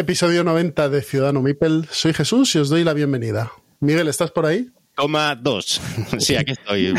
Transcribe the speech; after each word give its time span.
Episodio 0.00 0.42
90 0.44 0.88
de 0.88 1.02
Ciudadano 1.02 1.42
Mipel. 1.42 1.86
Soy 1.90 2.14
Jesús 2.14 2.54
y 2.54 2.58
os 2.58 2.70
doy 2.70 2.84
la 2.84 2.94
bienvenida. 2.94 3.52
Miguel, 3.80 4.08
¿estás 4.08 4.30
por 4.30 4.46
ahí? 4.46 4.70
Toma 4.96 5.34
dos. 5.36 5.78
Sí, 6.18 6.36
aquí 6.36 6.52
estoy. 6.52 6.94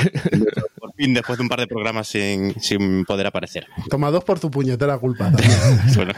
Por 0.77 0.93
fin, 0.93 1.15
después 1.15 1.39
de 1.39 1.41
un 1.41 1.49
par 1.49 1.59
de 1.61 1.65
programas 1.65 2.07
sin, 2.07 2.53
sin 2.61 3.03
poder 3.05 3.25
aparecer. 3.25 3.65
Toma 3.89 4.11
dos 4.11 4.23
por 4.23 4.39
tu 4.39 4.51
puñetera 4.51 4.99
culpa. 4.99 5.31
bueno, 5.95 6.13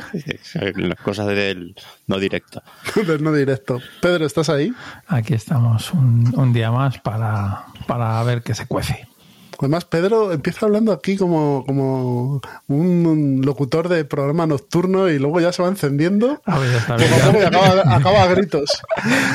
las 0.75 0.99
cosas 0.99 1.27
del 1.27 1.73
no 2.07 2.19
directo. 2.19 2.61
del 3.07 3.23
no 3.23 3.31
directo. 3.31 3.79
Pedro, 4.01 4.25
¿estás 4.25 4.49
ahí? 4.49 4.73
Aquí 5.07 5.33
estamos 5.35 5.93
un, 5.93 6.33
un 6.35 6.51
día 6.51 6.69
más 6.69 6.99
para, 6.99 7.63
para 7.87 8.21
ver 8.23 8.43
qué 8.43 8.55
se 8.55 8.67
cuece. 8.67 9.07
Además, 9.59 9.85
Pedro 9.85 10.31
empieza 10.33 10.65
hablando 10.65 10.91
aquí 10.91 11.15
como, 11.15 11.63
como 11.65 12.41
un 12.67 13.41
locutor 13.45 13.87
de 13.89 14.03
programa 14.05 14.45
nocturno 14.45 15.09
y 15.09 15.19
luego 15.19 15.39
ya 15.39 15.53
se 15.53 15.61
va 15.63 15.69
encendiendo. 15.69 16.41
A 16.45 16.59
ver, 16.59 16.71
ya 16.71 16.77
está, 16.77 16.95
Poco 16.97 17.13
a 17.13 17.17
ya. 17.17 17.25
poco 17.25 17.39
y 17.39 17.45
acaba, 17.45 17.95
acaba 17.95 18.23
a 18.23 18.27
gritos. 18.27 18.71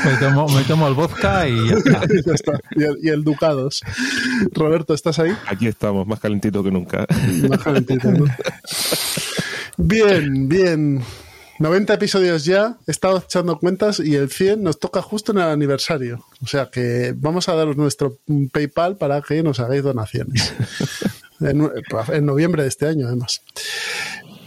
Me 0.04 0.12
tomo, 0.18 0.48
me 0.48 0.62
tomo 0.64 0.88
el 0.88 0.94
vodka 0.94 1.48
y 1.48 1.68
ya 1.68 1.74
está. 1.76 2.00
Y 2.08 2.22
ya 2.26 2.32
está. 2.34 2.52
Y 2.76 2.82
el, 2.84 2.98
y 3.02 3.08
el 3.08 3.24
Ducados. 3.24 3.82
Roberto, 4.52 4.94
¿estás 4.94 5.18
ahí? 5.18 5.34
Aquí 5.46 5.66
estamos, 5.66 6.06
más 6.06 6.20
calentito 6.20 6.62
que 6.62 6.70
nunca. 6.70 7.06
Más 7.48 7.62
calentito, 7.62 8.10
¿no? 8.10 8.24
Bien, 9.80 10.48
bien. 10.48 11.02
90 11.58 11.94
episodios 11.94 12.44
ya, 12.44 12.76
he 12.86 12.90
estado 12.90 13.18
echando 13.18 13.58
cuentas 13.58 14.00
y 14.00 14.14
el 14.14 14.30
100 14.30 14.62
nos 14.62 14.78
toca 14.78 15.02
justo 15.02 15.32
en 15.32 15.38
el 15.38 15.44
aniversario. 15.44 16.24
O 16.42 16.46
sea 16.46 16.70
que 16.70 17.14
vamos 17.16 17.48
a 17.48 17.54
daros 17.54 17.76
nuestro 17.76 18.18
PayPal 18.52 18.96
para 18.96 19.20
que 19.22 19.42
nos 19.42 19.60
hagáis 19.60 19.82
donaciones. 19.82 20.52
En, 21.40 21.70
en 22.08 22.26
noviembre 22.26 22.64
de 22.64 22.68
este 22.68 22.88
año, 22.88 23.06
además. 23.06 23.42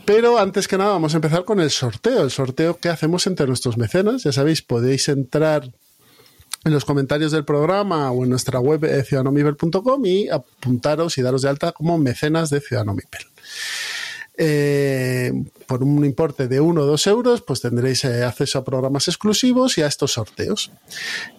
Pero 0.03 0.38
antes 0.38 0.68
que 0.68 0.78
nada, 0.78 0.92
vamos 0.92 1.14
a 1.14 1.20
empezar 1.20 1.45
con 1.45 1.62
el 1.62 1.70
sorteo. 1.70 2.22
El 2.22 2.31
sorteo 2.31 2.78
que 2.80 2.90
hacemos 2.90 3.28
entre 3.28 3.48
nuestros 3.48 3.78
mecenas. 3.78 4.23
Ya 4.23 4.34
sabéis, 4.34 4.62
podéis 4.62 5.08
entrar 5.08 5.72
en 6.64 6.73
los 6.73 6.86
comentarios 6.86 7.31
del 7.31 7.46
programa 7.46 8.12
o 8.12 8.23
en 8.23 8.30
nuestra 8.30 8.59
web 8.59 8.84
eh, 8.84 9.03
ciudadanomipel.com 9.03 10.06
y 10.06 10.30
apuntaros 10.30 11.18
y 11.18 11.22
daros 11.22 11.42
de 11.42 11.50
alta 11.50 11.72
como 11.72 11.98
mecenas 11.98 12.50
de 12.50 12.59
Ciudadano 12.59 12.94
Mipel. 12.94 13.22
Eh, 14.44 15.31
por 15.67 15.84
un 15.84 16.03
importe 16.03 16.47
de 16.47 16.59
1 16.59 16.81
o 16.81 16.86
2 16.86 17.08
euros, 17.08 17.44
pues 17.44 17.61
tendréis 17.61 18.03
eh, 18.06 18.23
acceso 18.23 18.58
a 18.58 18.66
programas 18.66 19.08
exclusivos 19.08 19.78
y 19.78 19.84
a 19.84 19.88
estos 19.88 20.14
sorteos. 20.14 20.72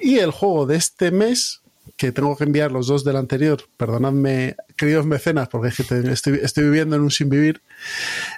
Y 0.01 0.19
el 0.19 0.31
juego 0.31 0.67
de 0.67 0.77
este 0.77 1.11
mes, 1.11 1.63
que 1.97 2.13
tengo 2.13 2.37
que 2.37 2.45
enviar 2.45 2.71
los 2.71 2.87
dos 2.87 3.03
del 3.03 3.17
anterior, 3.17 3.61
perdonadme, 3.77 4.55
queridos 4.77 5.05
mecenas, 5.05 5.49
porque 5.49 5.71
estoy, 5.71 6.39
estoy 6.45 6.63
viviendo 6.63 6.95
en 6.95 7.03
un 7.03 7.11
sin 7.11 7.29
vivir, 7.29 7.61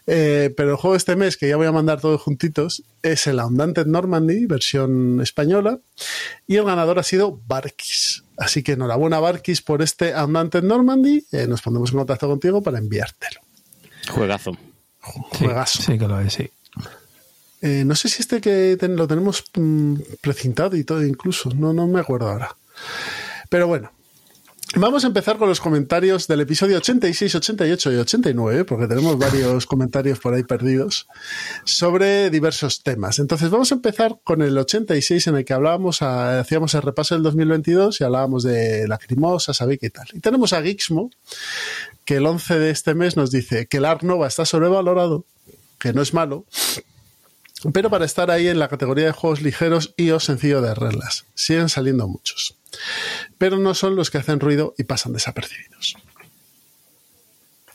eh, 0.06 0.50
pero 0.56 0.70
el 0.70 0.76
juego 0.76 0.94
de 0.94 0.98
este 0.98 1.14
mes, 1.14 1.36
que 1.36 1.46
ya 1.46 1.58
voy 1.58 1.66
a 1.66 1.72
mandar 1.72 2.00
todos 2.00 2.22
juntitos, 2.22 2.84
es 3.02 3.26
el 3.26 3.40
Undaunted 3.40 3.84
Normandy, 3.84 4.46
versión 4.46 5.20
española, 5.20 5.78
y 6.46 6.56
el 6.56 6.64
ganador 6.64 6.98
ha 6.98 7.02
sido 7.02 7.38
Barkis. 7.46 8.24
Así 8.38 8.62
que 8.62 8.72
enhorabuena, 8.72 9.20
Barkis, 9.20 9.60
por 9.60 9.82
este 9.82 10.14
Undaunted 10.14 10.62
Normandy. 10.62 11.26
Nos 11.48 11.60
pondremos 11.60 11.90
en 11.90 11.98
contacto 11.98 12.28
contigo 12.28 12.62
para 12.62 12.78
enviártelo. 12.78 13.43
Juegazo. 14.08 14.52
Sí, 14.52 15.44
Juegazo. 15.44 15.82
sí 15.82 15.98
que 15.98 16.08
lo 16.08 16.20
es, 16.20 16.32
sí. 16.32 16.50
Eh, 17.60 17.84
no 17.86 17.94
sé 17.94 18.08
si 18.08 18.20
este 18.20 18.40
que 18.40 18.76
ten- 18.78 18.96
lo 18.96 19.06
tenemos 19.08 19.42
mm, 19.54 19.94
precintado 20.20 20.76
y 20.76 20.84
todo 20.84 21.04
incluso, 21.04 21.50
no, 21.50 21.72
no 21.72 21.86
me 21.86 22.00
acuerdo 22.00 22.28
ahora. 22.28 22.54
Pero 23.48 23.66
bueno, 23.68 23.90
vamos 24.76 25.04
a 25.04 25.06
empezar 25.06 25.38
con 25.38 25.48
los 25.48 25.60
comentarios 25.60 26.26
del 26.26 26.40
episodio 26.42 26.76
86, 26.78 27.34
88 27.36 27.92
y 27.92 27.96
89, 27.96 28.64
porque 28.64 28.86
tenemos 28.86 29.16
varios 29.18 29.64
comentarios 29.64 30.18
por 30.18 30.34
ahí 30.34 30.42
perdidos, 30.42 31.06
sobre 31.64 32.28
diversos 32.28 32.82
temas. 32.82 33.18
Entonces 33.18 33.48
vamos 33.48 33.72
a 33.72 33.76
empezar 33.76 34.18
con 34.24 34.42
el 34.42 34.58
86 34.58 35.26
en 35.28 35.36
el 35.36 35.44
que 35.46 35.54
hablábamos, 35.54 36.02
a- 36.02 36.40
hacíamos 36.40 36.74
el 36.74 36.82
repaso 36.82 37.14
del 37.14 37.22
2022 37.22 37.98
y 38.00 38.04
hablábamos 38.04 38.42
de 38.42 38.86
Lacrimosa, 38.88 39.54
Sabic 39.54 39.82
y 39.84 39.90
tal. 39.90 40.08
Y 40.12 40.20
tenemos 40.20 40.52
a 40.52 40.60
Gixmo, 40.62 41.10
que 42.04 42.16
el 42.16 42.26
11 42.26 42.58
de 42.58 42.70
este 42.70 42.94
mes 42.94 43.16
nos 43.16 43.30
dice 43.30 43.66
que 43.66 43.78
el 43.78 43.84
Art 43.84 44.02
Nova 44.02 44.26
está 44.26 44.44
sobrevalorado, 44.44 45.26
que 45.78 45.92
no 45.92 46.02
es 46.02 46.14
malo, 46.14 46.46
pero 47.72 47.90
para 47.90 48.04
estar 48.04 48.30
ahí 48.30 48.48
en 48.48 48.58
la 48.58 48.68
categoría 48.68 49.06
de 49.06 49.12
juegos 49.12 49.42
ligeros 49.42 49.94
y 49.96 50.10
o 50.10 50.20
sencillo 50.20 50.60
de 50.60 50.74
reglas. 50.74 51.24
Siguen 51.34 51.68
saliendo 51.68 52.06
muchos. 52.06 52.58
Pero 53.38 53.56
no 53.58 53.74
son 53.74 53.96
los 53.96 54.10
que 54.10 54.18
hacen 54.18 54.40
ruido 54.40 54.74
y 54.76 54.84
pasan 54.84 55.12
desapercibidos. 55.12 55.96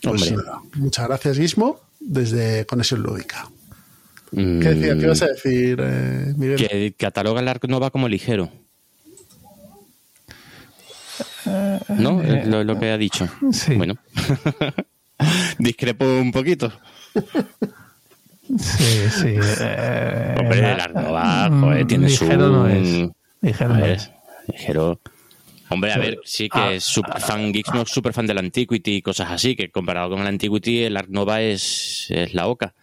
Pues 0.02 0.32
nada, 0.32 0.62
muchas 0.76 1.08
gracias, 1.08 1.38
Guismo, 1.38 1.82
desde 2.00 2.66
Conexión 2.66 3.02
Lúdica. 3.02 3.50
Mm, 4.32 4.60
¿Qué, 4.60 4.70
decía? 4.70 4.98
¿Qué 4.98 5.08
vas 5.08 5.22
a 5.24 5.28
decir, 5.28 5.80
eh, 5.82 6.34
Miguel? 6.38 6.58
Que 6.58 6.94
cataloga 6.98 7.42
el 7.42 7.48
Ark 7.48 7.68
Nova 7.68 7.90
como 7.90 8.08
ligero. 8.08 8.52
¿No? 11.90 12.22
Es 12.22 12.48
lo, 12.48 12.64
lo 12.64 12.80
que 12.80 12.92
ha 12.92 12.98
dicho. 12.98 13.28
Sí. 13.52 13.76
Bueno. 13.76 13.96
Discrepo 15.60 16.06
un 16.06 16.32
poquito. 16.32 16.72
Sí, 18.58 19.10
sí. 19.10 19.36
eh, 19.62 20.36
Hombre, 20.40 20.60
el 20.60 20.80
Ark 20.80 20.96
Nova, 20.96 21.50
mm, 21.50 21.62
joder, 21.62 21.88
tiene 21.88 22.10
su... 22.10 22.24
ligero 22.26 22.50
no 22.50 22.68
es. 22.68 23.10
Ligero 23.42 23.76
no 23.76 23.86
es. 23.86 24.12
ligero. 24.48 25.00
Hombre, 25.70 25.94
a 25.94 25.98
ver, 26.00 26.20
sí 26.24 26.50
que 26.50 26.58
Ah, 26.60 26.72
es 26.74 26.84
super 26.84 27.22
fan, 27.22 27.54
Geeksmo 27.54 27.84
es 27.84 27.90
super 27.90 28.12
fan 28.12 28.26
del 28.26 28.40
Antiquity 28.40 28.96
y 28.96 29.02
cosas 29.04 29.30
así, 29.30 29.56
que 29.56 29.70
comparado 29.70 30.10
con 30.10 30.22
el 30.22 30.28
Antiquity, 30.28 30.84
el 30.86 30.98
Ark 30.98 31.10
Nova 31.10 31.42
es, 31.42 32.08
es 32.10 32.34
la 32.34 32.48
oca. 32.48 32.74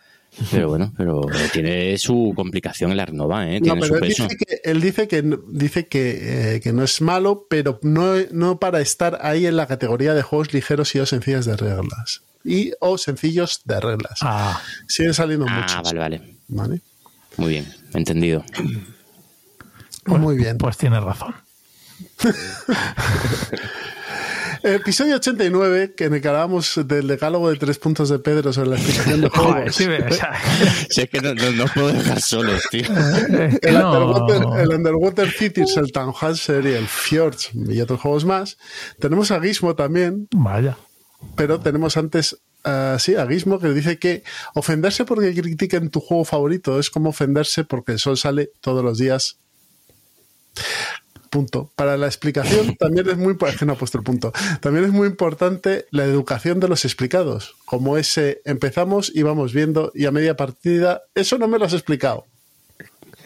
Pero 0.51 0.69
bueno, 0.69 0.93
pero 0.97 1.23
tiene 1.53 1.97
su 1.99 2.33
complicación 2.37 2.93
el 2.93 3.01
Ark 3.01 3.13
Nova, 3.15 3.49
¿eh? 3.51 3.59
No, 3.61 3.65
Tiene 3.75 3.81
su 3.83 3.93
pero 3.93 3.95
él 4.05 4.09
peso. 4.11 4.23
dice 4.25 4.37
que, 4.37 4.61
él 4.71 4.81
dice 4.83 5.09
que, 5.09 5.23
no- 5.23 5.39
dice 5.49 5.87
que, 5.87 6.57
eh, 6.57 6.61
que 6.61 6.73
no 6.75 6.83
es 6.85 7.01
malo, 7.01 7.47
pero 7.49 7.79
no, 7.83 8.15
no 8.33 8.59
para 8.59 8.81
estar 8.81 9.19
ahí 9.23 9.47
en 9.47 9.57
la 9.57 9.67
categoría 9.67 10.13
de 10.15 10.23
juegos 10.23 10.53
ligeros 10.53 10.95
y 10.95 10.99
o 11.01 11.07
sencillas 11.07 11.47
de 11.47 11.57
reglas. 11.57 12.23
Y 12.45 12.73
o 12.81 12.99
sencillos 12.99 13.63
de 13.65 13.81
reglas. 13.81 14.19
Ah, 14.21 14.61
Siguen 14.87 15.15
saliendo 15.15 15.47
Ah, 15.49 15.59
muchos. 15.59 15.83
vale, 15.83 15.99
vale. 15.99 16.37
¿vale? 16.49 16.81
Muy 17.39 17.49
bien, 17.49 17.67
entendido. 17.95 18.45
pues, 20.05 20.21
Muy 20.21 20.37
bien. 20.37 20.59
Pues 20.59 20.77
tienes 20.77 21.03
razón. 21.03 21.35
Episodio 24.63 25.17
89, 25.17 25.95
que 25.97 26.05
en 26.05 26.15
el 26.15 26.21
que 26.23 26.29
hablábamos 26.29 26.81
del 26.87 27.07
decálogo 27.07 27.51
de 27.51 27.57
tres 27.57 27.79
puntos 27.79 28.09
de 28.09 28.19
Pedro 28.19 28.53
sobre 28.53 28.71
la 28.71 28.77
explicación 28.77 29.21
de 29.21 29.29
Joder, 29.35 29.53
juegos. 29.73 29.75
sí, 29.77 29.85
o 29.87 30.13
sea, 30.13 30.33
Si 30.91 31.01
es 31.03 31.11
que 31.11 31.21
no, 31.21 31.35
no, 31.35 31.51
no 31.53 31.65
os 31.65 31.71
puedo 31.73 31.89
dejar 31.93 32.21
solos, 32.21 32.63
tío. 32.71 32.83
es 32.83 33.59
que 33.61 33.69
El, 33.69 33.75
no- 33.79 33.93
Underwater, 33.93 34.61
el 34.61 34.69
Underwater 34.75 35.31
Cities, 35.31 35.77
el 35.77 35.93
Tannhauser 35.93 36.65
y 36.67 36.73
el 36.73 36.87
Fjords 36.87 37.51
y 37.55 37.81
otros 37.81 38.01
juegos 38.01 38.25
más. 38.25 38.57
Tenemos 39.01 39.31
a 39.31 39.41
Gizmo 39.41 39.75
también, 39.75 40.29
Vaya. 40.33 40.77
pero 41.37 41.61
tenemos 41.61 41.97
antes 41.97 42.39
ah, 42.65 42.97
sí, 42.99 43.15
a 43.15 43.27
Gizmo 43.27 43.59
que 43.59 43.69
dice 43.69 43.99
que 43.99 44.23
ofenderse 44.55 45.05
porque 45.05 45.35
critiquen 45.35 45.91
tu 45.91 46.01
juego 46.01 46.25
favorito 46.25 46.79
es 46.81 46.91
como 46.91 47.11
ofenderse 47.11 47.65
porque 47.65 47.93
el 47.93 47.99
sol 47.99 48.17
sale 48.17 48.51
todos 48.61 48.85
los 48.85 48.99
días. 48.99 49.39
Punto. 51.37 51.71
Para 51.77 51.99
la 51.99 52.07
explicación 52.07 52.77
también 52.79 53.11
es 53.11 53.19
muy 53.19 53.37
es 53.47 53.59
que 53.59 53.67
no 53.67 53.75
ha 53.75 53.77
puesto 53.77 53.99
el 53.99 54.05
punto. 54.05 54.33
También 54.63 54.87
es 54.87 54.91
muy 54.91 55.07
importante 55.07 55.85
la 55.91 56.05
educación 56.05 56.61
de 56.61 56.69
los 56.69 56.87
explicados. 56.87 57.57
Como 57.67 57.99
ese 57.99 58.41
empezamos 58.47 59.13
y 59.15 59.23
vamos 59.23 59.53
viendo 59.53 59.93
y 59.95 60.07
a 60.07 60.13
media 60.13 60.35
partida, 60.35 61.03
eso 61.15 61.37
no 61.37 61.47
me 61.47 61.59
lo 61.59 61.67
has 61.67 61.75
explicado. 61.75 62.25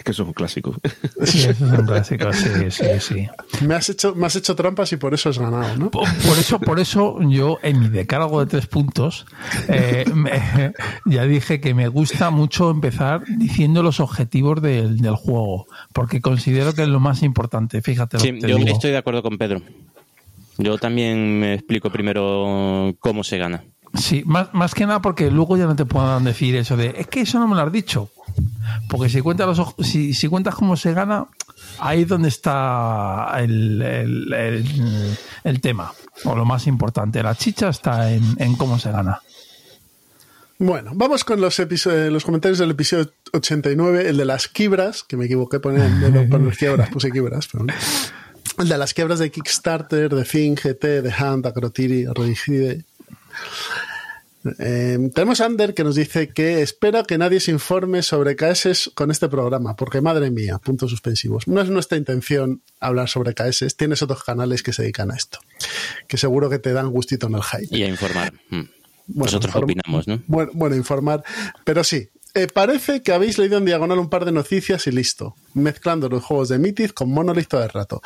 Es 0.00 0.05
que 0.05 0.12
eso 0.12 0.23
es 0.23 0.29
un 0.29 0.32
clásico. 0.32 0.75
Sí, 1.26 1.41
eso 1.43 1.50
es 1.67 1.79
un 1.79 1.85
clásico, 1.85 2.32
sí, 2.32 2.49
sí, 2.70 2.85
sí. 3.00 3.29
Me 3.67 3.75
has 3.75 3.91
hecho, 3.91 4.14
me 4.14 4.25
has 4.26 4.35
hecho 4.37 4.56
trampas 4.56 4.91
y 4.94 4.97
por 4.97 5.12
eso 5.12 5.29
has 5.29 5.38
ganado, 5.38 5.76
¿no? 5.76 5.91
Por, 5.91 6.08
por 6.26 6.38
eso, 6.38 6.58
por 6.58 6.81
eso 6.81 7.19
yo 7.29 7.58
en 7.62 7.79
mi 7.81 7.88
decálogo 7.91 8.41
de 8.41 8.47
tres 8.47 8.67
puntos 8.67 9.26
eh, 9.69 10.06
me- 10.14 10.73
ya 11.05 11.25
dije 11.25 11.61
que 11.61 11.75
me 11.75 11.88
gusta 11.88 12.31
mucho 12.31 12.70
empezar 12.70 13.23
diciendo 13.37 13.82
los 13.82 14.00
objetivos 14.00 14.62
del, 14.62 14.97
del 14.97 15.17
juego, 15.17 15.67
porque 15.93 16.23
considero 16.23 16.73
que 16.75 16.82
es 16.85 16.88
lo 16.88 16.99
más 17.00 17.23
importante. 17.23 17.82
Fíjate 17.82 18.17
lo 18.17 18.23
Sí, 18.23 18.32
que 18.32 18.38
te 18.41 18.49
yo 18.49 18.56
digo. 18.56 18.73
estoy 18.73 18.93
de 18.93 18.96
acuerdo 18.96 19.23
con 19.23 19.37
Pedro. 19.37 19.61
Yo 20.56 20.79
también 20.79 21.38
me 21.38 21.53
explico 21.55 21.91
primero 21.91 22.94
cómo 23.00 23.23
se 23.23 23.37
gana. 23.37 23.64
Sí, 23.94 24.23
más, 24.25 24.55
más 24.55 24.73
que 24.75 24.87
nada 24.87 25.03
porque 25.03 25.31
luego 25.31 25.56
ya 25.58 25.67
no 25.67 25.75
te 25.76 25.85
puedan 25.85 26.23
decir 26.25 26.55
eso 26.56 26.76
de 26.76 26.94
es 26.96 27.06
que 27.08 27.20
eso 27.23 27.38
no 27.38 27.46
me 27.49 27.55
lo 27.56 27.62
has 27.62 27.73
dicho. 27.73 28.08
Porque 28.88 29.08
si 29.08 29.20
cuentas 29.20 29.56
los 29.56 29.75
si, 29.87 30.14
si 30.14 30.28
cuentas 30.28 30.54
cómo 30.54 30.76
se 30.76 30.92
gana, 30.94 31.26
ahí 31.78 32.02
es 32.02 32.08
donde 32.08 32.28
está 32.28 33.32
el, 33.38 33.81
el- 33.82 34.32
el- 34.32 35.19
el 35.44 35.60
tema. 35.60 35.92
O 36.25 36.34
lo 36.34 36.44
más 36.44 36.66
importante. 36.66 37.22
La 37.22 37.34
chicha 37.34 37.69
está 37.70 38.12
en, 38.12 38.22
en 38.38 38.56
cómo 38.56 38.78
se 38.78 38.90
gana. 38.92 39.20
Bueno, 40.58 40.90
vamos 40.94 41.25
con 41.25 41.40
los, 41.40 41.58
eh, 41.58 42.10
los 42.10 42.25
comentarios 42.25 42.58
del 42.58 42.72
episodio 42.72 43.10
89, 43.32 44.08
el 44.10 44.19
de 44.19 44.25
las 44.26 44.46
quibras, 44.46 45.02
que 45.02 45.16
me 45.16 45.25
equivoqué 45.25 45.58
poner, 45.58 45.88
poner 46.28 46.56
quiebras, 46.56 46.90
puse 46.90 47.10
quibras, 47.10 47.48
pero. 47.50 47.64
El 48.58 48.69
de 48.69 48.76
las 48.76 48.93
quiebras 48.93 49.19
de 49.20 49.31
Kickstarter, 49.31 50.14
de 50.14 50.25
Fin, 50.26 50.54
GT, 50.56 51.00
de 51.00 51.14
Hunt, 51.19 51.46
Acrotiri, 51.46 52.04
Rodigide. 52.06 52.84
Eh, 54.58 55.10
tenemos 55.14 55.40
a 55.40 55.46
Ander 55.46 55.75
que 55.75 55.84
nos 55.84 55.94
dice 55.96 56.28
que 56.31 56.62
espera 56.62 57.02
que 57.04 57.19
nadie 57.19 57.40
se 57.40 57.50
informe 57.50 58.02
sobre 58.02 58.37
KS 58.37 58.90
con 58.94 59.10
este 59.10 59.28
programa, 59.28 59.76
porque 59.76 60.00
madre 60.00 60.31
mía, 60.31 60.58
puntos 60.58 60.90
suspensivos. 60.90 61.46
No 61.46 61.60
es 61.60 61.69
nuestra 61.69 61.98
intención 61.98 62.62
hablar 62.81 63.08
sobre 63.08 63.34
KS, 63.34 63.76
tienes 63.76 64.02
otros 64.02 64.25
canales 64.25 64.62
que 64.62 64.72
se 64.72 64.82
dedican 64.82 65.10
a 65.10 65.16
esto, 65.16 65.38
que 66.08 66.16
seguro 66.16 66.48
que 66.48 66.58
te 66.58 66.72
dan 66.72 66.90
gustito 66.90 67.26
en 67.26 67.34
el 67.34 67.42
hype. 67.42 67.76
Y 67.76 67.82
a 67.82 67.88
informar. 67.88 68.32
Mm. 68.50 68.62
Bueno, 69.12 69.25
Nosotros 69.25 69.52
inform- 69.52 69.64
opinamos, 69.64 70.06
¿no? 70.08 70.22
Bueno, 70.26 70.52
bueno, 70.54 70.76
informar. 70.76 71.25
Pero 71.64 71.82
sí, 71.84 72.08
eh, 72.35 72.47
parece 72.53 73.03
que 73.03 73.12
habéis 73.12 73.38
leído 73.38 73.59
en 73.59 73.65
diagonal 73.65 73.99
un 73.99 74.09
par 74.09 74.25
de 74.25 74.32
noticias 74.32 74.87
y 74.87 74.93
listo. 74.93 75.35
Mezclando 75.55 76.09
los 76.09 76.25
juegos 76.25 76.49
de 76.49 76.59
Mythic 76.59 76.94
con 76.94 77.11
Monolith 77.11 77.49
todo 77.49 77.62
el 77.62 77.71
rato. 77.71 78.03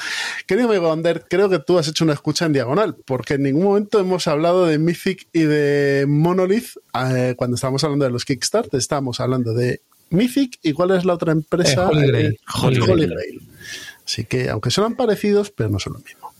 Querido 0.46 0.68
amigo 0.68 0.92
Ander, 0.92 1.26
creo 1.28 1.48
que 1.48 1.58
tú 1.58 1.78
has 1.78 1.88
hecho 1.88 2.04
una 2.04 2.14
escucha 2.14 2.46
en 2.46 2.52
diagonal, 2.52 2.96
porque 3.04 3.34
en 3.34 3.42
ningún 3.42 3.64
momento 3.64 4.00
hemos 4.00 4.26
hablado 4.26 4.66
de 4.66 4.78
Mythic 4.78 5.28
y 5.32 5.40
de 5.40 6.06
Monolith 6.08 6.76
eh, 6.94 7.34
cuando 7.36 7.56
estábamos 7.56 7.84
hablando 7.84 8.04
de 8.04 8.10
los 8.10 8.24
Kickstarter. 8.24 8.78
Estábamos 8.78 9.20
hablando 9.20 9.52
de 9.52 9.82
Mythic 10.10 10.58
y 10.62 10.72
cuál 10.72 10.92
es 10.92 11.04
la 11.04 11.14
otra 11.14 11.32
empresa. 11.32 11.84
Eh, 11.84 11.88
Holy 11.90 12.06
Grail. 12.06 12.26
Eh, 12.26 12.38
Holy 12.62 12.80
Holy 12.80 13.06
Grail. 13.06 13.10
Grail. 13.10 13.42
Así 14.06 14.24
que, 14.24 14.50
aunque 14.50 14.70
son 14.70 14.94
parecidos, 14.94 15.50
pero 15.50 15.70
no 15.70 15.78
son 15.78 15.94
lo 15.94 15.98
mismo. 16.00 16.32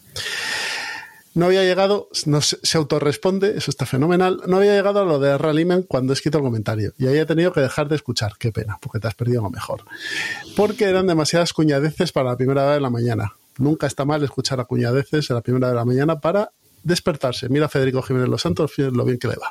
No 1.35 1.47
había 1.47 1.65
llegado, 1.65 2.09
no 2.27 2.41
se, 2.41 2.79
autorresponde, 2.79 3.59
eso 3.59 3.71
está 3.71 3.87
fenomenal. 3.87 4.41
No 4.47 4.59
había 4.59 4.75
llegado 4.75 5.01
a 5.01 5.05
lo 5.05 5.19
de 5.19 5.37
Rallyman 5.37 5.83
cuando 5.83 6.13
he 6.13 6.15
escrito 6.15 6.39
el 6.39 6.45
comentario. 6.45 6.93
Y 6.97 7.09
ahí 7.09 7.25
tenido 7.27 7.53
que 7.53 7.61
dejar 7.61 7.89
de 7.89 7.97
escuchar. 7.97 8.35
Qué 8.39 8.53
pena, 8.53 8.79
porque 8.81 9.01
te 9.01 9.09
has 9.09 9.15
perdido 9.15 9.43
lo 9.43 9.51
mejor. 9.51 9.85
Porque 10.57 10.85
eran 10.85 11.09
demasiadas 11.09 11.53
cuñadeces 11.53 12.13
para 12.13 12.31
la 12.31 12.37
primera 12.37 12.63
hora 12.63 12.75
de 12.75 12.81
la 12.81 12.91
mañana. 12.91 13.35
Nunca 13.59 13.89
está 13.89 14.05
mal 14.05 14.23
escuchar 14.23 14.61
a 14.61 14.65
cuñadeces 14.65 15.29
en 15.29 15.37
la 15.37 15.43
primera 15.43 15.69
de 15.69 15.75
la 15.75 15.85
mañana 15.85 16.21
para 16.21 16.53
despertarse. 16.85 17.49
Mira 17.49 17.67
a 17.67 17.69
Federico 17.69 18.03
Jiménez 18.03 18.29
Los 18.29 18.43
Santos, 18.43 18.73
lo 18.77 19.05
bien 19.05 19.19
que 19.19 19.29
le 19.29 19.37
va. 19.37 19.51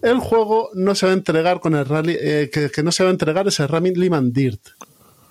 El 0.00 0.18
juego 0.18 0.70
no 0.74 0.94
se 0.94 1.06
va 1.06 1.12
a 1.12 1.14
entregar 1.14 1.60
con 1.60 1.74
el 1.74 1.84
rally, 1.84 2.16
eh, 2.18 2.50
que, 2.50 2.82
no 2.82 2.92
se 2.92 3.02
va 3.02 3.10
a 3.10 3.12
entregar 3.12 3.46
es 3.48 3.60
el 3.60 3.68
Rallyman 3.68 4.32
Dirt. 4.32 4.60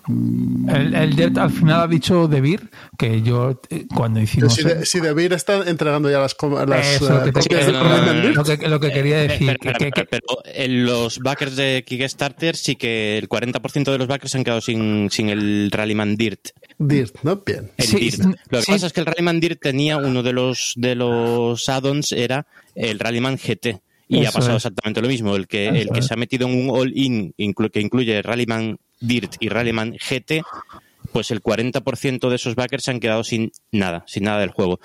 El, 0.08 0.94
el 0.94 1.16
Dirt 1.16 1.36
al 1.38 1.50
final 1.50 1.80
ha 1.82 1.86
dicho 1.88 2.28
De 2.28 2.40
Beer 2.40 2.70
que 2.96 3.22
yo 3.22 3.60
eh, 3.70 3.86
cuando 3.94 4.20
hicimos. 4.20 4.54
Si, 4.54 4.62
de, 4.62 4.86
si 4.86 5.00
Debir 5.00 5.32
está 5.32 5.68
entregando 5.68 6.08
ya 6.10 6.20
las, 6.20 6.34
com- 6.34 6.54
las 6.68 6.86
Eso, 6.86 7.08
lo 7.08 7.20
eh, 7.20 7.24
que 7.24 7.32
te- 7.32 7.40
copias 7.40 7.66
no, 7.66 7.72
no, 7.72 7.82
no, 7.82 7.88
Rallyman 7.88 8.16
no, 8.16 8.22
Dirt. 8.22 8.36
lo 8.36 8.44
que, 8.44 8.68
lo 8.68 8.80
que 8.80 8.92
quería 8.92 9.24
Eh, 9.24 9.28
decir. 9.28 9.50
espera, 9.50 9.90
que- 9.90 10.04
pero 10.04 10.26
en 10.44 10.86
los 10.86 11.18
backers 11.18 11.56
de 11.56 11.84
Kickstarter 11.86 12.54
sí 12.56 12.76
que 12.76 13.18
el 13.18 13.28
40% 13.28 13.90
de 13.90 13.98
los 13.98 14.06
backers 14.06 14.30
se 14.32 14.38
han 14.38 14.44
quedado 14.44 14.60
sin, 14.60 15.10
sin 15.10 15.28
el 15.28 15.70
Rallyman 15.72 16.16
Dirt. 16.16 16.48
Dirt, 16.78 17.16
¿no? 17.22 17.42
Bien. 17.44 17.70
El 17.76 17.86
Sí, 17.86 17.96
Dirt. 17.98 18.14
sí. 18.22 18.28
Lo 18.50 18.60
que 18.60 18.64
pasa 18.66 18.86
es 18.86 18.92
que 18.92 19.00
el 19.00 19.06
Rallyman 19.06 19.40
Dirt 19.40 19.60
tenía 19.60 19.96
uno 19.96 20.22
de 20.22 20.32
los 20.32 20.74
de 20.76 20.94
los 20.94 21.68
add-ons 21.68 22.12
era 22.12 22.46
el 22.74 22.98
Rallyman 22.98 23.36
GT. 23.38 23.80
Y 24.08 24.24
ha 24.24 24.30
pasado 24.30 24.56
es. 24.56 24.64
exactamente 24.64 25.00
lo 25.02 25.08
mismo. 25.08 25.34
El 25.36 25.46
que, 25.48 25.68
el 25.68 25.88
que 25.90 25.98
es. 26.00 26.06
se 26.06 26.14
ha 26.14 26.16
metido 26.16 26.46
en 26.48 26.54
un 26.68 26.70
all-in 26.76 27.34
inclu- 27.38 27.70
que 27.70 27.80
incluye 27.80 28.22
Rallyman 28.22 28.78
Dirt 29.00 29.34
y 29.40 29.48
Rallyman 29.48 29.92
GT, 29.96 30.42
pues 31.12 31.30
el 31.30 31.42
40% 31.42 32.28
de 32.28 32.36
esos 32.36 32.54
backers 32.54 32.84
se 32.84 32.90
han 32.90 33.00
quedado 33.00 33.24
sin 33.24 33.50
nada, 33.72 34.04
sin 34.06 34.24
nada 34.24 34.40
del 34.40 34.50
juego. 34.50 34.80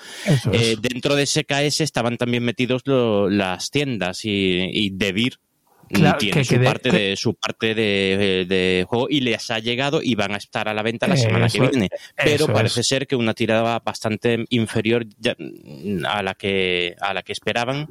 Eh, 0.52 0.76
dentro 0.80 1.14
de 1.14 1.26
SKS 1.26 1.80
estaban 1.82 2.16
también 2.16 2.42
metidos 2.44 2.82
lo- 2.86 3.28
las 3.30 3.70
tiendas 3.70 4.24
y, 4.24 4.30
y 4.72 4.90
Devir 4.90 5.38
Claro, 5.88 6.16
tiene 6.18 6.38
que- 6.38 6.44
su, 6.44 6.50
que 6.54 6.58
de- 6.58 6.64
parte 6.64 6.90
que- 6.90 6.96
de, 6.98 7.16
su 7.16 7.34
parte 7.34 7.74
de, 7.74 8.46
de 8.48 8.86
juego 8.88 9.08
y 9.10 9.20
les 9.20 9.50
ha 9.50 9.58
llegado 9.58 10.00
y 10.02 10.14
van 10.14 10.32
a 10.32 10.38
estar 10.38 10.66
a 10.68 10.72
la 10.72 10.82
venta 10.82 11.06
la 11.06 11.18
semana 11.18 11.46
Eso- 11.46 11.58
que 11.60 11.68
viene. 11.68 11.90
Pero 12.16 12.46
parece 12.46 12.80
es. 12.80 12.86
ser 12.86 13.06
que 13.06 13.14
una 13.14 13.34
tirada 13.34 13.78
bastante 13.84 14.44
inferior 14.48 15.04
ya- 15.18 15.36
a 16.08 16.22
la 16.22 16.34
que 16.34 16.94
a 16.98 17.12
la 17.12 17.22
que 17.22 17.32
esperaban 17.32 17.88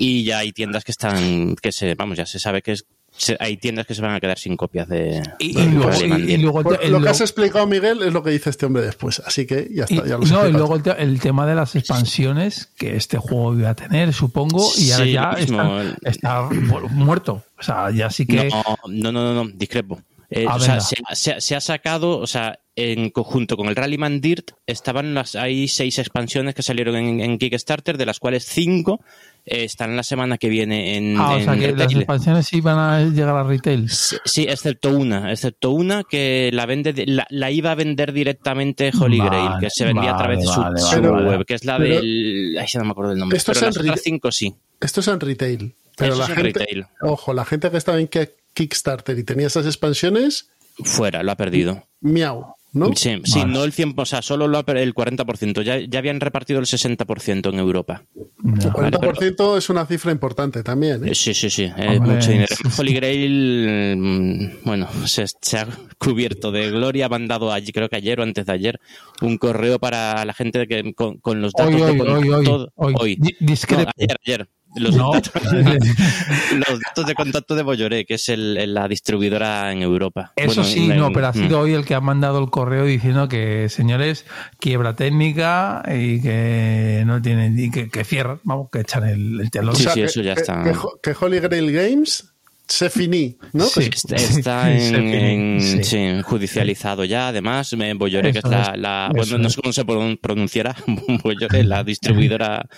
y 0.00 0.22
ya 0.24 0.38
hay 0.38 0.52
tiendas 0.52 0.84
que 0.84 0.92
están 0.92 1.56
que 1.60 1.72
se 1.72 1.94
vamos 1.96 2.16
ya 2.16 2.24
se 2.24 2.38
sabe 2.38 2.62
que 2.62 2.72
es 2.72 2.84
se- 3.16 3.36
hay 3.40 3.56
tiendas 3.56 3.84
que 3.86 3.94
se 3.96 4.02
van 4.02 4.14
a 4.14 4.20
quedar 4.20 4.38
sin 4.38 4.56
copias 4.56 4.86
de, 4.86 5.22
y, 5.40 5.50
y 5.50 5.54
de 5.54 5.66
luego, 5.72 5.90
Rallyman 5.90 6.20
y- 6.20 6.22
y 6.22 6.26
Dirt. 6.26 6.42
luego 6.42 6.58
el 6.60 6.64
Por 6.64 6.76
te- 6.78 6.86
el 6.86 6.92
lo 6.92 7.00
que 7.00 7.08
has 7.08 7.20
explicado, 7.20 7.66
Miguel, 7.66 8.02
es 8.02 8.12
lo 8.12 8.22
que 8.22 8.30
dice 8.30 8.50
este 8.50 8.66
hombre 8.66 8.82
después. 8.82 9.20
Así 9.26 9.44
que 9.46 9.66
ya 9.74 9.86
y- 9.88 9.94
está, 9.94 10.06
ya 10.06 10.18
lo 10.18 10.24
no, 10.26 10.46
y 10.48 10.52
luego 10.52 10.76
el, 10.76 10.82
te- 10.82 11.02
el 11.02 11.18
tema 11.18 11.44
de 11.46 11.54
las 11.56 11.74
expansiones 11.74 12.66
que 12.76 12.94
este 12.96 13.16
juego 13.18 13.58
iba 13.58 13.70
a 13.70 13.74
tener, 13.74 14.12
supongo, 14.12 14.70
y 14.76 14.92
ahora 14.92 15.04
Sí, 15.04 15.12
ya 15.12 15.32
lo 15.32 15.38
mismo. 15.38 15.80
está, 15.80 16.08
está 16.10 16.42
mu- 16.50 16.88
muerto. 16.90 17.42
O 17.58 17.62
sea, 17.62 17.90
ya 17.90 18.08
sí 18.10 18.24
que. 18.26 18.50
No, 18.50 18.62
no, 18.86 19.10
no, 19.10 19.34
no, 19.34 19.44
no, 19.44 19.50
discrepo. 19.52 20.00
Eh, 20.30 20.44
Ah, 20.46 20.56
o 20.56 20.60
sea, 20.60 20.80
se, 20.80 20.96
se- 21.14 21.40
se 21.40 21.56
ha 21.56 21.60
sacado, 21.60 22.18
o 22.18 22.26
sea, 22.26 22.60
en 22.76 23.08
conjunto 23.10 23.56
con 23.56 23.66
el 23.68 23.74
Rallyman 23.76 24.20
Dirt 24.20 24.50
estaban 24.66 25.14
las, 25.14 25.34
hay 25.34 25.68
seis 25.68 25.98
expansiones 25.98 26.54
que 26.54 26.62
salieron 26.62 26.96
en, 26.96 27.20
en 27.20 27.38
Kickstarter, 27.38 27.96
de 27.96 28.04
las 28.04 28.18
cuales 28.20 28.44
cinco 28.44 29.00
eh, 29.46 29.64
están 29.64 29.96
la 29.96 30.02
semana 30.02 30.36
que 30.36 30.50
viene 30.50 30.96
en, 30.98 31.16
ah, 31.16 31.36
o 31.36 31.40
sea, 31.40 31.56
que 31.56 31.72
las 31.72 31.94
expansiones 31.94 32.46
sí 32.46 32.60
van 32.60 32.78
a 32.78 33.00
llegar 33.08 33.34
a 33.36 33.42
retail. 33.42 33.88
Sí, 33.88 34.44
excepto 34.46 34.90
una, 34.90 35.32
excepto 35.32 35.70
una 35.70 36.04
que 36.04 36.50
la 36.52 36.66
vende, 36.66 36.92
de- 36.92 37.06
la, 37.06 37.26
la 37.30 37.50
iba 37.50 37.70
a 37.72 37.74
vender 37.74 38.12
directamente 38.12 38.92
Holy 39.00 39.18
Vale, 39.20 39.30
Grail, 39.30 39.50
que 39.60 39.70
se 39.70 39.86
vendía 39.86 40.12
a 40.14 40.18
través 40.18 40.40
de 40.40 40.46
su, 40.46 40.60
vale, 40.60 40.78
su 40.78 41.00
vale, 41.00 41.28
web, 41.30 41.46
que 41.46 41.54
es 41.54 41.64
la 41.64 41.78
Pero- 41.78 41.94
del, 41.96 42.56
ay, 42.60 42.68
se 42.68 42.78
no 42.78 42.84
me 42.84 42.90
acuerdo 42.90 43.10
del 43.10 43.18
nombre, 43.18 43.38
Esto 43.38 43.52
pero 43.52 43.60
es 43.60 43.62
las 43.62 43.76
en 43.76 43.80
otras 43.80 43.96
retail. 43.96 44.04
cinco 44.04 44.30
sí. 44.30 44.54
Esto 44.78 45.00
es 45.00 45.08
en 45.08 45.20
retail. 45.20 45.74
Pero 45.96 46.12
Eso 46.12 46.20
la 46.20 46.26
gente, 46.28 46.42
retail. 46.60 46.86
ojo, 47.00 47.34
la 47.34 47.44
gente 47.44 47.70
que 47.72 47.76
estaba 47.76 47.98
en 47.98 48.06
Ki- 48.06 48.28
Kickstarter 48.54 49.18
y 49.18 49.24
tenía 49.24 49.46
esas 49.46 49.66
expansiones, 49.66 50.48
Fuera, 50.84 51.22
lo 51.22 51.32
ha 51.32 51.36
perdido. 51.36 51.84
miau, 52.00 52.54
¿no? 52.72 52.88
Sí, 52.94 53.20
sí, 53.24 53.40
Vale. 53.40 53.52
no 53.52 53.64
el 53.64 53.72
100%, 53.72 53.94
o 54.02 54.06
sea, 54.06 54.22
solo 54.22 54.46
lo 54.46 54.58
ha 54.58 54.64
el 54.72 54.94
40%. 54.94 55.62
Ya, 55.62 55.78
ya 55.80 55.98
habían 55.98 56.20
repartido 56.20 56.60
el 56.60 56.66
60% 56.66 57.48
en 57.52 57.58
Europa. 57.58 58.04
El 58.44 58.52
No. 58.52 58.72
40% 58.72 59.56
es 59.58 59.68
una 59.70 59.84
cifra 59.86 60.12
importante 60.12 60.62
también. 60.62 61.04
¿eh? 61.04 61.10
Eh, 61.10 61.14
Sí, 61.16 61.34
sí, 61.34 61.50
sí, 61.50 61.64
es 61.64 61.72
Hombre, 61.72 62.14
mucho 62.14 62.30
dinero. 62.30 62.54
sí, 62.56 62.62
sí. 62.70 62.80
Holy 62.80 62.94
Grail, 62.94 63.96
mm, 63.98 64.50
bueno, 64.64 64.88
se, 65.06 65.24
se 65.40 65.58
ha 65.58 65.66
cubierto 65.98 66.52
de 66.52 66.70
gloria. 66.70 67.08
Me 67.08 67.16
han 67.16 67.26
dado 67.26 67.52
allí, 67.52 67.72
creo 67.72 67.88
que 67.88 67.96
ayer 67.96 68.20
o 68.20 68.22
antes 68.22 68.46
de 68.46 68.52
ayer, 68.52 68.78
un 69.22 69.36
correo 69.38 69.80
para 69.80 70.24
la 70.24 70.32
gente 70.34 70.68
que, 70.68 70.94
con, 70.94 71.18
con 71.18 71.40
los 71.40 71.52
datos 71.54 71.74
Hoy, 71.74 71.80
de 71.80 72.00
hoy, 72.00 72.00
hoy, 72.00 72.28
hoy, 72.28 72.44
contacto. 72.44 72.72
hoy. 72.76 73.18
Discrepo. 73.40 73.82
No, 73.82 73.90
ayer, 73.96 74.16
ayer. 74.24 74.48
Los, 74.78 74.96
No. 74.96 75.12
datos, 75.12 75.32
los 75.52 76.80
datos 76.80 77.06
de 77.06 77.14
contacto 77.14 77.54
de 77.54 77.62
Bolloré, 77.62 78.04
que 78.06 78.14
es 78.14 78.28
el- 78.28 78.56
el- 78.56 78.74
la 78.74 78.88
distribuidora 78.88 79.72
en 79.72 79.82
Europa. 79.82 80.32
Eso 80.36 80.46
Bueno, 80.46 80.64
sí, 80.64 80.90
en- 80.90 80.96
no, 80.98 81.12
pero 81.12 81.28
ha 81.28 81.30
mm. 81.32 81.34
sido 81.34 81.60
hoy 81.60 81.72
el 81.74 81.84
que 81.84 81.94
ha 81.94 82.00
mandado 82.00 82.38
el 82.42 82.50
correo 82.50 82.84
diciendo 82.84 83.28
que, 83.28 83.68
señores, 83.68 84.24
quiebra 84.60 84.94
técnica 84.94 85.82
y 85.88 86.20
que 86.20 87.02
no 87.06 87.20
tienen, 87.22 87.58
y 87.58 87.70
que, 87.70 87.88
que 87.88 88.04
cierran, 88.04 88.40
vamos, 88.44 88.68
que 88.70 88.80
echan 88.80 89.04
el, 89.08 89.40
el 89.40 89.50
telón. 89.50 89.74
Sí, 89.76 89.82
O 89.82 89.84
sea, 89.84 89.92
sí, 89.94 90.00
que- 90.00 90.06
eso 90.06 90.22
ya 90.22 90.34
que- 90.34 90.40
está. 90.40 90.62
Que, 90.64 90.72
que 91.02 91.16
Holy 91.18 91.40
Grail 91.40 91.72
Games 91.72 92.32
se 92.68 92.90
finí, 92.90 93.36
¿no? 93.54 93.64
Sí. 93.64 93.88
Está, 94.10 94.70
en, 94.72 94.80
Sí, 94.80 94.94
en- 94.94 95.60
sí. 95.60 95.84
sí, 95.84 96.22
judicializado 96.22 97.04
ya, 97.04 97.28
además. 97.28 97.72
me- 97.74 97.94
Bolloré, 97.94 98.32
que 98.32 98.38
es 98.40 98.44
la, 98.44 98.72
es, 98.74 98.78
la- 98.80 99.10
bueno, 99.14 99.38
no 99.38 99.48
sé 99.50 99.60
cómo 99.60 99.72
se 99.72 99.84
pron- 99.86 100.18
pronunciará, 100.20 100.76
Bolloré, 101.24 101.64
la 101.64 101.82
distribuidora 101.82 102.68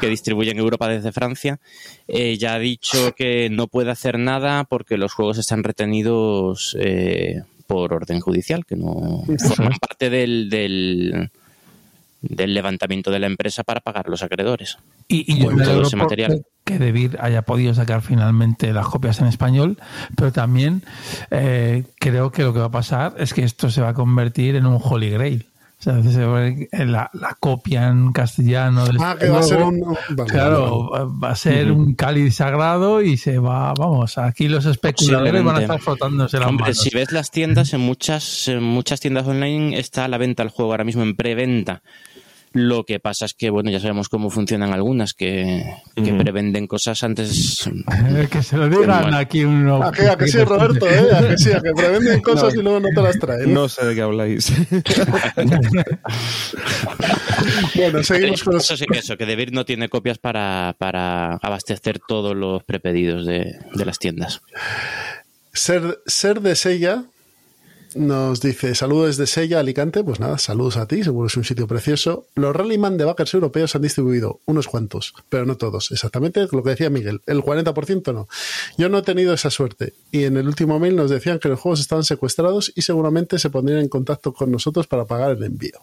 que 0.00 0.08
distribuye 0.08 0.50
en 0.50 0.58
Europa 0.58 0.88
desde 0.88 1.12
Francia, 1.12 1.58
eh, 2.08 2.36
ya 2.36 2.54
ha 2.54 2.58
dicho 2.58 3.14
que 3.14 3.48
no 3.50 3.68
puede 3.68 3.90
hacer 3.90 4.18
nada 4.18 4.64
porque 4.64 4.96
los 4.98 5.12
juegos 5.14 5.38
están 5.38 5.62
retenidos 5.64 6.76
eh, 6.80 7.42
por 7.66 7.92
orden 7.92 8.20
judicial, 8.20 8.64
que 8.66 8.76
no 8.76 9.24
forman 9.48 9.78
parte 9.80 10.10
del, 10.10 10.48
del, 10.50 11.30
del 12.20 12.54
levantamiento 12.54 13.10
de 13.10 13.18
la 13.20 13.26
empresa 13.26 13.62
para 13.64 13.80
pagar 13.80 14.08
los 14.08 14.22
acreedores. 14.22 14.78
Y, 15.08 15.32
y 15.32 15.38
yo, 15.40 15.50
todo 15.50 15.82
ese 15.82 15.90
por, 15.96 16.04
material. 16.04 16.44
Que 16.66 16.78
Debir 16.78 17.16
haya 17.20 17.42
podido 17.42 17.72
sacar 17.74 18.02
finalmente 18.02 18.72
las 18.72 18.86
copias 18.88 19.20
en 19.20 19.28
español, 19.28 19.78
pero 20.16 20.32
también 20.32 20.82
eh, 21.30 21.84
creo 21.98 22.32
que 22.32 22.42
lo 22.42 22.52
que 22.52 22.58
va 22.58 22.66
a 22.66 22.70
pasar 22.70 23.14
es 23.18 23.32
que 23.32 23.44
esto 23.44 23.70
se 23.70 23.80
va 23.80 23.90
a 23.90 23.94
convertir 23.94 24.56
en 24.56 24.66
un 24.66 24.80
Holy 24.82 25.10
Grail. 25.10 25.46
O 25.78 25.82
sea, 25.82 26.02
se 26.02 26.24
va 26.24 26.38
a 26.38 26.40
ver 26.40 26.68
la, 26.72 27.10
la 27.12 27.36
copia 27.38 27.88
en 27.88 28.10
castellano 28.12 28.86
del 28.86 28.96
Ah, 28.98 29.14
que 29.20 29.28
va 29.28 29.40
a 29.40 29.42
ser 29.42 29.62
un. 29.62 29.78
vale, 30.10 30.30
Claro, 30.30 30.88
vale, 30.90 31.04
va 31.22 31.30
a 31.30 31.36
ser 31.36 31.70
un 31.70 31.94
cáliz 31.94 32.34
sagrado 32.34 33.02
y 33.02 33.18
se 33.18 33.38
va, 33.38 33.74
vamos, 33.74 34.16
aquí 34.16 34.48
los 34.48 34.64
especuladores 34.64 35.44
van 35.44 35.56
a 35.56 35.60
estar 35.60 35.78
frotándose 35.80 36.38
las 36.38 36.48
Hombre, 36.48 36.62
manos. 36.64 36.78
si 36.80 36.90
ves 36.90 37.12
las 37.12 37.30
tiendas, 37.30 37.74
en 37.74 37.82
muchas, 37.82 38.48
en 38.48 38.62
muchas 38.62 39.00
tiendas 39.00 39.26
online 39.26 39.78
está 39.78 40.06
a 40.06 40.08
la 40.08 40.16
venta 40.18 40.42
el 40.42 40.48
juego 40.48 40.72
ahora 40.72 40.84
mismo 40.84 41.02
en 41.02 41.14
preventa. 41.14 41.82
Lo 42.56 42.84
que 42.84 43.00
pasa 43.00 43.26
es 43.26 43.34
que, 43.34 43.50
bueno, 43.50 43.70
ya 43.70 43.80
sabemos 43.80 44.08
cómo 44.08 44.30
funcionan 44.30 44.72
algunas, 44.72 45.12
que, 45.12 45.62
que 45.94 46.14
prevenden 46.14 46.66
cosas 46.66 47.02
antes. 47.02 47.66
Eh, 47.66 48.28
que 48.30 48.42
se 48.42 48.56
lo 48.56 48.68
digan 48.68 49.02
Bueno. 49.02 49.16
aquí 49.18 49.44
uno. 49.44 49.82
A 49.82 49.92
que, 49.92 50.08
a 50.08 50.16
que 50.16 50.26
sí, 50.26 50.38
Roberto, 50.42 50.88
¿eh? 50.88 51.06
A 51.14 51.28
que 51.28 51.36
sí, 51.38 51.52
a 51.52 51.60
que 51.60 51.72
prevenden 51.72 52.20
cosas 52.22 52.54
y 52.54 52.62
luego 52.62 52.80
no 52.80 52.88
te 52.94 53.02
las 53.02 53.18
traen. 53.18 53.52
No 53.52 53.68
sé 53.68 53.84
de 53.84 53.94
qué 53.94 54.00
habláis. 54.02 54.50
Bueno, 57.74 58.02
seguimos 58.02 58.42
con. 58.42 58.56
Eso 58.56 58.76
sí 58.76 58.86
que 58.90 58.98
eso, 58.98 59.16
que 59.16 59.26
Debir 59.26 59.52
no 59.52 59.64
tiene 59.64 59.88
copias 59.88 60.18
para, 60.18 60.74
para 60.78 61.34
abastecer 61.34 62.00
todos 62.06 62.34
los 62.34 62.64
prepedidos 62.64 63.26
de, 63.26 63.58
de 63.74 63.84
las 63.84 63.98
tiendas. 63.98 64.40
Ser, 65.52 66.00
ser 66.06 66.40
de 66.40 66.56
Sella 66.56 67.04
nos 67.96 68.40
dice: 68.40 68.74
Saludos 68.74 69.16
desde 69.16 69.26
Sella, 69.26 69.60
Alicante. 69.60 70.04
Pues 70.04 70.20
nada, 70.20 70.38
saludos 70.38 70.76
a 70.76 70.86
ti, 70.86 71.02
seguro 71.02 71.26
es 71.26 71.36
un 71.36 71.44
sitio 71.44 71.66
precioso. 71.66 72.26
Los 72.34 72.54
Rallyman 72.54 72.96
de 72.96 73.04
backers 73.04 73.34
europeos 73.34 73.74
han 73.74 73.82
distribuido 73.82 74.40
unos 74.46 74.68
cuantos, 74.68 75.14
pero 75.28 75.46
no 75.46 75.56
todos. 75.56 75.90
Exactamente 75.90 76.46
lo 76.50 76.62
que 76.62 76.70
decía 76.70 76.90
Miguel: 76.90 77.22
el 77.26 77.42
40% 77.42 78.12
no. 78.14 78.28
Yo 78.78 78.88
no 78.88 78.98
he 78.98 79.02
tenido 79.02 79.34
esa 79.34 79.50
suerte. 79.50 79.94
Y 80.12 80.24
en 80.24 80.36
el 80.36 80.46
último 80.46 80.78
mail 80.78 80.96
nos 80.96 81.10
decían 81.10 81.38
que 81.38 81.48
los 81.48 81.60
juegos 81.60 81.80
estaban 81.80 82.04
secuestrados 82.04 82.72
y 82.74 82.82
seguramente 82.82 83.38
se 83.38 83.50
pondrían 83.50 83.80
en 83.80 83.88
contacto 83.88 84.32
con 84.32 84.50
nosotros 84.50 84.86
para 84.86 85.04
pagar 85.04 85.32
el 85.32 85.42
envío. 85.42 85.80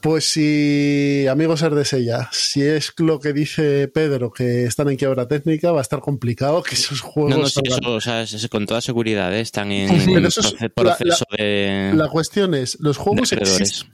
Pues 0.00 0.30
si, 0.30 1.26
amigos 1.28 1.60
ser 1.60 1.74
de 1.74 1.84
Sella, 1.84 2.28
si 2.32 2.62
es 2.62 2.92
lo 2.98 3.18
que 3.20 3.32
dice 3.32 3.88
Pedro, 3.88 4.32
que 4.32 4.64
están 4.64 4.88
en 4.88 4.96
quiebra 4.96 5.26
técnica, 5.28 5.72
va 5.72 5.78
a 5.78 5.82
estar 5.82 6.00
complicado 6.00 6.62
que 6.62 6.74
esos 6.74 7.00
juegos. 7.00 7.30
No, 7.30 7.38
no, 7.38 7.46
sí, 7.46 7.54
salgan. 7.64 7.78
eso, 7.82 7.92
o 7.94 8.00
sea, 8.00 8.22
es- 8.22 8.48
con 8.48 8.66
toda 8.66 8.80
seguridad, 8.80 9.34
¿eh? 9.34 9.40
están 9.40 9.72
en 9.72 9.88
Sí, 9.88 10.00
sí. 10.00 10.06
Pero 10.06 10.18
en 10.18 10.26
eso 10.26 10.40
es 10.40 10.54
proce- 10.54 10.60
la- 10.62 10.96
proceso 10.96 11.24
de. 11.36 11.92
La 11.94 12.08
cuestión 12.08 12.54
es, 12.54 12.78
¿los 12.80 12.96
juegos, 12.96 13.32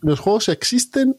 ¿los 0.02 0.20
juegos 0.20 0.48
existen 0.48 1.16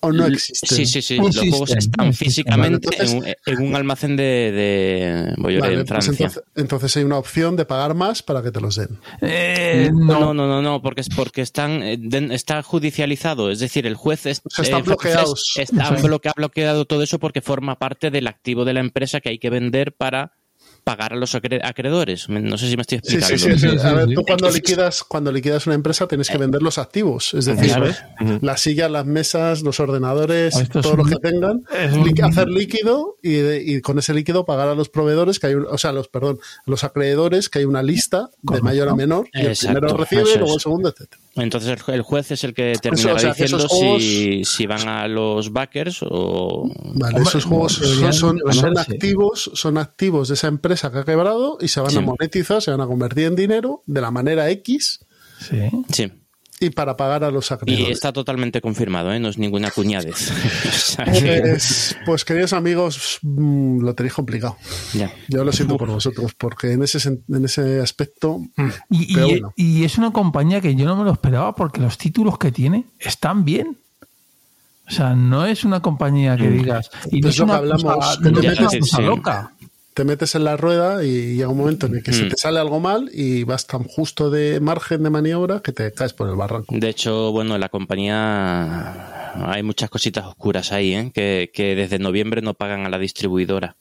o 0.00 0.12
no 0.12 0.26
existen? 0.26 0.68
Sí, 0.68 0.86
sí, 0.86 1.02
sí. 1.02 1.14
Existen, 1.16 1.24
los 1.50 1.50
juegos 1.50 1.70
están 1.76 2.12
físicamente 2.14 2.88
Vale, 2.88 3.10
entonces- 3.10 3.34
en, 3.46 3.56
un, 3.56 3.62
en 3.62 3.68
un 3.68 3.76
almacén 3.76 4.16
de, 4.16 4.22
de 4.24 5.34
Bolloré, 5.36 5.60
Vale, 5.60 5.72
en 5.74 5.78
pues 5.80 5.88
Francia. 5.88 6.10
entonces, 6.26 6.42
entonces 6.56 6.96
hay 6.96 7.04
una 7.04 7.18
opción 7.18 7.56
de 7.56 7.64
pagar 7.64 7.94
más 7.94 8.22
para 8.22 8.42
que 8.42 8.50
te 8.50 8.60
los 8.60 8.76
den. 8.76 8.98
Eh, 9.20 9.90
no, 9.92 10.20
no, 10.20 10.34
no, 10.34 10.46
no, 10.46 10.62
no, 10.62 10.82
porque 10.82 11.00
es 11.00 11.08
porque 11.08 11.42
están 11.42 11.82
eh, 11.82 11.96
de- 11.98 12.34
está 12.34 12.62
judicializado, 12.62 13.50
es 13.50 13.58
decir, 13.60 13.86
el 13.86 13.94
juez 13.94 14.26
es- 14.26 14.40
O 14.44 14.50
sea, 14.50 14.64
están 14.64 14.80
eh, 14.80 14.84
bloqueados. 14.84 15.54
está 15.56 15.90
bloqueado 16.36 16.84
todo 16.84 17.02
eso 17.02 17.18
porque 17.18 17.40
forma 17.40 17.78
parte 17.78 18.10
del 18.10 18.26
activo 18.26 18.64
de 18.64 18.74
la 18.74 18.80
empresa 18.80 19.20
que 19.20 19.30
hay 19.30 19.38
que 19.38 19.50
vender 19.50 19.92
para 19.92 20.32
pagar 20.88 21.12
a 21.12 21.16
los 21.16 21.34
acre- 21.34 21.60
acreedores. 21.62 22.28
No 22.28 22.56
sé 22.56 22.68
si 22.70 22.76
me 22.76 22.82
estoy 22.82 22.98
explicando. 22.98 23.36
sí, 23.38 23.52
sí. 23.52 23.58
sí. 23.58 23.78
Sí, 23.78 23.86
A 23.86 23.92
ver, 23.92 24.08
tú 24.14 24.22
cuando 24.24 24.50
liquidas, 24.50 25.02
cuando 25.04 25.30
liquidas 25.32 25.66
una 25.66 25.74
empresa 25.74 26.06
tienes 26.08 26.28
que 26.30 26.38
vender 26.38 26.62
los 26.62 26.78
activos, 26.78 27.34
es 27.34 27.44
decir, 27.44 27.74
las 28.40 28.60
sillas, 28.60 28.90
las 28.90 29.04
mesas, 29.06 29.62
los 29.62 29.80
ordenadores, 29.80 30.56
es 30.56 30.68
todo 30.70 30.96
lo 30.96 31.04
que 31.04 31.16
tengan, 31.16 31.62
hacer 32.24 32.48
líquido 32.48 33.16
y, 33.22 33.32
de- 33.34 33.62
y 33.62 33.80
con 33.80 33.98
ese 33.98 34.14
líquido 34.14 34.44
pagar 34.46 34.68
a 34.68 34.74
los 34.74 34.88
proveedores 34.88 35.38
que 35.38 35.48
hay, 35.48 35.54
un- 35.54 35.66
o 35.70 35.78
sea, 35.78 35.92
los 35.92 36.08
perdón, 36.08 36.38
a 36.66 36.70
los 36.70 36.84
acreedores 36.84 37.48
que 37.48 37.58
hay 37.60 37.64
una 37.64 37.82
lista 37.82 38.30
de 38.42 38.60
mayor 38.62 38.88
a 38.88 38.94
menor 38.94 39.28
y 39.32 39.40
el 39.46 39.56
primero 39.56 39.88
recibe, 39.96 40.22
luego 40.38 40.54
el 40.54 40.60
segundo, 40.60 40.88
etcétera. 40.88 41.22
Entonces 41.40 41.70
el, 41.70 41.78
ju- 41.78 41.92
el 41.94 42.02
juez 42.02 42.30
es 42.30 42.44
el 42.44 42.54
que 42.54 42.74
terminará 42.80 43.14
o 43.14 43.18
sea, 43.18 43.32
que 43.32 43.42
diciendo 43.44 43.68
juegos- 43.68 44.02
si, 44.02 44.44
si 44.44 44.66
van 44.66 44.88
a 44.88 45.06
los 45.08 45.52
backers 45.52 45.98
o... 46.02 46.68
Vale, 46.94 47.16
Hombre, 47.16 47.22
esos 47.28 47.44
juegos 47.44 47.80
son, 48.12 48.38
activos, 48.78 49.50
son 49.54 49.78
activos 49.78 50.28
de 50.28 50.34
esa 50.34 50.48
empresa 50.48 50.90
que 50.90 50.98
ha 50.98 51.04
quebrado 51.04 51.58
y 51.60 51.68
se 51.68 51.80
van 51.80 51.90
Sí. 51.90 51.96
a 51.98 52.00
monetizar, 52.00 52.60
se 52.62 52.70
van 52.70 52.80
a 52.80 52.86
convertir 52.86 53.24
en 53.26 53.36
dinero 53.36 53.82
de 53.86 54.00
la 54.00 54.10
manera 54.10 54.48
X 54.50 55.00
sí. 55.40 55.58
Sí. 55.92 56.12
Y 56.60 56.70
para 56.70 56.96
pagar 56.96 57.24
a 57.24 57.30
los 57.30 57.50
Y 57.50 57.54
acreedores. 57.54 57.90
está 57.90 58.12
totalmente 58.12 58.60
confirmado, 58.60 59.12
¿eh? 59.12 59.20
no 59.20 59.28
es 59.28 59.38
ninguna 59.38 59.70
cuñadez. 59.70 60.32
Pues, 60.96 61.96
pues, 62.04 62.24
queridos 62.24 62.52
amigos, 62.52 63.18
mm, 63.22 63.80
lo 63.82 63.94
tenéis 63.94 64.14
complicado. 64.14 64.56
ya. 64.94 65.12
Yo 65.28 65.44
lo 65.44 65.52
siento 65.52 65.76
por 65.76 65.88
vosotros, 65.88 66.32
porque 66.36 66.72
en 66.72 66.82
ese, 66.82 66.98
en 67.28 67.44
ese 67.44 67.80
aspecto. 67.80 68.38
mm, 68.56 68.68
Y, 68.90 69.14
Pero 69.14 69.26
y- 69.26 69.30
bueno. 69.32 69.52
y 69.56 69.84
es 69.84 69.98
una 69.98 70.12
compañía 70.12 70.60
que 70.60 70.74
yo 70.74 70.84
no 70.86 70.96
me 70.96 71.04
lo 71.04 71.12
esperaba 71.12 71.54
porque 71.54 71.80
los 71.80 71.98
títulos 71.98 72.38
que 72.38 72.52
tiene 72.52 72.84
están 72.98 73.44
bien. 73.44 73.78
O 74.86 74.90
sea, 74.90 75.14
no 75.14 75.44
es 75.44 75.64
una 75.64 75.80
compañía 75.80 76.36
que 76.36 76.48
digas. 76.48 76.90
Y 77.12 77.20
no 77.20 77.28
es 77.28 77.38
lo 77.38 77.44
una 77.44 77.52
que 77.54 77.58
hablamos, 77.58 77.82
cosa, 77.94 78.18
que 78.22 78.30
no 78.30 78.40
te 78.40 78.46
es 78.46 78.58
una 78.58 78.68
cosa 78.70 78.96
sí. 78.96 79.02
loca. 79.02 79.52
Te 79.98 80.04
metes 80.04 80.36
en 80.36 80.44
la 80.44 80.56
rueda 80.56 81.02
y 81.04 81.34
llega 81.34 81.48
un 81.48 81.58
momento 81.58 81.86
en 81.86 81.96
el 81.96 82.02
que 82.04 82.12
se 82.12 82.26
te 82.26 82.36
sale 82.36 82.60
algo 82.60 82.78
mal 82.78 83.10
y 83.12 83.42
vas 83.42 83.66
tan 83.66 83.82
justo 83.82 84.30
de 84.30 84.60
margen 84.60 85.02
de 85.02 85.10
maniobra 85.10 85.58
que 85.60 85.72
te 85.72 85.90
caes 85.92 86.12
por 86.12 86.28
el 86.28 86.36
barranco. 86.36 86.72
De 86.72 86.88
hecho, 86.88 87.32
bueno, 87.32 87.56
en 87.56 87.60
la 87.60 87.68
compañía 87.68 89.32
hay 89.44 89.64
muchas 89.64 89.90
cositas 89.90 90.24
oscuras 90.24 90.70
ahí, 90.70 90.94
¿eh? 90.94 91.10
que, 91.12 91.50
que 91.52 91.74
desde 91.74 91.98
noviembre 91.98 92.42
no 92.42 92.54
pagan 92.54 92.86
a 92.86 92.90
la 92.90 92.98
distribuidora. 93.00 93.76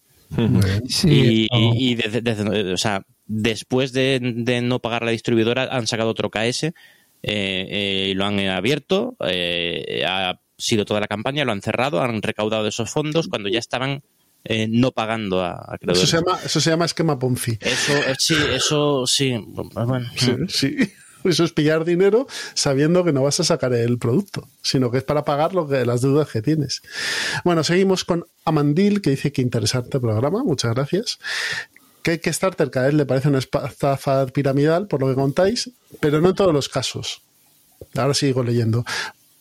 Sí, 0.90 1.48
y, 1.52 1.56
no. 1.56 1.74
y 1.76 1.94
desde, 1.94 2.22
desde- 2.22 2.74
o 2.74 2.78
sea, 2.78 3.04
después 3.28 3.94
de, 3.94 4.20
de 4.22 4.62
no 4.62 4.80
pagar 4.80 5.04
a 5.04 5.06
la 5.06 5.12
distribuidora 5.12 5.66
han 5.72 5.86
sacado 5.86 6.10
otro 6.10 6.32
KS 6.32 6.64
eh, 6.64 6.74
eh, 7.24 8.08
y 8.10 8.14
lo 8.16 8.26
han 8.26 8.40
abierto, 8.40 9.16
eh, 9.24 10.04
ha 10.04 10.40
sido 10.58 10.84
toda 10.84 11.00
la 11.00 11.08
campaña, 11.08 11.46
lo 11.46 11.52
han 11.52 11.62
cerrado, 11.62 12.02
han 12.02 12.24
recaudado 12.24 12.66
esos 12.68 12.90
fondos 12.90 13.28
cuando 13.28 13.50
ya 13.50 13.60
estaban 13.60 14.02
eh, 14.50 14.68
no 14.70 14.92
pagando 14.92 15.44
a, 15.44 15.52
a 15.52 15.56
Eso 15.56 15.74
acreedores. 15.74 16.10
se, 16.10 16.18
llama, 16.18 16.40
eso 16.44 16.62
se 16.62 16.70
llama 16.70 16.86
esquema 16.86 17.20
Ponzi. 17.20 17.58
Eso, 17.62 17.94
eh, 17.94 18.16
sí, 18.18 18.36
eso 18.52 19.06
sí. 19.06 19.36
Bueno, 19.48 20.08
Sí, 20.16 20.36
sí. 20.50 20.76
Eso 21.24 21.44
es 21.44 21.52
pillar 21.52 21.84
dinero 21.84 22.28
sabiendo 22.54 23.04
que 23.04 23.12
no 23.12 23.24
vas 23.24 23.40
a 23.40 23.44
sacar 23.44 23.74
el 23.74 23.98
producto, 23.98 24.48
sino 24.62 24.92
que 24.92 25.00
es 25.00 25.04
para 25.04 25.26
pagar 25.26 25.54
lo 25.54 25.68
que, 25.68 25.86
las 25.86 26.02
deudas 26.02 26.30
que 26.30 26.42
tienes. 26.42 26.82
Bueno, 27.44 27.64
seguimos 27.66 28.06
con 28.06 28.26
Amandil, 28.46 29.02
que 29.02 29.10
dice 29.10 29.34
que 29.34 29.42
interesante 29.42 30.00
programa, 30.00 30.44
muchas 30.44 30.74
gracias. 30.74 31.20
Que 32.02 32.22
Kickstarter 32.22 32.70
cada 32.72 32.86
vez 32.86 32.96
le 32.96 33.06
parece 33.06 33.28
una 33.28 33.40
estafa 33.40 34.26
piramidal, 34.28 34.88
por 34.88 35.02
lo 35.02 35.10
que 35.10 35.16
contáis, 35.16 35.72
pero 36.00 36.22
no 36.22 36.30
en 36.30 36.36
todos 36.36 36.54
los 36.54 36.70
casos. 36.70 37.22
Ahora 37.96 38.14
sigo 38.14 38.44
leyendo. 38.44 38.86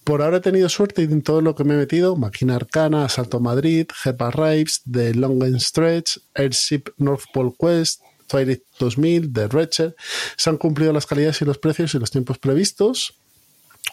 Por 0.07 0.23
ahora 0.23 0.37
he 0.37 0.41
tenido 0.41 0.69
suerte 0.69 1.03
en 1.03 1.21
todo 1.21 1.41
lo 1.41 1.57
que 1.57 1.65
me 1.65 1.75
he 1.75 1.79
metido, 1.79 2.15
Máquina 2.15 2.55
Arcana, 2.55 3.05
Asalto 3.05 3.41
Madrid, 3.41 3.89
Jepa 3.93 4.31
Rives, 4.31 4.83
The 4.89 5.13
Long 5.15 5.43
Stretch, 5.59 6.21
Airship 6.33 6.91
North 6.97 7.25
Pole 7.35 7.53
Quest, 7.59 8.03
Twilight 8.29 8.63
2000, 8.79 9.33
The 9.33 9.49
Wretched, 9.49 9.97
se 10.37 10.49
han 10.49 10.59
cumplido 10.59 10.93
las 10.93 11.07
calidades 11.07 11.43
y 11.43 11.45
los 11.45 11.59
precios 11.59 11.93
y 11.97 11.99
los 11.99 12.13
tiempos 12.13 12.39
previstos 12.39 13.19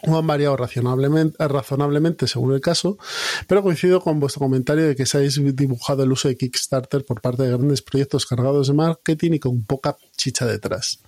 o 0.02 0.18
han 0.18 0.26
variado 0.26 0.56
razonablemente, 0.56 1.36
razonablemente 1.48 2.26
según 2.26 2.54
el 2.54 2.60
caso, 2.60 2.98
pero 3.46 3.62
coincido 3.62 4.00
con 4.00 4.20
vuestro 4.20 4.40
comentario 4.40 4.86
de 4.86 4.96
que 4.96 5.06
se 5.06 5.18
habéis 5.18 5.40
dibujado 5.56 6.02
el 6.02 6.12
uso 6.12 6.28
de 6.28 6.36
Kickstarter 6.36 7.04
por 7.04 7.20
parte 7.20 7.44
de 7.44 7.50
grandes 7.50 7.82
proyectos 7.82 8.26
cargados 8.26 8.68
de 8.68 8.74
marketing 8.74 9.32
y 9.32 9.38
con 9.38 9.64
poca 9.64 9.96
chicha 10.16 10.46
detrás. 10.46 11.00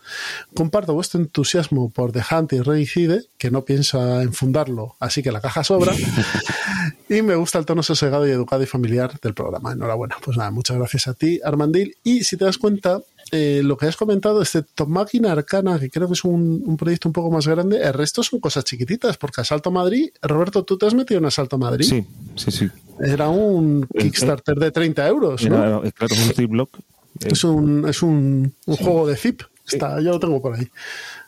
Comparto 0.55 0.95
vuestro 0.95 1.21
entusiasmo 1.21 1.91
por 1.91 2.13
The 2.13 2.23
Hunt 2.31 2.53
y 2.55 2.61
Regicide, 2.61 3.27
que 3.39 3.51
no 3.51 3.65
piensa 3.65 4.23
en 4.23 4.33
fundarlo, 4.33 4.97
así 5.01 5.23
que 5.23 5.33
la 5.33 5.41
caja 5.41 5.65
sobra, 5.65 5.93
y 7.09 7.23
me 7.23 7.35
gusta 7.35 7.59
el 7.59 7.67
tono 7.67 7.83
sosegado 7.83 8.27
y 8.27 8.31
educado 8.31 8.63
y 8.63 8.67
familiar 8.67 9.19
del 9.21 9.35
programa. 9.35 9.73
Enhorabuena. 9.73 10.17
Pues 10.23 10.37
nada, 10.37 10.51
muchas 10.51 10.77
gracias 10.77 11.09
a 11.09 11.15
ti, 11.15 11.41
Armandil. 11.45 11.97
Y 12.03 12.25
si 12.25 12.37
te 12.37 12.45
das 12.45 12.59
cuenta, 12.59 13.01
eh, 13.33 13.61
lo 13.65 13.77
que 13.77 13.87
has 13.87 13.97
comentado, 13.97 14.41
excepto 14.41 14.87
Máquina 14.87 15.33
Arcana, 15.33 15.79
que 15.81 15.91
creo 15.91 16.07
que 16.07 16.15
es 16.15 16.25
un, 16.25 16.63
un, 16.65 16.77
proyecto 16.77 17.09
un 17.09 17.13
poco 17.13 17.31
más 17.31 17.47
grande, 17.49 17.83
el 17.83 17.93
resto 17.93 18.23
son 18.23 18.39
cosas 18.39 18.65
chiquititas, 18.65 19.17
porque 19.17 19.41
Asalto 19.41 19.71
Madrid, 19.71 20.11
Roberto, 20.23 20.65
tú 20.65 20.79
te 20.79 20.87
has 20.87 20.95
metido 20.95 21.19
en 21.19 21.27
Asalto 21.27 21.59
Madrid. 21.59 21.87
Sí, 21.87 22.07
sí, 22.37 22.51
sí. 22.53 22.69
Era 23.01 23.29
un 23.29 23.87
Kickstarter 23.99 24.57
de 24.57 24.71
30 24.71 25.09
euros, 25.09 25.45
¿no? 25.49 25.57
Era, 25.57 25.91
claro, 25.91 26.15
es 26.15 26.29
un 26.29 26.35
zip 26.35 26.51
block. 26.51 26.79
Es 27.21 27.45
un, 27.45 27.89
es 27.89 28.03
un, 28.03 28.55
un 28.67 28.77
sí. 28.77 28.85
juego 28.85 29.07
de 29.07 29.17
zip. 29.17 29.43
Está, 29.67 30.01
yo 30.01 30.13
lo 30.13 30.21
tengo 30.21 30.41
por 30.41 30.55
ahí. 30.55 30.69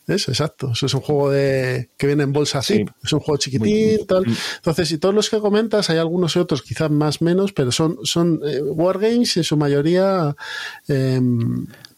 Es 0.06 0.28
exacto. 0.28 0.70
Eso 0.72 0.86
es 0.86 0.94
un 0.94 1.00
juego 1.00 1.30
de 1.30 1.90
que 1.98 2.06
viene 2.06 2.22
en 2.22 2.32
bolsa 2.32 2.62
zip. 2.62 2.88
Es 3.02 3.12
un 3.12 3.20
juego 3.20 3.36
chiquitín, 3.36 4.06
tal. 4.06 4.24
Entonces, 4.56 4.92
y 4.92 4.98
todos 4.98 5.14
los 5.14 5.28
que 5.28 5.38
comentas, 5.38 5.90
hay 5.90 5.98
algunos 5.98 6.36
y 6.36 6.38
otros, 6.38 6.62
quizás 6.62 6.90
más 6.90 7.20
menos, 7.20 7.52
pero 7.52 7.72
son, 7.72 7.98
son 8.04 8.40
eh, 8.46 8.62
wargames 8.62 9.36
en 9.36 9.44
su 9.44 9.56
mayoría 9.56 10.36
eh, 10.86 11.20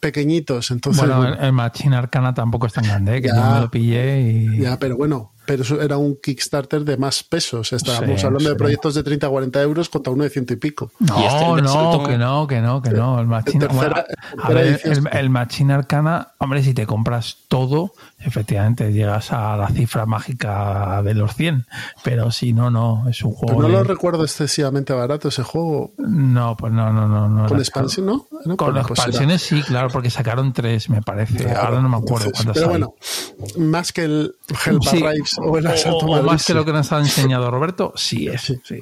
pequeñitos. 0.01 0.71
Entonces, 0.71 1.07
bueno, 1.07 1.27
el, 1.27 1.39
el 1.45 1.53
Machine 1.53 1.97
Arcana 1.97 2.35
tampoco 2.35 2.67
es 2.67 2.73
tan 2.73 2.85
grande, 2.85 3.19
¿eh? 3.19 3.23
que 3.23 3.29
ya, 3.29 3.37
yo 3.37 3.55
me 3.55 3.61
lo 3.61 3.71
pillé 3.71 4.21
y. 4.23 4.59
Ya, 4.59 4.79
pero 4.79 4.97
bueno, 4.97 5.33
pero 5.51 5.65
eso 5.65 5.83
era 5.83 5.97
un 5.97 6.15
Kickstarter 6.23 6.85
de 6.85 6.97
más 6.97 7.25
peso. 7.25 7.59
O 7.59 7.65
sea, 7.65 7.75
estábamos 7.77 8.21
Sí, 8.21 8.25
hablando 8.25 8.49
de 8.51 8.55
proyectos 8.55 8.95
de 8.95 9.03
30 9.03 9.29
40 9.29 9.61
euros 9.63 9.89
contra 9.89 10.13
uno 10.13 10.23
de 10.23 10.31
ciento 10.31 10.53
y 10.53 10.57
pico. 10.57 10.93
No, 11.01 11.21
Y 11.21 11.25
este, 11.25 11.45
no, 11.45 11.57
que 12.07 12.17
no, 12.17 12.47
que 12.47 12.61
no, 12.61 12.81
que 12.81 12.91
no. 12.91 13.19
El 13.19 13.27
Machine, 13.27 13.67
tercera- 13.67 14.07
bueno, 14.07 14.45
a 14.45 14.49
ver, 14.51 14.81
el, 14.85 15.09
el 15.11 15.31
Machine 15.31 15.73
Arcana, 15.73 16.29
hombre, 16.39 16.63
si 16.63 16.73
te 16.73 16.87
compras 16.87 17.39
todo, 17.49 17.95
efectivamente 18.21 18.93
llegas 18.93 19.33
a 19.33 19.57
la 19.57 19.67
cifra 19.71 20.07
mágica 20.07 21.03
de 21.03 21.15
los 21.15 21.35
100. 21.35 21.67
Pero 22.05 22.31
si 22.31 22.53
no, 22.53 22.71
no, 22.71 23.09
es 23.09 23.25
un 23.25 23.35
Pero 23.41 23.55
juego. 23.55 23.63
no 23.63 23.67
de- 23.69 23.73
lo 23.75 23.83
recuerdo 23.83 24.23
excesivamente 24.23 24.93
barato 24.93 25.27
ese 25.31 25.43
juego. 25.43 25.91
No, 25.99 26.57
pues 26.57 26.73
no, 26.73 26.93
no, 26.93 27.09
no. 27.09 27.29
no 27.29 27.49
Con 27.49 27.59
expansión, 27.59 28.07
¿no? 28.07 28.27
No, 28.45 28.57
Con 28.57 28.73
pues 28.73 28.77
era- 28.77 28.81
expansiones 28.83 29.43
sí, 29.43 29.63
claro, 29.63 29.89
porque 29.91 30.11
sacaron 30.11 30.53
tres, 30.53 30.89
me 30.89 31.03
parece. 31.03 31.39
Claro, 31.43 31.61
Ahora 31.61 31.81
no 31.83 31.89
me 31.89 31.97
acuerdo 31.97 32.27
entonces, 32.27 32.45
cuántas 32.45 32.55
Pero 32.55 32.67
hay. 32.67 32.81
bueno, 33.49 33.69
más 33.69 33.93
que 33.93 34.05
el 34.05 34.37
Hellbar 34.55 35.15
Sí. 35.25 35.37
O 35.41 35.59
el 35.59 35.67
Asalto 35.67 35.99
o 36.07 36.23
más 36.23 36.45
que 36.45 36.55
lo 36.55 36.65
que 36.65 36.73
nos 36.73 36.91
ha 36.93 36.99
enseñado 36.99 37.51
Roberto, 37.51 37.93
sí 37.97 38.29
es. 38.29 38.43
Sí. 38.65 38.81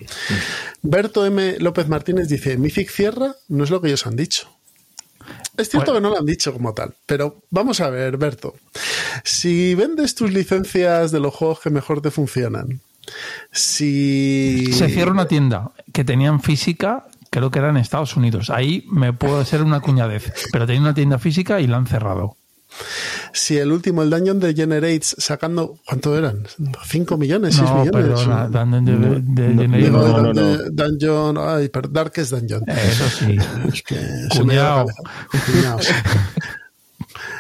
Berto 0.83 1.25
M. 1.27 1.57
López 1.59 1.89
Martínez 1.89 2.29
dice, 2.29 2.57
Mythic 2.57 2.91
cierra, 2.91 3.35
no 3.49 3.65
es 3.65 3.71
lo 3.71 3.81
que 3.81 3.89
ellos 3.89 4.07
han 4.07 4.17
dicho. 4.17 4.49
Es 5.57 5.69
cierto 5.69 5.93
Bueno. 5.93 5.95
que 5.95 6.03
no 6.03 6.15
lo 6.15 6.21
han 6.21 6.27
dicho 6.27 6.53
como 6.53 6.73
tal, 6.73 6.95
pero 7.05 7.43
vamos 7.51 7.81
a 7.81 7.91
ver, 7.91 8.17
Berto. 8.17 8.55
Si 9.25 9.75
vendes 9.75 10.15
tus 10.15 10.33
licencias 10.33 11.11
de 11.11 11.21
los 11.21 11.35
juegos 11.35 11.61
que 11.61 11.71
mejor 11.71 12.01
te 12.01 12.11
funcionan, 12.11 12.81
si... 13.53 14.73
Se 14.73 14.89
cierra 14.89 15.11
una 15.13 15.27
tienda 15.29 15.73
que 15.93 16.05
tenían 16.05 16.41
física, 16.41 17.07
creo 17.31 17.51
que 17.51 17.59
era 17.59 17.71
en 17.71 17.77
Estados 17.77 18.17
Unidos. 18.17 18.51
Ahí 18.51 18.87
me 18.91 19.13
puedo 19.13 19.41
hacer 19.41 19.63
una 19.63 19.81
cuñadez, 19.81 20.33
pero 20.53 20.67
tenía 20.67 20.81
una 20.83 20.95
tienda 20.95 21.19
física 21.19 21.61
y 21.61 21.67
la 21.67 21.77
han 21.79 21.87
cerrado. 21.87 22.37
Si 23.33 23.57
el 23.57 23.73
último, 23.73 24.03
el 24.03 24.11
Dungeon 24.11 24.41
de 24.41 24.55
Generates, 24.55 25.17
sacando... 25.19 25.79
¿Cuánto 25.87 26.17
eran? 26.17 26.45
¿5 26.59 27.17
millones? 27.19 27.59
¿6 27.59 27.63
No, 27.65 27.85
millones? 27.85 28.21
perdona, 28.21 28.49
Dungeon 28.49 28.85
de, 28.85 28.93
No, 28.93 29.09
de 29.19 29.49
no, 29.55 29.63
Generator. 29.63 29.81
Digo, 30.07 30.23
no, 30.23 30.33
no, 30.33 30.57
de- 30.59 30.71
Dungeon... 30.71 31.39
Ay, 31.39 31.69
perdón, 31.69 31.93
Darkest 31.93 32.33
Dungeon. 32.33 32.63
Eso 32.67 33.09
sí. 33.09 33.37
Es 33.73 33.83
que 33.83 33.97
Cuñao. 34.37 34.87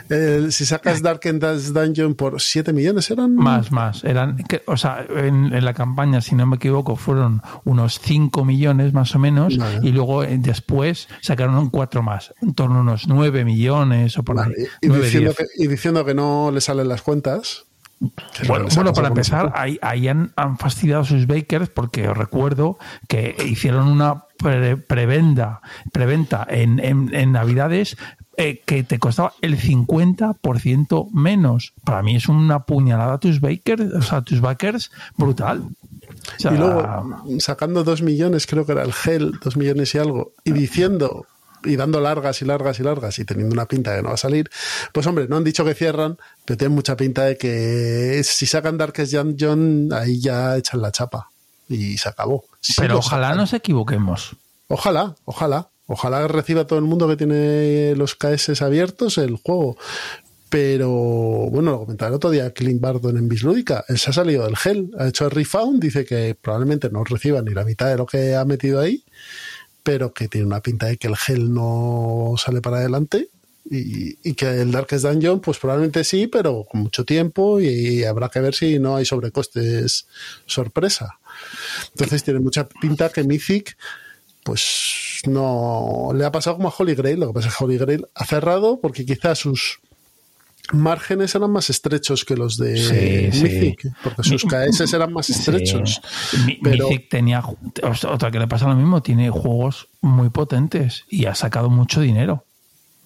El- 0.08 0.52
si 0.52 0.64
sacas 0.64 1.02
Darkest 1.02 1.68
Dungeon 1.74 2.14
por 2.14 2.40
7 2.40 2.72
millones, 2.72 3.10
¿eran? 3.10 3.34
Más, 3.34 3.70
más. 3.72 4.04
Eran, 4.04 4.36
que- 4.38 4.62
o 4.66 4.76
sea, 4.76 5.04
en, 5.08 5.52
en 5.52 5.64
la 5.64 5.74
campaña, 5.74 6.20
si 6.20 6.34
no 6.34 6.46
me 6.46 6.56
equivoco, 6.56 6.96
fueron 6.96 7.42
unos 7.64 8.00
5 8.00 8.44
millones 8.44 8.92
más 8.92 9.14
o 9.14 9.18
menos, 9.18 9.56
Vale. 9.58 9.80
y 9.82 9.92
luego 9.92 10.24
eh, 10.24 10.36
después 10.38 11.08
sacaron 11.20 11.70
cuatro 11.70 12.02
más, 12.02 12.32
en 12.42 12.54
torno 12.54 12.78
a 12.78 12.80
unos 12.82 13.08
9 13.08 13.44
millones 13.44 14.16
o 14.18 14.22
por 14.22 14.36
Vale, 14.36 14.54
ahí. 14.58 14.66
y, 14.82 14.88
diciendo 14.88 15.34
que, 15.36 15.44
y 15.56 15.66
diciendo 15.66 16.04
que 16.04 16.14
no 16.14 16.50
le 16.52 16.60
salen 16.60 16.88
las 16.88 17.02
cuentas. 17.02 17.64
Bueno, 18.46 18.66
bueno, 18.76 18.92
para 18.92 19.08
empezar, 19.08 19.52
ahí, 19.56 19.76
ahí 19.82 20.06
han, 20.06 20.32
han 20.36 20.56
fastidiado 20.56 21.02
a 21.02 21.04
sus 21.04 21.26
bakers 21.26 21.68
porque 21.68 22.08
os 22.08 22.16
recuerdo 22.16 22.78
que 23.08 23.34
hicieron 23.44 23.88
una 23.88 24.22
pre- 24.38 24.76
prevenda, 24.76 25.60
preventa 25.92 26.46
en, 26.48 26.78
en, 26.78 27.12
en 27.12 27.32
Navidades 27.32 27.96
eh, 28.40 28.62
que 28.64 28.84
te 28.84 29.00
costaba 29.00 29.34
el 29.42 29.58
50% 29.58 31.10
menos. 31.12 31.72
Para 31.82 32.02
mí 32.04 32.14
es 32.14 32.28
una 32.28 32.64
puñalada 32.66 33.14
a 33.14 33.18
tus 33.18 33.40
bakers, 33.40 33.92
o 33.92 34.00
sea, 34.00 34.22
tus 34.22 34.40
backers 34.40 34.92
brutal. 35.16 35.62
O 35.62 36.40
sea, 36.40 36.52
Y 36.52 36.56
luego 36.56 37.24
sacando 37.40 37.82
2 37.82 38.02
millones, 38.02 38.46
creo 38.46 38.64
que 38.64 38.72
era 38.72 38.84
el 38.84 38.92
gel, 38.92 39.32
2 39.42 39.56
millones 39.56 39.92
y 39.96 39.98
algo, 39.98 40.34
y 40.44 40.52
diciendo 40.52 41.26
y 41.64 41.74
dando 41.74 42.00
largas 42.00 42.40
y 42.40 42.44
largas 42.44 42.78
y 42.78 42.84
largas 42.84 43.18
y 43.18 43.24
teniendo 43.24 43.52
una 43.52 43.66
pinta 43.66 43.90
de 43.90 43.96
que 43.96 44.02
no 44.04 44.10
va 44.10 44.14
a 44.14 44.18
salir, 44.18 44.48
pues 44.92 45.04
hombre, 45.08 45.26
no 45.26 45.36
han 45.36 45.42
dicho 45.42 45.64
que 45.64 45.74
cierran, 45.74 46.16
pero 46.44 46.56
tienen 46.56 46.76
mucha 46.76 46.96
pinta 46.96 47.24
de 47.24 47.36
que 47.36 48.22
si 48.22 48.46
sacan 48.46 48.78
Darkest 48.78 49.14
Dungeon, 49.14 49.88
ahí 49.92 50.20
ya 50.20 50.56
echan 50.56 50.80
la 50.80 50.92
chapa 50.92 51.28
y 51.68 51.98
se 51.98 52.08
acabó. 52.08 52.44
Sí 52.60 52.74
pero 52.76 52.98
ojalá 52.98 53.30
sacan. 53.30 53.38
nos 53.38 53.52
equivoquemos. 53.52 54.36
Ojalá, 54.68 55.16
ojalá. 55.24 55.70
Ojalá 55.90 56.28
reciba 56.28 56.66
todo 56.66 56.78
el 56.78 56.84
mundo 56.84 57.08
que 57.08 57.16
tiene 57.16 57.94
los 57.96 58.14
KS 58.14 58.60
abiertos 58.60 59.16
el 59.16 59.36
juego. 59.36 59.78
Pero 60.50 60.90
bueno, 60.90 61.72
lo 61.72 61.78
comentaba 61.80 62.10
el 62.10 62.14
otro 62.14 62.30
día 62.30 62.52
Clint 62.52 62.80
Barton 62.80 63.16
en 63.16 63.26
Bislúdica. 63.26 63.86
Él 63.88 63.98
se 63.98 64.10
ha 64.10 64.12
salido 64.12 64.44
del 64.44 64.56
gel, 64.56 64.90
ha 64.98 65.08
hecho 65.08 65.24
el 65.24 65.30
refound, 65.30 65.82
dice 65.82 66.04
que 66.04 66.36
probablemente 66.40 66.90
no 66.90 67.04
reciba 67.04 67.40
ni 67.40 67.54
la 67.54 67.64
mitad 67.64 67.88
de 67.88 67.96
lo 67.96 68.04
que 68.04 68.34
ha 68.34 68.44
metido 68.44 68.80
ahí, 68.80 69.02
pero 69.82 70.12
que 70.12 70.28
tiene 70.28 70.46
una 70.46 70.60
pinta 70.60 70.86
de 70.86 70.98
que 70.98 71.08
el 71.08 71.16
gel 71.16 71.52
no 71.54 72.34
sale 72.36 72.60
para 72.60 72.78
adelante. 72.78 73.28
Y, 73.70 74.18
y 74.22 74.34
que 74.34 74.46
el 74.46 74.70
Darkest 74.72 75.04
Dungeon, 75.04 75.40
pues 75.40 75.58
probablemente 75.58 76.04
sí, 76.04 76.26
pero 76.26 76.64
con 76.70 76.82
mucho 76.82 77.04
tiempo 77.04 77.60
y 77.60 78.02
habrá 78.04 78.30
que 78.30 78.40
ver 78.40 78.54
si 78.54 78.78
no 78.78 78.96
hay 78.96 79.04
sobrecostes 79.04 80.06
sorpresa. 80.46 81.18
Entonces 81.90 82.24
tiene 82.24 82.40
mucha 82.40 82.66
pinta 82.66 83.10
que 83.10 83.24
Mythic 83.24 83.76
pues 84.48 85.20
no 85.26 86.10
le 86.14 86.24
ha 86.24 86.32
pasado 86.32 86.56
como 86.56 86.68
a 86.68 86.74
Holy 86.76 86.94
Grail. 86.94 87.20
Lo 87.20 87.26
que 87.28 87.32
pasa 87.34 87.48
es 87.48 87.56
que 87.56 87.64
Holy 87.64 87.76
Grail 87.76 88.06
ha 88.14 88.24
cerrado 88.24 88.80
porque 88.80 89.04
quizás 89.04 89.38
sus 89.40 89.78
márgenes 90.72 91.34
eran 91.34 91.50
más 91.50 91.68
estrechos 91.68 92.24
que 92.24 92.34
los 92.34 92.56
de 92.56 92.76
Sí, 92.78 93.38
sí. 93.38 93.42
Mythic, 93.44 93.92
porque 94.02 94.22
sus 94.22 94.44
KS 94.44 94.92
eran 94.94 95.12
más 95.12 95.28
estrechos. 95.28 96.00
Sí. 96.30 96.58
Pero- 96.62 96.88
Mythic 96.88 97.08
tenía 97.10 97.42
otra 98.08 98.30
que 98.30 98.38
le 98.38 98.48
pasa 98.48 98.66
lo 98.68 98.74
mismo, 98.74 99.02
tiene 99.02 99.28
juegos 99.30 99.88
muy 100.00 100.30
potentes 100.30 101.04
y 101.10 101.26
ha 101.26 101.34
sacado 101.34 101.68
mucho 101.68 102.00
dinero. 102.00 102.44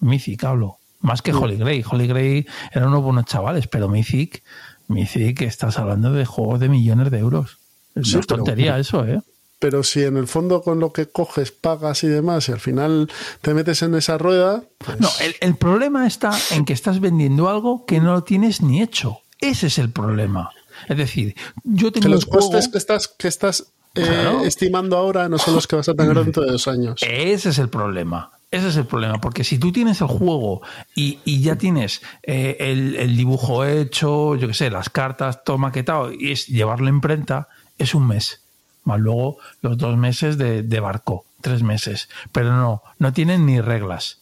Mythic 0.01 0.45
hablo, 0.45 0.79
más 1.01 1.23
que 1.23 1.33
Holy 1.33 1.57
Grail. 1.57 1.85
Holy 1.91 2.07
Grail 2.07 2.47
eran 2.73 2.89
unos 2.89 3.03
buenos 3.03 3.25
chavales, 3.27 3.67
pero 3.69 3.89
Mythic, 3.89 4.43
Mythic 4.89 5.43
estás 5.43 5.79
hablando 5.79 6.13
de 6.13 6.25
juegos 6.25 6.61
de 6.61 6.69
millones 6.69 7.11
de 7.11 7.19
euros. 7.19 7.59
No 7.95 8.03
es 8.03 8.13
pero- 8.13 8.27
tontería 8.27 8.79
eso, 8.79 9.05
¿eh? 9.07 9.21
Pero 9.63 9.85
si 9.85 10.03
en 10.03 10.17
el 10.17 10.27
fondo 10.27 10.61
con 10.61 10.81
lo 10.81 10.93
que 10.93 11.07
coges 11.07 11.53
pagas 11.53 12.03
y 12.03 12.09
demás 12.09 12.49
y 12.49 12.53
al 12.53 12.59
final 12.59 13.09
te 13.43 13.55
metes 13.55 13.81
en 13.83 13.95
esa 13.95 14.19
rueda, 14.19 14.65
pues 14.79 14.99
No, 14.99 15.09
el, 15.21 15.37
el 15.41 15.55
problema 15.55 16.05
está 16.05 16.33
en 16.51 16.65
que 16.65 16.73
estás 16.73 16.99
vendiendo 16.99 17.49
algo 17.49 17.87
que 17.87 18.01
no 18.01 18.13
lo 18.13 18.25
tienes 18.25 18.61
ni 18.61 18.83
hecho. 18.83 19.21
Ese 19.41 19.69
es 19.69 19.79
el 19.79 19.91
problema. 19.93 20.51
Es 20.89 20.97
decir, 20.97 21.37
yo 21.63 21.93
tengo 21.93 22.07
que 22.07 22.09
los 22.11 22.27
costes 22.27 22.67
que 22.67 22.77
estás, 22.79 23.07
que 23.07 23.29
estás 23.29 23.61
eh, 23.95 24.03
Claro. 24.03 24.43
estimando 24.45 24.97
ahora 24.97 25.29
no 25.29 25.39
son 25.39 25.55
los 25.55 25.69
que 25.69 25.77
vas 25.77 25.89
a 25.89 25.95
tener 25.95 26.17
dentro 26.19 26.43
de 26.43 26.51
dos 26.51 26.67
años. 26.67 27.01
Ese 27.03 27.51
es 27.51 27.59
el 27.61 27.69
problema. 27.69 28.33
Ese 28.51 28.67
es 28.69 28.77
el 28.77 28.87
problema, 28.87 29.21
porque 29.21 29.45
si 29.45 29.59
tú 29.59 29.71
tienes 29.71 30.01
el 30.01 30.09
juego 30.09 30.61
y, 30.97 31.21
y 31.25 31.41
ya 31.41 31.57
tienes 31.57 32.03
eh, 32.25 32.57
el, 32.59 32.97
el 32.97 33.17
dibujo 33.17 33.65
hecho, 33.65 34.35
yo 34.35 34.49
qué 34.49 34.55
sé, 34.55 34.71
las 34.71 34.91
cartas, 34.91 35.45
todo 35.45 35.57
maquetado, 35.57 36.13
y 36.13 36.33
es 36.33 36.49
llevarlo 36.49 36.87
a 36.89 36.91
imprenta, 36.91 37.49
es 37.79 37.95
un 37.95 38.09
mes. 38.09 38.42
Más 38.85 38.99
luego 39.01 39.39
los 39.61 39.79
dos 39.79 39.97
meses 39.97 40.39
de, 40.39 40.63
de 40.63 40.81
barco, 40.81 41.25
tres 41.41 41.63
meses. 41.63 42.09
Pero 42.33 42.53
no, 42.53 42.83
no 42.99 43.13
tienen 43.13 43.47
ni 43.47 43.61
reglas. 43.61 44.19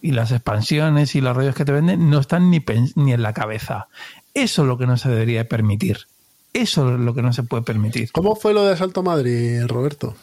Y 0.00 0.12
las 0.12 0.30
expansiones 0.30 1.14
y 1.16 1.20
los 1.20 1.36
rollos 1.36 1.54
que 1.56 1.64
te 1.64 1.72
venden 1.72 2.08
no 2.08 2.20
están 2.20 2.50
ni, 2.50 2.62
ni 2.94 3.12
en 3.12 3.22
la 3.22 3.32
cabeza. 3.32 3.88
Eso 4.34 4.62
es 4.62 4.68
lo 4.68 4.78
que 4.78 4.86
no 4.86 4.96
se 4.96 5.08
debería 5.08 5.48
permitir. 5.48 5.98
Eso 6.52 6.94
es 6.94 7.00
lo 7.00 7.14
que 7.14 7.22
no 7.22 7.32
se 7.32 7.42
puede 7.42 7.62
permitir. 7.64 8.10
¿Cómo 8.12 8.36
fue 8.36 8.54
lo 8.54 8.64
de 8.64 8.72
Asalto 8.74 9.00
a 9.00 9.02
Madrid, 9.02 9.62
Roberto? 9.66 10.14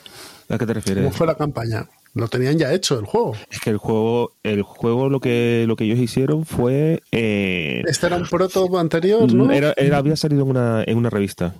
¿A 0.49 0.57
qué 0.57 0.59
te 0.59 0.65
¿Cómo 0.65 0.73
refieres? 0.75 1.15
fue 1.15 1.27
la 1.27 1.35
campaña? 1.35 1.87
Lo 2.13 2.29
tenían 2.29 2.57
ya 2.57 2.71
hecho 2.71 2.97
el 2.97 3.05
juego. 3.05 3.33
Es 3.51 3.59
que 3.59 3.71
el 3.71 3.77
juego, 3.77 4.31
el 4.43 4.61
juego 4.61 5.09
lo 5.09 5.19
que 5.19 5.65
lo 5.67 5.75
que 5.75 5.83
ellos 5.83 5.99
hicieron 5.99 6.45
fue 6.45 7.03
eh, 7.11 7.83
Este 7.85 8.07
era 8.07 8.15
un 8.15 8.25
proto 8.27 8.79
anterior, 8.79 9.31
¿no? 9.33 9.51
era, 9.51 9.73
era- 9.75 9.97
había 9.97 10.15
salido 10.15 10.43
en 10.43 10.49
una, 10.51 10.83
en 10.87 10.97
una 10.97 11.09
revista. 11.09 11.53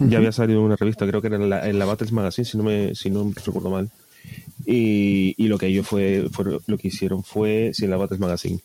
Ya 0.00 0.18
había 0.18 0.32
salido 0.32 0.60
en 0.60 0.66
una 0.66 0.76
revista, 0.76 1.06
creo 1.06 1.20
que 1.22 1.28
era 1.28 1.36
en 1.36 1.48
la, 1.48 1.68
en 1.68 1.78
la 1.78 1.84
Battles 1.86 2.12
Magazine, 2.12 2.44
si 2.44 2.56
no 2.58 2.64
me, 2.64 2.94
si 2.94 3.10
no 3.10 3.30
recuerdo 3.44 3.70
mal. 3.70 3.90
Y, 4.66 5.34
y 5.42 5.48
lo 5.48 5.58
que 5.58 5.66
ellos 5.68 5.86
fue, 5.86 6.28
fue- 6.32 6.58
lo 6.66 6.78
que 6.78 6.88
hicieron 6.88 7.22
fue, 7.22 7.70
si 7.72 7.84
en 7.84 7.90
la 7.90 7.96
Battles 7.96 8.20
Magazine, 8.20 8.60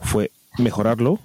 fue 0.00 0.30
mejorarlo 0.58 1.18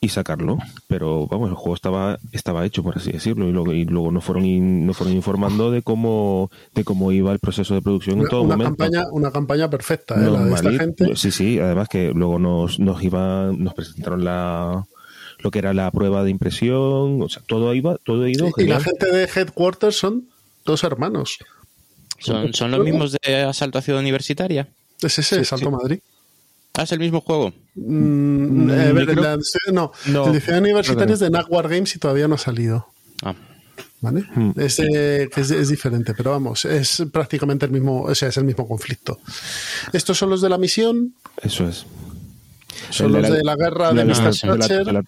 y 0.00 0.08
sacarlo. 0.10 0.58
Pero 0.86 1.26
vamos, 1.26 1.48
el 1.48 1.54
juego 1.56 1.74
estaba, 1.74 2.18
estaba 2.32 2.64
hecho, 2.64 2.82
por 2.82 2.96
así 2.98 3.12
decirlo, 3.12 3.48
y 3.48 3.52
luego, 3.52 3.72
y 3.72 3.84
luego 3.84 4.10
nos 4.12 4.24
fueron 4.24 4.44
in- 4.44 4.86
nos 4.86 4.96
fueron 4.96 5.14
informando 5.16 5.70
de 5.70 5.82
cómo, 5.82 6.50
de 6.74 6.84
cómo 6.84 7.12
iba 7.12 7.32
el 7.32 7.38
proceso 7.38 7.74
de 7.74 7.82
producción 7.82 8.16
en 8.16 8.20
Una, 8.22 8.30
todo 8.30 8.42
una 8.42 8.56
momento. 8.56 8.76
campaña, 8.76 9.04
una 9.12 9.30
campaña 9.30 9.68
perfecta, 9.70 10.14
¿eh? 10.16 10.30
la 10.30 10.44
de 10.44 10.54
esta 10.54 10.70
gente. 10.72 11.16
Sí, 11.16 11.30
sí, 11.30 11.58
además 11.58 11.88
que 11.88 12.12
luego 12.14 12.38
nos, 12.38 12.78
nos 12.78 13.02
iba, 13.02 13.50
nos 13.56 13.74
presentaron 13.74 14.24
la 14.24 14.84
lo 15.42 15.50
que 15.50 15.58
era 15.58 15.72
la 15.74 15.90
prueba 15.90 16.22
de 16.24 16.30
impresión, 16.30 17.22
o 17.22 17.28
sea, 17.28 17.42
todo 17.46 17.72
iba, 17.74 17.96
todo 18.04 18.24
ha 18.24 18.30
ido 18.30 18.48
Y 18.56 18.64
la 18.64 18.80
gente 18.80 19.10
de 19.10 19.24
Headquarters 19.24 19.96
son 19.96 20.28
dos 20.64 20.84
hermanos. 20.84 21.38
¿Son, 22.18 22.52
son 22.52 22.70
los 22.70 22.84
mismos 22.84 23.16
de 23.24 23.42
Asalto 23.44 23.78
a 23.78 23.82
Ciudad 23.82 24.00
Universitaria? 24.00 24.68
Es 25.00 25.18
ese, 25.18 25.38
Sí, 25.38 25.44
Salto 25.44 25.66
sí. 25.66 25.72
Madrid. 25.72 25.98
Ah, 26.74 26.82
es 26.82 26.92
el 26.92 26.98
mismo 27.00 27.20
juego. 27.22 27.52
Mm, 27.74 28.64
Mm, 28.66 28.70
eh, 28.70 28.84
yo 28.88 28.94
ver, 28.94 29.06
creo- 29.06 29.22
la- 29.22 29.38
no, 29.72 29.92
No, 30.06 30.26
el 30.26 30.32
de 30.34 30.40
Ciudad 30.40 30.60
Universitaria 30.60 31.14
es 31.14 31.20
de 31.20 31.30
Nagwar 31.30 31.68
Games 31.68 31.96
y 31.96 31.98
todavía 31.98 32.28
no 32.28 32.34
ha 32.34 32.38
salido. 32.38 32.86
Ah. 33.22 33.34
¿Vale? 34.02 34.24
Mm. 34.34 34.50
Es, 34.56 34.78
eh, 34.78 35.28
es, 35.34 35.50
es 35.50 35.68
diferente, 35.68 36.14
pero 36.14 36.30
vamos, 36.30 36.64
es 36.64 37.02
prácticamente 37.12 37.66
el 37.66 37.72
mismo, 37.72 38.02
o 38.02 38.14
sea, 38.14 38.28
es 38.28 38.36
el 38.36 38.44
mismo 38.44 38.66
conflicto. 38.68 39.18
Estos 39.92 40.16
son 40.18 40.30
los 40.30 40.40
de 40.40 40.48
la 40.48 40.58
misión. 40.58 41.14
Eso 41.42 41.66
es. 41.68 41.84
Son 42.90 43.12
los 43.12 43.22
de 43.22 43.28
la- 43.30 43.36
de 43.36 43.44
la 43.44 43.56
guerra 43.56 43.92
de 43.92 44.04
Mr. 44.04 44.58
Thatcher. 44.58 45.04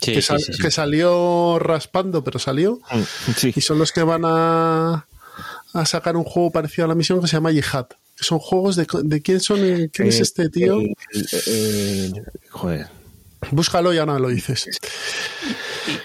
Sí, 0.00 0.12
que, 0.12 0.14
sí, 0.14 0.22
sal- 0.22 0.40
sí, 0.40 0.52
sí. 0.54 0.62
que 0.62 0.70
salió 0.70 1.58
raspando, 1.58 2.24
pero 2.24 2.38
salió. 2.38 2.80
Sí. 3.36 3.52
Y 3.54 3.60
son 3.60 3.78
los 3.78 3.92
que 3.92 4.02
van 4.02 4.22
a, 4.24 5.06
a 5.74 5.86
sacar 5.86 6.16
un 6.16 6.24
juego 6.24 6.50
parecido 6.50 6.86
a 6.86 6.88
la 6.88 6.94
misión 6.94 7.20
que 7.20 7.26
se 7.26 7.36
llama 7.36 7.52
Jihad. 7.52 7.86
Que 8.16 8.24
son 8.24 8.38
juegos 8.38 8.76
de, 8.76 8.86
de 9.04 9.22
quién 9.22 9.40
son, 9.40 9.60
eh, 9.64 9.90
quién 9.92 10.08
es 10.08 10.18
Eh, 10.18 10.22
este 10.22 10.48
tío. 10.48 10.80
eh, 10.80 10.94
eh, 11.14 11.24
eh, 11.46 12.12
joder. 12.50 12.88
Búscalo 13.52 13.92
y 13.94 13.98
ahora 13.98 14.18
lo 14.18 14.28
dices. 14.28 14.68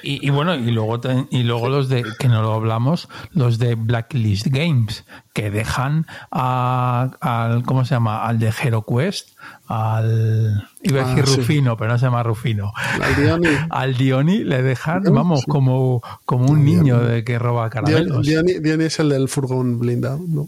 Y, 0.01 0.25
y 0.25 0.29
bueno, 0.29 0.55
y 0.55 0.71
luego, 0.71 0.99
ten- 0.99 1.27
y 1.31 1.43
luego 1.43 1.67
los 1.69 1.89
de, 1.89 2.03
que 2.17 2.27
no 2.29 2.41
lo 2.41 2.53
hablamos, 2.53 3.09
los 3.31 3.57
de 3.59 3.75
Blacklist 3.75 4.47
Games, 4.47 5.03
que 5.33 5.51
dejan 5.51 6.07
a- 6.31 7.11
al, 7.19 7.63
¿cómo 7.63 7.83
se 7.83 7.93
llama? 7.95 8.25
Al 8.25 8.39
de 8.39 8.51
HeroQuest, 8.51 9.29
al, 9.67 10.65
iba 10.81 11.01
a 11.01 11.05
Ah, 11.05 11.09
decir 11.09 11.27
sí. 11.27 11.35
Rufino, 11.41 11.75
pero 11.77 11.91
no 11.91 11.97
se 11.99 12.05
llama 12.05 12.23
Rufino. 12.23 12.71
Al 13.01 13.15
Dioni. 13.15 13.47
Al 13.69 13.97
Dioni 13.97 14.43
le 14.43 14.61
dejan, 14.63 15.01
Dioni, 15.03 15.17
vamos, 15.17 15.39
sí. 15.41 15.45
como, 15.47 16.01
como 16.25 16.45
un 16.51 16.63
niño 16.63 16.99
de 16.99 17.23
que 17.25 17.37
roba 17.37 17.69
caramelos. 17.69 18.25
Dioni- 18.25 18.59
Dioni 18.61 18.85
es 18.85 18.99
el 18.99 19.09
del 19.09 19.27
furgón 19.27 19.77
blindado, 19.79 20.21
¿no? 20.27 20.47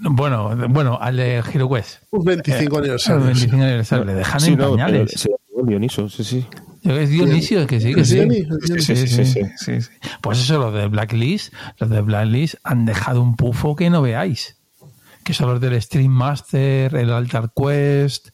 Bueno, 0.00 0.56
bueno, 0.70 0.98
al 1.00 1.16
de 1.18 1.42
HeroQuest. 1.52 1.98
Un 2.10 2.24
25 2.24 2.76
El 2.78 2.82
aniversario. 2.84 3.24
25 3.24 3.56
aniversario, 3.62 4.04
le 4.04 4.14
dejan 4.14 4.40
Sí, 4.40 4.52
en 4.52 4.58
no, 4.58 4.70
pañales. 4.70 5.10
pero- 5.12 5.18
sí, 5.18 5.28
Dioniso, 5.64 6.08
sí, 6.08 6.24
sí. 6.24 6.46
Es 6.88 7.10
Dionisio, 7.10 7.60
es 7.60 7.66
que 7.66 7.80
sí, 7.80 7.94
que 7.94 8.02
¿Es 8.02 8.08
sí. 8.08 9.26
Sí, 9.58 9.80
sí. 9.80 9.90
Pues 10.20 10.38
eso, 10.38 10.58
los 10.58 10.72
de 10.72 10.86
Blacklist, 10.86 11.52
los 11.78 11.90
de 11.90 12.00
Blacklist 12.00 12.56
han 12.62 12.84
dejado 12.84 13.22
un 13.22 13.36
pufo 13.36 13.74
que 13.74 13.90
no 13.90 14.02
veáis. 14.02 14.56
Que 15.24 15.34
son 15.34 15.48
los 15.50 15.60
del 15.60 15.80
Stream 15.82 16.12
Master, 16.12 16.94
el 16.94 17.10
Altar 17.10 17.50
Quest. 17.56 18.28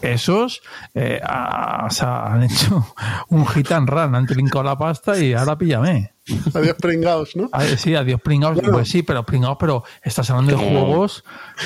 Esos 0.00 0.62
eh, 0.94 1.20
o 1.22 1.90
sea, 1.90 2.32
han 2.32 2.44
hecho 2.44 2.94
un 3.28 3.46
hit 3.46 3.70
and 3.72 3.88
run, 3.90 4.14
han 4.14 4.26
trincado 4.26 4.64
la 4.64 4.78
pasta 4.78 5.18
y 5.18 5.34
ahora 5.34 5.58
píllame. 5.58 6.14
Adiós 6.54 6.76
pringados, 6.80 7.36
¿no? 7.36 7.50
Ah, 7.52 7.64
sí, 7.76 7.94
adiós 7.94 8.20
pringados. 8.22 8.56
Bueno. 8.56 8.72
Pues 8.72 8.88
sí, 8.88 9.02
pero 9.02 9.26
pringados, 9.26 9.58
pero 9.60 9.84
estás 10.02 10.30
hablando 10.30 10.52
de 10.52 10.58
juegos 10.58 11.24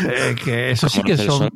eh, 0.08 0.34
que 0.42 0.72
eso 0.72 0.88
sí 0.88 1.02
que 1.02 1.16
son. 1.16 1.50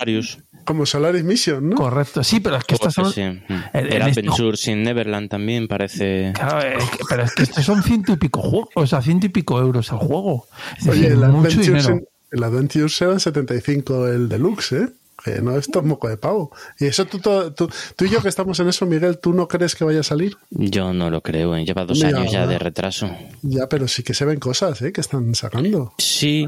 Como 0.68 0.84
Solaris 0.86 1.24
Mission, 1.24 1.70
¿no? 1.70 1.76
correctos. 1.76 2.26
Sí, 2.26 2.40
pero 2.40 2.56
es 2.56 2.64
que 2.64 2.76
que 2.76 2.90
sí. 2.90 3.20
en- 3.22 3.42
El 3.72 3.86
en 3.92 4.02
este 4.02 4.20
Adventure 4.20 4.56
in 4.66 4.82
Neverland 4.82 5.28
también 5.30 5.66
parece. 5.66 6.32
Claro, 6.34 6.60
es 6.60 6.90
que- 6.90 6.98
pero 7.08 7.22
es 7.24 7.34
que 7.34 7.42
estos 7.44 7.64
son 7.64 7.82
ciento 7.82 8.12
y 8.12 8.16
pico 8.16 8.40
juegos, 8.42 8.68
o 8.74 8.86
sea, 8.86 9.00
ciento 9.02 9.26
y 9.26 9.30
pico 9.30 9.58
euros 9.58 9.90
el 9.90 9.96
juego. 9.98 10.46
Es 10.78 10.84
decir, 10.84 11.04
Oye, 11.06 11.12
el 11.14 11.28
mucho 11.32 11.58
dinero. 11.60 11.88
en- 11.88 12.06
el 12.30 12.44
Adventures 12.44 13.00
eran 13.00 13.18
75 13.18 14.06
el 14.08 14.28
deluxe, 14.28 14.72
¿eh? 14.72 14.88
Que 15.24 15.40
no 15.40 15.56
es 15.56 15.68
moco 15.82 16.08
de 16.08 16.16
pavo. 16.16 16.52
Y 16.78 16.84
eso 16.86 17.06
tú, 17.06 17.18
tú, 17.18 17.50
tú, 17.52 17.68
tú 17.96 18.04
y 18.04 18.10
yo 18.10 18.22
que 18.22 18.28
estamos 18.28 18.60
en 18.60 18.68
eso, 18.68 18.84
Miguel, 18.86 19.18
¿tú 19.18 19.32
no 19.32 19.48
crees 19.48 19.74
que 19.74 19.82
vaya 19.84 20.00
a 20.00 20.04
salir? 20.04 20.36
Yo 20.50 20.92
no 20.92 21.10
lo 21.10 21.22
creo, 21.22 21.56
¿eh? 21.56 21.64
lleva 21.64 21.84
dos 21.86 21.98
Mira, 21.98 22.18
años 22.20 22.30
ya 22.30 22.46
de 22.46 22.58
retraso. 22.58 23.10
Ya, 23.42 23.68
pero 23.68 23.88
sí 23.88 24.02
que 24.04 24.12
se 24.14 24.24
ven 24.26 24.38
cosas, 24.38 24.80
¿eh? 24.82 24.92
Que 24.92 25.00
están 25.00 25.34
sacando. 25.34 25.92
Sí, 25.98 26.46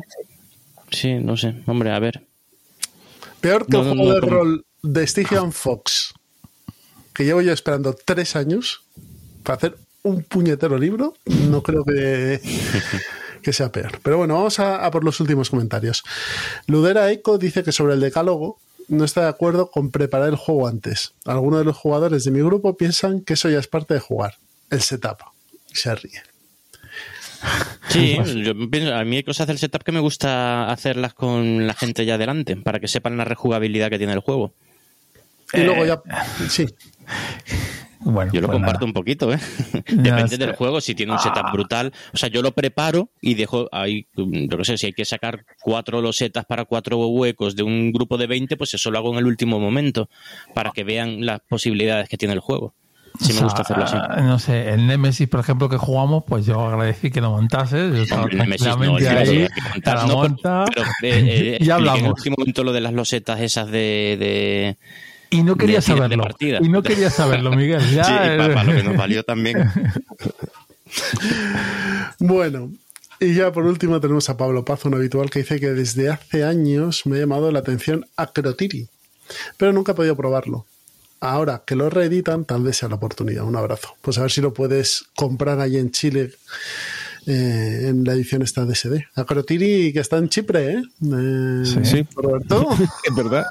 sí, 0.90 1.14
no 1.14 1.36
sé. 1.36 1.54
Hombre, 1.66 1.90
a 1.90 1.98
ver. 1.98 2.22
Peor 3.40 3.66
que 3.66 3.72
No, 3.72 3.82
el 3.82 3.88
no, 3.88 3.94
juego 3.94 4.14
de 4.14 4.20
rol 4.20 4.66
de 4.82 5.06
Stygian 5.06 5.52
Fox, 5.52 6.14
que 7.14 7.24
llevo 7.24 7.40
yo 7.40 7.52
esperando 7.52 7.94
tres 7.94 8.36
años 8.36 8.82
para 9.42 9.56
hacer 9.56 9.78
un 10.02 10.22
puñetero 10.22 10.78
libro, 10.78 11.14
no 11.26 11.62
creo 11.62 11.84
que, 11.84 12.40
que 13.42 13.52
sea 13.52 13.70
peor. 13.70 14.00
Pero 14.02 14.18
bueno, 14.18 14.34
vamos 14.34 14.58
a, 14.58 14.84
a 14.84 14.90
por 14.90 15.04
los 15.04 15.20
últimos 15.20 15.50
comentarios. 15.50 16.02
Ludera 16.66 17.10
Eco 17.10 17.38
dice 17.38 17.62
que 17.62 17.72
sobre 17.72 17.94
el 17.94 18.00
decálogo 18.00 18.58
no 18.88 19.04
está 19.04 19.22
de 19.22 19.28
acuerdo 19.28 19.70
con 19.70 19.90
preparar 19.90 20.28
el 20.28 20.36
juego 20.36 20.66
antes. 20.66 21.12
Algunos 21.24 21.60
de 21.60 21.64
los 21.64 21.76
jugadores 21.76 22.24
de 22.24 22.30
mi 22.30 22.40
grupo 22.40 22.76
piensan 22.76 23.20
que 23.20 23.34
eso 23.34 23.48
ya 23.48 23.58
es 23.58 23.68
parte 23.68 23.94
de 23.94 24.00
jugar, 24.00 24.36
el 24.70 24.80
setup. 24.80 25.18
Y 25.70 25.76
se 25.76 25.94
ríe. 25.94 26.22
Sí, 27.88 28.18
yo 28.44 28.54
pienso, 28.70 28.94
a 28.94 29.04
mí 29.04 29.16
hay 29.16 29.22
cosas 29.22 29.46
del 29.46 29.58
setup 29.58 29.82
que 29.82 29.92
me 29.92 30.00
gusta 30.00 30.70
hacerlas 30.70 31.14
con 31.14 31.66
la 31.66 31.74
gente 31.74 32.04
ya 32.04 32.18
delante, 32.18 32.56
para 32.56 32.80
que 32.80 32.88
sepan 32.88 33.16
la 33.16 33.24
rejugabilidad 33.24 33.90
que 33.90 33.98
tiene 33.98 34.12
el 34.12 34.20
juego. 34.20 34.54
Y 35.52 35.60
Eh, 35.60 35.64
luego 35.64 35.84
ya... 35.84 36.00
Sí, 36.48 36.66
Bueno, 38.02 38.32
Yo 38.32 38.40
lo 38.40 38.46
pues 38.46 38.56
comparto 38.56 38.80
nada. 38.80 38.86
un 38.86 38.92
poquito, 38.94 39.30
¿eh? 39.32 39.38
Depende 39.88 40.38
del 40.38 40.54
juego, 40.54 40.80
si 40.80 40.94
tiene 40.94 41.12
un 41.12 41.18
setup 41.18 41.52
brutal. 41.52 41.92
O 42.14 42.16
sea, 42.16 42.30
yo 42.30 42.40
lo 42.40 42.52
preparo 42.52 43.10
y 43.20 43.34
dejo 43.34 43.68
ahí, 43.72 44.06
yo 44.16 44.56
no 44.56 44.64
sé, 44.64 44.78
si 44.78 44.86
hay 44.86 44.92
que 44.94 45.04
sacar 45.04 45.44
cuatro 45.60 46.00
losetas 46.00 46.46
para 46.46 46.64
cuatro 46.64 46.96
huecos 47.08 47.56
de 47.56 47.62
un 47.62 47.92
grupo 47.92 48.16
de 48.16 48.26
20, 48.26 48.56
pues 48.56 48.72
eso 48.72 48.90
lo 48.90 48.98
hago 48.98 49.12
en 49.12 49.18
el 49.18 49.26
último 49.26 49.60
momento, 49.60 50.08
para 50.54 50.70
que 50.70 50.82
vean 50.84 51.26
las 51.26 51.40
posibilidades 51.46 52.08
que 52.08 52.16
tiene 52.16 52.32
el 52.32 52.40
juego. 52.40 52.74
Sí 53.20 53.34
me 53.34 53.40
gusta 53.42 53.62
hacerlo 53.62 53.84
así. 53.84 53.96
No 54.22 54.38
sé, 54.38 54.70
el 54.70 54.86
Nemesis, 54.86 55.28
por 55.28 55.40
ejemplo, 55.40 55.68
que 55.68 55.76
jugamos, 55.76 56.24
pues 56.26 56.46
yo 56.46 56.60
agradecí 56.60 57.10
que 57.10 57.20
lo 57.20 57.30
montases. 57.30 57.94
Yo 57.94 58.02
estaba 58.02 58.22
no, 58.22 58.28
tranquilamente 58.28 59.06
el 59.06 59.16
ahí, 59.16 59.48
te 59.82 59.90
la 59.92 60.06
no, 60.06 60.14
monta, 60.14 60.64
pero, 60.74 60.86
pero, 61.00 61.16
eh, 61.16 61.56
eh, 61.56 61.58
ya 61.62 61.74
expliqué 61.76 61.82
En 61.82 61.82
el 61.82 61.88
hablamos. 61.88 62.18
último 62.18 62.36
momento 62.38 62.64
lo 62.64 62.72
de 62.72 62.80
las 62.80 62.92
losetas 62.94 63.40
esas 63.40 63.70
de... 63.70 64.16
de 64.18 64.76
Y 65.30 65.42
no 65.42 65.56
quería 65.56 65.76
de 65.76 65.82
final 65.82 66.08
de 66.08 66.16
saberlo. 66.16 66.58
Y 66.64 66.68
no 66.70 66.82
quería 66.82 67.10
saberlo, 67.10 67.52
Miguel. 67.52 67.82
Ya, 67.94 68.04
sí, 68.04 68.12
eh, 68.12 68.36
para, 68.38 68.64
lo 68.64 68.72
que 68.72 68.82
nos 68.82 68.96
valió 68.96 69.22
también. 69.22 69.70
Bueno, 72.18 72.72
y 73.20 73.34
ya 73.34 73.52
por 73.52 73.64
último 73.64 74.00
tenemos 74.00 74.28
a 74.28 74.36
Pablo 74.36 74.64
Paz, 74.64 74.84
un 74.84 74.94
habitual 74.94 75.30
que 75.30 75.40
dice 75.40 75.60
que 75.60 75.68
desde 75.70 76.10
hace 76.10 76.44
años 76.44 77.06
me 77.06 77.16
ha 77.16 77.20
llamado 77.20 77.50
la 77.52 77.60
atención 77.60 78.06
Acrotiri, 78.16 78.88
pero 79.56 79.72
nunca 79.72 79.92
he 79.92 79.94
podido 79.94 80.16
probarlo. 80.16 80.66
Ahora 81.20 81.62
que 81.66 81.76
lo 81.76 81.90
reeditan, 81.90 82.44
tal 82.46 82.62
vez 82.62 82.78
sea 82.78 82.88
la 82.88 82.94
oportunidad. 82.96 83.44
Un 83.44 83.56
abrazo. 83.56 83.94
Pues 84.00 84.16
a 84.18 84.22
ver 84.22 84.30
si 84.30 84.40
lo 84.40 84.54
puedes 84.54 85.04
comprar 85.14 85.60
ahí 85.60 85.76
en 85.76 85.90
Chile 85.90 86.32
eh, 87.26 87.86
en 87.88 88.04
la 88.04 88.14
edición 88.14 88.40
esta 88.40 88.64
de 88.64 88.74
SD. 88.74 89.06
Acrotiri 89.14 89.92
que 89.92 90.00
está 90.00 90.16
en 90.16 90.30
Chipre, 90.30 90.72
¿eh? 90.72 90.82
Eh, 91.04 91.62
Sí. 91.84 92.06
Roberto, 92.16 92.66
Es 93.08 93.14
verdad. 93.14 93.44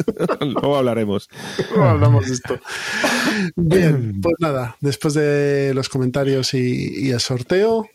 Luego 0.40 0.76
hablaremos. 0.76 1.28
no 1.76 1.84
hablamos 1.84 2.26
de 2.26 2.32
esto. 2.34 2.60
Bien, 3.56 4.20
pues 4.20 4.36
nada, 4.38 4.76
después 4.80 5.14
de 5.14 5.72
los 5.74 5.88
comentarios 5.88 6.54
y, 6.54 7.06
y 7.08 7.10
el 7.10 7.20
sorteo, 7.20 7.88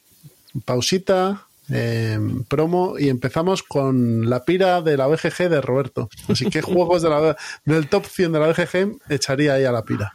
pausita, 0.66 1.48
eh, 1.72 2.20
promo 2.48 3.00
y 3.00 3.10
empezamos 3.10 3.64
con 3.64 4.30
la 4.30 4.44
pira 4.44 4.82
de 4.82 4.98
la 4.98 5.08
BGG 5.08 5.50
de 5.50 5.62
Roberto. 5.62 6.10
Así 6.28 6.50
que 6.50 6.62
juegos 6.62 7.02
de 7.02 7.10
la, 7.10 7.38
del 7.66 7.88
top 7.88 8.06
100 8.06 8.32
de 8.32 8.40
la 8.40 8.48
BGG 8.48 8.98
echaría 9.10 9.54
ahí 9.54 9.66
a 9.66 9.72
la 9.72 9.84
pira. 9.84 10.12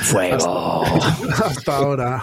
¡Fuego! 0.00 0.84
Hasta 1.44 1.76
ahora. 1.76 2.22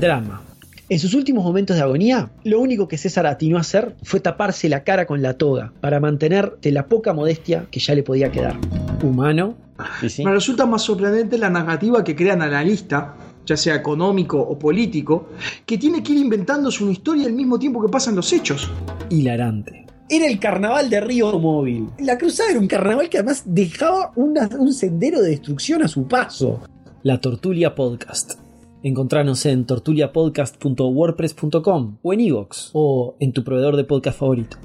Drama. 0.00 0.42
En 0.90 0.98
sus 0.98 1.14
últimos 1.14 1.44
momentos 1.44 1.76
de 1.76 1.82
agonía, 1.82 2.30
lo 2.42 2.58
único 2.58 2.88
que 2.88 2.98
César 2.98 3.24
atinó 3.24 3.58
a 3.58 3.60
hacer 3.60 3.94
fue 4.02 4.18
taparse 4.18 4.68
la 4.68 4.82
cara 4.82 5.06
con 5.06 5.22
la 5.22 5.34
toga 5.34 5.72
para 5.80 6.00
mantener 6.00 6.56
de 6.60 6.72
la 6.72 6.86
poca 6.86 7.12
modestia 7.12 7.66
que 7.70 7.78
ya 7.78 7.94
le 7.94 8.02
podía 8.02 8.32
quedar. 8.32 8.56
Humano. 9.00 9.56
Sí. 10.08 10.24
Me 10.24 10.32
resulta 10.32 10.66
más 10.66 10.82
sorprendente 10.82 11.38
la 11.38 11.48
narrativa 11.48 12.02
que 12.02 12.16
crea 12.16 12.34
el 12.34 12.42
analista, 12.42 13.14
ya 13.46 13.56
sea 13.56 13.74
económico 13.74 14.38
o 14.40 14.56
político, 14.58 15.28
que 15.66 15.78
tiene 15.78 16.02
que 16.02 16.12
ir 16.12 16.18
inventándose 16.18 16.82
una 16.84 16.92
historia 16.92 17.26
al 17.26 17.32
mismo 17.32 17.58
tiempo 17.58 17.80
que 17.82 17.88
pasan 17.88 18.14
los 18.16 18.32
hechos. 18.32 18.70
hilarante. 19.10 19.86
Era 20.08 20.26
el 20.26 20.38
carnaval 20.40 20.90
de 20.90 21.00
Río 21.00 21.38
Móvil. 21.38 21.88
La 22.00 22.18
cruzada 22.18 22.50
era 22.50 22.58
un 22.58 22.66
carnaval 22.66 23.08
que 23.08 23.18
además 23.18 23.42
dejaba 23.46 24.12
una- 24.16 24.48
un 24.58 24.72
sendero 24.72 25.20
de 25.22 25.30
destrucción 25.30 25.82
a 25.82 25.88
su 25.88 26.08
paso. 26.08 26.60
La 27.04 27.20
Tortulia 27.20 27.74
Podcast. 27.74 28.32
Encontranos 28.82 29.44
en 29.46 29.66
tortuliapodcast.wordpress.com 29.66 31.98
o 32.02 32.12
en 32.12 32.20
iVoox 32.20 32.70
o 32.72 33.14
en 33.20 33.32
tu 33.32 33.44
proveedor 33.44 33.76
de 33.76 33.84
podcast 33.84 34.18
favorito. 34.18 34.56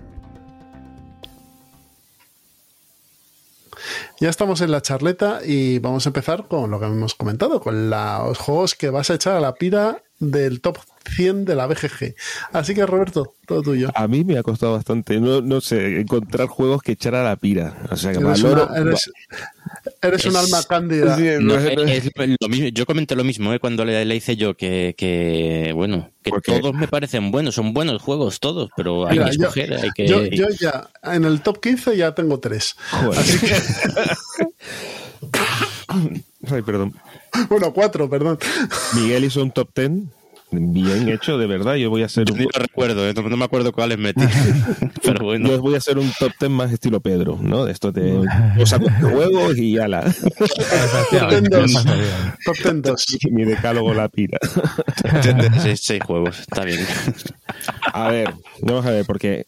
Ya 4.20 4.30
estamos 4.30 4.62
en 4.62 4.72
la 4.72 4.82
charleta 4.82 5.40
y 5.46 5.80
vamos 5.80 6.06
a 6.06 6.10
empezar 6.10 6.48
con 6.48 6.72
lo 6.72 6.80
que 6.80 6.86
hemos 6.86 7.16
comentado, 7.16 7.60
con 7.60 7.90
la- 7.90 8.24
los 8.26 8.38
juegos 8.38 8.74
que 8.76 8.90
vas 8.90 9.10
a 9.10 9.16
echar 9.16 9.36
a 9.36 9.42
la 9.42 9.56
pira 9.56 10.02
del 10.20 10.62
top 10.62 10.78
100 11.16 11.44
de 11.44 11.56
la 11.56 11.68
BGG. 11.68 12.16
Así 12.54 12.74
que 12.74 12.86
Roberto, 12.86 13.34
todo 13.46 13.62
tuyo. 13.62 13.90
A 13.94 14.08
mí 14.08 14.24
me 14.24 14.38
ha 14.38 14.44
costado 14.44 14.72
bastante, 14.74 15.20
no, 15.20 15.42
no 15.42 15.60
sé, 15.60 16.00
encontrar 16.00 16.48
juegos 16.48 16.82
que 16.82 16.94
echar 16.94 17.14
a 17.16 17.24
la 17.24 17.36
pira. 17.36 17.76
O 17.92 17.98
sea, 17.98 18.14
que 18.14 18.20
Eres, 18.20 18.42
valoro. 18.42 18.68
una- 18.68 18.78
eres- 18.80 19.12
eres 20.02 20.26
un 20.26 20.32
Es- 20.32 20.38
alma 20.38 20.64
cándida. 20.64 21.16
Sí, 21.18 21.24
No, 21.40 21.42
no 21.42 21.56
es- 21.60 21.76
no 21.76 21.84
es- 21.84 22.06
es 22.06 22.12
lo- 22.16 22.26
lo 22.40 22.50
mismo. 22.50 22.68
Yo 22.70 22.86
comenté 22.86 23.16
lo 23.16 23.24
mismo 23.24 23.54
¿eh? 23.54 23.60
cuando 23.60 23.86
le, 23.86 24.04
le 24.06 24.16
hice 24.16 24.36
yo, 24.36 24.56
que, 24.56 24.94
que, 24.98 25.72
bueno, 25.76 26.12
que 26.24 26.30
¿Por 26.32 26.42
qué? 26.42 26.60
todos 26.60 26.74
me 26.76 26.88
parecen 26.88 27.32
buenos, 27.32 27.56
son 27.56 27.74
buenos 27.74 28.02
juegos 28.02 28.40
todos, 28.40 28.70
pero 28.76 29.08
hay 29.08 29.18
Mira, 29.20 29.30
que 29.32 29.38
yo- 29.38 29.42
escoger, 29.44 29.74
hay 29.74 29.90
que... 29.96 30.08
Yo, 30.08 30.24
yo 30.26 30.48
ya, 30.60 30.90
en 31.04 31.26
el 31.26 31.42
top 31.42 31.60
15 31.62 31.96
ya 31.98 32.14
tengo 32.16 32.40
tres. 32.40 32.76
Joder. 32.92 33.20
Así 33.20 33.40
que, 33.40 33.56
Ay, 36.52 36.62
perdón. 36.62 36.94
bueno, 37.50 37.74
cuatro, 37.74 38.10
perdón. 38.10 38.38
Miguel 38.94 39.26
hizo 39.26 39.42
un 39.42 39.52
top 39.52 39.70
10 39.76 39.92
bien 40.60 41.10
hecho, 41.10 41.38
de 41.38 41.48
verdad. 41.48 41.76
Yo 41.76 41.90
voy 41.90 42.04
a 42.04 42.06
hacer 42.06 42.26
Yo 42.26 42.34
un, 42.34 42.40
ni 42.40 42.46
lo 42.46 42.60
recuerdo, 42.60 43.08
¿eh? 43.08 43.14
no, 43.14 43.22
no 43.24 43.38
me 43.38 43.46
acuerdo 43.46 43.72
cuáles 43.72 43.98
metí. 43.98 44.22
Pero 45.04 45.26
bueno. 45.26 45.50
yo 45.50 45.62
voy 45.62 45.76
a 45.76 45.78
hacer 45.78 45.98
un 45.98 46.12
top 46.20 46.32
10 46.40 46.52
más 46.52 46.72
estilo 46.72 47.00
Pedro, 47.00 47.38
¿no? 47.42 47.66
De 47.66 47.72
esto 47.72 47.92
de 47.92 48.22
yo 48.58 48.66
saco 48.66 48.88
juegos 49.02 49.58
y 49.58 49.78
ala. 49.78 50.02
Top 50.02 50.50
está 50.52 51.96
bien. 51.96 52.32
Top 52.46 52.56
Ten 52.62 52.82
2. 52.82 53.18
Mi 53.32 53.46
decálogo 53.46 53.94
la 53.94 54.10
pira. 54.10 54.40
seis, 55.62 55.82
seis 55.84 56.02
juegos, 56.04 56.40
está 56.40 56.64
bien. 56.64 56.80
A 57.94 58.10
ver, 58.10 58.34
vamos 58.62 58.86
a 58.86 58.92
ver, 58.92 59.06
porque 59.06 59.46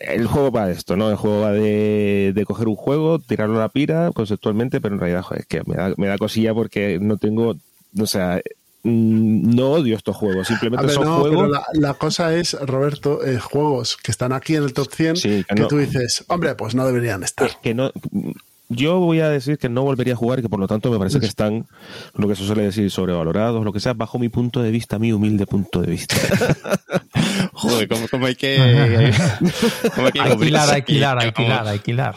el 0.00 0.26
juego 0.26 0.50
va 0.50 0.66
de 0.66 0.72
esto, 0.72 0.96
¿no? 0.96 1.10
El 1.10 1.16
juego 1.16 1.40
va 1.40 1.52
de, 1.52 2.32
de 2.34 2.44
coger 2.44 2.68
un 2.68 2.76
juego, 2.76 3.18
tirarlo 3.18 3.56
a 3.56 3.60
la 3.60 3.68
pira 3.68 4.10
conceptualmente, 4.12 4.80
pero 4.80 4.94
en 4.94 5.00
realidad, 5.00 5.22
joder, 5.22 5.42
es 5.42 5.46
que 5.46 5.62
me 5.66 5.76
da, 5.76 5.94
me 5.96 6.06
da 6.06 6.18
cosilla 6.18 6.54
porque 6.54 6.98
no 7.00 7.16
tengo, 7.16 7.56
o 7.98 8.06
sea, 8.06 8.40
no 8.84 9.72
odio 9.72 9.96
estos 9.96 10.14
juegos, 10.16 10.46
simplemente 10.46 10.86
ver, 10.86 10.94
son 10.94 11.04
no, 11.04 11.22
pero 11.22 11.34
juegos. 11.36 11.50
la, 11.50 11.88
la 11.88 11.94
cosa 11.94 12.34
es, 12.34 12.52
Roberto, 12.60 13.24
eh, 13.24 13.38
juegos 13.38 13.96
que 13.96 14.10
están 14.10 14.32
aquí 14.32 14.54
en 14.56 14.64
el 14.64 14.72
top 14.74 14.88
100 14.92 15.16
Sí, 15.16 15.44
que 15.48 15.54
que 15.54 15.62
no. 15.62 15.68
tú 15.68 15.78
dices, 15.78 16.24
hombre, 16.28 16.54
pues 16.54 16.74
no 16.74 16.86
deberían 16.86 17.22
estar. 17.22 17.50
que 17.62 17.74
no 17.74 17.90
yo 18.70 18.98
voy 18.98 19.20
a 19.20 19.28
decir 19.28 19.58
que 19.58 19.68
no 19.68 19.82
volvería 19.82 20.14
a 20.14 20.16
jugar 20.16 20.38
y 20.38 20.42
que 20.42 20.48
por 20.48 20.58
lo 20.58 20.66
tanto 20.66 20.90
me 20.90 20.98
parece 20.98 21.20
que 21.20 21.26
están 21.26 21.66
lo 22.14 22.26
que 22.26 22.34
se 22.34 22.44
suele 22.46 22.62
decir 22.62 22.90
sobrevalorados 22.90 23.62
lo 23.62 23.72
que 23.74 23.78
sea 23.78 23.92
bajo 23.92 24.18
mi 24.18 24.30
punto 24.30 24.62
de 24.62 24.70
vista 24.70 24.98
mi 24.98 25.12
humilde 25.12 25.46
punto 25.46 25.82
de 25.82 25.86
vista 25.90 26.16
Joder, 27.54 27.88
¿cómo, 27.88 28.08
cómo 28.08 28.26
hay 28.26 28.34
que. 28.34 28.56
cómo 29.94 30.06
hay 30.06 30.12
que 30.12 30.20
Alquilar, 30.20 30.70
alquilar. 31.18 32.16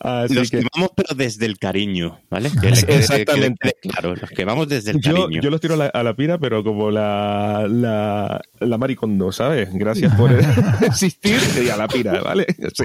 Así 0.00 0.34
Los 0.34 0.50
que 0.50 0.58
quemamos, 0.58 0.90
pero 0.94 1.14
desde 1.14 1.46
el 1.46 1.58
cariño, 1.58 2.18
¿vale? 2.30 2.50
Que 2.50 2.70
le 2.70 2.76
quede- 2.82 2.96
Exactamente. 2.98 3.56
que 3.60 3.66
le 3.68 3.72
quede 3.72 3.92
claro, 3.92 4.16
los 4.16 4.30
quemamos 4.30 4.68
desde 4.68 4.90
el 4.92 5.00
yo, 5.00 5.12
cariño. 5.24 5.40
yo 5.40 5.50
los 5.50 5.60
tiro 5.60 5.74
a 5.74 5.76
la, 5.76 5.86
a 5.86 6.02
la 6.02 6.14
pira 6.14 6.38
pero 6.38 6.62
como 6.64 6.90
la 6.90 7.66
la, 7.68 8.40
la 8.60 8.78
maricondo 8.78 9.30
¿sabes? 9.32 9.68
gracias 9.72 10.14
por 10.16 10.30
existir 10.82 11.38
y 11.64 11.68
a 11.68 11.76
la 11.76 11.86
pira 11.88 12.20
¿vale? 12.22 12.46
sí 12.74 12.84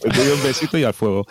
te 0.00 0.08
doy 0.08 0.28
un 0.28 0.42
besito 0.42 0.78
y 0.78 0.84
al 0.84 0.94
fuego 0.94 1.26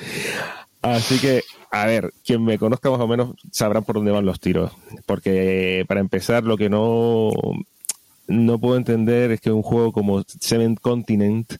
Así 0.82 1.17
que, 1.17 1.41
a 1.71 1.88
ver, 1.88 2.13
quien 2.23 2.43
me 2.45 2.60
conozca 2.60 2.91
más 2.91 2.99
o 2.99 3.08
menos 3.08 3.30
sabrá 3.51 3.82
por 3.82 3.95
dónde 3.95 4.12
van 4.12 4.23
los 4.23 4.39
tiros. 4.39 4.71
Porque 5.08 5.84
para 5.88 5.99
empezar, 5.99 6.43
lo 6.43 6.58
que 6.58 6.69
no, 6.69 7.32
no 8.27 8.59
puedo 8.59 8.77
entender 8.77 9.31
es 9.31 9.41
que 9.41 9.51
un 9.51 9.61
juego 9.63 9.91
como 9.91 10.23
Seven 10.27 10.75
Continent 10.75 11.53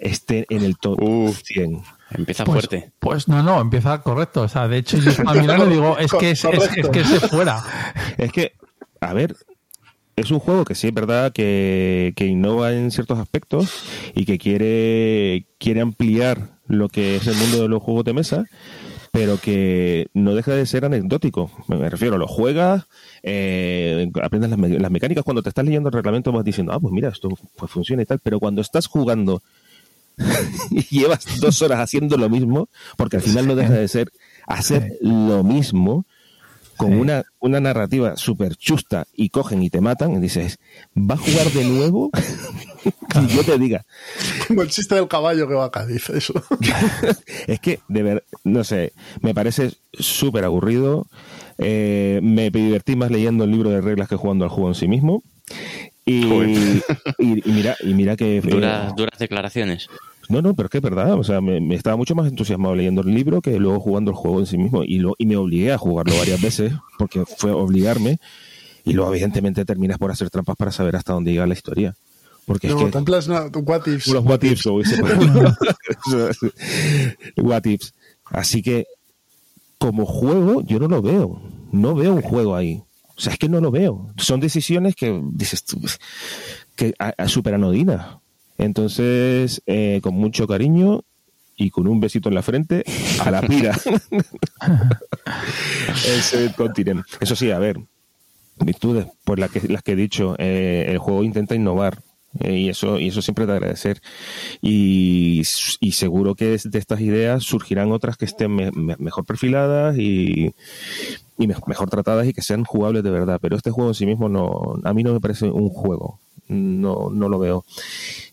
esté 0.00 0.46
en 0.50 0.62
el 0.62 0.76
top 0.76 0.98
100. 1.34 1.82
Empieza 2.10 2.44
Pues, 2.44 2.66
fuerte. 2.66 2.92
pues 2.98 3.28
no, 3.28 3.42
no, 3.42 3.60
empieza 3.60 4.00
correcto. 4.02 4.42
O 4.42 4.48
sea, 4.48 4.68
de 4.68 4.78
hecho, 4.78 4.98
yo 4.98 5.10
mirando 5.40 5.66
y 5.66 5.70
digo, 5.70 5.98
es 5.98 6.12
que 6.12 6.30
es, 6.30 6.44
es, 6.44 6.70
es 6.76 6.88
que 6.88 7.04
se 7.04 7.20
fuera. 7.28 7.62
Es 8.18 8.32
que, 8.32 8.52
a 9.00 9.12
ver, 9.12 9.36
es 10.16 10.30
un 10.30 10.38
juego 10.38 10.64
que 10.64 10.74
sí 10.74 10.86
es 10.88 10.94
verdad 10.94 11.32
que, 11.32 12.12
que 12.16 12.26
innova 12.26 12.72
en 12.72 12.90
ciertos 12.90 13.18
aspectos 13.18 13.82
y 14.14 14.24
que 14.24 14.38
quiere, 14.38 15.46
quiere 15.58 15.80
ampliar 15.80 16.50
lo 16.66 16.88
que 16.88 17.16
es 17.16 17.26
el 17.26 17.34
mundo 17.36 17.62
de 17.62 17.68
los 17.68 17.82
juegos 17.82 18.04
de 18.04 18.12
mesa, 18.14 18.44
pero 19.16 19.38
que 19.40 20.08
no 20.12 20.34
deja 20.34 20.52
de 20.52 20.66
ser 20.66 20.84
anecdótico. 20.84 21.50
Me 21.68 21.88
refiero, 21.88 22.18
lo 22.18 22.26
juegas, 22.28 22.84
eh, 23.22 24.10
aprendes 24.22 24.50
las, 24.50 24.58
me- 24.58 24.78
las 24.78 24.90
mecánicas. 24.90 25.24
Cuando 25.24 25.42
te 25.42 25.48
estás 25.48 25.64
leyendo 25.64 25.88
el 25.88 25.94
reglamento 25.94 26.32
vas 26.32 26.44
diciendo, 26.44 26.74
ah, 26.74 26.78
pues 26.80 26.92
mira, 26.92 27.08
esto 27.08 27.30
pues 27.56 27.70
funciona 27.72 28.02
y 28.02 28.04
tal, 28.04 28.18
pero 28.22 28.38
cuando 28.38 28.60
estás 28.60 28.86
jugando 28.88 29.42
y 30.70 30.82
llevas 31.00 31.40
dos 31.40 31.62
horas 31.62 31.80
haciendo 31.80 32.16
lo 32.18 32.28
mismo, 32.28 32.68
porque 32.96 33.16
al 33.16 33.22
final 33.22 33.46
no 33.46 33.54
deja 33.54 33.72
de 33.72 33.88
ser 33.88 34.10
hacer 34.46 34.98
lo 35.00 35.42
mismo, 35.42 36.04
con 36.76 36.90
Sí. 36.92 36.96
una, 36.98 37.24
una 37.40 37.60
narrativa 37.60 38.16
súper 38.16 38.56
chusta 38.56 39.06
y 39.14 39.28
cogen 39.30 39.62
y 39.62 39.70
te 39.70 39.80
matan, 39.80 40.12
y 40.14 40.20
dices, 40.20 40.58
¿va 40.96 41.14
a 41.14 41.18
jugar 41.18 41.46
de 41.52 41.64
nuevo? 41.64 42.10
y 43.22 43.26
yo 43.34 43.42
te 43.44 43.58
diga, 43.58 43.84
Como 44.48 44.62
el 44.62 44.68
chiste 44.70 44.94
del 44.94 45.08
caballo 45.08 45.48
que 45.48 45.54
va 45.54 45.64
a 45.66 45.70
Cádiz, 45.70 46.08
eso. 46.10 46.34
es 47.46 47.60
que, 47.60 47.80
de 47.88 48.02
ver, 48.02 48.24
no 48.44 48.64
sé, 48.64 48.92
me 49.20 49.34
parece 49.34 49.72
súper 49.92 50.44
aburrido. 50.44 51.06
eh, 51.58 52.20
me 52.22 52.50
divertí 52.50 52.96
más 52.96 53.10
leyendo 53.10 53.44
el 53.44 53.50
libro 53.50 53.70
de 53.70 53.80
reglas 53.80 54.08
que 54.08 54.16
jugando 54.16 54.44
al 54.44 54.50
juego 54.50 54.68
en 54.68 54.74
sí 54.74 54.88
mismo. 54.88 55.22
Y, 56.04 56.24
y, 56.26 56.82
y 57.18 57.42
mira, 57.46 57.76
y 57.80 57.94
mira 57.94 58.16
que. 58.16 58.36
eh, 58.38 58.40
Duras, 58.42 58.94
duras 58.94 59.18
declaraciones. 59.18 59.88
No, 60.28 60.42
no, 60.42 60.54
pero 60.54 60.66
es 60.66 60.70
que 60.70 60.78
es 60.78 60.82
verdad. 60.82 61.14
O 61.14 61.24
sea, 61.24 61.40
me, 61.40 61.60
me 61.60 61.74
estaba 61.74 61.96
mucho 61.96 62.14
más 62.14 62.28
entusiasmado 62.28 62.74
leyendo 62.74 63.02
el 63.02 63.14
libro 63.14 63.40
que 63.40 63.58
luego 63.58 63.80
jugando 63.80 64.10
el 64.10 64.16
juego 64.16 64.40
en 64.40 64.46
sí 64.46 64.58
mismo. 64.58 64.82
Y, 64.84 64.98
lo, 64.98 65.14
y 65.18 65.26
me 65.26 65.36
obligué 65.36 65.72
a 65.72 65.78
jugarlo 65.78 66.16
varias 66.18 66.40
veces, 66.40 66.72
porque 66.98 67.24
fue 67.24 67.52
obligarme. 67.52 68.18
Y 68.84 68.92
luego, 68.92 69.10
evidentemente, 69.12 69.64
terminas 69.64 69.98
por 69.98 70.10
hacer 70.10 70.30
trampas 70.30 70.56
para 70.56 70.72
saber 70.72 70.96
hasta 70.96 71.12
dónde 71.12 71.32
llega 71.32 71.46
la 71.46 71.54
historia. 71.54 71.94
Porque 72.44 72.68
No, 72.68 72.74
es 72.74 72.78
que. 72.78 72.84
no, 73.52 73.58
what 73.60 73.86
ifs. 73.86 74.08
Los 74.08 74.24
what 74.24 74.42
ifs, 74.42 74.66
o 74.66 74.80
ese- 74.80 75.00
what 77.36 77.64
ifs. 77.66 77.94
Así 78.26 78.62
que, 78.62 78.86
como 79.78 80.06
juego, 80.06 80.62
yo 80.62 80.78
no 80.78 80.88
lo 80.88 81.02
veo. 81.02 81.40
No 81.72 81.94
veo 81.94 82.14
un 82.14 82.22
juego 82.22 82.54
ahí. 82.56 82.82
O 83.16 83.20
sea, 83.20 83.32
es 83.32 83.38
que 83.38 83.48
no 83.48 83.60
lo 83.60 83.70
veo. 83.70 84.10
Son 84.18 84.40
decisiones 84.40 84.94
que 84.94 85.20
dices 85.32 85.64
tú, 85.64 85.80
que 86.74 86.94
a, 86.98 87.14
a 87.16 87.28
super 87.28 87.54
anodinas. 87.54 88.06
Entonces, 88.58 89.62
eh, 89.66 90.00
con 90.02 90.14
mucho 90.14 90.46
cariño 90.46 91.02
y 91.56 91.70
con 91.70 91.86
un 91.88 92.00
besito 92.00 92.28
en 92.28 92.34
la 92.34 92.42
frente, 92.42 92.84
a 93.24 93.30
la 93.30 93.40
pira. 93.42 93.76
Ese 96.06 96.52
continente. 96.56 97.04
Eso 97.20 97.36
sí, 97.36 97.50
a 97.50 97.58
ver, 97.58 97.78
virtudes, 98.58 99.06
pues 99.24 99.38
las 99.38 99.50
que, 99.50 99.60
las 99.68 99.82
que 99.82 99.92
he 99.92 99.96
dicho, 99.96 100.34
eh, 100.38 100.86
el 100.88 100.98
juego 100.98 101.22
intenta 101.24 101.54
innovar. 101.54 102.00
eh, 102.40 102.58
y 102.58 102.68
eso 102.68 102.98
y 103.00 103.08
eso 103.08 103.22
siempre 103.22 103.46
de 103.46 103.52
agradecer 103.54 104.02
y, 104.60 105.40
y 105.80 105.92
seguro 105.92 106.34
que 106.34 106.58
de 106.62 106.78
estas 106.78 107.00
ideas 107.00 107.42
surgirán 107.42 107.92
otras 107.92 108.18
que 108.18 108.26
estén 108.26 108.54
me- 108.54 108.70
me- 108.72 108.96
mejor 108.98 109.24
perfiladas 109.24 109.96
y, 109.96 110.52
y 111.38 111.46
me- 111.46 111.54
mejor 111.66 111.88
tratadas 111.88 112.26
y 112.26 112.34
que 112.34 112.42
sean 112.42 112.64
jugables 112.64 113.02
de 113.04 113.10
verdad 113.10 113.38
pero 113.40 113.56
este 113.56 113.70
juego 113.70 113.88
en 113.90 113.94
sí 113.94 114.04
mismo 114.04 114.28
no 114.28 114.74
a 114.84 114.92
mí 114.92 115.02
no 115.02 115.14
me 115.14 115.20
parece 115.20 115.46
un 115.48 115.70
juego 115.70 116.20
no 116.48 117.10
no 117.10 117.28
lo 117.28 117.38
veo 117.38 117.64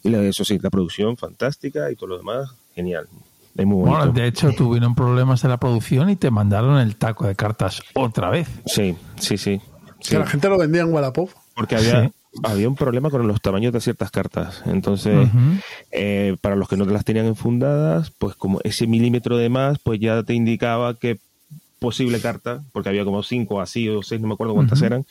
y 0.03 0.13
eso 0.13 0.43
sí 0.45 0.59
la 0.61 0.69
producción 0.69 1.17
fantástica 1.17 1.89
y 1.91 1.95
todo 1.95 2.07
lo 2.09 2.17
demás 2.17 2.49
genial 2.75 3.07
es 3.55 3.65
muy 3.65 3.77
bonito 3.81 3.97
Bueno, 3.97 4.11
de 4.13 4.27
hecho, 4.27 4.51
tuvieron 4.51 4.95
problemas 4.95 5.43
en 5.43 5.51
la 5.51 5.57
producción 5.57 6.09
y 6.09 6.15
te 6.15 6.31
mandaron 6.31 6.79
el 6.79 6.95
taco 6.95 7.27
de 7.27 7.35
cartas 7.35 7.81
otra 7.93 8.29
vez. 8.29 8.47
sí 8.65 8.95
sí 9.19 9.37
sí, 9.37 9.59
sí. 10.01 10.09
Que 10.09 10.19
la 10.19 10.25
gente 10.25 10.49
lo 10.49 10.57
vendía 10.57 10.81
en 10.81 10.91
Wallapop. 10.93 11.29
Porque 11.55 11.75
había, 11.75 12.07
Sí. 12.07 12.39
había 12.43 12.67
un 12.67 12.75
problema 12.75 13.09
con 13.11 13.25
los 13.27 13.39
tamaños 13.41 13.71
de 13.71 13.79
ciertas 13.79 14.09
cartas. 14.11 14.63
Entonces, 14.65 15.29
eh, 15.91 16.35
para 16.41 16.55
los 16.55 16.67
que 16.67 16.75
no 16.77 16.83
las 16.85 17.05
tenían 17.05 17.25
enfundadas, 17.27 18.11
pues 18.17 18.35
como 18.35 18.59
ese 18.63 18.87
milímetro 18.87 19.37
de 19.37 19.49
más, 19.49 19.77
pues 19.79 19.99
ya 19.99 20.23
te 20.23 20.33
indicaba 20.33 20.95
que 20.95 21.19
posible 21.83 22.21
carta, 22.21 22.63
porque 22.71 22.87
había 22.87 23.03
como 23.03 23.23
cinco 23.23 23.59
así 23.59 23.89
o 23.89 24.01
seis, 24.01 24.21
no 24.21 24.29
me 24.29 24.35
acuerdo 24.35 24.53
cuántas 24.53 24.81
eran, 24.81 25.05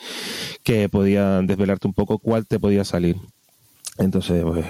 que 0.64 0.88
podían 0.88 1.46
desvelarte 1.46 1.86
un 1.86 1.92
poco 1.92 2.18
cuál 2.18 2.46
te 2.46 2.58
podía 2.58 2.82
salir. 2.82 3.16
Entonces, 3.98 4.42
pues, 4.42 4.64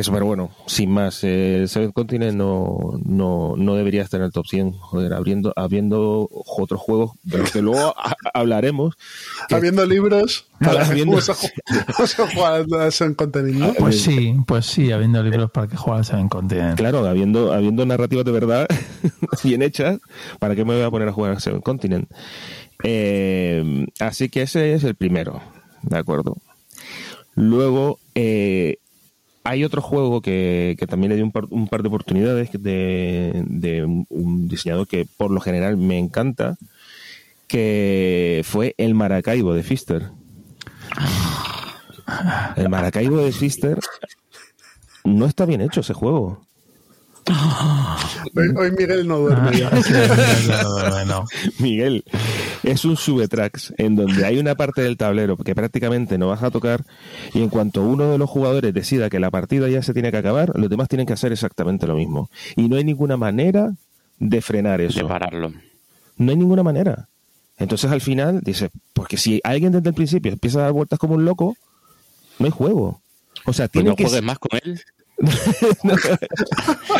eso, 0.00 0.12
pero 0.12 0.26
bueno, 0.26 0.50
sin 0.66 0.90
más, 0.90 1.24
eh, 1.24 1.60
el 1.62 1.68
Seven 1.68 1.90
Continent 1.92 2.36
no, 2.36 2.98
no, 3.04 3.54
no 3.56 3.74
debería 3.74 4.02
estar 4.02 4.20
en 4.20 4.26
el 4.26 4.32
top 4.32 4.46
100, 4.46 4.72
joder, 4.72 5.12
abriendo, 5.14 5.52
habiendo 5.56 6.28
otros 6.30 6.80
juegos 6.80 7.12
de 7.22 7.38
los 7.38 7.50
que 7.50 7.62
luego 7.62 7.94
ha- 7.96 8.14
hablaremos. 8.34 8.94
que- 9.48 9.54
Habiendo 9.54 9.86
libros 9.86 10.46
para 10.60 10.84
que 10.84 10.90
Habiendo- 10.92 11.12
vamos 11.12 11.30
a 11.30 11.34
ju- 11.34 11.50
vamos 11.98 12.18
a 12.20 12.30
jugar 12.30 12.66
a 12.80 12.86
ese 12.88 13.14
contenido. 13.14 13.72
Pues 13.78 14.02
sí, 14.02 14.34
pues 14.46 14.66
sí, 14.66 14.92
habiendo 14.92 15.22
libros 15.22 15.50
para 15.50 15.66
que 15.66 15.76
juegas 15.76 16.10
en 16.10 16.28
Continent. 16.28 16.76
Claro, 16.76 17.06
habiendo, 17.06 17.52
habiendo 17.52 17.86
narrativas 17.86 18.24
de 18.24 18.32
verdad 18.32 18.66
bien 19.44 19.62
hechas, 19.62 19.98
¿para 20.38 20.54
qué 20.54 20.64
me 20.64 20.74
voy 20.74 20.82
a 20.84 20.90
poner 20.90 21.08
a 21.08 21.12
jugar 21.12 21.32
a 21.32 21.40
Seven 21.40 21.60
Continent? 21.62 22.10
Eh, 22.84 23.86
así 24.00 24.28
que 24.28 24.42
ese 24.42 24.74
es 24.74 24.84
el 24.84 24.94
primero, 24.94 25.40
¿de 25.82 25.96
acuerdo? 25.96 26.36
Luego, 27.34 27.98
eh, 28.14 28.78
hay 29.46 29.64
otro 29.64 29.80
juego 29.80 30.20
que, 30.20 30.76
que 30.78 30.86
también 30.86 31.10
le 31.10 31.16
di 31.16 31.22
un 31.22 31.32
par, 31.32 31.44
un 31.50 31.68
par 31.68 31.82
de 31.82 31.88
oportunidades 31.88 32.50
de, 32.52 33.44
de 33.46 33.84
un 33.84 34.48
diseñador 34.48 34.88
que 34.88 35.06
por 35.16 35.30
lo 35.30 35.40
general 35.40 35.76
me 35.76 35.98
encanta, 35.98 36.56
que 37.46 38.42
fue 38.44 38.74
el 38.76 38.94
Maracaibo 38.94 39.54
de 39.54 39.62
Fister. 39.62 40.10
El 42.56 42.68
Maracaibo 42.68 43.18
de 43.18 43.32
Fister 43.32 43.78
no 45.04 45.26
está 45.26 45.46
bien 45.46 45.60
hecho 45.60 45.80
ese 45.80 45.94
juego. 45.94 46.45
Hoy, 48.34 48.48
hoy 48.56 48.70
Miguel 48.72 49.06
no 49.06 49.18
duerme 49.18 49.58
ya. 49.58 49.68
Ah, 49.72 49.82
sí, 49.82 49.92
no, 50.48 50.88
no, 50.90 51.04
no. 51.04 51.24
Miguel, 51.58 52.04
es 52.62 52.84
un 52.84 52.96
subetracks 52.96 53.74
en 53.78 53.96
donde 53.96 54.24
hay 54.24 54.38
una 54.38 54.54
parte 54.54 54.82
del 54.82 54.96
tablero 54.96 55.36
que 55.36 55.54
prácticamente 55.54 56.18
no 56.18 56.28
vas 56.28 56.42
a 56.42 56.50
tocar 56.50 56.84
y 57.34 57.42
en 57.42 57.48
cuanto 57.48 57.82
uno 57.82 58.10
de 58.10 58.18
los 58.18 58.28
jugadores 58.30 58.72
decida 58.72 59.10
que 59.10 59.18
la 59.20 59.30
partida 59.30 59.68
ya 59.68 59.82
se 59.82 59.92
tiene 59.92 60.10
que 60.10 60.18
acabar, 60.18 60.52
los 60.54 60.70
demás 60.70 60.88
tienen 60.88 61.06
que 61.06 61.14
hacer 61.14 61.32
exactamente 61.32 61.86
lo 61.86 61.96
mismo. 61.96 62.30
Y 62.54 62.68
no 62.68 62.76
hay 62.76 62.84
ninguna 62.84 63.16
manera 63.16 63.72
de 64.18 64.40
frenar 64.42 64.80
De 64.80 64.86
eso. 64.86 65.08
pararlo. 65.08 65.52
No 66.18 66.30
hay 66.30 66.36
ninguna 66.36 66.62
manera. 66.62 67.08
Entonces 67.58 67.90
al 67.90 68.00
final 68.00 68.40
dices, 68.42 68.70
porque 68.92 69.16
si 69.16 69.40
alguien 69.42 69.72
desde 69.72 69.88
el 69.88 69.94
principio 69.94 70.32
empieza 70.32 70.60
a 70.60 70.62
dar 70.62 70.72
vueltas 70.72 70.98
como 70.98 71.14
un 71.14 71.24
loco, 71.24 71.56
no 72.38 72.46
hay 72.46 72.52
juego. 72.52 73.00
O 73.46 73.52
sea, 73.52 73.66
Pues 73.66 73.72
tiene 73.72 73.90
no 73.90 73.96
que 73.96 74.04
juegues 74.04 74.22
más 74.22 74.38
con 74.38 74.58
él. 74.62 74.80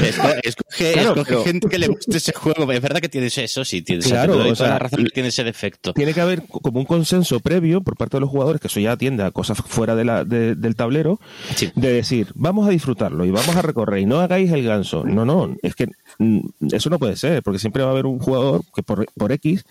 Esco- 0.01 0.41
escoge 0.43 0.93
Claro, 0.93 1.09
escoge 1.11 1.25
pero- 1.29 1.45
gente 1.45 1.69
que 1.69 1.79
le 1.79 1.89
guste 1.89 2.17
ese 2.17 2.33
juego. 2.33 2.71
Es 2.73 2.81
verdad 2.81 3.01
que 3.01 3.09
tienes 3.09 3.37
eso, 3.39 3.65
sí, 3.65 3.83
tienes 3.83 4.07
Claro, 4.07 4.37
o 4.39 4.55
sea, 4.55 4.69
la 4.69 4.79
razón 4.79 5.05
que 5.05 5.11
tiene 5.11 5.29
ese 5.29 5.45
defecto. 5.45 5.93
tiene 5.93 6.15
que 6.15 6.21
haber 6.21 6.43
como 6.47 6.81
un 6.81 6.87
consenso 6.87 7.41
previo 7.41 7.81
por 7.83 7.97
parte 7.97 8.17
de 8.17 8.21
los 8.23 8.31
jugadores, 8.31 8.61
que 8.61 8.69
eso 8.69 8.81
ya 8.81 8.93
atiende 8.93 9.23
a 9.23 9.31
cosas 9.31 9.59
fuera 9.59 9.95
de 9.95 10.05
la, 10.05 10.25
de- 10.25 10.55
del 10.55 10.77
tablero, 10.77 11.21
Sí. 11.55 11.71
de 11.75 11.93
decir, 11.93 12.29
vamos 12.35 12.67
a 12.67 12.71
disfrutarlo 12.71 13.25
y 13.25 13.31
vamos 13.31 13.55
a 13.57 13.63
recorrer 13.63 14.01
y 14.01 14.07
no 14.07 14.21
hagáis 14.21 14.51
el 14.53 14.63
ganso. 14.65 15.05
No, 15.05 15.25
no, 15.25 15.55
es 15.63 15.75
que 15.75 15.89
mm, 16.19 16.41
eso 16.73 16.91
no 16.91 16.99
puede 16.99 17.17
ser, 17.17 17.43
porque 17.43 17.59
siempre 17.59 17.83
va 17.83 17.89
a 17.89 17.93
haber 17.93 18.07
un 18.07 18.19
jugador 18.19 18.63
que 18.75 18.83
por, 18.83 19.07
por 19.15 19.33
X 19.33 19.65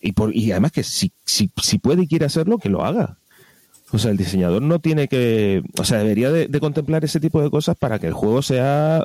y, 0.00 0.12
por, 0.12 0.34
y 0.34 0.50
además 0.52 0.72
que 0.72 0.82
si, 0.82 1.12
si, 1.24 1.50
si 1.62 1.78
puede 1.78 2.02
y 2.02 2.08
quiere 2.08 2.24
hacerlo, 2.26 2.58
que 2.58 2.68
lo 2.68 2.84
haga. 2.84 3.18
O 3.92 3.98
sea, 3.98 4.10
el 4.10 4.16
diseñador 4.16 4.62
no 4.62 4.78
tiene 4.78 5.06
que, 5.08 5.62
o 5.78 5.84
sea, 5.84 5.98
debería 5.98 6.30
de, 6.32 6.48
de 6.48 6.60
contemplar 6.60 7.04
ese 7.04 7.20
tipo 7.20 7.42
de 7.42 7.50
cosas 7.50 7.76
para 7.78 7.98
que 7.98 8.06
el 8.06 8.14
juego 8.14 8.40
sea, 8.42 9.04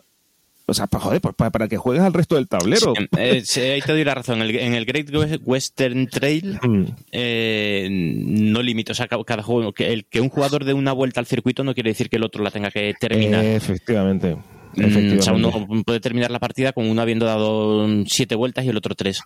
o 0.65 0.73
sea, 0.73 0.87
para, 0.87 1.03
joder, 1.03 1.21
pues, 1.21 1.35
para, 1.35 1.49
para 1.51 1.67
que 1.67 1.77
juegues 1.77 2.03
al 2.03 2.13
resto 2.13 2.35
del 2.35 2.47
tablero. 2.47 2.93
Sí, 2.97 3.05
eh, 3.17 3.41
sí, 3.45 3.59
ahí 3.61 3.81
te 3.81 3.91
doy 3.91 4.03
la 4.03 4.15
razón. 4.15 4.41
En 4.41 4.49
el, 4.49 4.55
en 4.55 4.73
el 4.73 4.85
Great 4.85 5.09
Western 5.45 6.07
Trail 6.07 6.59
Mm. 6.61 6.83
eh, 7.11 7.87
no 7.91 8.61
limita. 8.61 8.91
O 8.93 8.95
sea, 8.95 9.07
ca- 9.07 9.23
cada 9.25 9.43
juego. 9.43 9.73
Que, 9.73 9.91
el, 9.93 10.05
que 10.05 10.21
un 10.21 10.29
jugador 10.29 10.63
dé 10.65 10.73
una 10.73 10.93
vuelta 10.93 11.19
al 11.19 11.25
circuito 11.25 11.63
no 11.63 11.73
quiere 11.73 11.89
decir 11.91 12.09
que 12.09 12.15
el 12.17 12.23
otro 12.23 12.43
la 12.43 12.51
tenga 12.51 12.71
que 12.71 12.93
terminar. 12.99 13.43
Efectivamente. 13.43 14.37
O 14.77 15.21
sea, 15.21 15.33
uno 15.33 15.51
puede 15.85 15.99
terminar 15.99 16.31
la 16.31 16.39
partida 16.39 16.71
con 16.71 16.89
uno 16.89 17.01
habiendo 17.01 17.25
dado 17.25 17.87
siete 18.05 18.35
vueltas 18.35 18.65
y 18.65 18.69
el 18.69 18.77
otro 18.77 18.95
tres. 18.95 19.21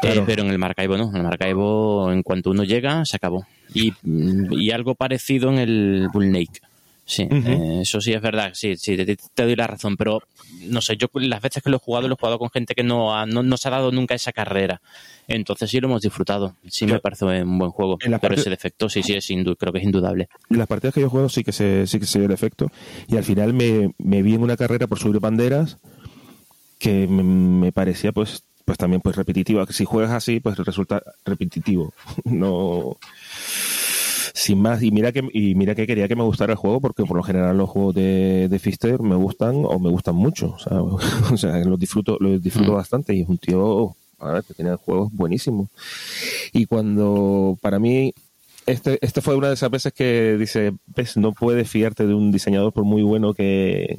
Claro. 0.00 0.20
Eh, 0.20 0.24
pero 0.26 0.42
en 0.42 0.50
el 0.50 0.58
Maracaibo 0.58 0.96
no. 0.96 1.08
En 1.10 1.16
el 1.16 1.22
Maracaibo, 1.22 2.12
en 2.12 2.22
cuanto 2.22 2.50
uno 2.50 2.64
llega, 2.64 3.04
se 3.04 3.16
acabó. 3.16 3.46
Y, 3.74 3.92
y 4.04 4.70
algo 4.70 4.94
parecido 4.94 5.50
en 5.50 5.58
el 5.58 6.08
Bull 6.12 6.32
Lake. 6.32 6.60
Sí, 7.04 7.26
eh, 7.30 7.80
eso 7.82 8.00
sí 8.00 8.12
es 8.12 8.22
verdad. 8.22 8.52
Sí, 8.54 8.76
sí, 8.76 8.96
te, 8.96 9.16
te 9.16 9.42
doy 9.42 9.56
la 9.56 9.66
razón. 9.66 9.96
Pero 9.96 10.22
no 10.62 10.80
sé, 10.80 10.96
yo 10.96 11.08
las 11.14 11.42
veces 11.42 11.62
que 11.62 11.68
lo 11.68 11.76
he 11.76 11.80
jugado, 11.80 12.06
lo 12.08 12.14
he 12.14 12.16
jugado 12.18 12.38
con 12.38 12.48
gente 12.50 12.74
que 12.74 12.82
no, 12.84 13.14
ha- 13.14 13.26
no, 13.26 13.42
no 13.42 13.56
se 13.56 13.68
ha 13.68 13.72
dado 13.72 13.90
nunca 13.92 14.14
esa 14.14 14.32
carrera. 14.32 14.80
Entonces 15.28 15.68
sí 15.70 15.80
lo 15.80 15.88
hemos 15.88 16.02
disfrutado. 16.02 16.54
Sí 16.68 16.86
me 16.86 16.98
parece 17.00 17.24
un 17.24 17.58
buen 17.58 17.70
juego. 17.70 17.98
En 18.02 18.10
la 18.12 18.18
Pero 18.18 18.30
parte- 18.30 18.40
ese 18.42 18.50
defecto 18.50 18.88
sí, 18.88 19.02
sí, 19.02 19.14
es 19.14 19.26
creo 19.58 19.72
que 19.72 19.78
es 19.80 19.84
indudable. 19.84 20.28
Las 20.48 20.66
partidas 20.68 20.94
que 20.94 21.00
yo 21.00 21.10
juego 21.10 21.28
sí 21.28 21.42
que 21.44 21.52
se, 21.52 21.86
sí 21.86 21.98
que 21.98 22.06
se 22.06 22.18
dio 22.18 22.26
el 22.26 22.32
efecto. 22.32 22.70
Y 23.08 23.16
al 23.16 23.24
final 23.24 23.52
me, 23.52 23.92
me 23.98 24.22
vi 24.22 24.34
en 24.34 24.42
una 24.42 24.56
carrera 24.56 24.86
por 24.86 24.98
subir 24.98 25.20
banderas 25.20 25.78
que 26.78 27.06
me, 27.08 27.22
me 27.22 27.72
parecía 27.72 28.12
pues 28.12 28.44
pues 28.64 28.78
también 28.78 29.00
pues 29.02 29.16
repetitiva. 29.16 29.66
Que 29.66 29.72
si 29.72 29.84
juegas 29.84 30.12
así, 30.12 30.38
pues 30.40 30.56
resulta 30.56 31.02
repetitivo. 31.24 31.92
No 32.24 32.96
sin 34.42 34.60
más. 34.60 34.82
Y 34.82 34.90
mira 34.90 35.12
que 35.12 35.22
y 35.32 35.54
mira 35.54 35.74
que 35.74 35.86
quería 35.86 36.08
que 36.08 36.16
me 36.16 36.24
gustara 36.24 36.52
el 36.52 36.58
juego, 36.58 36.80
porque 36.80 37.04
por 37.04 37.16
lo 37.16 37.22
general 37.22 37.56
los 37.56 37.70
juegos 37.70 37.94
de, 37.94 38.48
de 38.48 38.58
Fister 38.58 39.00
me 39.00 39.14
gustan 39.14 39.62
o 39.64 39.78
me 39.78 39.88
gustan 39.90 40.16
mucho. 40.16 40.56
O 41.32 41.36
sea, 41.36 41.58
los 41.64 41.78
disfruto, 41.78 42.16
los 42.20 42.42
disfruto 42.42 42.72
Mm. 42.72 42.74
bastante. 42.74 43.14
Y 43.14 43.20
es 43.22 43.28
un 43.28 43.38
tío 43.38 43.94
a 44.18 44.32
ver, 44.32 44.44
que 44.44 44.54
tiene 44.54 44.74
juegos 44.76 45.12
buenísimos. 45.12 45.68
Y 46.52 46.66
cuando 46.66 47.56
para 47.60 47.78
mí 47.78 48.12
este, 48.66 48.98
este 49.00 49.20
fue 49.20 49.34
una 49.36 49.48
de 49.48 49.54
esas 49.54 49.70
veces 49.70 49.92
que 49.92 50.36
dice, 50.38 50.72
ves, 50.94 51.16
no 51.16 51.32
puedes 51.32 51.68
fiarte 51.68 52.06
de 52.06 52.14
un 52.14 52.30
diseñador 52.32 52.72
por 52.72 52.84
muy 52.84 53.02
bueno 53.02 53.34
que, 53.34 53.98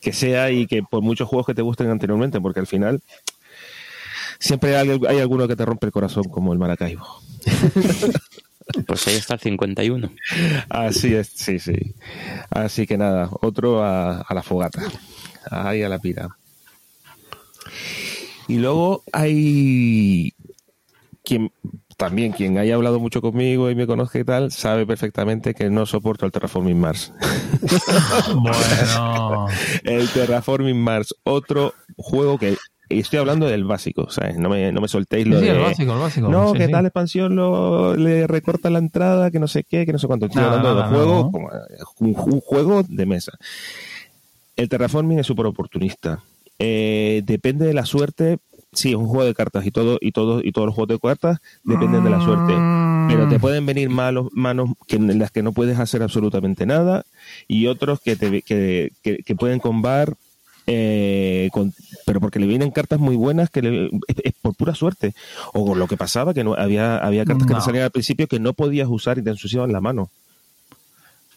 que 0.00 0.12
sea 0.12 0.50
y 0.52 0.66
que 0.66 0.82
por 0.82 1.02
muchos 1.02 1.28
juegos 1.28 1.46
que 1.46 1.54
te 1.54 1.62
gusten 1.62 1.88
anteriormente, 1.90 2.40
porque 2.40 2.60
al 2.60 2.68
final 2.68 3.00
siempre 4.38 4.76
hay, 4.76 4.90
hay 5.08 5.18
alguno 5.18 5.48
que 5.48 5.56
te 5.56 5.64
rompe 5.64 5.86
el 5.86 5.92
corazón, 5.92 6.24
como 6.24 6.52
el 6.52 6.58
Maracaibo. 6.60 7.04
Pues 8.86 9.06
ahí 9.08 9.16
está 9.16 9.34
el 9.34 9.40
51. 9.40 10.10
Así 10.68 11.14
es, 11.14 11.28
sí, 11.34 11.58
sí. 11.58 11.94
Así 12.50 12.86
que 12.86 12.96
nada, 12.96 13.28
otro 13.40 13.82
a, 13.82 14.20
a 14.20 14.34
la 14.34 14.42
fogata. 14.42 14.82
Ahí 15.50 15.82
a 15.82 15.88
la 15.88 15.98
pira. 15.98 16.28
Y 18.48 18.56
luego 18.56 19.02
hay 19.12 20.34
quien 21.24 21.52
también 21.96 22.32
quien 22.32 22.58
haya 22.58 22.74
hablado 22.74 22.98
mucho 22.98 23.20
conmigo 23.20 23.70
y 23.70 23.76
me 23.76 23.86
conozca 23.86 24.18
y 24.18 24.24
tal, 24.24 24.50
sabe 24.50 24.84
perfectamente 24.84 25.54
que 25.54 25.70
no 25.70 25.86
soporto 25.86 26.26
el 26.26 26.32
Terraforming 26.32 26.80
Mars. 26.80 27.12
Bueno, 28.34 29.46
el 29.84 30.08
Terraforming 30.08 30.82
Mars, 30.82 31.14
otro 31.22 31.74
juego 31.96 32.38
que 32.38 32.56
y 32.92 33.00
estoy 33.00 33.18
hablando 33.18 33.46
del 33.48 33.64
básico, 33.64 34.10
¿sabes? 34.10 34.36
No 34.38 34.48
me, 34.48 34.70
no 34.72 34.80
me 34.80 34.88
soltéis 34.88 35.26
lo 35.26 35.38
sí, 35.40 35.46
de 35.46 35.50
el 35.52 35.58
básico, 35.60 35.92
el 35.92 35.98
básico. 35.98 36.28
no, 36.28 36.52
sí, 36.52 36.58
que 36.58 36.66
sí. 36.66 36.72
tal 36.72 36.86
expansión 36.86 37.34
lo, 37.36 37.96
le 37.96 38.26
recorta 38.26 38.70
la 38.70 38.78
entrada, 38.78 39.30
que 39.30 39.38
no 39.38 39.48
sé 39.48 39.64
qué, 39.64 39.84
que 39.86 39.92
no 39.92 39.98
sé 39.98 40.06
cuánto. 40.06 40.26
Estoy 40.26 40.42
hablando 40.42 40.74
de 40.74 40.82
juegos 40.84 41.30
como 41.32 41.48
eh, 41.50 41.56
un, 42.00 42.08
un 42.32 42.40
juego 42.40 42.82
de 42.88 43.06
mesa. 43.06 43.32
El 44.56 44.68
terraforming 44.68 45.18
es 45.18 45.26
súper 45.26 45.46
oportunista. 45.46 46.20
Eh, 46.58 47.22
depende 47.24 47.66
de 47.66 47.74
la 47.74 47.86
suerte. 47.86 48.38
Sí, 48.74 48.90
es 48.90 48.94
un 48.96 49.06
juego 49.06 49.24
de 49.24 49.34
cartas 49.34 49.66
y 49.66 49.70
todo 49.70 49.98
y 50.00 50.12
todo 50.12 50.40
y 50.42 50.50
todos 50.52 50.66
los 50.66 50.74
juegos 50.74 50.88
de 50.94 50.98
cartas 50.98 51.38
dependen 51.62 52.04
de 52.04 52.10
la 52.10 52.20
suerte. 52.24 52.54
Mm. 52.54 53.08
Pero 53.08 53.28
te 53.28 53.38
pueden 53.38 53.66
venir 53.66 53.90
malos 53.90 54.28
manos 54.32 54.70
que, 54.86 54.96
en 54.96 55.18
las 55.18 55.30
que 55.30 55.42
no 55.42 55.52
puedes 55.52 55.78
hacer 55.78 56.02
absolutamente 56.02 56.64
nada 56.64 57.04
y 57.48 57.66
otros 57.66 58.00
que 58.00 58.16
te 58.16 58.40
que, 58.42 58.92
que, 59.02 59.18
que 59.18 59.34
pueden 59.34 59.58
combar 59.58 60.14
eh, 60.66 61.50
con- 61.52 61.74
pero 62.04 62.20
porque 62.20 62.38
le 62.38 62.46
vienen 62.46 62.70
cartas 62.70 62.98
muy 63.00 63.16
buenas 63.16 63.50
que 63.50 63.62
le- 63.62 63.86
es, 64.08 64.16
es 64.24 64.32
por 64.40 64.54
pura 64.54 64.74
suerte 64.74 65.14
o 65.52 65.74
lo 65.74 65.86
que 65.88 65.96
pasaba 65.96 66.34
que 66.34 66.44
no 66.44 66.54
había 66.54 66.98
había 66.98 67.24
cartas 67.24 67.46
que 67.46 67.54
te 67.54 67.60
salían 67.60 67.84
al 67.84 67.90
principio 67.90 68.26
que 68.26 68.40
no 68.40 68.52
podías 68.52 68.88
usar 68.88 69.18
y 69.18 69.22
te 69.22 69.30
ensuciaban 69.30 69.72
la 69.72 69.80
mano 69.80 70.10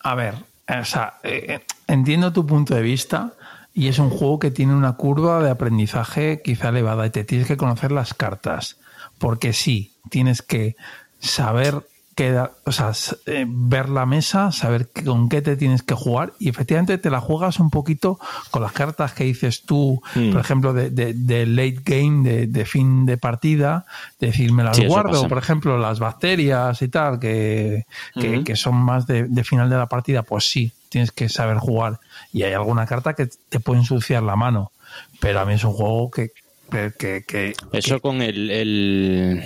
A 0.02 0.16
ver, 0.16 0.36
o 0.68 0.86
sea, 0.86 1.16
eh, 1.24 1.60
entiendo 1.88 2.32
tu 2.32 2.46
punto 2.46 2.76
de 2.76 2.82
vista 2.82 3.34
y 3.74 3.88
es 3.88 4.00
un 4.00 4.10
juego 4.10 4.40
que 4.40 4.52
tiene 4.52 4.76
una 4.76 4.94
curva 4.94 5.42
de 5.44 5.50
aprendizaje 5.50 6.42
quizá 6.44 6.70
elevada 6.70 7.06
y 7.06 7.10
te 7.10 7.24
tienes 7.24 7.48
que 7.48 7.58
conocer 7.58 7.92
las 7.92 8.14
cartas. 8.14 8.78
Porque 9.18 9.52
sí, 9.54 9.94
tienes 10.10 10.42
que 10.42 10.76
saber 11.20 11.82
qué 12.16 12.32
da- 12.32 12.52
o 12.66 12.72
sea, 12.72 12.92
eh, 13.26 13.46
ver 13.46 13.90
la 13.90 14.06
mesa, 14.06 14.52
saber 14.54 14.90
con 15.06 15.28
qué 15.28 15.42
te 15.42 15.58
tienes 15.58 15.84
que 15.84 15.96
jugar 15.96 16.32
y 16.40 16.48
efectivamente 16.48 16.98
te 16.98 17.10
la 17.10 17.20
juegas 17.20 17.60
un 17.60 17.70
poquito 17.70 18.18
con 18.52 18.62
las 18.62 18.72
cartas 18.72 19.12
que 19.14 19.26
dices 19.26 19.64
tú, 19.64 20.02
Mm. 20.16 20.32
por 20.32 20.40
ejemplo, 20.40 20.74
de, 20.74 20.90
de- 20.92 21.14
de 21.14 21.46
late 21.46 21.82
game, 21.84 22.28
de, 22.28 22.48
de 22.48 22.66
fin 22.66 23.06
de 23.06 23.18
partida, 23.18 23.86
de 24.20 24.28
decir, 24.28 24.54
me 24.54 24.64
las 24.64 24.78
Sí, 24.78 24.86
guardo, 24.86 25.28
por 25.28 25.38
ejemplo, 25.38 25.78
las 25.78 26.00
bacterias 26.00 26.82
y 26.82 26.88
tal, 26.88 27.20
que, 27.20 27.86
que, 28.20 28.36
Ujú. 28.36 28.44
que 28.46 28.56
son 28.56 28.76
más 28.76 29.06
de, 29.08 29.28
final 29.44 29.70
de 29.70 29.76
la 29.76 29.88
partida, 29.88 30.24
pues 30.24 30.50
sí, 30.50 30.72
tienes 30.88 31.12
que 31.12 31.28
saber 31.28 31.58
jugar. 31.58 32.00
Y 32.32 32.44
hay 32.44 32.54
alguna 32.54 32.86
carta 32.86 33.14
que 33.14 33.28
te 33.50 33.60
puede 33.60 33.82
ensuciar 33.82 34.24
la 34.24 34.38
mano. 34.38 34.72
Pero 35.20 35.42
a 35.42 35.46
mí 35.46 35.56
es 35.56 35.64
un 35.66 35.74
juego 35.74 36.10
que. 36.10 36.32
que, 36.72 36.94
que- 36.98 37.24
que- 37.28 37.54
Eso 37.74 38.00
con 38.00 38.22
el, 38.22 38.50
el, 38.50 39.44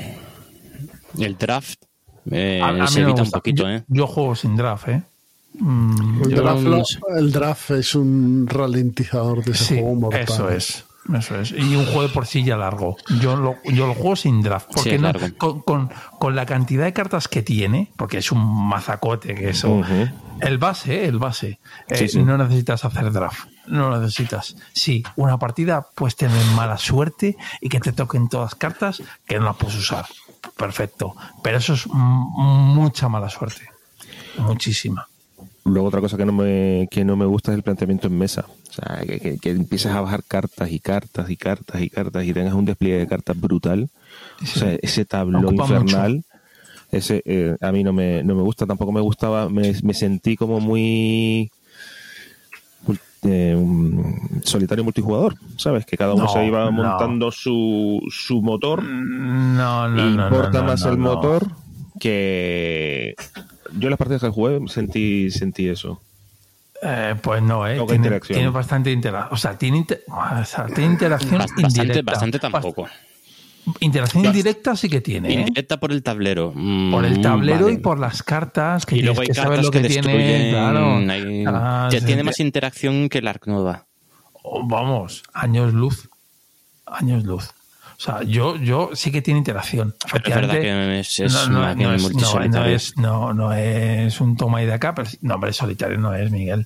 el 1.17 1.37
draft 1.37 1.79
eh, 2.31 2.61
a- 2.63 2.67
a 2.69 2.73
mí 2.73 2.87
se 2.87 3.01
evita 3.01 3.21
un 3.23 3.31
poquito, 3.31 3.63
yo, 3.63 3.69
¿eh? 3.69 3.83
yo 3.87 4.07
juego 4.07 4.35
sin 4.35 4.55
draft, 4.55 4.87
¿eh? 4.89 5.03
Mm, 5.59 6.23
El 6.23 6.35
draft, 6.35 6.61
no 6.61 6.69
lo- 6.69 6.85
sé. 6.85 6.99
el 7.17 7.31
draft 7.31 7.71
es 7.71 7.95
un 7.95 8.47
ralentizador 8.47 9.43
de 9.43 9.51
ese 9.51 9.63
sí, 9.65 9.75
juego 9.79 9.95
mortal. 9.95 10.21
eso 10.23 10.49
es. 10.49 10.85
Eso 11.17 11.39
es. 11.39 11.51
Y 11.51 11.75
un 11.75 11.85
juego 11.85 12.03
de 12.03 12.09
por 12.09 12.27
sí 12.27 12.43
ya 12.43 12.55
largo. 12.55 12.95
Yo 13.19 13.35
lo, 13.35 13.55
yo 13.65 13.87
lo 13.87 13.95
juego 13.95 14.15
sin 14.15 14.41
draft. 14.41 14.67
Porque 14.71 14.91
Sí, 14.91 14.97
no, 14.99 15.11
con, 15.39 15.61
con- 15.61 15.89
con 16.19 16.35
la 16.35 16.45
cantidad 16.45 16.83
de 16.83 16.93
cartas 16.93 17.27
que 17.27 17.41
tiene, 17.41 17.91
porque 17.97 18.19
es 18.19 18.31
un 18.31 18.67
mazacote 18.67 19.33
que 19.33 19.49
eso. 19.49 19.81
El 20.39 20.57
base, 20.59 21.05
el 21.05 21.17
base. 21.17 21.59
eh, 21.87 21.95
Sí, 21.97 22.07
sí. 22.09 22.23
No 22.23 22.37
necesitas 22.37 22.85
hacer 22.85 23.11
draft. 23.11 23.49
No 23.65 23.89
lo 23.89 23.99
necesitas. 23.99 24.55
Sí, 24.73 25.03
una 25.15 25.39
partida 25.39 25.87
puedes 25.95 26.15
tener 26.15 26.43
mala 26.55 26.77
suerte 26.77 27.35
y 27.59 27.69
que 27.69 27.79
te 27.79 27.91
toquen 27.91 28.29
todas 28.29 28.53
cartas 28.53 29.01
que 29.25 29.39
no 29.39 29.45
las 29.45 29.55
puedes 29.55 29.77
usar. 29.77 30.05
Perfecto. 30.59 31.15
Pero 31.41 31.57
eso 31.57 31.73
es 31.73 31.87
mucha 31.87 33.07
mala 33.07 33.29
suerte. 33.29 33.61
Muchísima. 34.37 35.07
Luego 35.63 35.87
otra 35.87 36.01
cosa 36.01 36.17
que 36.17 36.25
no 36.25 36.33
me, 36.33 36.89
que 36.91 37.05
no 37.05 37.15
me 37.15 37.25
gusta 37.25 37.51
es 37.51 37.57
el 37.57 37.63
planteamiento 37.63 38.07
en 38.07 38.17
mesa. 38.17 38.45
O 38.69 38.73
sea, 38.73 39.01
que, 39.05 39.21
que, 39.21 39.37
que 39.37 39.51
empieces 39.51 39.91
a 39.93 40.01
bajar 40.01 40.21
cartas 40.27 40.69
y 40.69 40.79
cartas 40.79 41.29
y 41.29 41.37
cartas 41.37 41.81
y 41.81 41.89
cartas 41.89 42.25
y 42.25 42.33
tengas 42.33 42.53
un 42.53 42.65
despliegue 42.65 42.99
de 42.99 43.07
cartas 43.07 43.39
brutal. 43.39 43.89
O 44.41 44.45
sea, 44.45 44.73
ese 44.81 45.05
tablón 45.05 45.55
infernal, 45.55 46.25
ese 46.91 47.21
eh, 47.25 47.55
a 47.61 47.71
mí 47.71 47.83
no 47.85 47.93
me, 47.93 48.21
no 48.23 48.35
me 48.35 48.41
gusta, 48.41 48.65
tampoco 48.65 48.91
me 48.91 49.01
gustaba, 49.01 49.47
me, 49.47 49.73
me 49.81 49.93
sentí 49.93 50.35
como 50.35 50.59
muy 50.59 51.51
eh, 53.23 53.53
un 53.57 54.41
solitario 54.43 54.83
multijugador, 54.83 55.35
¿sabes? 55.57 55.85
Que 55.85 55.97
cada 55.97 56.13
uno 56.13 56.23
No, 56.23 56.29
se 56.29 56.45
iba 56.45 56.65
no. 56.65 56.71
montando 56.71 57.31
su, 57.31 57.99
su 58.09 58.41
motor 58.41 58.81
No, 58.83 59.87
no, 59.89 60.09
no. 60.09 60.25
importa 60.25 60.59
no, 60.59 60.61
no, 60.61 60.63
más 60.71 60.81
no, 60.85 60.89
el 60.91 60.97
no. 60.99 61.03
motor 61.15 61.47
que 61.99 63.15
yo 63.77 63.87
en 63.87 63.89
las 63.91 63.97
partidas 63.99 64.21
que 64.21 64.29
jugué 64.29 64.59
sentí 64.67 65.29
sentí 65.31 65.67
eso 65.67 65.99
Eh, 66.81 67.15
pues 67.21 67.41
no, 67.43 67.67
¿eh? 67.67 67.77
Tiene, 67.87 68.19
tiene 68.21 68.47
bastante 68.49 68.89
interacción. 68.89 69.33
O 69.33 69.37
sea, 69.37 69.57
tiene, 69.57 69.77
inter- 69.79 70.03
o 70.07 70.45
sea, 70.45 70.65
tiene 70.67 70.93
interacción 70.93 71.31
Bast- 71.41 71.61
Bastante, 71.61 71.61
indirecta. 71.81 72.11
bastante 72.11 72.37
Bast- 72.39 72.51
tampoco. 72.51 72.87
Interacción 73.79 74.25
indirecta 74.25 74.75
sí 74.75 74.89
que 74.89 75.01
tiene, 75.01 75.29
¿eh? 75.29 75.33
Indirecta 75.33 75.79
por 75.79 75.91
el 75.91 76.03
tablero. 76.03 76.51
Mm, 76.55 76.91
Por 76.91 77.05
el 77.05 77.21
tablero 77.21 77.65
vale. 77.65 77.73
y 77.73 77.77
por 77.77 77.99
las 77.99 78.23
cartas, 78.23 78.85
que 78.85 78.95
Y 78.97 79.01
luego 79.01 79.21
hay 79.21 79.27
saber 79.27 79.49
cartas 79.61 79.65
lo 79.65 79.71
que, 79.71 79.81
que, 79.81 79.87
tiene. 79.89 80.49
Claro. 80.51 80.95
hay- 81.09 81.43
Ah, 81.47 81.89
ya 81.91 81.99
tiene 82.05 82.21
sí. 82.21 82.25
más 82.25 82.39
interacción 82.39 83.09
que 83.09 83.19
el 83.19 83.27
Ark 83.27 83.47
Nova. 83.47 83.85
Oh, 84.43 84.65
vamos, 84.67 85.23
años 85.33 85.73
luz. 85.73 86.09
Años 86.85 87.23
luz. 87.23 87.49
O 87.97 88.01
sea, 88.01 88.23
yo, 88.23 88.55
yo 88.55 88.91
sí 88.93 89.11
que 89.11 89.21
tiene 89.21 89.39
interacción. 89.39 89.93
Pero 90.11 90.23
es 90.29 90.35
verdad 90.35 90.53
que 90.53 90.99
es, 91.01 91.19
es 91.19 91.33
no, 91.49 91.69
es, 91.69 91.75
no, 91.75 92.65
es, 92.65 92.97
no, 92.97 93.33
no 93.33 93.53
es 93.53 94.21
un 94.21 94.37
toma 94.37 94.63
y 94.63 94.65
de 94.65 94.73
acá, 94.73 94.95
pero 94.95 95.09
no, 95.21 95.35
hombre, 95.35 95.51
solitario 95.51 95.97
no 95.97 96.13
es, 96.15 96.31
Miguel. 96.31 96.65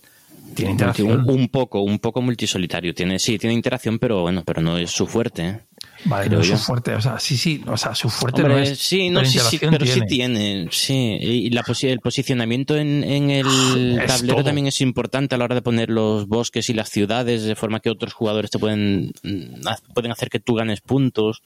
Tiene 0.53 0.73
interacción. 0.73 1.21
Un, 1.27 1.29
un 1.31 1.47
poco, 1.49 1.81
un 1.81 1.97
poco 1.97 2.21
multisolitario. 2.21 2.93
Tiene, 2.93 3.17
sí, 3.17 3.39
tiene 3.39 3.55
interacción, 3.55 3.97
pero 3.97 4.21
bueno, 4.21 4.43
pero 4.45 4.61
no 4.61 4.77
es 4.77 4.91
su 4.91 5.07
fuerte. 5.07 5.47
¿eh? 5.47 5.59
Vale, 6.05 6.29
no 6.29 6.41
es 6.41 6.47
su 6.47 6.57
fuerte. 6.57 6.93
O 6.95 7.01
sea, 7.01 7.19
sí, 7.19 7.37
sí, 7.37 7.61
o 7.67 7.77
sea, 7.77 7.95
su 7.95 8.09
fuerte 8.09 8.41
Hombre, 8.41 8.57
no 8.57 8.61
es. 8.63 8.77
sí, 8.79 9.09
no, 9.09 9.19
pero 9.21 9.31
sí, 9.31 9.39
sí, 9.39 9.57
pero 9.59 9.85
sí 9.85 10.01
tiene. 10.07 10.07
tiene, 10.39 10.67
sí. 10.71 11.17
Y 11.21 11.49
la 11.51 11.63
posi- 11.63 11.89
el 11.89 11.99
posicionamiento 11.99 12.75
en, 12.75 13.03
en 13.03 13.29
el 13.31 13.99
Es 14.01 14.07
tablero 14.07 14.35
todo. 14.35 14.43
también 14.45 14.67
es 14.67 14.81
importante 14.81 15.35
a 15.35 15.37
la 15.37 15.45
hora 15.45 15.55
de 15.55 15.61
poner 15.61 15.89
los 15.89 16.27
bosques 16.27 16.69
y 16.69 16.73
las 16.73 16.89
ciudades, 16.89 17.43
de 17.43 17.55
forma 17.55 17.79
que 17.79 17.89
otros 17.89 18.13
jugadores 18.13 18.51
te 18.51 18.59
pueden, 18.59 19.11
mm, 19.23 19.65
pueden 19.93 20.11
hacer 20.11 20.29
que 20.29 20.39
tú 20.39 20.55
ganes 20.55 20.81
puntos. 20.81 21.41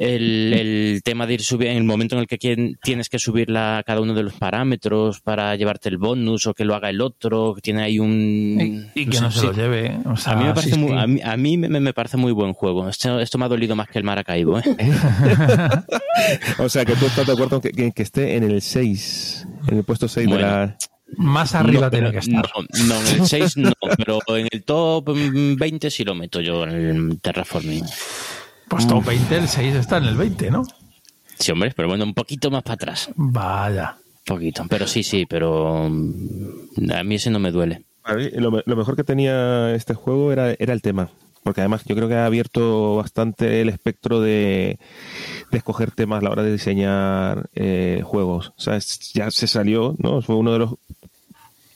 El, 0.00 0.52
el 0.54 1.00
tema 1.02 1.26
de 1.26 1.34
ir 1.34 1.42
subiendo, 1.42 1.72
en 1.72 1.78
el 1.78 1.84
momento 1.84 2.14
en 2.14 2.20
el 2.20 2.26
que 2.28 2.38
quien- 2.38 2.78
tienes 2.84 3.08
que 3.08 3.18
subir 3.18 3.50
la, 3.50 3.82
cada 3.84 4.00
uno 4.00 4.14
de 4.14 4.22
los 4.22 4.34
parámetros 4.34 5.20
para 5.20 5.56
llevarte 5.56 5.88
el 5.88 5.98
bonus 5.98 6.46
o 6.46 6.54
que 6.54 6.64
lo 6.64 6.76
haga 6.76 6.88
el 6.88 7.00
otro, 7.00 7.52
que 7.56 7.60
tiene 7.62 7.82
ahí 7.82 7.98
un... 7.98 8.88
Y, 8.94 9.00
y 9.02 9.06
que 9.06 9.20
no 9.20 9.28
se 9.32 9.40
sí. 9.40 9.46
lo 9.46 9.52
lleve. 9.52 9.98
O 10.04 10.16
sea, 10.16 10.34
A 10.34 10.36
mí 10.36 10.44
me 10.44 10.54
parece, 10.54 10.76
muy, 10.76 10.92
a 10.96 11.06
mí, 11.08 11.20
a 11.20 11.36
mí 11.36 11.56
me, 11.58 11.68
me 11.80 11.92
parece 11.92 12.16
muy 12.16 12.30
buen 12.30 12.52
juego. 12.52 12.88
Esto, 12.88 13.18
esto 13.18 13.38
me 13.38 13.46
ha 13.46 13.48
dolido 13.48 13.74
más 13.74 13.88
que 13.88 13.98
el 13.98 14.04
Maracaibo. 14.04 14.60
¿eh? 14.60 14.62
O 16.58 16.68
sea, 16.68 16.84
que 16.84 16.94
tú 16.94 17.06
estás 17.06 17.26
de 17.26 17.32
acuerdo 17.32 17.60
que, 17.60 17.70
que, 17.70 17.92
que 17.92 18.02
esté 18.02 18.36
en 18.36 18.44
el 18.44 18.62
6, 18.62 19.46
en 19.68 19.78
el 19.78 19.84
puesto 19.84 20.06
6 20.08 20.28
Bueno. 20.28 20.44
de 20.46 20.52
la... 20.52 20.76
Más 21.16 21.54
arriba 21.54 21.86
No, 21.86 21.90
tiene 21.90 22.12
que 22.12 22.18
estar. 22.18 22.46
No, 22.54 22.84
no, 22.86 23.08
en 23.08 23.20
el 23.22 23.26
6 23.26 23.56
no, 23.56 23.72
pero 23.96 24.20
en 24.36 24.46
el 24.50 24.62
top 24.62 25.08
mm, 25.16 25.56
20 25.56 25.90
sí 25.90 26.04
lo 26.04 26.14
meto 26.14 26.40
yo 26.40 26.64
en 26.64 26.70
el 27.10 27.20
Terraforming. 27.20 27.84
Pues 28.68 28.86
top 28.86 29.04
20, 29.04 29.36
el 29.36 29.48
6 29.48 29.74
está 29.74 29.98
en 29.98 30.04
el 30.04 30.16
20, 30.16 30.50
¿no? 30.50 30.62
Sí, 31.38 31.52
hombre, 31.52 31.72
pero 31.74 31.88
bueno, 31.88 32.04
un 32.04 32.14
poquito 32.14 32.50
más 32.50 32.62
para 32.62 32.74
atrás. 32.74 33.10
Vaya. 33.16 33.96
poquito. 34.26 34.64
Pero 34.68 34.86
sí, 34.86 35.02
sí, 35.02 35.24
pero 35.26 35.88
mm, 35.88 36.90
a 36.92 37.02
mí 37.04 37.14
ese 37.14 37.30
no 37.30 37.38
me 37.38 37.50
duele. 37.50 37.84
A 38.04 38.14
mí, 38.14 38.28
lo, 38.34 38.50
me- 38.50 38.62
lo 38.66 38.76
mejor 38.76 38.96
que 38.96 39.04
tenía 39.04 39.74
este 39.74 39.94
juego 39.94 40.32
era, 40.32 40.52
era 40.58 40.72
el 40.72 40.82
tema. 40.82 41.08
Porque 41.44 41.60
además 41.62 41.82
yo 41.86 41.94
creo 41.94 42.08
que 42.08 42.14
ha 42.16 42.26
abierto 42.26 42.96
bastante 42.96 43.60
el 43.62 43.68
espectro 43.70 44.20
de, 44.20 44.78
de 45.50 45.58
escoger 45.58 45.92
temas 45.92 46.20
a 46.20 46.24
la 46.24 46.30
hora 46.30 46.42
de 46.42 46.52
diseñar 46.52 47.48
eh, 47.54 48.02
juegos. 48.04 48.48
O 48.58 48.60
sea, 48.60 48.76
es- 48.76 49.12
ya 49.14 49.30
se 49.30 49.46
salió, 49.46 49.94
¿no? 49.98 50.20
Fue 50.20 50.36
uno 50.36 50.52
de 50.52 50.58
los. 50.58 50.74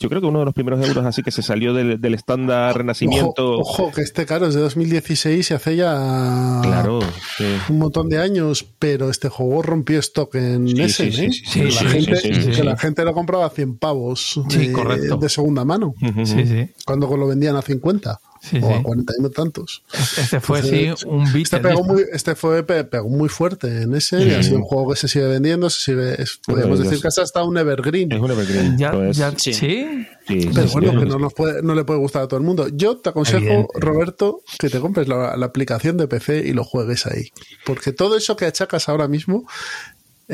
Yo 0.02 0.08
creo 0.08 0.20
que 0.20 0.26
uno 0.26 0.40
de 0.40 0.44
los 0.46 0.54
primeros 0.54 0.86
euros 0.86 1.04
así 1.06 1.22
que 1.22 1.30
se 1.30 1.42
salió 1.42 1.72
del, 1.74 2.00
del 2.00 2.14
estándar 2.14 2.76
renacimiento. 2.76 3.58
Ojo, 3.58 3.84
ojo, 3.84 3.92
que 3.92 4.02
este 4.02 4.26
caro 4.26 4.46
es 4.46 4.54
de 4.54 4.60
2016 4.60 5.50
y 5.50 5.54
hace 5.54 5.76
ya 5.76 6.60
Claro, 6.62 7.00
sí. 7.38 7.44
un 7.68 7.78
montón 7.78 8.08
de 8.08 8.18
años, 8.18 8.64
pero 8.78 9.10
este 9.10 9.28
juego 9.28 9.62
rompió 9.62 9.98
stock 10.00 10.34
en 10.34 10.68
Sí, 10.68 10.82
ese, 10.82 11.12
sí, 11.12 11.24
¿eh? 11.24 11.30
sí, 11.32 11.42
sí, 11.46 11.60
Que 11.60 11.70
sí, 11.70 11.74
la 11.74 11.80
sí, 11.80 11.86
gente, 11.88 12.16
sí, 12.16 12.34
sí, 12.34 12.50
que 12.50 12.64
la 12.64 12.76
gente 12.76 13.04
lo 13.04 13.12
compraba 13.14 13.46
a 13.46 13.50
100 13.50 13.78
pavos 13.78 14.40
Sí, 14.48 14.62
eh, 14.66 14.72
correcto. 14.72 15.16
de 15.16 15.28
segunda 15.28 15.64
mano, 15.64 15.94
Sí, 16.24 16.46
sí. 16.46 16.68
cuando 16.84 17.16
lo 17.16 17.26
vendían 17.26 17.56
a 17.56 17.62
50 17.62 18.18
Sí, 18.42 18.58
o 18.60 18.66
sí. 18.66 18.72
a 18.74 18.82
40 18.82 19.12
y 19.18 19.22
no 19.22 19.30
tantos. 19.30 19.84
Este 20.18 20.40
fue 20.40 20.62
sí, 20.62 20.90
un 21.06 21.24
beat. 21.32 21.44
Este, 21.44 21.58
pegó 21.60 21.84
muy, 21.84 22.04
este 22.12 22.34
fue, 22.34 22.64
pe- 22.64 22.82
pegó 22.84 23.08
muy 23.08 23.28
fuerte 23.28 23.82
en 23.82 23.94
ese 23.94 24.20
y 24.20 24.30
ha 24.34 24.42
sido 24.42 24.56
un 24.56 24.62
juego 24.64 24.90
que 24.92 24.96
se 24.98 25.06
sigue 25.06 25.26
vendiendo, 25.28 25.70
se 25.70 25.80
sigue, 25.92 26.20
es- 26.20 26.40
podríamos 26.44 26.80
decir 26.80 27.00
que 27.00 27.06
hasta 27.08 27.44
un 27.44 27.56
evergreen. 27.56 28.10
Es 28.10 28.20
un 28.20 28.30
evergreen. 28.32 28.76
Ya, 28.76 28.92
Sí. 29.36 29.54
sí. 29.54 29.86
Sí, 30.28 30.48
Pero 30.54 30.68
sí, 30.68 30.72
bueno, 30.74 30.92
sí. 30.92 30.98
que 30.98 31.04
no, 31.06 31.18
nos 31.18 31.34
puede, 31.34 31.62
no 31.62 31.74
le 31.74 31.82
puede 31.84 31.98
gustar 31.98 32.22
a 32.22 32.28
todo 32.28 32.38
el 32.38 32.46
mundo. 32.46 32.68
Yo 32.72 32.96
te 32.96 33.10
aconsejo, 33.10 33.38
Evidente. 33.38 33.68
Roberto, 33.80 34.42
que 34.58 34.68
te 34.70 34.78
compres 34.78 35.08
la, 35.08 35.36
la 35.36 35.46
aplicación 35.46 35.96
de 35.96 36.06
PC 36.06 36.44
y 36.46 36.52
lo 36.52 36.62
juegues 36.62 37.06
ahí. 37.06 37.30
Porque 37.66 37.92
todo 37.92 38.16
eso 38.16 38.36
que 38.36 38.44
achacas 38.46 38.88
ahora 38.88 39.08
mismo, 39.08 39.46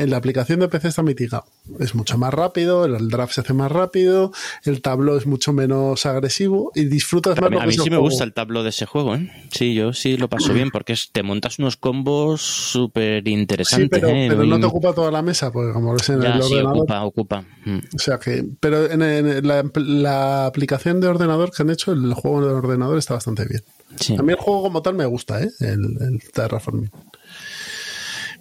en 0.01 0.09
la 0.09 0.17
aplicación 0.17 0.59
de 0.59 0.67
PC 0.67 0.87
está 0.89 1.03
mitigado. 1.03 1.45
Es 1.79 1.93
mucho 1.95 2.17
más 2.17 2.33
rápido, 2.33 2.85
el 2.85 3.09
draft 3.09 3.33
se 3.33 3.41
hace 3.41 3.53
más 3.53 3.71
rápido, 3.71 4.31
el 4.63 4.81
tabló 4.81 5.17
es 5.17 5.25
mucho 5.27 5.53
menos 5.53 6.05
agresivo 6.05 6.71
y 6.75 6.85
disfrutas 6.85 7.37
A 7.37 7.41
más 7.41 7.49
mí, 7.51 7.55
lo 7.57 7.61
a 7.61 7.65
mí 7.65 7.69
es 7.71 7.77
el 7.77 7.83
sí 7.83 7.89
me 7.89 7.95
juego. 7.97 8.09
gusta 8.09 8.23
el 8.23 8.33
tablo 8.33 8.63
de 8.63 8.69
ese 8.69 8.85
juego, 8.85 9.15
¿eh? 9.15 9.31
Sí, 9.51 9.73
yo 9.73 9.93
sí 9.93 10.17
lo 10.17 10.29
paso 10.29 10.53
bien 10.53 10.71
porque 10.71 10.93
es- 10.93 11.11
te 11.11 11.21
montas 11.23 11.59
unos 11.59 11.77
combos 11.77 12.41
súper 12.41 13.23
Sí, 13.23 13.29
interesantes. 13.31 13.89
pero, 13.91 14.09
¿eh? 14.09 14.25
pero 14.29 14.43
no 14.45 14.59
te 14.59 14.65
ocupa 14.65 14.93
toda 14.93 15.11
la 15.11 15.21
mesa, 15.21 15.51
porque 15.51 15.73
como 15.73 15.95
es 15.95 16.09
en 16.09 16.21
Ya, 16.21 16.35
el 16.35 16.43
sí, 16.43 16.53
ordenador. 16.53 16.77
ocupa, 16.77 17.03
ocupa. 17.03 17.45
Mm. 17.65 17.79
O 17.95 17.99
sea 17.99 18.17
que, 18.17 18.45
pero 18.59 18.89
en, 18.89 19.01
en 19.01 19.47
la, 19.47 19.63
la 19.75 20.45
aplicación 20.45 20.99
de 21.01 21.07
ordenador 21.07 21.51
que 21.51 21.61
han 21.63 21.69
hecho, 21.69 21.91
el 21.91 22.13
juego 22.13 22.45
de 22.45 22.53
ordenador 22.53 22.97
está 22.97 23.15
bastante 23.15 23.45
bien. 23.45 23.63
Sí. 23.99 24.15
A 24.17 24.23
mí 24.23 24.31
el 24.33 24.39
juego 24.39 24.61
como 24.63 24.81
tal 24.81 24.95
me 24.95 25.05
gusta, 25.05 25.41
¿eh? 25.43 25.49
El, 25.59 25.97
el 26.01 26.19
Terraforming. 26.33 26.89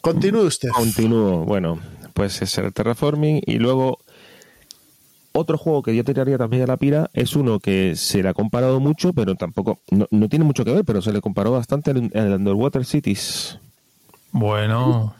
Continúe 0.00 0.42
usted. 0.46 0.68
Continúo. 0.70 1.44
Bueno, 1.44 1.78
pues 2.14 2.40
es 2.42 2.56
el 2.58 2.72
Terraforming 2.72 3.42
y 3.46 3.58
luego 3.58 3.98
otro 5.32 5.56
juego 5.58 5.82
que 5.82 5.94
yo 5.94 6.04
tiraría 6.04 6.38
también 6.38 6.62
a 6.64 6.66
la 6.66 6.76
pira 6.76 7.10
es 7.12 7.36
uno 7.36 7.60
que 7.60 7.94
se 7.96 8.22
le 8.22 8.28
ha 8.28 8.34
comparado 8.34 8.80
mucho, 8.80 9.12
pero 9.12 9.34
tampoco, 9.34 9.78
no, 9.90 10.06
no 10.10 10.28
tiene 10.28 10.44
mucho 10.44 10.64
que 10.64 10.72
ver, 10.72 10.84
pero 10.84 11.00
se 11.02 11.12
le 11.12 11.20
comparó 11.20 11.52
bastante 11.52 11.90
al, 11.92 12.10
al 12.14 12.32
Underwater 12.34 12.84
Cities. 12.84 13.58
Bueno. 14.32 15.14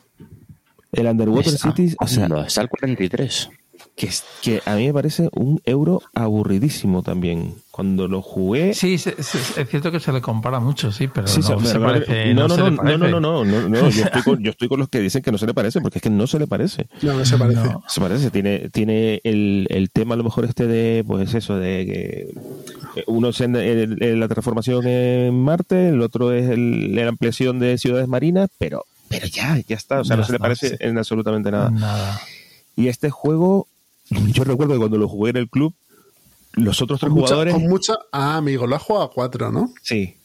El 0.93 1.07
Underwater 1.07 1.55
Está- 1.55 1.69
Cities, 1.69 1.97
o 2.01 2.07
sea, 2.07 2.29
no, 2.29 2.41
está 2.43 2.63
al 2.63 2.69
43. 2.69 3.51
Que, 3.99 4.07
es- 4.07 4.25
que 4.43 4.63
a 4.65 4.77
mí 4.77 4.87
me 4.87 4.93
parece 4.95 5.29
un 5.33 5.61
euro 5.65 6.01
aburridísimo 6.15 7.03
también. 7.03 7.55
Cuando 7.73 8.09
lo 8.09 8.23
jugué... 8.23 8.75
Sí, 8.75 8.99
se- 8.99 9.23
se- 9.23 9.61
es 9.61 9.69
cierto 9.69 9.93
que 9.93 10.01
se 10.01 10.13
le 10.13 10.21
compara 10.21 10.59
mucho, 10.61 10.91
sí, 10.91 11.07
pero 11.09 11.27
Sí, 11.29 11.41
no, 11.41 11.61
se- 11.61 11.67
se 11.67 11.73
pero- 11.75 11.85
parece. 11.87 12.35
no, 12.35 12.49
no, 12.49 12.57
no, 12.57 12.71
no, 12.71 12.83
no, 12.83 12.99
no, 13.09 13.21
no, 13.21 13.45
no, 13.45 13.69
no, 13.69 13.89
yo 13.91 14.05
estoy, 14.05 14.23
con, 14.23 14.43
yo 14.43 14.51
estoy 14.51 14.69
con 14.69 14.81
los 14.81 14.89
que 14.89 15.01
dicen 15.01 15.23
que 15.23 15.31
no 15.33 15.39
se 15.39 15.47
le 15.47 15.55
parece, 15.55 15.81
porque 15.81 15.99
es 15.99 16.03
que 16.03 16.11
no 16.11 16.27
se 16.27 16.39
le 16.39 16.47
parece. 16.47 16.89
No, 17.03 17.15
no 17.15 17.25
se 17.25 17.37
parece. 17.39 17.61
No. 17.65 17.83
Se 17.89 18.01
parece, 18.01 18.31
tiene, 18.31 18.69
tiene 18.71 19.21
el, 19.25 19.67
el 19.71 19.91
tema 19.91 20.15
a 20.15 20.17
lo 20.17 20.25
mejor 20.25 20.45
este 20.45 20.67
de, 20.67 21.05
pues 21.07 21.35
eso, 21.35 21.57
de 21.57 21.87
que 22.95 23.03
uno 23.07 23.29
es 23.29 23.41
en, 23.41 23.55
en- 23.57 24.03
en 24.03 24.21
la 24.21 24.29
transformación 24.29 24.87
en 24.87 25.41
Marte, 25.43 25.89
el 25.91 26.03
otro 26.03 26.33
es 26.33 26.49
el- 26.51 26.95
la 26.95 27.09
ampliación 27.09 27.59
de 27.61 27.79
ciudades 27.79 28.09
marinas, 28.09 28.49
pero, 28.59 28.85
pero 29.09 29.27
ya, 29.27 29.57
ya 29.69 29.77
está, 29.77 30.01
o 30.01 30.05
sea, 30.05 30.17
Ya 30.17 30.21
no 30.21 30.27
se 30.27 30.33
le 30.33 30.39
parece 30.39 30.69
sí. 30.71 30.77
en 30.81 30.99
absolutamente 30.99 31.51
nada. 31.51 31.71
Nada. 31.71 32.21
Y 32.75 32.89
este 32.89 33.11
juego, 33.11 33.67
yo 34.33 34.45
recuerdo 34.45 34.75
que 34.75 34.79
cuando 34.79 34.99
lo 34.99 35.09
jugué 35.09 35.31
en 35.31 35.37
el 35.39 35.49
club, 35.49 35.75
los 36.55 36.81
otros 36.83 36.99
tres 37.01 37.11
Con 37.11 37.19
mucha, 37.21 37.29
jugadores... 37.35 37.55
con 37.55 37.63
mucha- 37.69 37.99
Ah, 38.13 38.37
amigo, 38.37 38.67
lo 38.67 38.77
ha 38.77 38.79
jugado 38.79 39.05
a 39.07 39.11
cuatro, 39.11 39.51
¿no? 39.53 39.73
Sí. 39.83 40.17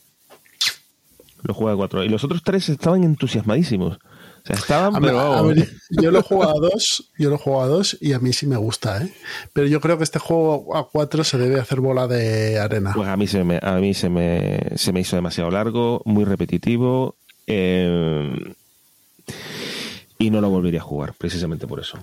Lo 1.44 1.54
juega 1.54 1.74
a 1.74 1.76
cuatro. 1.78 2.04
Y 2.04 2.10
los 2.10 2.24
otros 2.24 2.42
tres 2.44 2.70
estaban 2.70 3.04
entusiasmadísimos. 3.04 3.98
O 3.98 4.46
sea, 4.46 4.56
estaban, 4.56 4.96
A 4.96 5.00
mí- 5.00 5.06
pero 5.08 5.20
a 5.20 5.30
vamos. 5.30 5.56
ver, 5.56 5.70
yo 6.02 6.12
lo 6.12 6.20
he 6.20 6.22
jugado 6.22 6.58
a 6.58 6.60
dos, 6.70 7.12
yo 7.18 7.30
lo 7.30 7.36
he 7.36 7.40
jugado 7.40 7.64
a 7.64 7.68
dos 7.68 7.98
y 8.02 8.14
a 8.14 8.20
mí 8.20 8.32
sí 8.34 8.46
me 8.48 8.56
gusta, 8.58 9.04
¿eh? 9.04 9.14
Pero 9.54 9.68
yo 9.68 9.80
creo 9.82 9.98
que 9.98 10.04
este 10.06 10.20
juego 10.20 10.76
a 10.76 10.90
cuatro 10.90 11.24
se 11.24 11.38
debe 11.38 11.60
hacer 11.60 11.80
bola 11.82 12.08
de 12.08 12.60
arena. 12.60 12.92
Pues 12.96 13.08
a 13.10 13.16
mí 13.18 13.28
se 13.28 13.44
me, 13.44 13.60
a 13.62 13.74
mí 13.76 13.94
se 13.94 14.10
me, 14.10 14.60
se 14.76 14.92
me 14.94 15.02
hizo 15.02 15.16
demasiado 15.18 15.52
largo, 15.52 16.02
muy 16.06 16.24
repetitivo. 16.26 17.16
eh, 17.48 18.54
y 20.20 20.30
no 20.30 20.40
lo 20.40 20.50
volvería 20.50 20.80
a 20.80 20.84
jugar, 20.84 21.14
precisamente 21.18 21.68
por 21.68 21.80
eso. 21.82 21.98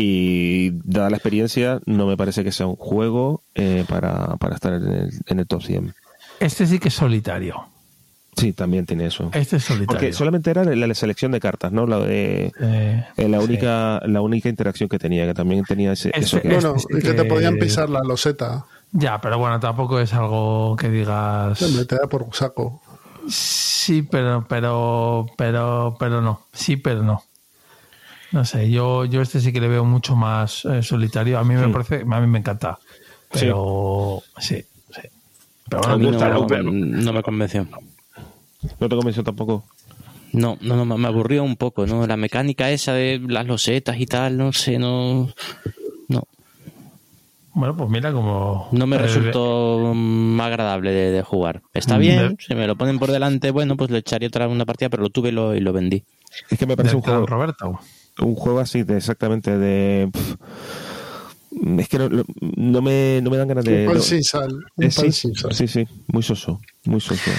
Y 0.00 0.70
dada 0.84 1.10
la 1.10 1.16
experiencia, 1.16 1.80
no 1.84 2.06
me 2.06 2.16
parece 2.16 2.44
que 2.44 2.52
sea 2.52 2.66
un 2.66 2.76
juego 2.76 3.42
eh, 3.56 3.84
para, 3.88 4.36
para 4.36 4.54
estar 4.54 4.72
en 4.74 4.86
el, 4.86 5.10
en 5.26 5.38
el 5.40 5.46
top 5.48 5.60
100. 5.62 5.92
Este 6.38 6.66
sí 6.68 6.78
que 6.78 6.86
es 6.86 6.94
solitario. 6.94 7.56
Sí, 8.36 8.52
también 8.52 8.86
tiene 8.86 9.06
eso. 9.06 9.28
Este 9.34 9.56
es 9.56 9.64
solitario. 9.64 9.86
Porque 9.88 10.12
solamente 10.12 10.50
era 10.52 10.62
la, 10.62 10.86
la 10.86 10.94
selección 10.94 11.32
de 11.32 11.40
cartas, 11.40 11.72
¿no? 11.72 11.84
La 11.88 11.98
de, 11.98 12.52
Eh, 12.60 13.04
eh, 13.16 13.28
la 13.28 13.38
sí. 13.40 13.44
única, 13.44 14.00
la 14.06 14.20
única 14.20 14.48
interacción 14.48 14.88
que 14.88 15.00
tenía, 15.00 15.26
que 15.26 15.34
también 15.34 15.64
tenía 15.64 15.90
ese, 15.90 16.10
Este- 16.10 16.20
eso 16.20 16.40
que 16.40 16.48
Bueno, 16.48 16.76
este 16.76 16.94
que 17.00 17.14
te 17.14 17.22
que- 17.24 17.28
podían 17.28 17.56
pisar 17.58 17.90
la 17.90 17.98
loseta. 18.04 18.66
Ya, 18.92 19.20
pero 19.20 19.36
bueno, 19.38 19.58
tampoco 19.58 19.98
es 19.98 20.14
algo 20.14 20.76
que 20.76 20.88
digas. 20.90 21.60
Hombre, 21.60 21.84
te 21.86 21.96
da 21.96 22.06
por 22.06 22.24
saco. 22.32 22.80
Sí, 23.28 24.02
pero, 24.02 24.46
pero, 24.48 25.26
pero, 25.36 25.96
pero 25.98 26.22
no. 26.22 26.42
Sí, 26.52 26.76
pero 26.76 27.02
no. 27.02 27.24
No 28.32 28.44
sé, 28.44 28.70
yo, 28.70 29.04
yo 29.06 29.22
este 29.22 29.40
sí 29.40 29.52
que 29.52 29.60
le 29.60 29.68
veo 29.68 29.84
mucho 29.84 30.14
más 30.14 30.64
eh, 30.66 30.82
solitario. 30.82 31.38
A 31.38 31.44
mí 31.44 31.54
me 31.54 31.66
Sí. 31.66 31.72
parece, 31.72 32.02
a 32.10 32.20
mí 32.20 32.26
me 32.26 32.38
encanta. 32.38 32.78
Pero 33.30 34.22
sí, 34.38 34.56
sí. 34.90 35.00
Pero 35.68 35.82
A 35.84 35.88
bueno, 35.88 35.98
mí 35.98 36.06
gusta, 36.06 36.28
no, 36.28 36.46
pero- 36.46 36.62
no 36.64 37.12
me 37.12 37.22
convenció. 37.22 37.66
no 38.80 38.88
te 38.88 38.96
convenció 38.96 39.22
tampoco. 39.24 39.64
No, 40.32 40.58
no, 40.60 40.84
no, 40.84 40.98
me 40.98 41.08
aburrió 41.08 41.42
un 41.42 41.56
poco, 41.56 41.86
¿no? 41.86 42.06
La 42.06 42.18
mecánica 42.18 42.70
esa 42.70 42.92
de 42.92 43.18
las 43.26 43.46
losetas 43.46 43.98
y 43.98 44.04
tal, 44.06 44.36
no 44.36 44.52
sé, 44.52 44.78
no. 44.78 45.30
No. 46.08 46.24
Bueno, 47.54 47.74
pues 47.76 47.88
mira 47.90 48.12
como... 48.12 48.68
No 48.72 48.86
me 48.86 48.98
resultó 48.98 49.92
mm, 49.94 50.38
agradable 50.40 50.92
de, 50.92 51.10
de 51.10 51.22
jugar. 51.22 51.62
Está 51.72 51.96
Mm, 51.96 52.00
bien, 52.00 52.28
de- 52.28 52.36
si 52.46 52.54
me 52.54 52.66
lo 52.66 52.76
ponen 52.76 52.98
por 52.98 53.10
delante, 53.10 53.50
bueno, 53.50 53.76
pues 53.76 53.90
le 53.90 53.98
echaría 53.98 54.28
otra 54.28 54.48
una 54.48 54.66
partida, 54.66 54.90
pero 54.90 55.02
lo 55.02 55.08
tuve 55.10 55.30
y 55.30 55.32
lo, 55.32 55.54
y 55.54 55.60
lo 55.60 55.72
vendí. 55.72 56.04
Es 56.50 56.58
que 56.58 56.66
me 56.66 56.76
parece 56.76 56.94
un 56.96 57.02
juego, 57.02 57.26
Roberto. 57.26 57.80
Un 58.22 58.34
juego 58.34 58.60
así 58.60 58.82
de 58.82 58.96
exactamente 58.96 59.56
de. 59.56 60.10
es 61.78 61.88
que 61.88 61.98
no, 61.98 62.08
no- 62.56 62.82
me, 62.82 63.20
no 63.22 63.30
me 63.30 63.36
dan 63.36 63.48
ganas 63.48 63.64
de. 63.64 63.80
un 63.82 63.86
pan 63.86 63.94
no- 63.96 64.00
sin 64.02 64.22
sal. 64.24 64.52
Un 64.76 64.84
Eh, 64.84 64.90
pan 64.94 65.04
sí, 65.06 65.12
sin 65.12 65.34
sal. 65.34 65.54
sí, 65.54 65.66
sí, 65.68 65.86
muy 66.08 66.22
soso, 66.22 66.60
muy 66.84 67.00
soso. 67.00 67.30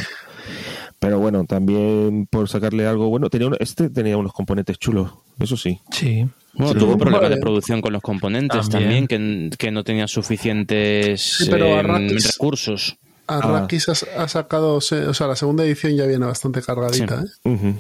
Pero 1.00 1.18
bueno, 1.20 1.46
también 1.46 2.28
por 2.30 2.50
sacarle 2.50 2.86
algo 2.86 3.08
bueno, 3.10 3.30
tenía 3.30 3.48
uno- 3.48 3.56
este 3.60 3.90
tenía 3.90 4.18
unos 4.18 4.34
componentes 4.34 4.78
chulos, 4.80 5.12
eso 5.40 5.56
sí. 5.56 5.80
Sí. 5.92 6.28
Bueno, 6.54 6.74
Sí, 6.74 6.80
tuvo 6.80 6.92
vale. 6.98 7.00
problemas 7.04 7.30
de 7.30 7.38
producción 7.38 7.82
con 7.82 7.94
los 7.94 8.02
componentes 8.02 8.68
También. 8.70 9.08
también, 9.08 9.50
que, 9.52 9.58
que 9.58 9.72
no 9.72 9.84
tenía 9.86 10.08
suficientes 10.10 11.22
Sí, 11.22 11.48
pero 11.50 11.68
a 11.78 11.80
eh, 11.80 11.84
recursos. 11.84 12.98
Arrakis 13.28 13.88
ha, 13.90 14.24
ha 14.24 14.28
sacado, 14.28 14.74
o 14.76 14.82
sea, 14.82 15.28
la 15.28 15.36
segunda 15.36 15.64
edición 15.64 15.96
ya 15.96 16.06
viene 16.08 16.26
bastante 16.26 16.62
cargadita. 16.64 17.22
Sí. 17.44 17.50
¿eh? 17.52 17.76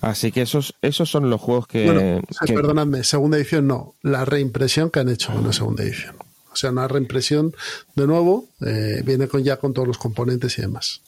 Así 0.00 0.30
que 0.30 0.42
esos, 0.42 0.74
esos 0.82 1.10
son 1.10 1.30
los 1.30 1.40
juegos 1.40 1.66
que, 1.66 1.86
Bueno, 1.86 2.20
sí, 2.30 2.46
que- 2.46 2.54
perdonadme, 2.54 3.02
segunda 3.02 3.36
edición 3.38 3.66
no, 3.66 3.94
la 4.02 4.24
reimpresión 4.24 4.90
que 4.90 5.00
han 5.00 5.08
hecho 5.08 5.32
con 5.32 5.44
la 5.44 5.52
segunda 5.52 5.82
edición. 5.82 6.16
O 6.52 6.56
sea, 6.56 6.70
una 6.70 6.86
reimpresión 6.88 7.54
de 7.96 8.06
nuevo, 8.06 8.46
eh, 8.64 9.02
viene 9.04 9.28
con 9.28 9.42
ya 9.42 9.56
con 9.58 9.74
todos 9.74 9.88
los 9.88 9.98
componentes 9.98 10.58
y 10.58 10.62
demás. 10.62 11.02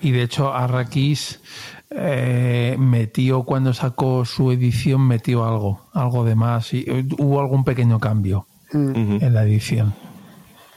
Y 0.00 0.10
de 0.10 0.22
hecho, 0.22 0.52
Arrakis 0.52 1.40
eh, 1.90 2.76
metió, 2.78 3.44
cuando 3.44 3.72
sacó 3.74 4.24
su 4.24 4.50
edición, 4.50 5.06
metió 5.06 5.44
algo, 5.44 5.86
algo 5.92 6.24
de 6.24 6.34
más. 6.34 6.72
Y 6.74 6.84
eh, 6.88 7.06
hubo 7.18 7.40
algún 7.40 7.64
pequeño 7.64 8.00
cambio 8.00 8.46
Ujú. 8.72 9.18
en 9.20 9.32
la 9.34 9.44
edición. 9.44 9.94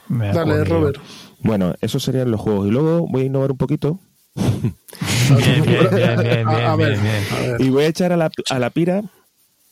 Me 0.08 0.32
Dale. 0.32 0.64
Robert. 0.64 0.98
Bueno, 1.40 1.74
esos 1.80 2.02
serían 2.04 2.30
los 2.30 2.40
juegos. 2.40 2.68
Y 2.68 2.70
luego 2.70 3.06
voy 3.08 3.22
a 3.22 3.26
innovar 3.26 3.50
un 3.50 3.56
poquito 3.58 3.98
Bien, 5.36 5.62
bien, 5.64 5.88
bien, 5.90 6.20
bien, 6.20 6.48
A- 6.48 6.76
ver, 6.76 6.98
bien. 7.00 7.24
y 7.58 7.68
voy 7.70 7.84
a 7.84 7.88
echar 7.88 8.12
a 8.12 8.16
la, 8.16 8.30
a 8.50 8.58
la 8.58 8.70
pira 8.70 9.02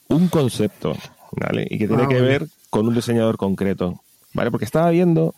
un 0.08 0.28
concepto, 0.28 0.96
¿vale? 1.32 1.66
Y 1.70 1.78
que 1.78 1.86
tiene 1.86 2.04
Ah, 2.04 2.08
que 2.08 2.20
ver 2.20 2.46
con 2.70 2.88
un 2.88 2.94
diseñador 2.94 3.36
concreto, 3.36 4.00
¿vale? 4.32 4.50
Porque 4.50 4.64
estaba 4.64 4.90
viendo 4.90 5.34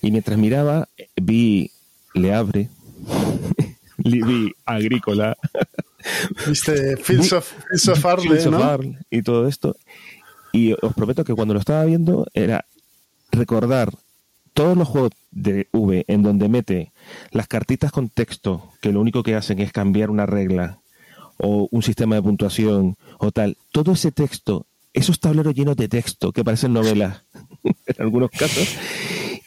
y 0.00 0.10
mientras 0.10 0.38
miraba 0.38 0.88
vi 1.16 1.70
Le 2.14 2.32
Abre, 2.34 2.68
vi 3.98 4.52
Agrícola, 4.64 5.36
Viste, 6.46 6.96
Fields 6.96 7.32
of, 7.34 7.46
Fields 7.68 7.88
of 7.88 8.06
Arle, 8.06 8.22
Fields 8.22 8.46
of 8.46 8.52
¿no? 8.54 8.64
Arle 8.64 8.98
y 9.10 9.22
todo 9.22 9.46
esto. 9.46 9.76
Y 10.52 10.72
os 10.80 10.94
prometo 10.94 11.24
que 11.24 11.34
cuando 11.34 11.52
lo 11.54 11.60
estaba 11.60 11.84
viendo 11.84 12.26
era 12.32 12.64
recordar 13.30 13.92
todos 14.62 14.76
los 14.76 14.88
juegos 14.88 15.12
de 15.30 15.68
V 15.72 16.04
en 16.08 16.22
donde 16.22 16.48
mete 16.48 16.92
las 17.30 17.46
cartitas 17.48 17.92
con 17.92 18.08
texto, 18.08 18.70
que 18.80 18.92
lo 18.92 19.00
único 19.00 19.22
que 19.22 19.34
hacen 19.34 19.58
es 19.60 19.72
cambiar 19.72 20.10
una 20.10 20.26
regla 20.26 20.80
o 21.38 21.68
un 21.70 21.82
sistema 21.82 22.16
de 22.16 22.22
puntuación 22.22 22.96
o 23.18 23.30
tal. 23.32 23.56
Todo 23.72 23.92
ese 23.92 24.12
texto, 24.12 24.66
esos 24.92 25.18
tableros 25.20 25.54
llenos 25.54 25.76
de 25.76 25.88
texto 25.88 26.32
que 26.32 26.44
parecen 26.44 26.72
novelas 26.74 27.22
en 27.64 27.74
algunos 27.98 28.30
casos. 28.30 28.76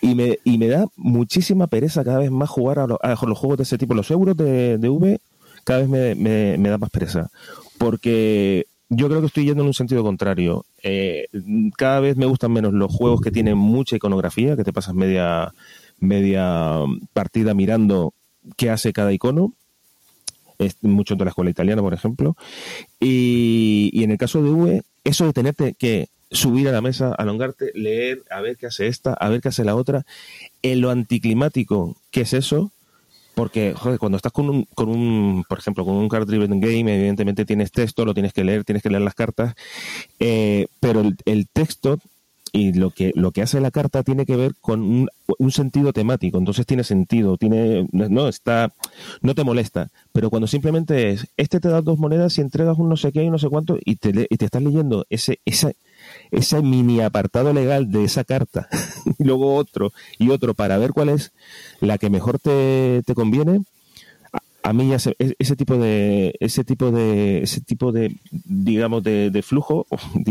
Y 0.02 0.16
me, 0.16 0.40
y 0.44 0.58
me 0.58 0.68
da 0.68 0.86
muchísima 0.98 1.68
pereza 1.68 2.04
cada 2.04 2.20
vez 2.20 2.32
más 2.32 2.50
jugar 2.50 2.80
a, 2.80 2.84
a 2.86 3.26
los 3.26 3.38
juegos 3.38 3.58
de 3.58 3.64
ese 3.64 3.78
tipo. 3.78 3.94
Los 3.94 4.12
euros 4.12 4.36
de, 4.36 4.78
V 4.78 5.20
cada 5.64 5.80
vez 5.86 6.18
me- 6.18 6.58
me 6.58 6.70
da 6.70 6.78
más 6.78 6.90
pereza. 6.90 7.30
Porque 7.78 8.66
yo 8.96 9.08
creo 9.08 9.22
que 9.22 9.28
estoy 9.28 9.46
yendo 9.46 9.62
en 9.64 9.68
un 9.68 9.74
sentido 9.74 10.04
contrario. 10.04 10.66
Eh, 10.82 11.28
cada 11.78 12.00
vez 12.00 12.18
me 12.18 12.26
gustan 12.26 12.52
menos 12.52 12.74
los 12.74 12.94
juegos 12.94 13.22
que 13.22 13.32
tienen 13.32 13.58
mucha 13.58 13.96
iconografía, 13.96 14.56
que 14.56 14.64
te 14.64 14.74
pasas 14.74 14.94
media, 14.94 15.54
media 16.00 16.80
partida 17.14 17.54
mirando 17.54 18.14
qué 18.58 18.70
hace 18.70 18.94
cada 18.94 19.14
icono. 19.14 19.54
Es 20.60 20.78
mucho 20.82 21.16
de 21.16 21.26
la 21.26 21.30
escuela 21.30 21.52
italiana, 21.52 21.82
por 21.82 21.94
ejemplo. 21.94 22.36
Y, 23.00 24.04
en 24.04 24.12
el 24.12 24.18
caso 24.18 24.42
de 24.42 24.50
V, 24.50 24.84
eso 25.04 25.26
de 25.26 25.34
tenerte 25.34 25.74
que 25.74 26.08
subir 26.32 26.68
a 26.68 26.72
la 26.72 26.82
mesa, 26.82 27.14
alongarte, 27.14 27.72
leer, 27.76 28.24
a 28.30 28.42
ver 28.42 28.58
qué 28.58 28.68
hace 28.68 28.88
esta, 28.88 29.14
a 29.14 29.30
ver 29.30 29.42
qué 29.42 29.50
hace 29.50 29.64
la 29.64 29.76
otra, 29.76 30.06
en 30.62 30.82
lo 30.82 30.90
anticlimático 30.90 31.96
que 32.12 32.22
es 32.22 32.34
eso, 32.34 32.72
porque, 33.36 33.74
joder, 33.74 34.00
cuando 34.00 34.18
estás 34.18 34.32
con 34.32 34.50
un, 34.50 34.66
con 34.76 34.90
un 34.90 35.44
por 35.48 35.60
ejemplo, 35.60 35.86
con 35.86 35.96
un 35.96 36.10
card 36.10 36.28
driven 36.28 36.60
game, 36.60 36.96
evidentemente 36.96 37.46
tienes 37.46 37.72
texto, 37.72 38.06
lo 38.06 38.14
tienes 38.14 38.34
que 38.34 38.44
leer, 38.44 38.64
tienes 38.64 38.84
que 38.84 38.90
leer 38.90 39.02
las 39.02 39.16
cartas, 39.16 39.56
eh, 40.20 40.68
pero 40.80 41.02
el, 41.26 41.48
texto 41.48 41.98
y 42.52 42.74
lo 42.74 42.92
que, 42.92 43.12
lo 43.16 43.32
que 43.32 43.42
hace 43.42 43.60
la 43.60 43.72
carta 43.72 44.04
tiene 44.04 44.26
que 44.26 44.36
ver 44.36 44.54
con 44.62 44.82
un, 44.82 45.10
un 45.40 45.52
sentido 45.52 45.94
temático, 45.94 46.38
entonces 46.38 46.66
tiene 46.66 46.84
sentido, 46.84 47.38
tiene, 47.38 47.88
no, 47.92 48.28
está, 48.28 48.72
no 49.22 49.34
te 49.34 49.44
molesta, 49.44 49.90
pero 50.12 50.30
cuando 50.30 50.48
simplemente 50.48 51.12
es, 51.12 51.28
este 51.38 51.60
te 51.60 51.70
da 51.70 51.82
dos 51.82 51.98
monedas 51.98 52.38
y 52.38 52.42
entregas 52.42 52.78
un 52.78 52.90
no 52.90 52.98
sé 52.98 53.12
qué 53.12 53.24
y 53.24 53.30
no 53.30 53.40
sé 53.40 53.50
cuánto 53.50 53.78
y 53.84 53.96
te, 53.96 54.28
y 54.30 54.38
te 54.38 54.46
estás 54.46 54.62
leyendo 54.62 55.06
ese, 55.10 55.40
esa, 55.46 55.72
ese 56.32 56.62
mini 56.62 57.00
apartado 57.02 57.54
legal 57.54 57.92
de 57.92 58.04
esa 58.04 58.24
carta 58.24 58.68
y 59.20 59.24
luego 59.24 59.56
otro 59.56 59.92
y 60.20 60.30
otro 60.30 60.54
para 60.54 60.78
ver 60.78 60.92
cuál 60.92 61.10
es 61.10 61.32
la 61.82 61.98
que 61.98 62.10
mejor 62.10 62.40
te, 62.40 63.02
te 63.06 63.14
conviene 63.14 63.62
a, 64.66 64.72
mí 64.72 64.88
ya 64.90 64.98
se- 64.98 65.16
e- 65.20 65.36
ese 65.40 65.56
tipo 65.58 65.76
de 65.78 66.34
ese 66.40 66.64
tipo 66.64 66.90
de 66.92 67.44
ese 67.44 67.60
tipo 67.62 67.92
de 67.92 68.16
digamos 68.46 69.04
de, 69.04 69.30
de 69.30 69.42
flujo 69.42 69.86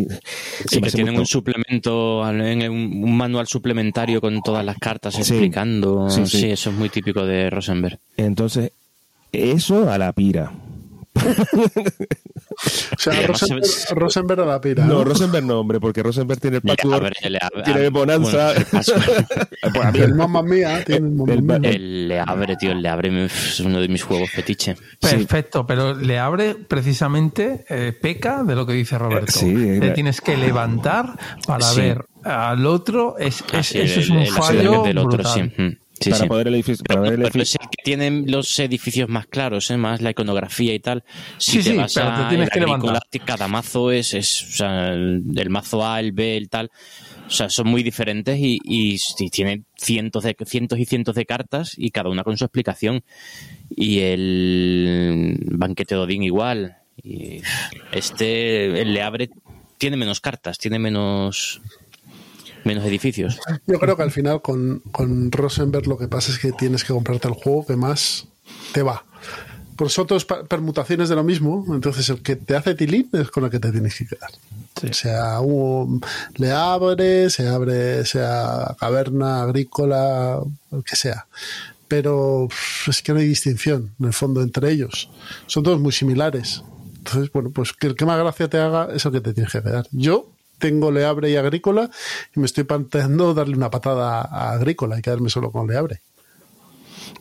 Sí, 0.69 0.81
que 0.81 0.91
tienen 0.91 1.19
un 1.19 1.27
suplemento, 1.27 2.27
en 2.29 2.71
un, 2.71 3.05
un 3.05 3.17
manual 3.17 3.47
suplementario 3.47 4.21
con 4.21 4.41
todas 4.43 4.65
las 4.65 4.79
cartas 4.79 5.15
Sí. 5.15 5.21
explicando. 5.21 6.09
Sí, 6.09 6.25
Sí, 6.27 6.39
sí. 6.41 6.51
eso 6.51 6.71
es 6.71 6.77
muy 6.77 6.89
típico 6.89 7.27
de 7.27 7.51
Rosenberg. 7.51 7.99
entonces 8.17 8.73
eso 9.33 9.91
a 9.91 9.99
la 9.99 10.13
pira 10.13 10.53
O 12.95 12.99
sea, 12.99 13.27
Rosenberg, 13.27 13.65
se- 13.65 13.95
Rosenberg 13.95 14.41
a 14.43 14.45
la 14.47 14.61
pira. 14.61 14.85
no 14.85 14.95
¿no? 14.95 15.05
Rosenberg 15.05 15.45
no 15.45 15.61
hombre 15.61 15.81
porque 15.81 16.03
Rosenberg 16.03 16.39
tiene 16.41 16.57
el 16.59 16.63
patchwork 16.63 16.95
abre, 17.03 17.31
le 17.31 17.39
abre- 17.41 17.63
tiene 17.65 17.89
bonanza 17.89 18.53
bueno, 18.53 18.61
el. 18.61 19.73
Pues 19.73 19.85
a 19.87 19.93
mí 19.93 19.99
El 20.01 20.15
mamma 20.15 20.43
mía 20.43 20.85
tiene 20.85 21.09
el-. 21.33 21.65
El 21.65 22.09
le 22.09 22.21
abre, 22.21 22.57
tío, 22.57 22.73
el 22.73 22.83
le 22.83 22.89
abre 22.89 23.25
es 23.25 23.61
uno 23.61 23.81
de 23.81 23.89
mis 23.89 24.03
juegos 24.03 24.31
fetiche. 24.31 24.77
Perfecto, 25.01 25.67
pero 25.67 25.95
le 25.95 26.19
abre 26.19 26.55
precisamente, 26.55 27.65
eh, 27.69 27.93
peca 28.01 28.43
de 28.45 28.55
lo 28.55 28.67
que 28.67 28.75
dice 28.75 28.99
Roberto. 28.99 29.31
Eh, 29.31 29.33
sí, 29.33 29.55
Te 29.55 29.77
era- 29.87 29.95
tienes 29.95 30.21
que 30.21 30.37
levantar 30.37 31.19
para 31.47 31.65
Sí. 31.67 31.81
ver 31.81 32.05
al 32.25 32.67
otro. 32.67 33.17
Es, 33.19 33.43
es- 33.53 33.75
eso 33.75 34.01
es 34.01 34.11
un 34.11 34.19
el 34.19 34.29
fallo 34.31 34.83
del 34.83 34.99
otro, 34.99 35.17
brutal. 35.17 35.79
Sí. 36.03 36.11
Para 36.11 36.23
sí. 36.23 36.29
poder 36.29 36.49
el 36.49 36.55
edificio 36.55 36.85
para 36.85 37.01
Pero, 37.01 37.03
ver 37.03 37.13
el 37.13 37.17
pero 37.25 37.29
edificio 37.35 37.59
es 37.61 37.65
el 37.65 37.71
que 37.71 37.83
tienen 37.83 38.25
los 38.29 38.59
edificios 38.59 39.09
más 39.09 39.27
claros, 39.27 39.71
¿eh? 39.71 39.77
más 39.77 40.01
la 40.03 40.11
iconografía 40.11 40.75
y 40.75 40.81
tal. 40.81 41.05
Si 41.39 41.53
Sí, 41.53 41.59
te 41.59 41.71
sí, 41.71 41.77
vas 41.77 41.95
pero 41.95 42.09
a 42.09 42.23
te 42.23 42.29
tienes 42.29 42.51
que 42.51 42.61
levantar. 42.61 43.03
cada 43.25 43.49
mazo 43.49 43.91
es, 43.91 44.15
es 44.15 44.43
o 44.43 44.57
sea, 44.57 44.89
el, 44.89 45.23
el 45.37 45.51
mazo 45.51 45.87
A, 45.87 46.01
el 46.01 46.13
B, 46.13 46.37
el 46.37 46.49
tal. 46.49 46.71
O 47.27 47.31
sea, 47.31 47.49
son 47.49 47.69
muy 47.69 47.83
diferentes 47.83 48.39
y, 48.39 48.59
y, 48.65 48.99
tienen 49.31 49.65
cientos, 49.77 50.25
de, 50.25 50.37
cientos 50.45 50.79
y 50.79 50.85
cientos 50.85 51.15
de 51.15 51.25
cartas 51.25 51.75
y 51.79 51.91
cada 51.91 52.11
una 52.11 52.25
con 52.25 52.37
su 52.37 52.45
explicación. 52.45 53.05
Y 53.71 54.01
el 54.01 55.39
banquete 55.53 55.95
de 55.95 56.01
Odín 56.03 56.23
igual. 56.25 56.77
Y 57.03 57.41
este, 57.93 58.83
el 58.83 58.93
le 58.93 59.03
abre, 59.03 59.31
tiene 59.79 59.97
menos 59.97 60.21
cartas, 60.21 60.59
tiene 60.59 60.79
menos, 60.79 61.63
menos 62.65 62.85
edificios. 62.85 63.41
Yo 63.67 63.79
creo 63.79 63.97
que 63.97 64.03
al 64.03 64.11
final 64.11 64.43
con, 64.43 64.81
con 64.93 65.31
Rosenberg 65.33 65.87
lo 65.87 65.99
que 65.99 66.09
pasa 66.09 66.33
es 66.33 66.39
que 66.39 66.53
tienes 66.53 66.85
que 66.85 66.93
comprarte 66.93 67.29
el 67.29 67.35
juego 67.35 67.67
que 67.67 67.77
más 67.77 68.27
te 68.73 68.83
va. 68.83 69.05
Por 69.77 69.91
son 69.91 70.07
todas 70.07 70.25
pa- 70.25 70.45
permutaciones 70.45 71.09
de 71.09 71.17
lo 71.17 71.25
mismo, 71.25 71.65
entonces 71.75 72.09
el 72.11 72.23
que 72.23 72.37
te 72.37 72.55
hace 72.55 72.75
tilín 72.75 73.09
es 73.13 73.31
con 73.31 73.45
el 73.45 73.51
que 73.51 73.59
te 73.59 73.73
tienes 73.73 73.97
que 73.97 74.07
quedar. 74.07 74.31
Sí. 74.81 74.89
Sea 74.93 75.41
un, 75.41 76.03
le 76.37 76.51
abre, 76.53 77.31
se 77.31 77.49
abre, 77.49 78.05
sea 78.05 78.77
caverna, 78.79 79.43
agrícola, 79.43 80.41
el 80.71 80.85
que 80.85 80.97
sea. 80.97 81.27
Pero 81.89 82.49
es 82.87 83.03
que 83.03 83.13
no 83.13 83.19
hay 83.19 83.27
distinción, 83.27 83.93
en 83.99 84.07
el 84.07 84.13
fondo, 84.13 84.41
entre 84.43 84.71
ellos. 84.71 85.11
Son 85.47 85.63
todos 85.63 85.81
muy 85.81 85.93
similares. 85.93 86.63
Entonces, 86.99 87.31
bueno, 87.33 87.51
pues 87.51 87.73
que 87.73 87.87
el 87.89 87.97
que 87.97 88.07
más 88.07 88.19
gracia 88.19 88.49
te 88.49 88.59
haga 88.59 88.89
es 88.95 89.05
el 89.05 89.13
que 89.13 89.21
te 89.21 89.35
tienes 89.35 89.53
que 89.53 89.63
quedar. 89.63 89.87
Yo 89.91 90.31
tengo 90.63 90.93
Leabre 90.93 91.29
y 91.29 91.35
Agrícola 91.35 91.91
y 92.37 92.39
me 92.39 92.47
estoy 92.47 92.63
planteando 92.63 93.35
darle 93.35 93.57
una 93.57 93.69
patada 93.69 94.21
a 94.21 94.53
Agrícola 94.53 94.97
y 94.97 95.03
quedarme 95.03 95.29
solo 95.29 95.51
con 95.51 95.67
Leabre. 95.67 96.01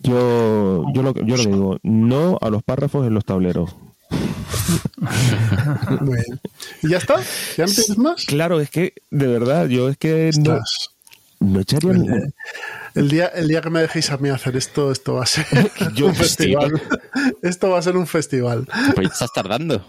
yo 0.04 0.86
yo 0.94 1.02
lo, 1.02 1.14
yo 1.16 1.38
lo 1.38 1.44
digo 1.44 1.78
no 1.82 2.38
a 2.39 2.52
los 2.52 2.62
párrafos 2.62 3.08
en 3.08 3.16
los 3.16 3.26
tableros 3.26 3.76
bien. 6.02 6.39
¿Y 6.84 6.89
ya 6.89 6.98
está? 6.98 7.16
¿Ya 7.58 7.66
no 7.66 7.72
tienes 7.72 7.98
más? 7.98 8.26
claro 8.26 8.60
es 8.62 8.70
que 8.70 8.94
de 9.10 9.28
verdad 9.28 9.68
yo 9.68 9.89
es 9.89 9.98
que 9.98 10.30
no. 10.38 10.60
No 11.42 11.60
echaría 11.60 11.94
ni- 11.94 12.08
El 12.96 13.10
día, 13.10 13.28
el 13.28 13.48
día 13.48 13.62
que 13.62 13.70
me 13.70 13.82
dejéis 13.82 14.10
a 14.12 14.18
mí 14.18 14.30
hacer 14.30 14.56
esto, 14.56 14.92
esto 14.92 15.16
va 15.16 15.24
a 15.24 15.26
ser 15.26 15.46
Yo- 15.96 16.06
un 16.08 16.16
festival. 16.16 16.82
Esto 17.42 17.70
va 17.70 17.80
a 17.80 17.82
ser 17.82 17.98
un 17.98 18.08
festival. 18.08 18.68
Pues 18.96 19.12
estás 19.12 19.32
tardando. 19.34 19.86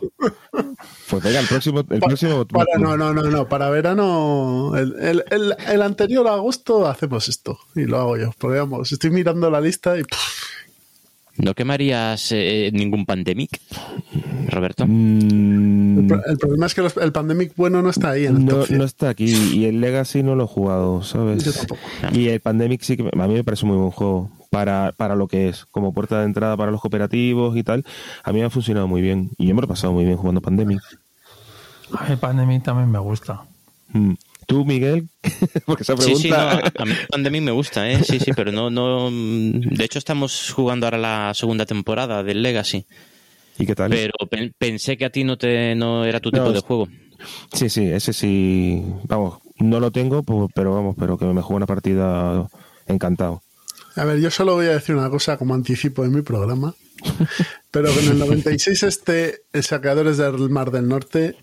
Pues 1.09 1.23
venga, 1.23 1.41
el 1.41 1.47
próximo. 1.47 1.81
El 1.89 2.01
próximo 2.01 2.45
para, 2.47 2.79
no, 2.79 2.97
no, 2.97 3.13
no, 3.13 3.23
no. 3.25 3.49
Para 3.49 3.71
verano, 3.71 4.73
el, 4.77 4.95
el, 5.01 5.25
el, 5.31 5.55
el 5.69 5.83
anterior 5.83 6.27
a 6.27 6.35
agosto 6.35 6.87
hacemos 6.89 7.29
esto. 7.29 7.59
Y 7.77 7.85
lo 7.85 7.99
hago 7.99 8.17
yo. 8.17 8.33
Porque 8.39 8.59
vamos, 8.59 8.91
estoy 8.93 9.11
mirando 9.11 9.51
la 9.51 9.61
lista 9.61 9.99
y. 9.99 10.03
¿No 11.37 11.55
quemarías 11.55 12.29
eh, 12.33 12.71
ningún 12.75 13.07
pandemic, 13.07 13.51
Roberto? 14.49 14.87
Mm, 14.87 15.99
el, 16.01 16.07
pro- 16.07 16.25
el 16.27 16.39
problema 16.39 16.67
es 16.67 16.75
que 16.75 16.83
los- 16.83 16.97
el 16.97 17.13
Pandemic 17.13 17.53
bueno 17.57 17.81
no 17.83 17.91
está 17.91 18.11
ahí 18.11 18.27
en 18.27 18.37
el 18.37 18.45
no, 18.45 18.53
top 18.57 18.67
100. 18.67 18.79
no 18.79 18.85
está 18.85 19.09
aquí. 19.09 19.33
Y 19.55 19.65
el 19.67 19.81
Legacy 19.81 20.23
no 20.23 20.35
lo 20.35 20.45
he 20.45 20.47
jugado, 20.47 21.03
¿sabes? 21.03 21.45
Yo 21.45 21.53
tampoco. 21.53 21.81
Y 22.13 22.29
el 22.29 22.41
Pandemic 22.41 22.83
sí 22.83 22.97
que 22.97 23.09
a 23.13 23.27
mí 23.29 23.35
me 23.35 23.45
parece 23.45 23.65
muy 23.67 23.77
buen 23.77 23.91
juego 23.91 24.31
para, 24.51 24.93
para 24.97 25.17
lo 25.17 25.29
que 25.29 25.49
es, 25.49 25.65
como 25.71 25.95
puerta 25.95 26.19
de 26.21 26.27
entrada 26.27 26.57
para 26.57 26.71
los 26.71 26.81
cooperativos 26.81 27.57
y 27.57 27.63
tal. 27.63 27.85
A 28.23 28.33
mí 28.33 28.41
me 28.41 28.45
ha 28.47 28.51
funcionado 28.51 28.87
muy 28.87 29.01
bien. 29.01 29.31
Y 29.39 29.47
yo 29.47 29.55
me 29.55 29.63
lo 29.63 29.65
he 29.65 29.69
pasado 29.69 29.93
muy 29.93 30.05
bien 30.05 30.17
jugando 30.19 30.41
Pandemic. 30.43 30.81
A 31.95 32.09
mí 32.09 32.17
Pandemic 32.17 32.63
también 32.63 32.91
me 32.91 32.99
gusta. 32.99 33.43
Mm. 33.93 34.13
¿Tú, 34.47 34.65
Miguel? 34.65 35.09
Porque 35.67 35.85
esa 35.85 35.97
Sí, 35.97 36.17
sí, 36.17 36.31
no, 36.31 36.37
pregunta... 36.37 36.73
a 36.83 36.85
mí 36.85 36.93
Pandemic 37.11 37.43
me 37.43 37.51
gusta, 37.53 37.89
¿eh? 37.91 38.03
Sí, 38.03 38.19
sí, 38.19 38.33
pero 38.35 38.51
no, 38.53 38.71
no... 38.71 39.09
De 39.11 39.85
hecho, 39.85 39.99
estamos 39.99 40.53
jugando 40.55 40.87
ahora 40.87 40.99
la 40.99 41.33
segunda 41.35 41.65
temporada 41.65 42.23
del 42.23 42.43
Legacy, 42.43 42.85
¿Y 43.59 43.67
qué 43.67 43.75
tal? 43.75 43.91
pero 43.91 44.13
pen- 44.31 44.53
pensé 44.59 44.97
que 44.97 45.05
a 45.05 45.11
ti 45.11 45.25
no 45.25 45.37
te 45.39 45.75
no 45.75 46.05
era 46.05 46.21
tu 46.21 46.31
No, 46.31 46.39
tipo 46.39 46.53
de 46.53 46.61
juego. 46.61 46.89
Sí, 47.53 47.69
sí, 47.71 47.85
ese 47.91 48.13
sí. 48.13 48.83
Vamos, 49.05 49.39
no 49.59 49.79
lo 49.79 49.91
tengo, 49.91 50.23
pero 50.55 50.75
vamos, 50.75 50.97
pero 50.99 51.17
que 51.19 51.25
me 51.27 51.41
juego 51.43 51.57
una 51.57 51.67
partida 51.67 52.49
encantado. 52.89 53.43
A 53.95 54.05
ver, 54.05 54.19
yo 54.21 54.31
solo 54.31 54.55
voy 54.55 54.67
a 54.67 54.71
decir 54.73 54.95
una 54.97 55.11
cosa 55.11 55.37
como 55.37 55.55
anticipo 55.55 56.03
de 56.03 56.09
mi 56.09 56.23
programa. 56.23 56.75
Pero 57.71 57.93
que 57.93 58.01
en 58.01 58.09
el 58.13 58.19
96 58.19 58.83
este 58.85 59.43
el 59.53 59.63
Saqueadores 59.65 60.19
del 60.19 60.49
Mar 60.51 60.71
del 60.71 60.89
Norte 60.89 61.35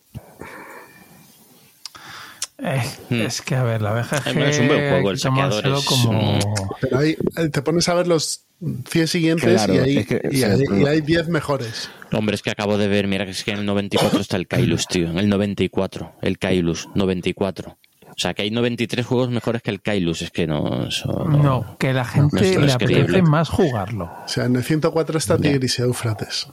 Eh, 2.60 2.82
Es 3.10 3.42
que, 3.42 3.56
a 3.56 3.64
ver, 3.64 3.82
la 3.82 3.94
BGG. 3.94 4.38
Es 4.38 4.60
un 4.60 4.68
buen 4.68 4.90
juego, 4.90 5.12
el 5.12 5.20
Saqueadores. 5.20 5.86
como. 5.86 6.40
Pero 6.82 6.98
ahí 7.00 7.16
eh, 7.38 7.50
te 7.50 7.62
pones 7.62 7.88
a 7.90 7.94
ver 7.94 8.08
los 8.08 8.46
100 8.90 9.08
siguientes 9.08 9.54
Claro, 9.66 9.74
y, 9.76 9.78
hay, 9.80 9.98
es 10.00 10.08
que- 10.08 10.22
y, 10.32 10.44
hay, 10.44 10.64
y 10.82 10.86
hay 10.86 11.02
10 11.02 11.30
mejores. 11.30 11.90
Hombre, 12.12 12.36
es 12.36 12.42
que 12.42 12.50
acabo 12.52 12.78
de 12.78 12.88
ver, 12.88 13.08
mira 13.08 13.24
que 13.26 13.32
es 13.32 13.44
que 13.44 13.52
en 13.52 13.60
el 13.60 13.66
94 13.66 14.20
está 14.20 14.36
el 14.38 14.48
Kailus, 14.48 14.86
tío. 14.88 15.10
En 15.10 15.18
el 15.18 15.30
94, 15.30 16.14
el 16.22 16.38
Kailus, 16.38 16.90
94. 16.96 17.78
O 18.10 18.22
sea, 18.22 18.34
que 18.34 18.42
hay 18.42 18.52
93 18.52 19.06
juegos 19.06 19.30
mejores 19.30 19.62
que 19.62 19.72
el 19.72 19.82
Kailus, 19.82 20.22
es 20.24 20.32
que 20.32 20.46
no... 20.46 20.88
eso 20.88 21.26
no- 21.30 21.38
No, 21.42 21.78
que 21.78 21.94
la 21.94 22.04
gente 22.04 22.56
no 22.58 22.66
le 22.66 22.72
apetece 22.74 23.22
más 23.22 23.48
jugarlo. 23.48 24.12
O 24.26 24.28
sea, 24.28 24.46
en 24.46 24.56
el 24.58 24.64
104 24.64 25.18
está 25.18 25.38
Tigris 25.38 25.80
y 25.80 25.84
Éufrates. 25.84 26.48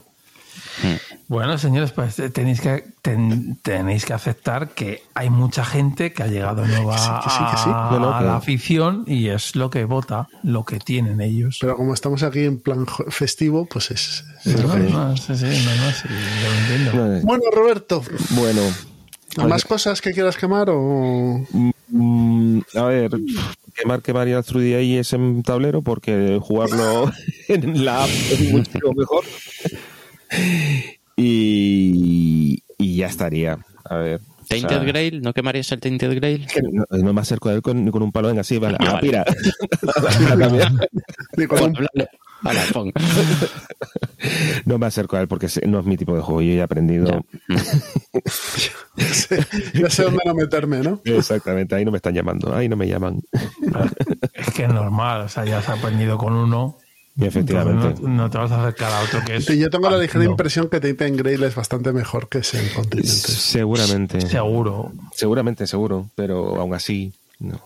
Bueno, 1.29 1.57
señores, 1.57 1.91
pues 1.91 2.15
tenéis 2.33 2.61
que 2.61 2.85
ten- 3.01 3.57
tenéis 3.61 4.05
que 4.05 4.13
aceptar 4.13 4.69
que 4.69 5.01
hay 5.13 5.29
mucha 5.29 5.65
gente 5.65 6.13
que 6.13 6.23
ha 6.23 6.27
llegado 6.27 6.65
nueva 6.65 6.95
Que 6.95 7.01
sí, 7.01 7.09
que 7.23 7.29
sí, 7.29 7.37
que 7.51 7.57
sí. 7.57 7.69
a, 7.73 7.89
No, 7.91 7.99
no, 7.99 8.13
a 8.13 8.19
pero- 8.19 8.29
la 8.31 8.37
afición 8.37 9.03
y 9.07 9.27
es 9.27 9.57
lo 9.57 9.69
que 9.69 9.83
vota, 9.83 10.29
lo 10.43 10.63
que 10.63 10.79
tienen 10.79 11.19
ellos. 11.19 11.57
Pero 11.59 11.75
como 11.75 11.93
estamos 11.93 12.23
aquí 12.23 12.45
en 12.45 12.61
plan 12.61 12.85
festivo, 13.09 13.67
pues 13.69 13.91
es. 13.91 14.23
que 14.43 14.51
eh, 14.51 14.55
Bueno, 17.23 17.43
Roberto, 17.53 18.01
Bueno, 18.29 18.61
¿más 19.49 19.65
cosas 19.65 20.01
que 20.01 20.13
quieras 20.13 20.37
quemar 20.37 20.69
o.? 20.69 21.45
mm, 21.89 22.59
a 22.75 22.83
ver, 22.83 23.11
quemar, 23.75 24.01
quemar 24.01 24.29
y 24.29 24.33
al 24.33 24.45
3DI 24.45 24.99
es 24.99 25.11
en 25.11 25.43
tablero 25.43 25.81
porque 25.81 26.39
jugarlo 26.41 27.11
en 27.49 27.83
la 27.83 28.03
app 28.05 28.09
es 28.09 28.49
mucho 28.51 28.93
mejor. 28.95 29.25
Y, 31.17 32.63
y 32.77 32.95
ya 32.97 33.07
estaría. 33.07 33.57
A 33.85 33.95
ver. 33.97 34.21
o 34.21 34.45
¿Tainted 34.47 34.69
sea, 34.75 34.83
Grail? 34.85 35.21
¿No 35.21 35.33
quemarías 35.33 35.71
el 35.71 35.79
Tainted 35.79 36.15
Grail? 36.15 36.47
que 36.47 36.61
no, 36.61 36.85
no 36.89 37.13
me 37.13 37.21
acerco 37.21 37.49
a 37.49 37.53
él 37.53 37.61
con, 37.61 37.89
con 37.91 38.01
un 38.03 38.11
palo, 38.11 38.27
venga, 38.29 38.43
sí, 38.43 38.57
vale, 38.59 38.77
Ah, 38.79 38.85
ah, 38.87 38.93
vale. 38.93 39.07
mira. 39.07 39.25
A 40.31 40.37
cambiar. 40.37 40.71
Ni 41.35 41.47
con 41.47 41.63
un- 41.63 41.87
Hala, 42.43 42.61
pon. 42.71 42.93
No 44.65 44.77
me 44.77 44.85
acerco 44.85 45.17
a 45.17 45.21
él 45.21 45.27
porque 45.27 45.49
sé- 45.49 45.65
no 45.67 45.79
es 45.79 45.85
mi 45.87 45.97
tipo 45.97 46.15
de 46.15 46.21
juego. 46.21 46.41
Yo 46.43 46.49
ya 46.53 46.59
he 46.59 46.61
aprendido. 46.61 47.25
ya 49.73 49.89
sé 49.89 50.03
dónde 50.03 50.19
no 50.23 50.35
meterme, 50.35 50.79
¿no? 50.81 51.01
Exactamente, 51.03 51.73
ahí 51.75 51.83
no 51.83 51.89
me 51.91 51.97
están 51.97 52.13
llamando, 52.13 52.53
ahí 52.55 52.69
no 52.69 52.75
me 52.75 52.87
llaman. 52.87 53.21
Es 54.33 54.51
que 54.51 54.65
es 54.65 54.69
normal, 54.73 55.21
o 55.21 55.29
sea, 55.29 55.45
ya 55.45 55.57
has 55.59 55.69
aprendido 55.69 56.17
con 56.19 56.33
uno. 56.33 56.77
Y 57.19 57.25
efectivamente. 57.25 58.01
No, 58.03 58.09
no 58.09 58.29
te 58.29 58.37
vas 58.37 58.51
a 58.51 58.61
acercar 58.61 58.91
a 58.93 59.01
otro 59.01 59.21
que 59.25 59.37
es. 59.37 59.45
Sí, 59.45 59.57
yo 59.57 59.69
tengo 59.69 59.89
la 59.89 59.97
ligera 59.97 60.23
no, 60.23 60.31
impresión 60.31 60.69
que 60.69 60.79
Tainted 60.79 61.15
Grail 61.17 61.43
es 61.43 61.55
bastante 61.55 61.91
mejor 61.91 62.29
que 62.29 62.39
ese 62.39 62.71
continente. 62.73 63.09
Seguramente. 63.11 64.21
Seguro. 64.21 64.91
Seguramente, 65.15 65.65
seguro. 65.67 66.07
Pero 66.15 66.59
aún 66.59 66.73
así. 66.75 67.13
No. 67.39 67.59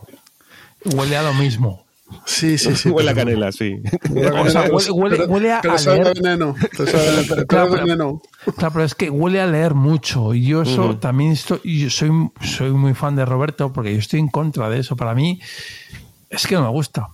Huele 0.95 1.17
a 1.17 1.23
lo 1.23 1.33
mismo. 1.33 1.83
Sí, 2.25 2.57
sí, 2.57 2.75
sí. 2.75 2.89
Huele 2.89 3.11
a 3.11 3.15
canela, 3.15 3.51
sí. 3.53 3.81
O 4.13 4.49
sea, 4.49 4.69
huele- 4.69 4.89
huele- 4.91 5.27
huele 5.27 5.53
a- 5.53 5.61
pero 5.61 5.73
a 5.75 5.77
sabe 5.77 6.03
leer. 6.03 6.13
veneno. 6.21 6.55
pero 6.77 6.91
sabe- 6.91 7.25
pero 7.27 7.47
Claro, 7.47 7.71
veneno. 7.71 8.21
Claro, 8.57 8.73
pero 8.73 8.83
es 8.85 8.95
que 8.95 9.09
huele 9.09 9.39
a 9.41 9.47
leer 9.47 9.73
mucho. 9.75 10.33
Y 10.33 10.45
yo 10.45 10.61
eso 10.63 10.97
también 10.97 11.31
estoy, 11.31 11.59
yo 11.63 11.89
soy, 11.89 12.11
soy 12.41 12.71
muy 12.71 12.93
fan 12.95 13.15
de 13.15 13.23
Roberto 13.25 13.71
porque 13.71 13.93
yo 13.93 13.99
estoy 13.99 14.19
en 14.19 14.27
contra 14.27 14.69
de 14.69 14.79
eso. 14.79 14.95
Para 14.97 15.13
mí 15.15 15.39
es 16.29 16.47
que 16.47 16.55
no 16.55 16.63
me 16.63 16.69
gusta. 16.69 17.09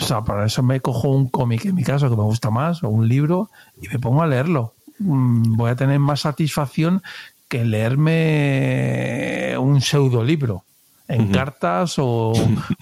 O 0.00 0.04
sea, 0.04 0.22
para 0.22 0.46
eso 0.46 0.62
me 0.62 0.80
cojo 0.80 1.08
un 1.08 1.28
cómic 1.28 1.64
en 1.64 1.74
mi 1.74 1.82
caso 1.82 2.08
que 2.08 2.16
me 2.16 2.22
gusta 2.22 2.50
más 2.50 2.82
o 2.82 2.88
un 2.88 3.08
libro 3.08 3.50
y 3.80 3.88
me 3.88 3.98
pongo 3.98 4.22
a 4.22 4.26
leerlo. 4.26 4.74
Mm, 4.98 5.56
Voy 5.56 5.70
a 5.70 5.76
tener 5.76 5.98
más 5.98 6.20
satisfacción 6.20 7.02
que 7.48 7.64
leerme 7.64 9.56
un 9.58 9.80
pseudolibro 9.80 10.64
en 11.08 11.28
cartas 11.28 11.94
o, 11.98 12.32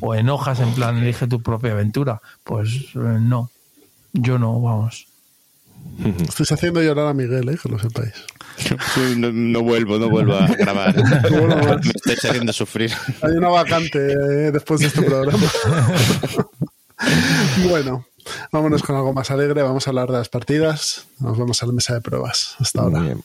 o 0.00 0.14
en 0.14 0.28
hojas 0.28 0.58
en 0.58 0.72
plan 0.72 0.98
elige 0.98 1.28
tu 1.28 1.40
propia 1.42 1.72
aventura. 1.72 2.20
Pues 2.42 2.68
eh, 2.94 3.18
no, 3.20 3.50
yo 4.12 4.38
no, 4.38 4.60
vamos. 4.60 5.06
Estáis 6.28 6.52
haciendo 6.52 6.82
llorar 6.82 7.06
a 7.06 7.14
Miguel, 7.14 7.48
¿eh? 7.48 7.58
que 7.62 7.68
lo 7.68 7.78
sepáis. 7.78 8.12
No, 9.16 9.30
no 9.32 9.62
vuelvo, 9.62 9.98
no 9.98 10.08
vuelvo 10.10 10.34
a 10.34 10.46
grabar. 10.48 10.94
Me 11.84 11.90
estáis 11.94 12.24
haciendo 12.24 12.52
sufrir. 12.52 12.92
Hay 13.22 13.32
una 13.32 13.48
vacante 13.48 13.98
eh, 13.98 14.50
después 14.50 14.80
de 14.80 14.88
este 14.88 15.02
programa. 15.02 15.38
bueno, 17.68 18.06
vámonos 18.52 18.82
con 18.82 18.96
algo 18.96 19.12
más 19.12 19.30
alegre. 19.30 19.62
Vamos 19.62 19.86
a 19.86 19.90
hablar 19.90 20.10
de 20.10 20.18
las 20.18 20.28
partidas. 20.28 21.06
Nos 21.20 21.38
vamos 21.38 21.62
a 21.62 21.66
la 21.66 21.72
mesa 21.72 21.94
de 21.94 22.00
pruebas. 22.00 22.56
Hasta 22.58 22.80
ahora. 22.82 22.98
Muy 22.98 23.06
bien. 23.06 23.24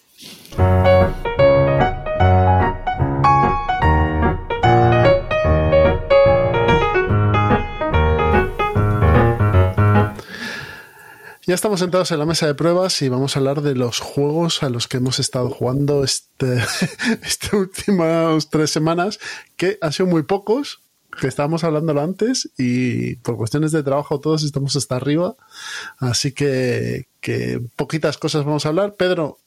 Ya 11.51 11.55
estamos 11.55 11.81
sentados 11.81 12.11
en 12.11 12.19
la 12.19 12.25
mesa 12.25 12.47
de 12.47 12.55
pruebas 12.55 13.01
y 13.01 13.09
vamos 13.09 13.35
a 13.35 13.39
hablar 13.39 13.61
de 13.61 13.75
los 13.75 13.99
juegos 13.99 14.63
a 14.63 14.69
los 14.69 14.87
que 14.87 14.97
hemos 14.97 15.19
estado 15.19 15.49
jugando 15.49 16.03
este, 16.03 16.63
estas 17.23 17.53
últimas 17.53 18.49
tres 18.49 18.69
semanas, 18.69 19.19
que 19.57 19.77
han 19.81 19.91
sido 19.91 20.07
muy 20.07 20.23
pocos, 20.23 20.79
que 21.19 21.27
estábamos 21.27 21.63
hablándolo 21.63 22.01
antes 22.01 22.49
y 22.57 23.15
por 23.17 23.37
cuestiones 23.37 23.71
de 23.71 23.83
trabajo 23.83 24.19
todos 24.19 24.43
estamos 24.43 24.75
hasta 24.75 24.95
arriba. 24.95 25.35
Así 25.99 26.31
que, 26.31 27.07
que 27.19 27.61
poquitas 27.75 28.17
cosas 28.17 28.45
vamos 28.45 28.65
a 28.65 28.69
hablar. 28.69 28.93
Pedro, 28.95 29.37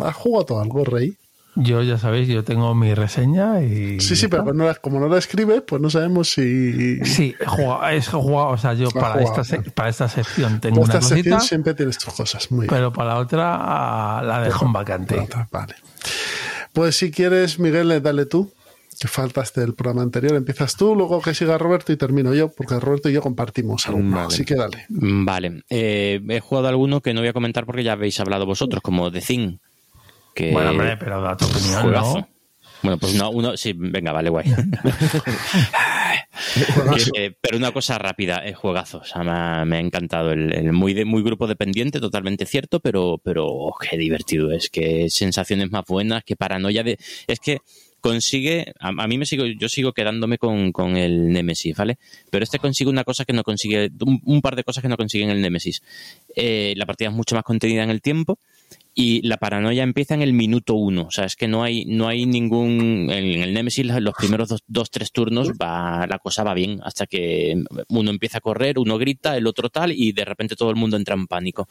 ¿has 0.00 0.14
jugado 0.16 0.60
algo, 0.60 0.84
Rey? 0.84 1.16
Yo 1.56 1.82
ya 1.82 1.98
sabéis, 1.98 2.26
yo 2.26 2.42
tengo 2.42 2.74
mi 2.74 2.94
reseña 2.94 3.62
y... 3.62 4.00
Sí, 4.00 4.16
sí, 4.16 4.26
pero 4.26 4.52
no 4.52 4.64
la- 4.64 4.74
como 4.74 4.98
no 4.98 5.08
la 5.08 5.18
escribe, 5.18 5.60
pues 5.60 5.80
no 5.80 5.88
sabemos 5.88 6.30
si... 6.30 6.98
Sí, 7.04 7.32
he 7.38 7.46
jugado, 7.46 7.88
he 7.90 8.02
jugado, 8.02 8.48
o 8.48 8.58
sea, 8.58 8.74
yo 8.74 8.90
para 8.90 9.22
jugado, 9.22 9.40
esta, 9.42 9.56
¿no? 9.58 9.62
para 9.72 9.88
esta 9.88 10.08
sección 10.08 10.60
tengo 10.60 10.80
Por 10.80 10.86
una 10.86 10.94
esta 10.94 11.08
sección 11.14 11.34
cosita, 11.36 11.48
siempre 11.48 11.74
tienes 11.74 11.98
tus 11.98 12.12
cosas. 12.12 12.50
Muy 12.50 12.62
bien. 12.62 12.70
pero 12.70 12.92
para 12.92 13.10
la 13.14 13.18
otra 13.20 14.20
la 14.24 14.40
dejo 14.42 14.66
en 14.66 14.72
vacante. 14.72 15.28
Vale. 15.52 15.76
Pues 16.72 16.96
si 16.96 17.12
quieres, 17.12 17.60
Miguel, 17.60 18.02
dale 18.02 18.26
tú. 18.26 18.50
Que 18.98 19.08
faltaste 19.08 19.60
del 19.60 19.74
programa 19.74 20.02
anterior. 20.02 20.34
Empiezas 20.34 20.76
tú, 20.76 20.94
luego 20.94 21.20
que 21.20 21.34
siga 21.34 21.58
Roberto 21.58 21.92
y 21.92 21.96
termino 21.96 22.34
yo, 22.34 22.50
porque 22.52 22.78
Roberto 22.78 23.08
y 23.08 23.12
yo 23.12 23.22
compartimos 23.22 23.86
algo. 23.88 24.00
Vale. 24.02 24.26
Así 24.26 24.44
que 24.44 24.54
dale. 24.54 24.86
Vale. 24.88 25.62
Eh, 25.68 26.20
he 26.28 26.40
jugado 26.40 26.68
alguno 26.68 27.00
que 27.00 27.14
no 27.14 27.20
voy 27.20 27.28
a 27.28 27.32
comentar 27.32 27.66
porque 27.66 27.82
ya 27.82 27.92
habéis 27.92 28.18
hablado 28.20 28.46
vosotros, 28.46 28.82
como 28.82 29.10
The 29.10 29.20
Thing. 29.20 29.58
Que 30.34 30.52
Bueno, 30.52 30.70
hombre, 30.70 30.96
pero 30.96 31.20
da 31.20 31.36
tu 31.36 31.44
opinión, 31.46 31.82
juegazo. 31.82 32.18
¿no? 32.18 32.28
Bueno, 32.82 32.98
pues 32.98 33.14
no, 33.14 33.30
uno, 33.30 33.56
sí, 33.56 33.72
venga, 33.74 34.12
vale, 34.12 34.30
guay. 34.30 34.44
Eh, 37.16 37.34
pero 37.40 37.56
una 37.56 37.72
cosa 37.72 37.98
rápida, 37.98 38.38
es 38.38 38.56
juegazo. 38.56 38.98
O 38.98 39.04
sea, 39.04 39.22
me 39.22 39.30
ha, 39.30 39.64
me 39.64 39.76
ha 39.76 39.80
encantado. 39.80 40.32
El, 40.32 40.52
el 40.52 40.72
muy, 40.72 40.94
de, 40.94 41.04
muy 41.04 41.22
grupo 41.22 41.46
dependiente, 41.46 42.00
totalmente 42.00 42.46
cierto, 42.46 42.80
pero, 42.80 43.20
pero 43.22 43.46
oh, 43.46 43.74
qué 43.78 43.96
divertido 43.96 44.52
es. 44.52 44.68
Que 44.68 45.08
sensaciones 45.10 45.70
más 45.70 45.84
buenas, 45.86 46.24
que 46.24 46.36
paranoia 46.36 46.82
de. 46.82 46.98
Es 47.26 47.40
que 47.40 47.58
consigue. 48.04 48.74
A, 48.80 48.88
a 48.88 49.06
mí 49.06 49.16
me 49.16 49.24
sigo, 49.24 49.46
yo 49.46 49.68
sigo 49.70 49.94
quedándome 49.94 50.36
con, 50.36 50.72
con 50.72 50.98
el 50.98 51.32
Nemesis, 51.32 51.74
¿vale? 51.74 51.96
Pero 52.30 52.44
este 52.44 52.58
consigue 52.58 52.90
una 52.90 53.02
cosa 53.02 53.24
que 53.24 53.32
no 53.32 53.42
consigue. 53.42 53.90
Un, 54.04 54.42
par 54.42 54.56
de 54.56 54.62
cosas 54.62 54.82
que 54.82 54.90
no 54.90 54.98
consigue 54.98 55.24
en 55.24 55.30
el 55.30 55.40
Nemesis. 55.40 55.82
Eh, 56.36 56.74
la 56.76 56.84
partida 56.84 57.08
es 57.08 57.14
mucho 57.14 57.34
más 57.34 57.44
contenida 57.44 57.82
en 57.82 57.88
el 57.88 58.02
tiempo 58.02 58.38
y 58.96 59.26
la 59.26 59.36
paranoia 59.38 59.82
empieza 59.82 60.14
en 60.14 60.22
el 60.22 60.32
minuto 60.32 60.74
uno. 60.74 61.02
O 61.02 61.10
sea, 61.10 61.24
es 61.24 61.34
que 61.36 61.48
no 61.48 61.62
hay, 61.64 61.84
no 61.86 62.06
hay 62.06 62.26
ningún. 62.26 63.08
En 63.10 63.42
el 63.42 63.52
Nemesis, 63.52 63.84
los 63.86 64.14
primeros 64.14 64.48
dos, 64.48 64.62
dos, 64.66 64.90
tres 64.90 65.10
turnos, 65.10 65.50
va, 65.60 66.06
la 66.06 66.18
cosa 66.18 66.44
va 66.44 66.54
bien. 66.54 66.80
Hasta 66.84 67.06
que 67.06 67.62
uno 67.88 68.10
empieza 68.10 68.38
a 68.38 68.40
correr, 68.40 68.78
uno 68.78 68.96
grita, 68.98 69.36
el 69.36 69.46
otro 69.46 69.68
tal, 69.68 69.92
y 69.92 70.12
de 70.12 70.24
repente 70.24 70.54
todo 70.56 70.70
el 70.70 70.76
mundo 70.76 70.96
entra 70.96 71.14
en 71.14 71.26
pánico. 71.26 71.68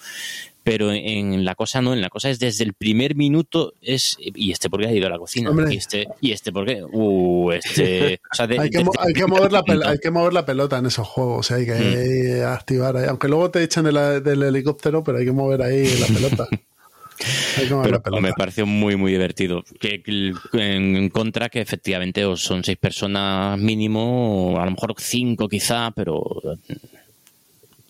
Pero 0.64 0.94
en 0.94 1.44
la 1.44 1.56
cosa 1.56 1.82
no, 1.82 1.94
en 1.94 2.00
la 2.02 2.10
cosa 2.10 2.30
es 2.30 2.40
desde 2.40 2.64
el 2.64 2.74
primer 2.74 3.16
minuto 3.16 3.74
es. 3.82 4.18
¿Y 4.20 4.52
este 4.52 4.70
por 4.70 4.80
qué 4.82 4.88
ha 4.88 4.94
ido 4.94 5.08
a 5.08 5.10
la 5.10 5.18
cocina? 5.18 5.50
Hombre. 5.50 5.74
¿Y 5.74 5.78
este, 5.78 6.08
¿Y 6.22 6.32
este 6.32 6.52
por 6.54 6.66
qué? 6.66 6.84
Uh, 6.90 7.52
este. 7.52 8.20
O 8.32 8.36
sea, 8.36 8.48
de- 8.48 8.60
hay, 8.60 8.70
que, 8.70 8.78
desde 8.80 8.92
hay, 9.00 9.14
que 9.14 9.28
mover 9.28 9.52
la 9.52 9.62
momento. 9.62 9.86
pel- 9.86 9.90
hay 9.92 9.98
que 9.98 10.12
mover 10.12 10.34
la 10.34 10.46
pelota 10.46 10.78
en 10.78 10.86
esos 10.86 11.08
juegos. 11.08 11.40
O 11.40 11.44
sea, 11.44 11.58
hay 11.58 11.66
que 11.66 12.44
activar 12.46 12.96
ahí. 12.96 13.06
Aunque 13.10 13.28
luego 13.28 13.50
te 13.52 13.60
la- 13.92 14.20
del 14.22 14.44
helicóptero, 14.44 15.04
pero 15.04 15.18
hay 15.18 15.26
que 15.26 15.32
mover 15.34 15.62
ahí 15.62 15.86
la 16.00 16.08
pelota. 16.08 16.48
Pero 17.84 18.02
me 18.22 18.34
pareció 18.34 18.66
muy, 18.66 18.96
muy 18.96 19.12
divertido. 19.12 19.64
Que, 19.80 20.02
que 20.02 20.34
en, 20.54 21.10
contra, 21.10 21.50
que 21.50 21.62
efectivamente 21.62 22.26
o 22.26 22.36
son 22.36 22.64
seis 22.64 22.78
personas 22.78 23.58
mínimo, 23.60 24.54
o 24.54 24.60
a 24.60 24.66
lo 24.66 24.72
mejor 24.72 24.96
cinco 24.98 25.48
quizá, 25.48 25.92
pero 25.92 26.16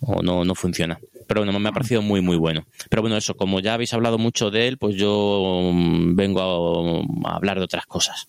o 0.06 0.22
no, 0.22 0.44
no 0.44 0.56
funciona. 0.56 1.00
Pero 1.28 1.42
bueno, 1.42 1.58
me 1.58 1.70
ha 1.70 1.72
parecido 1.72 2.02
muy, 2.02 2.22
muy 2.22 2.38
bueno. 2.38 2.66
Pero 2.90 3.02
bueno, 3.02 3.16
eso, 3.18 3.36
como 3.36 3.60
ya 3.60 3.74
habéis 3.74 3.94
hablado 3.94 4.18
mucho 4.18 4.52
de 4.52 4.68
él, 4.68 4.78
pues 4.78 4.96
yo 4.96 5.72
mm, 5.74 6.16
vengo 6.16 6.42
a, 7.26 7.30
a 7.32 7.36
hablar 7.36 7.58
de 7.58 7.64
otras 7.64 7.86
cosas 7.86 8.28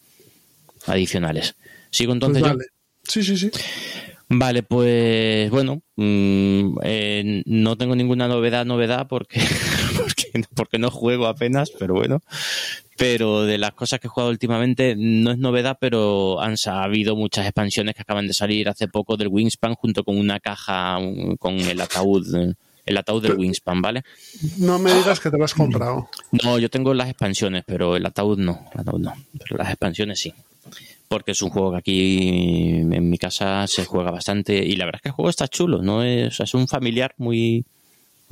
adicionales. 0.86 1.57
¿Sigo 1.90 2.11
Pues 2.11 2.16
entonces 2.16 2.42
yo? 2.42 2.49
vale. 2.49 2.64
Sí, 3.03 3.22
sí, 3.22 3.36
sí. 3.36 3.51
Vale, 4.28 4.62
pues 4.62 5.51
bueno, 5.51 5.82
mm, 5.97 6.78
eh, 6.82 7.42
no 7.47 7.76
tengo 7.76 7.95
ninguna 7.95 8.26
novedad, 8.26 8.64
novedad, 8.64 9.07
porque, 9.07 9.40
porque, 10.35 10.49
porque 10.55 10.78
no 10.78 10.91
juego 10.91 11.26
apenas, 11.26 11.70
pero 11.78 11.95
bueno. 11.95 12.22
Pero 12.97 13.43
de 13.43 13.59
las 13.59 13.72
cosas 13.72 13.99
que 13.99 14.07
he 14.07 14.11
jugado 14.11 14.30
últimamente 14.30 14.95
no 14.97 15.32
es 15.32 15.39
novedad, 15.39 15.78
pero 15.80 16.41
han 16.41 16.55
ha 16.66 16.85
habido 16.85 17.16
muchas 17.16 17.45
expansiones 17.45 17.95
que 17.97 18.03
acaban 18.03 18.28
de 18.28 18.35
salir 18.35 18.68
hace 18.68 18.87
poco 18.87 19.16
del 19.16 19.28
Wingspan 19.28 19.74
junto 19.74 20.05
con 20.05 20.16
una 20.16 20.39
caja 20.39 20.99
un- 20.99 21.37
con 21.37 21.59
el 21.59 21.80
ataúd, 21.80 22.55
el 22.87 22.97
ataúd 22.97 23.22
del 23.22 23.37
Wingspan, 23.37 23.82
¿vale? 23.82 24.05
No 24.59 24.78
me 24.78 24.95
digas 24.95 25.18
que 25.18 25.28
te 25.30 25.37
lo 25.39 25.45
has 25.45 25.55
comprado. 25.55 26.09
No, 26.45 26.59
yo 26.61 26.70
tengo 26.70 26.95
las 26.95 27.09
expansiones, 27.09 27.64
pero 27.66 27.97
el 27.97 28.07
ataúd 28.07 28.39
no, 28.39 28.64
el 28.74 28.80
ataúd 28.82 29.01
no, 29.01 29.12
pero 29.41 29.57
las 29.57 29.70
expansiones 29.70 30.20
sí. 30.20 30.32
Porque 31.09 31.32
es 31.32 31.43
un 31.43 31.51
juego 31.51 31.72
que 31.72 31.78
aquí 31.78 32.68
en 32.78 33.11
mi 33.11 33.18
casa 33.18 33.66
se 33.66 33.85
juega 33.85 34.11
bastante 34.12 34.55
y 34.64 34.76
la 34.76 34.85
verdad 34.85 34.99
es 34.99 35.03
que 35.03 35.09
el 35.09 35.14
juego 35.14 35.30
está 35.30 35.49
chulo, 35.49 35.82
no 35.82 36.03
es, 36.05 36.28
o 36.28 36.30
sea, 36.37 36.45
es 36.45 36.55
un 36.55 36.68
familiar 36.68 37.12
muy 37.18 37.64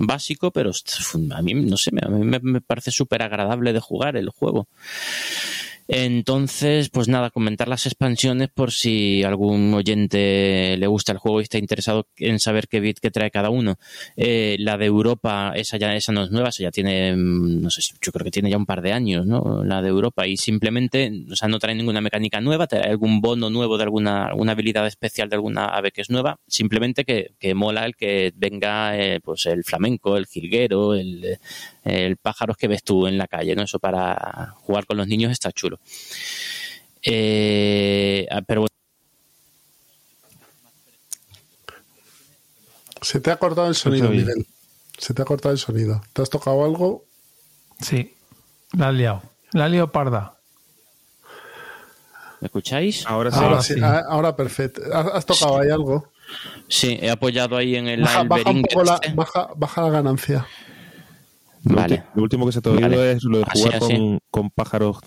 básico, 0.07 0.51
pero 0.51 0.71
a 0.71 1.43
mí 1.43 1.55
no 1.55 1.77
sé, 1.77 1.91
a 2.01 2.09
mí 2.09 2.25
me, 2.25 2.41
me 2.41 2.61
parece 2.61 2.91
súper 2.91 3.23
agradable 3.23 3.73
de 3.73 3.81
jugar 3.81 4.17
el 4.17 4.31
juego. 4.31 4.69
Entonces, 5.89 6.89
pues 6.91 7.09
nada, 7.09 7.31
comentar 7.31 7.69
las 7.69 7.87
expansiones 7.87 8.49
por 8.51 8.73
si 8.73 9.23
algún 9.25 9.73
oyente 9.75 10.77
le 10.79 10.87
gusta 10.87 11.13
el 11.13 11.19
juego 11.19 11.41
y 11.41 11.45
está 11.45 11.59
interesado 11.59 12.07
en 12.17 12.39
saber 12.39 12.69
qué 12.69 12.81
bit 12.81 12.99
que 12.99 13.11
trae 13.11 13.31
cada 13.31 13.51
uno. 13.51 13.77
Eh, 14.17 14.57
la 14.59 14.79
de 14.79 14.87
Europa, 14.87 15.53
esa 15.55 15.77
ya 15.77 15.95
esa 15.95 16.13
no 16.13 16.25
es 16.25 16.31
nueva, 16.31 16.51
esa 16.51 16.63
ya 16.63 16.71
tiene, 16.71 17.15
mm, 17.17 17.63
no 17.63 17.71
sé, 17.71 17.83
yo 18.01 18.13
creo 18.13 18.25
que 18.25 18.31
tiene 18.31 18.51
ya 18.51 18.57
un 18.57 18.67
par 18.67 18.83
de 18.83 18.93
años, 18.93 19.27
¿no? 19.27 19.65
La 19.65 19.83
de 19.83 19.89
Europa 19.89 20.27
y 20.27 20.37
simplemente, 20.37 21.13
o 21.31 21.37
sea, 21.37 21.49
no 21.49 21.59
trae 21.59 21.75
ninguna 21.75 22.01
mecánica 22.01 22.41
nueva, 22.41 22.67
trae 22.67 22.91
algún 22.91 23.21
bono 23.21 23.51
nuevo 23.51 23.77
de 23.77 23.85
alguna, 23.85 24.27
alguna 24.27 24.53
habilidad 24.53 24.87
especial 24.87 25.29
de 25.29 25.37
alguna 25.37 25.67
ave 25.67 25.91
que 25.93 26.03
es 26.03 26.11
nueva, 26.11 26.39
simplemente 26.47 27.05
que, 27.05 27.35
que 27.39 27.55
mola 27.55 27.85
el 27.85 27.97
que 27.97 28.33
venga, 28.37 28.99
eh, 28.99 29.21
pues 29.21 29.47
el 29.47 29.65
flamenco, 29.65 30.17
el 30.17 30.27
jilguero, 30.27 30.95
el, 30.95 31.25
eh, 31.25 31.39
el 31.85 32.17
pájaros 32.17 32.57
que 32.57 32.69
ves 32.69 32.83
tú 32.83 33.07
en 33.07 33.19
la 33.19 33.27
calle, 33.27 33.55
¿no? 33.55 33.63
Eso 33.63 33.79
para 33.79 34.55
jugar 34.57 34.87
con 34.87 34.97
los 34.97 35.09
niños 35.09 35.33
está 35.33 35.53
chulo. 35.53 35.72
Eh, 37.05 38.27
ah, 38.31 38.43
pero 38.47 38.63
bueno, 38.63 38.73
Se 43.03 43.21
te 43.21 43.31
ha 43.31 43.37
cortado 43.37 43.67
el 43.69 43.75
sonido. 43.75 44.09
Miguel. 44.11 44.47
Se 44.97 45.13
te 45.13 45.23
ha 45.23 45.25
cortado 45.25 45.53
el 45.53 45.59
sonido. 45.59 46.01
¿Te 46.13 46.23
has 46.23 46.31
tocado 46.31 46.65
algo? 46.65 47.05
Sí, 47.81 48.15
la 48.73 48.89
has 48.89 48.95
liado. 48.95 49.23
La 49.53 49.65
has 49.65 49.71
liado 49.71 49.91
parda. 49.91 50.39
¿me 52.41 52.47
escucháis? 52.47 53.07
Ahora 53.07 53.31
sí. 53.31 53.39
Ahora 53.41 53.63
sí, 53.63 53.75
sí. 53.75 53.81
ah, 53.83 54.03
ahora 54.09 54.35
perfecto. 54.35 54.83
¿Has, 54.93 55.25
tocado 55.27 55.61
ahí 55.61 55.71
algo? 55.71 56.11
Sí, 56.69 56.99
he 57.01 57.11
apoyado 57.11 57.57
ahí 57.57 57.77
en 57.77 57.87
el, 57.89 58.03
Baja, 58.03 58.23
el 58.23 58.29
baja 58.29 58.51
un 58.51 58.63
poco 58.63 58.85
la, 58.85 58.95
este. 58.95 59.13
baja, 59.15 59.49
baja 59.57 59.83
la 59.83 59.91
ganancia. 59.91 60.47
Vale. 61.65 62.05
Lo 62.15 62.23
último 62.23 62.47
que 62.47 62.53
se 62.53 62.61
te 62.61 62.69
ha 62.69 62.73
oído 62.73 62.89
Vale. 62.89 63.13
es 63.13 63.23
lo 63.25 63.39
de 63.39 63.45
Así, 63.47 63.61
jugar 63.63 63.77
así. 63.77 63.97
con, 63.97 64.19
con 64.31 64.51
pájaros. 64.51 64.99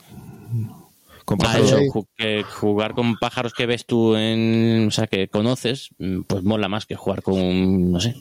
Con 1.25 1.37
Ah, 1.41 1.43
pájaros. 1.45 1.67
eso, 1.67 1.77
ahí. 1.77 1.87
ju- 1.89 2.07
que 2.15 2.43
jugar 2.43 2.93
con 2.93 3.17
pájaros 3.17 3.53
que 3.53 3.65
ves 3.65 3.85
tú 3.85 4.15
en, 4.15 4.87
o 4.87 4.91
sea, 4.91 5.07
que 5.07 5.27
conoces, 5.27 5.89
pues 6.27 6.43
mola 6.43 6.69
más 6.69 6.85
que 6.85 6.95
jugar 6.95 7.23
con, 7.23 7.91
no 7.91 7.99
sé, 7.99 8.15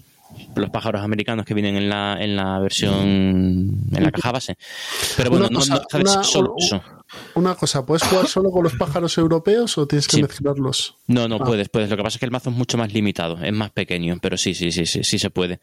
los 0.56 0.70
pájaros 0.70 1.02
americanos 1.02 1.44
que 1.44 1.54
vienen 1.54 1.76
en 1.76 1.88
la, 1.88 2.16
en 2.20 2.36
la 2.36 2.58
versión, 2.58 2.92
en 3.92 4.02
la 4.02 4.10
caja 4.10 4.32
base. 4.32 4.56
Pero 5.16 5.30
bueno, 5.30 5.46
Una 5.46 5.52
no, 5.54 5.58
cosa, 5.60 5.74
no 5.92 6.00
una- 6.00 6.24
solo 6.24 6.54
eso. 6.58 6.82
Una 7.34 7.54
cosa, 7.54 7.84
¿puedes 7.86 8.02
jugar 8.02 8.26
solo 8.26 8.50
con 8.50 8.64
los 8.64 8.74
pájaros 8.74 9.16
europeos 9.18 9.76
o 9.78 9.86
tienes 9.86 10.08
que 10.08 10.16
Sí. 10.16 10.22
mezclarlos? 10.22 10.96
No, 11.06 11.28
no 11.28 11.36
Ah. 11.36 11.44
puedes, 11.44 11.68
puedes. 11.68 11.88
Lo 11.90 11.96
que 11.96 12.02
pasa 12.02 12.16
es 12.16 12.18
que 12.18 12.24
el 12.24 12.32
mazo 12.32 12.50
es 12.50 12.56
mucho 12.56 12.76
más 12.76 12.92
limitado, 12.92 13.38
es 13.42 13.52
más 13.52 13.70
pequeño, 13.70 14.18
pero 14.20 14.36
sí, 14.36 14.54
sí, 14.54 14.72
sí, 14.72 14.84
sí, 14.86 15.04
sí 15.04 15.18
se 15.18 15.30
puede. 15.30 15.60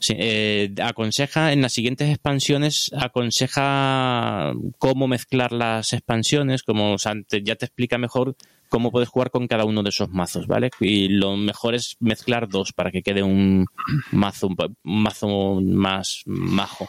Sí, 0.00 0.14
eh, 0.16 0.72
aconseja, 0.82 1.52
en 1.52 1.60
las 1.60 1.72
siguientes 1.72 2.08
expansiones, 2.08 2.90
aconseja 2.96 4.52
cómo 4.78 5.08
mezclar 5.08 5.52
las 5.52 5.92
expansiones, 5.92 6.62
como 6.62 6.92
o 6.94 6.98
sea, 6.98 7.14
te- 7.28 7.42
ya 7.42 7.56
te 7.56 7.66
explica 7.66 7.98
mejor 7.98 8.36
cómo 8.68 8.90
puedes 8.90 9.08
jugar 9.08 9.30
con 9.30 9.46
cada 9.46 9.64
uno 9.64 9.82
de 9.82 9.90
esos 9.90 10.10
mazos, 10.10 10.46
¿vale? 10.46 10.70
Y 10.80 11.08
lo 11.08 11.36
mejor 11.36 11.74
es 11.74 11.96
mezclar 12.00 12.48
dos 12.48 12.72
para 12.72 12.90
que 12.90 13.02
quede 13.02 13.22
un 13.22 13.66
mazo, 14.12 14.48
un 14.48 14.76
mazo 14.82 15.60
más 15.60 16.22
majo. 16.26 16.88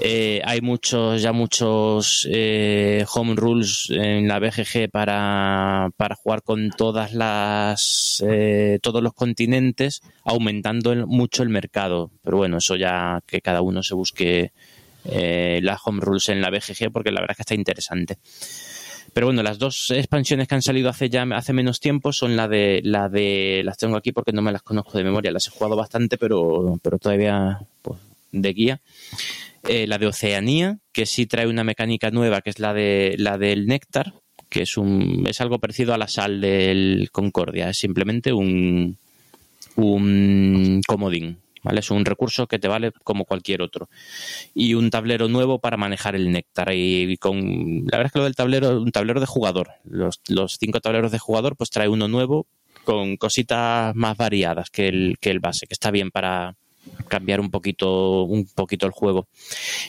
Eh, 0.00 0.40
hay 0.44 0.60
muchos, 0.60 1.22
ya 1.22 1.32
muchos 1.32 2.26
eh, 2.30 3.04
home 3.12 3.34
rules 3.34 3.88
en 3.90 4.28
la 4.28 4.38
BGG 4.38 4.90
para, 4.90 5.90
para 5.96 6.14
jugar 6.14 6.42
con 6.42 6.70
todas 6.70 7.12
las 7.12 8.24
eh, 8.26 8.78
todos 8.82 9.02
los 9.02 9.14
continentes, 9.14 10.02
aumentando 10.24 10.94
mucho 11.06 11.42
el 11.42 11.48
mercado. 11.48 12.10
Pero 12.22 12.38
bueno, 12.38 12.58
eso 12.58 12.76
ya 12.76 13.20
que 13.26 13.40
cada 13.40 13.62
uno 13.62 13.82
se 13.82 13.94
busque 13.94 14.52
eh, 15.04 15.60
las 15.62 15.80
home 15.84 16.00
rules 16.00 16.28
en 16.28 16.40
la 16.40 16.50
BGG, 16.50 16.90
porque 16.92 17.10
la 17.10 17.20
verdad 17.20 17.32
es 17.32 17.36
que 17.36 17.42
está 17.42 17.54
interesante. 17.54 18.18
Pero 19.12 19.26
bueno, 19.26 19.42
las 19.42 19.58
dos 19.58 19.90
expansiones 19.90 20.46
que 20.48 20.54
han 20.54 20.62
salido 20.62 20.88
hace 20.88 21.08
ya 21.08 21.22
hace 21.34 21.52
menos 21.52 21.80
tiempo 21.80 22.12
son 22.12 22.36
la 22.36 22.48
de 22.48 22.80
la 22.84 23.08
de 23.08 23.62
las 23.64 23.76
tengo 23.76 23.96
aquí 23.96 24.12
porque 24.12 24.32
no 24.32 24.42
me 24.42 24.52
las 24.52 24.62
conozco 24.62 24.96
de 24.96 25.04
memoria, 25.04 25.32
las 25.32 25.46
he 25.46 25.50
jugado 25.50 25.76
bastante, 25.76 26.18
pero 26.18 26.78
pero 26.82 26.98
todavía 26.98 27.60
pues, 27.82 27.98
de 28.32 28.52
guía. 28.52 28.80
Eh, 29.68 29.86
la 29.86 29.98
de 29.98 30.06
Oceanía, 30.06 30.78
que 30.92 31.04
sí 31.04 31.26
trae 31.26 31.46
una 31.46 31.64
mecánica 31.64 32.10
nueva, 32.10 32.40
que 32.40 32.50
es 32.50 32.58
la 32.58 32.72
de 32.72 33.14
la 33.18 33.36
del 33.36 33.66
néctar, 33.66 34.14
que 34.48 34.62
es 34.62 34.76
un 34.76 35.26
es 35.28 35.40
algo 35.40 35.58
parecido 35.58 35.92
a 35.92 35.98
la 35.98 36.08
sal 36.08 36.40
del 36.40 37.10
Concordia, 37.12 37.68
es 37.70 37.78
simplemente 37.78 38.32
un 38.32 38.96
un 39.76 40.80
comodín, 40.86 41.38
¿vale? 41.62 41.80
Es 41.80 41.90
un 41.90 42.04
recurso 42.04 42.46
que 42.46 42.58
te 42.58 42.68
vale 42.68 42.92
como 43.04 43.24
cualquier 43.24 43.62
otro. 43.62 43.88
Y 44.54 44.74
un 44.74 44.90
tablero 44.90 45.28
nuevo 45.28 45.58
para 45.58 45.76
manejar 45.76 46.14
el 46.14 46.30
néctar. 46.30 46.72
Y 46.74 47.16
con 47.18 47.84
la 47.86 47.98
verdad 47.98 48.06
es 48.06 48.12
que 48.12 48.18
lo 48.18 48.24
del 48.24 48.36
tablero, 48.36 48.80
un 48.80 48.92
tablero 48.92 49.20
de 49.20 49.26
jugador. 49.26 49.70
Los, 49.84 50.20
los 50.28 50.56
cinco 50.58 50.80
tableros 50.80 51.12
de 51.12 51.18
jugador, 51.18 51.56
pues 51.56 51.70
trae 51.70 51.88
uno 51.88 52.08
nuevo 52.08 52.46
con 52.84 53.16
cositas 53.16 53.94
más 53.94 54.16
variadas 54.16 54.70
que 54.70 54.88
el, 54.88 55.16
que 55.20 55.30
el 55.30 55.40
base, 55.40 55.66
que 55.66 55.74
está 55.74 55.90
bien 55.90 56.10
para 56.10 56.56
cambiar 57.08 57.40
un 57.40 57.50
poquito, 57.50 58.22
un 58.24 58.46
poquito 58.46 58.86
el 58.86 58.92
juego. 58.92 59.26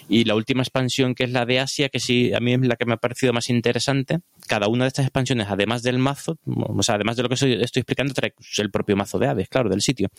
Y 0.09 0.23
la 0.23 0.35
última 0.35 0.63
expansión, 0.63 1.13
que 1.15 1.23
es 1.23 1.31
la 1.31 1.45
de 1.45 1.59
Asia, 1.59 1.89
que 1.89 1.99
sí, 1.99 2.33
a 2.33 2.39
mí 2.39 2.53
es 2.53 2.61
la 2.61 2.75
que 2.75 2.85
me 2.85 2.93
ha 2.93 2.97
parecido 2.97 3.33
más 3.33 3.49
interesante. 3.49 4.19
Cada 4.47 4.67
una 4.67 4.85
de 4.85 4.89
estas 4.89 5.05
expansiones, 5.05 5.47
además 5.49 5.83
del 5.83 5.99
mazo, 5.99 6.37
o 6.45 6.83
sea, 6.83 6.95
además 6.95 7.17
de 7.17 7.23
lo 7.23 7.29
que 7.29 7.35
estoy, 7.35 7.53
explicando, 7.53 8.13
trae 8.13 8.33
el 8.57 8.71
propio 8.71 8.95
mazo 8.95 9.19
de 9.19 9.27
aves, 9.27 9.49
claro, 9.49 9.69
del 9.69 9.81
sitio. 9.81 10.09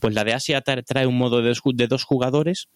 Pues 0.00 0.14
la 0.14 0.24
de 0.24 0.34
Asia 0.34 0.62
tra- 0.62 0.84
trae 0.84 1.06
un 1.06 1.16
modo 1.16 1.40
de 1.42 1.48
dos, 1.48 1.62
de 1.74 1.86
dos 1.86 2.04
jugadores 2.04 2.68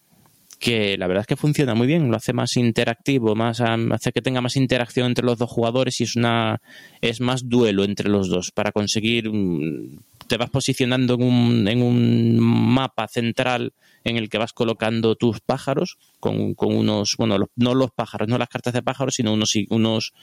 que 0.57 0.97
la 0.97 1.07
verdad 1.07 1.21
es 1.21 1.27
que 1.27 1.35
funciona 1.35 1.75
muy 1.75 1.85
bien, 1.85 2.09
lo 2.09 2.15
hace 2.15 2.31
más 2.31 2.55
interactivo, 2.55 3.35
más 3.35 3.59
am, 3.59 3.91
hace 3.91 4.13
que 4.13 4.21
tenga 4.21 4.39
más 4.39 4.55
interacción 4.55 5.07
entre 5.07 5.25
los 5.25 5.37
dos 5.37 5.49
jugadores 5.49 5.99
y 5.99 6.05
es 6.05 6.15
una 6.15 6.61
es 7.01 7.19
más 7.19 7.49
duelo 7.49 7.83
entre 7.83 8.07
los 8.09 8.29
dos 8.29 8.51
para 8.51 8.71
conseguir 8.71 9.29
mm, 9.29 9.99
te 10.27 10.37
vas 10.37 10.49
posicionando 10.49 11.15
en 11.15 11.23
un, 11.23 11.67
en 11.67 11.81
un 11.81 12.39
mapa 12.39 13.07
central 13.07 13.73
en 14.03 14.17
el 14.17 14.29
que 14.29 14.37
vas 14.37 14.53
colocando 14.53 15.15
tus 15.15 15.39
pájaros 15.39 15.97
con, 16.19 16.53
con 16.55 16.75
unos, 16.75 17.15
bueno, 17.17 17.37
los- 17.37 17.49
no 17.55 17.73
los 17.75 17.91
pájaros, 17.91 18.27
no 18.27 18.37
las 18.37 18.49
cartas 18.49 18.73
de 18.73 18.83
pájaros, 18.83 19.15
sino 19.15 19.33
unos 19.33 19.53
unos 19.69 20.13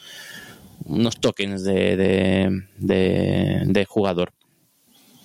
unos 0.85 1.21
tokens 1.21 1.63
de, 1.65 1.97
de, 1.97 2.63
de- 2.79 3.63
de 3.67 3.85
jugador. 3.85 4.33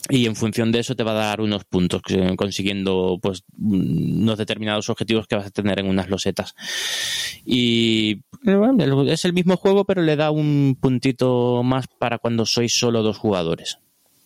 Y 0.09 0.25
en 0.25 0.35
función 0.37 0.71
de 0.71 0.79
eso 0.79 0.95
te 0.95 1.03
va 1.03 1.11
a 1.11 1.15
dar 1.15 1.41
unos 1.41 1.65
puntos 1.65 2.01
consiguiendo 2.37 3.19
pues 3.21 3.43
unos 3.59 4.37
determinados 4.37 4.89
objetivos 4.89 5.27
que 5.27 5.35
vas 5.35 5.47
a 5.47 5.51
tener 5.51 5.79
en 5.79 5.87
unas 5.89 6.07
losetas. 6.09 6.55
Y 7.45 8.21
eh, 8.45 8.55
bueno, 8.55 9.03
es 9.03 9.25
el 9.25 9.33
mismo 9.33 9.57
juego 9.57 9.83
pero 9.85 10.01
le 10.01 10.15
da 10.15 10.31
un 10.31 10.77
puntito 10.79 11.61
más 11.63 11.87
para 11.87 12.19
cuando 12.19 12.45
sois 12.45 12.73
solo 12.77 13.03
dos 13.03 13.17
jugadores 13.17 13.79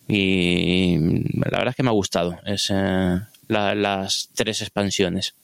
y 0.08 0.98
la 1.36 1.58
verdad 1.58 1.70
es 1.70 1.76
que 1.76 1.84
me 1.84 1.90
ha 1.90 1.94
gustado 1.94 2.38
es 2.46 2.70
eh, 2.74 3.20
la- 3.48 3.76
las 3.76 4.30
tres 4.36 4.62
expansiones 4.62 5.36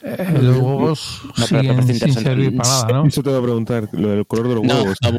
Eh, 0.00 0.16
los 0.40 0.58
huevos 0.58 1.22
No, 1.36 1.46
siguen 1.48 1.82
sin 1.84 2.12
servir 2.14 2.54
para 2.56 2.68
nada, 2.68 2.86
¿no? 2.92 3.06
Eso 3.08 3.20
te 3.20 3.30
voy 3.30 3.38
a 3.40 3.42
preguntar, 3.42 3.88
lo 3.90 4.10
del 4.10 4.26
color 4.28 4.46
de 4.48 4.54
los 4.54 4.62
no, 4.62 4.74
huevos. 4.82 4.96
no, 5.02 5.18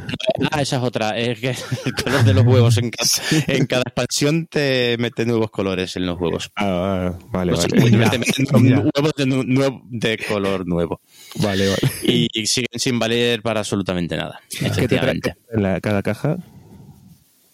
ah, 0.51 0.61
esa 0.61 0.77
es 0.77 0.83
otra. 0.83 1.17
Es 1.19 1.37
que 1.37 1.49
el 1.85 1.93
color 2.01 2.23
de 2.23 2.33
los 2.33 2.45
huevos 2.45 2.77
en 2.77 2.89
cada, 2.89 3.09
en 3.47 3.65
cada 3.65 3.81
expansión 3.81 4.47
te 4.47 4.95
mete 4.97 5.25
nuevos 5.25 5.51
colores 5.51 5.97
en 5.97 6.05
los 6.05 6.17
huevos. 6.17 6.49
Ah, 6.55 7.11
ah, 7.11 7.19
vale, 7.29 7.51
te 7.57 7.81
meten 7.97 8.23
huevos 8.95 9.11
de, 9.17 9.25
nu- 9.25 9.43
nuevo- 9.43 9.81
de 9.89 10.17
color 10.17 10.65
nuevo. 10.65 11.01
Vale, 11.41 11.67
vale. 11.67 11.81
Y, 12.03 12.27
y 12.33 12.47
siguen 12.47 12.79
sin 12.79 12.97
valer 12.99 13.41
para 13.41 13.59
absolutamente 13.59 14.15
nada. 14.15 14.39
¿Qué 14.49 14.59
te 14.59 14.63
trae 14.63 14.71
Efectivamente. 14.85 15.35
en 15.51 15.61
la, 15.63 15.81
cada 15.81 16.01
caja? 16.01 16.37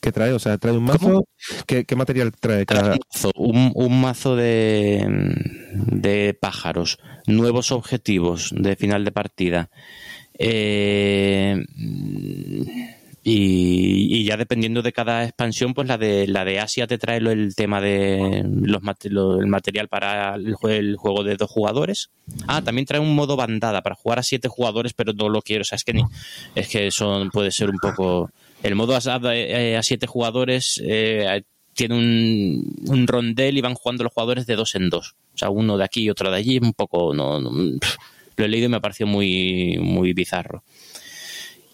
¿Qué 0.05 0.11
trae? 0.11 0.33
O 0.33 0.39
sea, 0.39 0.59
¿trae 0.59 0.77
un 0.77 0.83
mazo? 0.83 1.25
¿Qué, 1.65 1.83
qué 1.83 1.95
material 1.95 2.31
trae 2.39 2.63
cada...? 2.67 2.93
un 2.93 2.99
mazo, 3.11 3.31
un, 3.35 4.01
mazo 4.01 4.35
de, 4.35 5.03
de 5.73 6.37
pájaros, 6.39 6.99
nuevos 7.25 7.71
objetivos 7.71 8.53
de 8.55 8.75
final 8.75 9.03
de 9.03 9.11
partida. 9.11 9.69
Eh, 10.37 11.65
y, 13.27 14.15
y 14.17 14.23
ya 14.25 14.37
dependiendo 14.37 14.83
de 14.83 14.93
cada 14.93 15.23
expansión, 15.23 15.73
pues 15.73 15.87
la 15.87 15.97
de 15.97 16.27
la 16.27 16.45
de 16.45 16.59
Asia 16.59 16.85
te 16.85 16.99
trae 16.99 17.17
el 17.17 17.55
tema 17.55 17.81
de 17.81 18.43
los 18.45 18.83
lo- 19.05 19.39
el 19.39 19.47
material 19.47 19.87
para 19.87 20.35
el, 20.35 20.53
jue- 20.53 20.77
el 20.77 20.95
juego 20.97 21.23
de 21.23 21.35
dos 21.35 21.49
jugadores. 21.49 22.11
Ah, 22.47 22.61
también 22.61 22.85
trae 22.85 22.99
un 23.01 23.15
modo 23.15 23.35
bandada 23.35 23.81
para 23.81 23.95
jugar 23.95 24.19
a 24.19 24.23
siete 24.23 24.47
jugadores, 24.49 24.93
pero 24.93 25.13
no 25.13 25.29
lo 25.29 25.41
quiero. 25.41 25.63
O 25.63 25.65
sea, 25.65 25.77
es 25.77 25.83
que 25.83 25.93
ni- 25.93 26.05
es 26.53 26.67
que 26.67 26.85
eso 26.85 27.27
puede 27.33 27.49
ser 27.49 27.71
un 27.71 27.79
poco. 27.79 28.29
El 28.65 28.75
modo 28.75 28.95
a, 28.95 28.99
a- 28.99 29.79
a 29.79 29.83
siete 29.83 30.07
jugadores 30.07 30.81
eh, 30.83 31.43
tiene 31.73 31.95
un, 31.95 32.75
un 32.87 33.07
rondel 33.07 33.57
y 33.57 33.61
van 33.61 33.75
jugando 33.75 34.03
los 34.03 34.13
jugadores 34.13 34.45
de 34.47 34.55
dos 34.55 34.75
en 34.75 34.89
dos. 34.89 35.15
O 35.33 35.37
sea, 35.37 35.49
uno 35.49 35.77
de 35.77 35.83
aquí 35.83 36.03
y 36.03 36.09
otro 36.09 36.31
de 36.31 36.37
allí, 36.37 36.57
un 36.57 36.73
poco. 36.73 37.13
No, 37.13 37.39
no, 37.39 37.51
lo 37.51 38.45
he 38.45 38.47
leído 38.47 38.65
y 38.65 38.69
me 38.69 38.77
ha 38.77 38.81
parecido 38.81 39.07
muy, 39.07 39.77
muy 39.79 40.13
bizarro. 40.13 40.63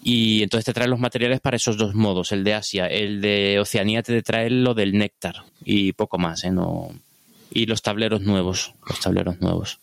Y 0.04 0.42
entonces 0.42 0.64
te 0.64 0.72
trae 0.72 0.88
los 0.88 0.98
materiales 0.98 1.40
para 1.40 1.56
esos 1.56 1.76
dos 1.76 1.94
modos, 1.94 2.32
el 2.32 2.42
de 2.42 2.54
Asia, 2.54 2.86
el 2.88 3.20
de 3.20 3.58
Oceanía 3.60 4.02
te 4.02 4.20
trae 4.22 4.50
lo 4.50 4.74
del 4.74 4.92
néctar 4.98 5.44
y 5.64 5.92
poco 5.92 6.18
más, 6.18 6.42
¿eh? 6.44 6.50
No... 6.50 6.90
Y 7.54 7.66
los 7.66 7.82
tableros 7.82 8.22
nuevos, 8.22 8.74
los 8.88 8.98
tableros 8.98 9.40
nuevos 9.40 9.78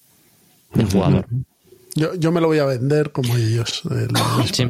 del 0.74 0.88
jugador. 0.92 1.26
Yo, 2.00 2.16
yo 2.16 2.32
me 2.32 2.40
lo 2.40 2.48
voy 2.48 2.60
a 2.60 2.66
vender 2.66 3.12
como 3.12 3.36
ellos. 3.36 3.84
el- 3.92 4.10
Sí. 4.54 4.64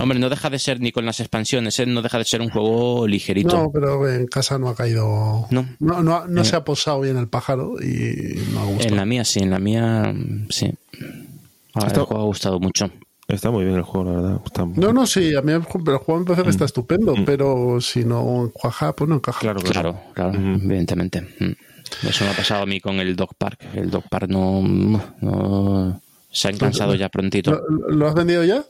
Hombre, 0.00 0.18
no 0.18 0.28
deja 0.30 0.48
de 0.50 0.58
ser 0.58 0.80
ni 0.80 0.92
con 0.92 1.04
las 1.04 1.20
expansiones, 1.20 1.78
¿eh? 1.78 1.86
no 1.86 2.00
deja 2.00 2.18
de 2.18 2.24
ser 2.24 2.40
un 2.40 2.48
juego 2.50 3.06
ligerito. 3.06 3.56
No, 3.56 3.70
pero 3.72 4.08
en 4.08 4.26
casa 4.26 4.58
no 4.58 4.68
ha 4.68 4.74
caído. 4.74 5.46
No. 5.50 5.66
No, 5.78 6.02
no, 6.02 6.26
no 6.26 6.40
Eh. 6.40 6.44
se 6.44 6.56
ha 6.56 6.64
posado 6.64 7.00
bien 7.02 7.16
el 7.18 7.28
pájaro 7.28 7.74
y 7.82 8.40
no 8.52 8.60
ha 8.60 8.64
gustado. 8.64 8.88
En 8.88 8.96
la 8.96 9.04
mía 9.04 9.24
sí, 9.24 9.40
en 9.40 9.50
la 9.50 9.58
mía 9.58 10.12
mm, 10.14 10.46
sí. 10.50 10.72
Ah, 11.74 11.84
Esto- 11.86 12.00
El 12.00 12.06
juego 12.06 12.22
ha 12.22 12.26
gustado 12.26 12.60
mucho. 12.60 12.90
Está 13.26 13.50
muy 13.50 13.64
bien 13.64 13.76
el 13.76 13.82
juego, 13.82 14.10
la 14.10 14.16
verdad. 14.20 14.40
Está- 14.44 14.64
No, 14.66 14.92
no, 14.92 15.06
sí, 15.06 15.34
a 15.34 15.42
mí 15.42 15.52
el 15.52 15.62
juego 15.62 15.98
me 16.20 16.24
parece 16.24 16.42
que 16.42 16.48
Mm. 16.48 16.50
está 16.50 16.64
estupendo, 16.66 17.14
pero 17.24 17.80
si 17.80 18.04
no 18.04 18.44
encaja, 18.54 18.94
pues 18.94 19.08
no 19.08 19.16
encaja. 19.16 19.40
Claro, 19.40 19.60
Claro, 19.60 20.00
claro, 20.14 20.32
evidentemente. 20.34 21.22
Mm. 21.40 22.06
Eso 22.08 22.24
me 22.24 22.30
ha 22.30 22.36
pasado 22.36 22.62
a 22.62 22.66
mí 22.66 22.80
con 22.80 22.96
el 23.00 23.16
Dog 23.16 23.34
Park. 23.36 23.60
El 23.74 23.90
Dog 23.90 24.04
Park 24.10 24.28
no, 24.28 24.62
no 25.20 26.00
se 26.34 26.48
han 26.48 26.58
cansado 26.58 26.94
ya 26.94 27.08
prontito. 27.08 27.62
¿Lo, 27.68 27.88
lo 27.88 28.08
has 28.08 28.14
vendido 28.14 28.44
ya? 28.44 28.64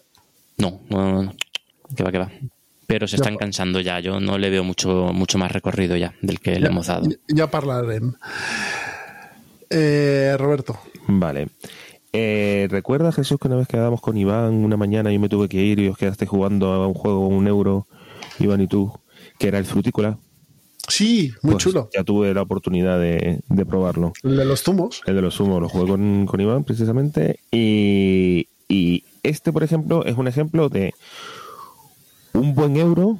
No, 0.58 0.82
no, 0.90 1.10
no, 1.12 1.22
no. 1.24 1.34
Que 1.96 2.04
va, 2.04 2.12
que 2.12 2.18
va. 2.18 2.30
Pero 2.86 3.08
se 3.08 3.16
están 3.16 3.36
cansando 3.36 3.80
ya. 3.80 3.98
Yo 4.00 4.20
no 4.20 4.38
le 4.38 4.50
veo 4.50 4.62
mucho, 4.62 5.10
mucho 5.12 5.38
más 5.38 5.50
recorrido 5.50 5.96
ya 5.96 6.14
del 6.20 6.40
que 6.40 6.60
le 6.60 6.68
hemos 6.68 6.86
dado. 6.86 7.08
Ya, 7.28 7.44
hablarem. 7.44 8.14
Eh, 9.70 10.36
Roberto, 10.38 10.78
Vale. 11.06 11.48
Eh, 12.12 12.68
¿Recuerda, 12.70 13.10
Jesús, 13.10 13.38
que 13.40 13.48
una 13.48 13.56
vez 13.56 13.66
quedamos 13.66 14.00
con 14.00 14.16
Iván 14.16 14.52
una 14.54 14.76
mañana 14.76 15.12
y 15.12 15.18
me 15.18 15.28
tuve 15.28 15.48
que 15.48 15.62
ir 15.62 15.80
y 15.80 15.88
os 15.88 15.98
quedaste 15.98 16.26
jugando 16.26 16.72
a 16.72 16.86
un 16.86 16.94
juego 16.94 17.26
un 17.26 17.48
euro, 17.48 17.88
Iván 18.38 18.60
y 18.60 18.68
tú, 18.68 18.92
que 19.38 19.48
era 19.48 19.58
el 19.58 19.64
Frutícola? 19.64 20.18
Sí, 20.88 21.32
muy 21.42 21.52
Pues 21.52 21.64
chulo. 21.64 21.90
Ya 21.94 22.04
tuve 22.04 22.32
la 22.34 22.42
oportunidad 22.42 22.98
de, 23.00 23.40
de 23.48 23.66
probarlo. 23.66 24.12
El 24.22 24.36
de 24.36 24.44
los 24.44 24.62
zumos. 24.62 25.02
El 25.06 25.16
de 25.16 25.22
los 25.22 25.38
humos 25.40 25.60
lo 25.62 25.68
jugué 25.68 25.86
con, 25.88 26.26
con 26.26 26.40
Iván 26.40 26.64
precisamente. 26.64 27.40
Y, 27.50 28.48
y 28.68 29.04
este, 29.22 29.52
por 29.52 29.62
ejemplo, 29.62 30.04
es 30.04 30.16
un 30.16 30.28
ejemplo 30.28 30.68
de 30.68 30.94
un 32.32 32.54
buen 32.54 32.76
euro 32.76 33.18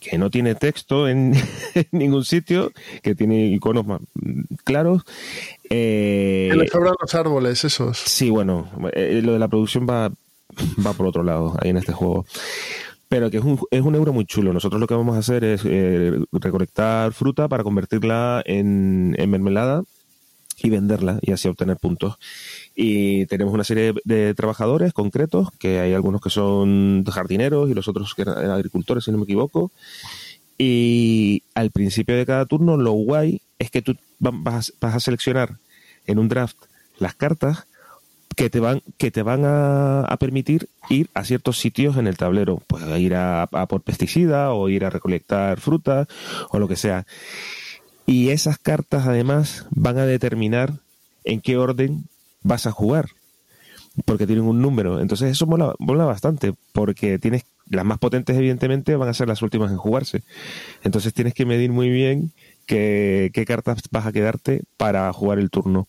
que 0.00 0.18
no 0.18 0.30
tiene 0.30 0.54
texto 0.56 1.06
en, 1.08 1.32
en 1.74 1.86
ningún 1.92 2.24
sitio, 2.24 2.72
que 3.02 3.14
tiene 3.14 3.46
iconos 3.46 3.86
más 3.86 4.00
claros. 4.64 5.02
Eh, 5.70 6.48
Que 6.50 6.56
le 6.56 6.68
sobran 6.68 6.94
los 7.00 7.14
árboles 7.14 7.64
esos. 7.64 7.98
Sí, 7.98 8.30
bueno, 8.30 8.68
eh, 8.94 9.20
lo 9.22 9.32
de 9.32 9.38
la 9.38 9.48
producción 9.48 9.86
va, 9.88 10.10
va 10.84 10.92
por 10.92 11.06
otro 11.06 11.22
lado 11.22 11.56
ahí 11.60 11.70
en 11.70 11.76
este 11.76 11.92
juego. 11.92 12.26
Pero 13.12 13.30
que 13.30 13.36
es 13.36 13.44
un, 13.44 13.60
es 13.70 13.82
un 13.82 13.94
euro 13.94 14.14
muy 14.14 14.24
chulo. 14.24 14.54
Nosotros 14.54 14.80
lo 14.80 14.86
que 14.86 14.94
vamos 14.94 15.16
a 15.16 15.18
hacer 15.18 15.44
es 15.44 15.60
eh, 15.66 16.18
recolectar 16.32 17.12
fruta 17.12 17.46
para 17.46 17.62
convertirla 17.62 18.42
en, 18.46 19.10
mermelada 19.28 19.82
y 20.62 20.70
venderla 20.70 21.18
y 21.20 21.32
así 21.32 21.46
obtener 21.46 21.76
puntos. 21.76 22.16
Y 22.74 23.26
tenemos 23.26 23.52
una 23.52 23.64
serie 23.64 23.92
de, 24.06 24.32
trabajadores 24.32 24.94
concretos, 24.94 25.50
que 25.58 25.78
hay 25.80 25.92
algunos 25.92 26.22
que 26.22 26.30
son 26.30 27.04
jardineros 27.04 27.68
y 27.68 27.74
los 27.74 27.86
otros 27.86 28.14
que 28.14 28.22
eran 28.22 28.50
agricultores, 28.50 29.04
si 29.04 29.12
no 29.12 29.18
me 29.18 29.24
equivoco. 29.24 29.72
Y 30.56 31.42
al 31.54 31.70
principio 31.70 32.16
de 32.16 32.24
cada 32.24 32.46
turno, 32.46 32.78
lo 32.78 32.92
guay 32.92 33.42
es 33.58 33.70
que 33.70 33.82
tú 33.82 33.94
va- 34.24 34.30
vas, 34.32 34.72
vas 34.80 34.94
a 34.94 35.00
seleccionar 35.00 35.58
en 36.06 36.18
un 36.18 36.30
draft 36.30 36.56
las 36.98 37.14
cartas 37.14 37.66
que 38.36 38.50
te 38.50 38.60
van, 38.60 38.82
que 38.98 39.10
te 39.10 39.22
van 39.22 39.44
a, 39.44 40.02
a 40.02 40.16
permitir 40.16 40.68
ir 40.88 41.10
a 41.14 41.24
ciertos 41.24 41.58
sitios 41.58 41.96
en 41.96 42.06
el 42.06 42.16
tablero. 42.16 42.62
Pues 42.66 42.84
ir 42.98 43.14
a, 43.14 43.42
a 43.42 43.66
por 43.66 43.82
pesticida 43.82 44.52
o 44.52 44.68
ir 44.68 44.84
a 44.84 44.90
recolectar 44.90 45.60
fruta 45.60 46.06
o 46.50 46.58
lo 46.58 46.68
que 46.68 46.76
sea. 46.76 47.06
Y 48.06 48.30
esas 48.30 48.58
cartas 48.58 49.06
además 49.06 49.66
van 49.70 49.98
a 49.98 50.06
determinar 50.06 50.74
en 51.24 51.40
qué 51.40 51.56
orden 51.56 52.04
vas 52.42 52.66
a 52.66 52.72
jugar. 52.72 53.06
Porque 54.06 54.26
tienen 54.26 54.44
un 54.44 54.62
número. 54.62 55.00
Entonces 55.00 55.30
eso 55.30 55.46
mola, 55.46 55.74
mola 55.78 56.04
bastante. 56.04 56.54
Porque 56.72 57.18
tienes 57.18 57.44
las 57.68 57.84
más 57.84 57.98
potentes, 57.98 58.36
evidentemente, 58.36 58.96
van 58.96 59.08
a 59.08 59.14
ser 59.14 59.28
las 59.28 59.42
últimas 59.42 59.70
en 59.70 59.78
jugarse. 59.78 60.22
Entonces 60.82 61.14
tienes 61.14 61.34
que 61.34 61.46
medir 61.46 61.70
muy 61.72 61.90
bien 61.90 62.32
qué, 62.66 63.30
qué 63.32 63.44
cartas 63.44 63.80
vas 63.90 64.06
a 64.06 64.12
quedarte 64.12 64.62
para 64.76 65.12
jugar 65.12 65.38
el 65.38 65.50
turno. 65.50 65.88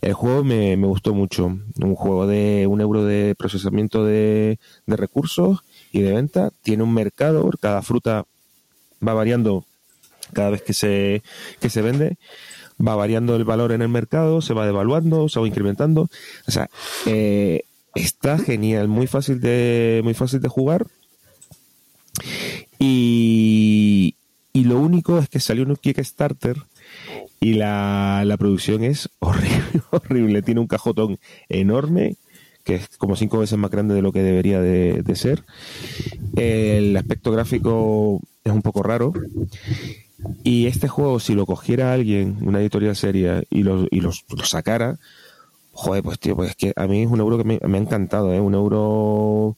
El 0.00 0.14
juego 0.14 0.44
me, 0.44 0.76
me 0.76 0.86
gustó 0.86 1.14
mucho. 1.14 1.46
Un 1.46 1.94
juego 1.94 2.26
de 2.26 2.66
un 2.68 2.80
euro 2.80 3.04
de 3.04 3.34
procesamiento 3.36 4.04
de, 4.04 4.58
de 4.86 4.96
recursos 4.96 5.60
y 5.92 6.02
de 6.02 6.12
venta. 6.12 6.50
Tiene 6.62 6.82
un 6.82 6.94
mercado, 6.94 7.50
cada 7.60 7.82
fruta 7.82 8.24
va 9.06 9.14
variando 9.14 9.64
cada 10.32 10.50
vez 10.50 10.62
que 10.62 10.72
se, 10.72 11.22
que 11.60 11.70
se 11.70 11.82
vende. 11.82 12.16
Va 12.84 12.96
variando 12.96 13.36
el 13.36 13.44
valor 13.44 13.72
en 13.72 13.82
el 13.82 13.88
mercado, 13.88 14.40
se 14.40 14.54
va 14.54 14.66
devaluando, 14.66 15.28
se 15.28 15.38
va 15.38 15.46
incrementando. 15.46 16.08
O 16.46 16.50
sea, 16.50 16.68
eh, 17.06 17.62
está 17.94 18.38
genial, 18.38 18.88
muy 18.88 19.06
fácil 19.06 19.40
de, 19.40 20.00
muy 20.04 20.14
fácil 20.14 20.40
de 20.40 20.48
jugar. 20.48 20.86
Y, 22.78 24.11
y 24.52 24.64
lo 24.64 24.78
único 24.80 25.18
es 25.18 25.28
que 25.28 25.40
salió 25.40 25.64
un 25.64 25.76
Kickstarter 25.76 26.56
y 27.40 27.54
la, 27.54 28.22
la 28.26 28.36
producción 28.36 28.84
es 28.84 29.08
horrible, 29.18 29.82
horrible. 29.90 30.42
Tiene 30.42 30.60
un 30.60 30.66
cajotón 30.66 31.18
enorme, 31.48 32.16
que 32.64 32.76
es 32.76 32.88
como 32.98 33.16
cinco 33.16 33.38
veces 33.38 33.58
más 33.58 33.70
grande 33.70 33.94
de 33.94 34.02
lo 34.02 34.12
que 34.12 34.22
debería 34.22 34.60
de, 34.60 35.02
de 35.02 35.16
ser. 35.16 35.44
El 36.36 36.96
aspecto 36.96 37.32
gráfico 37.32 38.20
es 38.44 38.52
un 38.52 38.62
poco 38.62 38.82
raro. 38.82 39.12
Y 40.44 40.66
este 40.66 40.88
juego, 40.88 41.18
si 41.18 41.34
lo 41.34 41.46
cogiera 41.46 41.92
alguien, 41.92 42.36
una 42.42 42.60
editorial 42.60 42.94
seria, 42.94 43.42
y 43.50 43.62
lo, 43.64 43.86
y 43.90 44.00
los- 44.00 44.24
lo 44.28 44.44
sacara, 44.44 44.98
joder, 45.72 46.02
pues 46.02 46.18
tío, 46.20 46.36
pues 46.36 46.50
es 46.50 46.56
que 46.56 46.72
a 46.76 46.86
mí 46.86 47.02
es 47.02 47.08
un 47.10 47.20
euro 47.20 47.38
que 47.38 47.44
me, 47.44 47.58
me 47.66 47.78
ha 47.78 47.80
encantado, 47.80 48.32
¿eh? 48.32 48.40
Un 48.40 48.54
euro... 48.54 49.56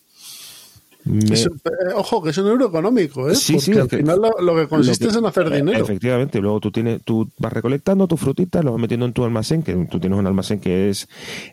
me- 1.05 1.35
eh, 1.39 1.49
ojo, 1.95 2.23
que 2.23 2.31
es 2.31 2.39
un 2.39 2.47
euro 2.49 2.67
económico, 2.67 3.29
¿eh? 3.31 3.35
Sí, 3.35 3.55
Porque 3.55 3.65
sí, 3.73 3.79
al 3.79 3.89
final 3.91 4.21
lo, 4.21 4.41
lo 4.41 4.57
que 4.57 4.69
consiste 4.69 5.05
lo 5.05 5.11
que- 5.11 5.17
es 5.17 5.19
en 5.23 5.27
hacer 5.27 5.53
eh, 5.53 5.57
dinero. 5.57 5.85
Efectivamente, 5.85 6.41
luego 6.41 6.61
tú 6.61 6.71
tienes, 6.71 7.03
tú 7.03 7.29
vas 7.39 7.53
recolectando 7.53 8.07
tus 8.09 8.19
frutitas, 8.21 8.65
lo 8.65 8.73
vas 8.73 8.81
metiendo 8.81 9.05
en 9.07 9.13
tu 9.13 9.25
almacén, 9.25 9.63
que 9.63 9.75
tú 9.91 10.01
tienes 10.01 10.19
un 10.19 10.27
almacén 10.27 10.61
que 10.61 10.89
es 10.91 11.07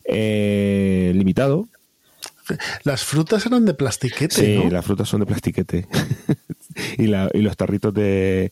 eh, 0.06 1.12
limitado. 1.16 1.68
Las 2.84 3.04
frutas 3.06 3.46
eran 3.46 3.66
de 3.66 3.74
plastiquete, 3.74 4.36
Sí, 4.36 4.56
¿no? 4.58 4.70
las 4.70 4.84
frutas 4.86 5.08
son 5.08 5.22
de 5.22 5.26
plastiquete. 5.26 5.88
y, 6.98 7.08
la- 7.08 7.30
y 7.34 7.40
los 7.42 7.56
tarritos 7.56 7.94
de, 7.94 8.52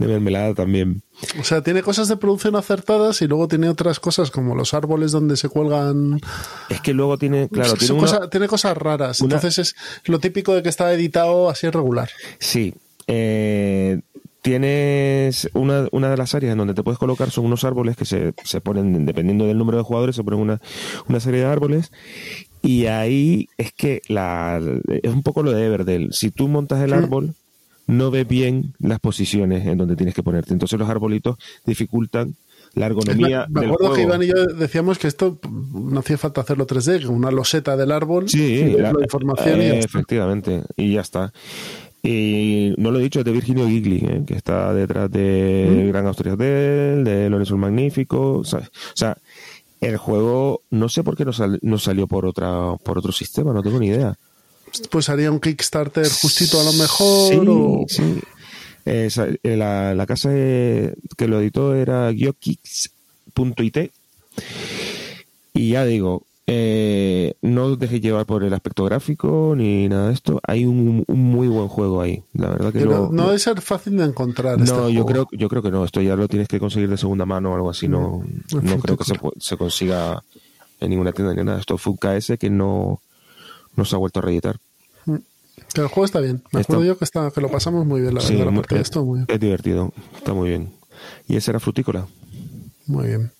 de 0.00 0.06
mermelada 0.08 0.54
también. 0.54 1.02
O 1.38 1.44
sea, 1.44 1.62
tiene 1.62 1.82
cosas 1.82 2.08
de 2.08 2.16
producción 2.16 2.56
acertadas 2.56 3.20
y 3.22 3.28
luego 3.28 3.46
tiene 3.46 3.68
otras 3.68 4.00
cosas 4.00 4.30
como 4.30 4.54
los 4.56 4.74
árboles 4.74 5.12
donde 5.12 5.36
se 5.36 5.48
cuelgan. 5.48 6.20
Es 6.68 6.80
que 6.80 6.92
luego 6.94 7.18
tiene, 7.18 7.48
claro, 7.48 7.74
tiene, 7.74 7.86
Son 7.86 7.98
una- 7.98 8.06
cosa- 8.06 8.30
tiene 8.30 8.48
cosas 8.48 8.76
raras. 8.76 9.20
una- 9.20 9.36
Entonces 9.36 9.58
es 9.58 9.76
lo 10.08 10.18
típico 10.18 10.54
de 10.54 10.62
que 10.62 10.68
está 10.70 10.92
editado 10.92 11.48
así 11.50 11.68
regular. 11.70 12.10
Sí. 12.38 12.74
eh, 13.12 14.00
tienes 14.42 15.48
una, 15.52 15.86
una 15.92 16.10
de 16.10 16.16
las 16.16 16.34
áreas 16.34 16.52
en 16.52 16.58
donde 16.58 16.74
te 16.74 16.82
puedes 16.82 16.98
colocar 16.98 17.30
son 17.30 17.44
unos 17.44 17.64
árboles 17.64 17.96
que 17.96 18.04
se, 18.04 18.32
se 18.44 18.60
ponen, 18.60 19.04
dependiendo 19.04 19.46
del 19.46 19.58
número 19.58 19.78
de 19.78 19.84
jugadores, 19.84 20.16
se 20.16 20.24
ponen 20.24 20.40
una, 20.40 20.60
una 21.08 21.20
serie 21.20 21.40
de 21.40 21.46
árboles. 21.46 21.92
Y 22.62 22.86
ahí 22.86 23.48
es 23.58 23.72
que 23.72 24.00
la, 24.08 24.60
es 25.02 25.12
un 25.12 25.22
poco 25.22 25.42
lo 25.42 25.52
de 25.52 25.66
Everdell. 25.66 26.12
Si 26.12 26.30
tú 26.30 26.48
montas 26.48 26.82
el 26.82 26.92
árbol, 26.92 27.34
no 27.90 28.10
ves 28.10 28.26
bien 28.26 28.74
las 28.78 29.00
posiciones 29.00 29.66
en 29.66 29.78
donde 29.78 29.96
tienes 29.96 30.14
que 30.14 30.22
ponerte. 30.22 30.52
Entonces 30.52 30.78
los 30.78 30.88
arbolitos 30.88 31.36
dificultan 31.66 32.34
la 32.74 32.86
ergonomía 32.86 33.46
me 33.50 33.62
del 33.62 33.70
acuerdo 33.70 33.94
que. 33.94 34.02
Iván 34.02 34.22
y 34.22 34.26
yo 34.28 34.44
decíamos 34.46 34.98
que 34.98 35.08
esto 35.08 35.40
no 35.74 35.98
hacía 36.00 36.16
falta 36.18 36.40
hacerlo 36.42 36.66
3D, 36.68 37.00
que 37.00 37.06
una 37.08 37.30
loseta 37.32 37.76
del 37.76 37.90
árbol, 37.90 38.28
Sí, 38.28 38.74
la- 38.78 38.90
información 39.02 39.60
eh, 39.60 39.78
efectivamente, 39.80 40.62
y 40.76 40.92
ya 40.94 41.00
está. 41.00 41.32
Y 42.02 42.74
no 42.78 42.90
lo 42.90 42.98
he 42.98 43.02
dicho, 43.02 43.18
es 43.18 43.24
de 43.26 43.32
Virginio 43.32 43.66
Gigli, 43.66 43.98
eh, 43.98 44.22
que 44.26 44.34
está 44.34 44.72
detrás 44.72 45.10
de 45.10 45.84
¿Mm? 45.84 45.88
Gran 45.88 46.06
Asturias 46.06 46.38
del, 46.38 47.04
de 47.04 47.28
Lorenzo 47.28 47.54
el 47.54 47.60
Magnífico. 47.60 48.42
¿sabes? 48.44 48.68
O 48.68 48.96
sea, 48.96 49.18
el 49.80 49.96
juego, 49.96 50.62
no 50.70 50.88
sé 50.88 51.02
por 51.04 51.16
qué 51.16 51.24
no, 51.24 51.32
sal- 51.32 51.58
no 51.62 51.78
salió 51.78 52.06
por 52.06 52.24
otra 52.24 52.74
por 52.84 52.98
otro 52.98 53.12
sistema, 53.12 53.52
no 53.52 53.62
tengo 53.62 53.78
ni 53.80 53.88
idea. 53.88 54.14
Pues 54.90 55.08
haría 55.08 55.30
un 55.30 55.40
Kickstarter 55.40 56.08
justito 56.08 56.60
a 56.60 56.64
lo 56.64 56.72
mejor. 56.72 57.32
Sí, 57.32 57.40
o- 57.48 57.84
sí. 57.88 58.20
Eh, 58.86 59.08
la, 59.56 59.94
la 59.94 60.06
casa 60.06 60.30
que 60.30 60.94
lo 61.28 61.40
editó 61.40 61.74
era 61.74 62.10
Gyokix.it 62.12 63.90
y 65.52 65.70
ya 65.70 65.84
digo, 65.84 66.22
eh, 66.46 67.34
no 67.42 67.66
os 67.66 67.78
dejéis 67.78 68.00
llevar 68.02 68.24
por 68.26 68.42
el 68.42 68.52
aspecto 68.54 68.84
gráfico 68.84 69.54
ni 69.56 69.88
nada 69.88 70.08
de 70.08 70.14
esto. 70.14 70.40
Hay 70.46 70.64
un, 70.64 71.04
un 71.06 71.18
muy 71.22 71.48
buen 71.48 71.68
juego 71.68 72.00
ahí. 72.00 72.22
La 72.32 72.48
verdad 72.48 72.72
que 72.72 72.80
lo- 72.84 73.10
no 73.12 73.26
debe 73.26 73.38
ser 73.38 73.60
fácil 73.60 73.96
de 73.98 74.04
encontrar. 74.04 74.58
no, 74.58 74.64
este 74.64 74.74
yo 74.94 75.02
juego. 75.04 75.26
creo, 75.26 75.28
yo 75.32 75.48
creo 75.48 75.62
que 75.62 75.70
no. 75.70 75.84
Esto 75.84 76.00
ya 76.00 76.16
lo 76.16 76.26
tienes 76.28 76.48
que 76.48 76.58
conseguir 76.58 76.88
de 76.88 76.96
segunda 76.96 77.26
mano 77.26 77.52
o 77.52 77.54
algo 77.54 77.70
así. 77.70 77.86
No, 77.88 78.18
Mm. 78.52 78.58
no 78.62 78.78
creo 78.78 78.96
que 78.96 79.04
se, 79.04 79.14
se 79.38 79.56
consiga 79.56 80.22
en 80.80 80.90
ninguna 80.90 81.12
tienda 81.12 81.34
ni 81.34 81.44
nada. 81.44 81.60
Esto 81.60 81.76
fue 81.78 81.92
un 81.92 81.98
KS 81.98 82.38
que 82.38 82.48
no, 82.50 83.00
no 83.76 83.84
se 83.84 83.94
ha 83.94 83.98
vuelto 83.98 84.20
a 84.20 84.22
reeditar. 84.22 84.56
Pero 85.72 85.86
el 85.86 85.88
juego 85.88 86.04
está 86.04 86.20
bien. 86.20 86.42
Me 86.52 86.60
Está- 86.62 86.72
acuerdo 86.72 86.84
yo 86.84 86.98
que, 86.98 87.04
está, 87.04 87.30
que 87.30 87.40
lo 87.40 87.48
pasamos 87.50 87.86
muy 87.86 88.00
bien, 88.00 88.14
la 88.14 88.20
Sí, 88.20 88.32
verdad. 88.34 88.46
La 88.46 88.50
muy- 88.50 88.64
es, 88.80 88.96
muy 88.96 89.18
bien. 89.18 89.26
es 89.28 89.40
divertido. 89.40 89.92
Está 90.16 90.32
muy 90.32 90.48
bien. 90.48 90.72
Y 91.28 91.36
ese 91.36 91.50
era 91.52 91.60
Frutícola. 91.60 92.06
Muy 92.86 93.06
bien. 93.08 93.30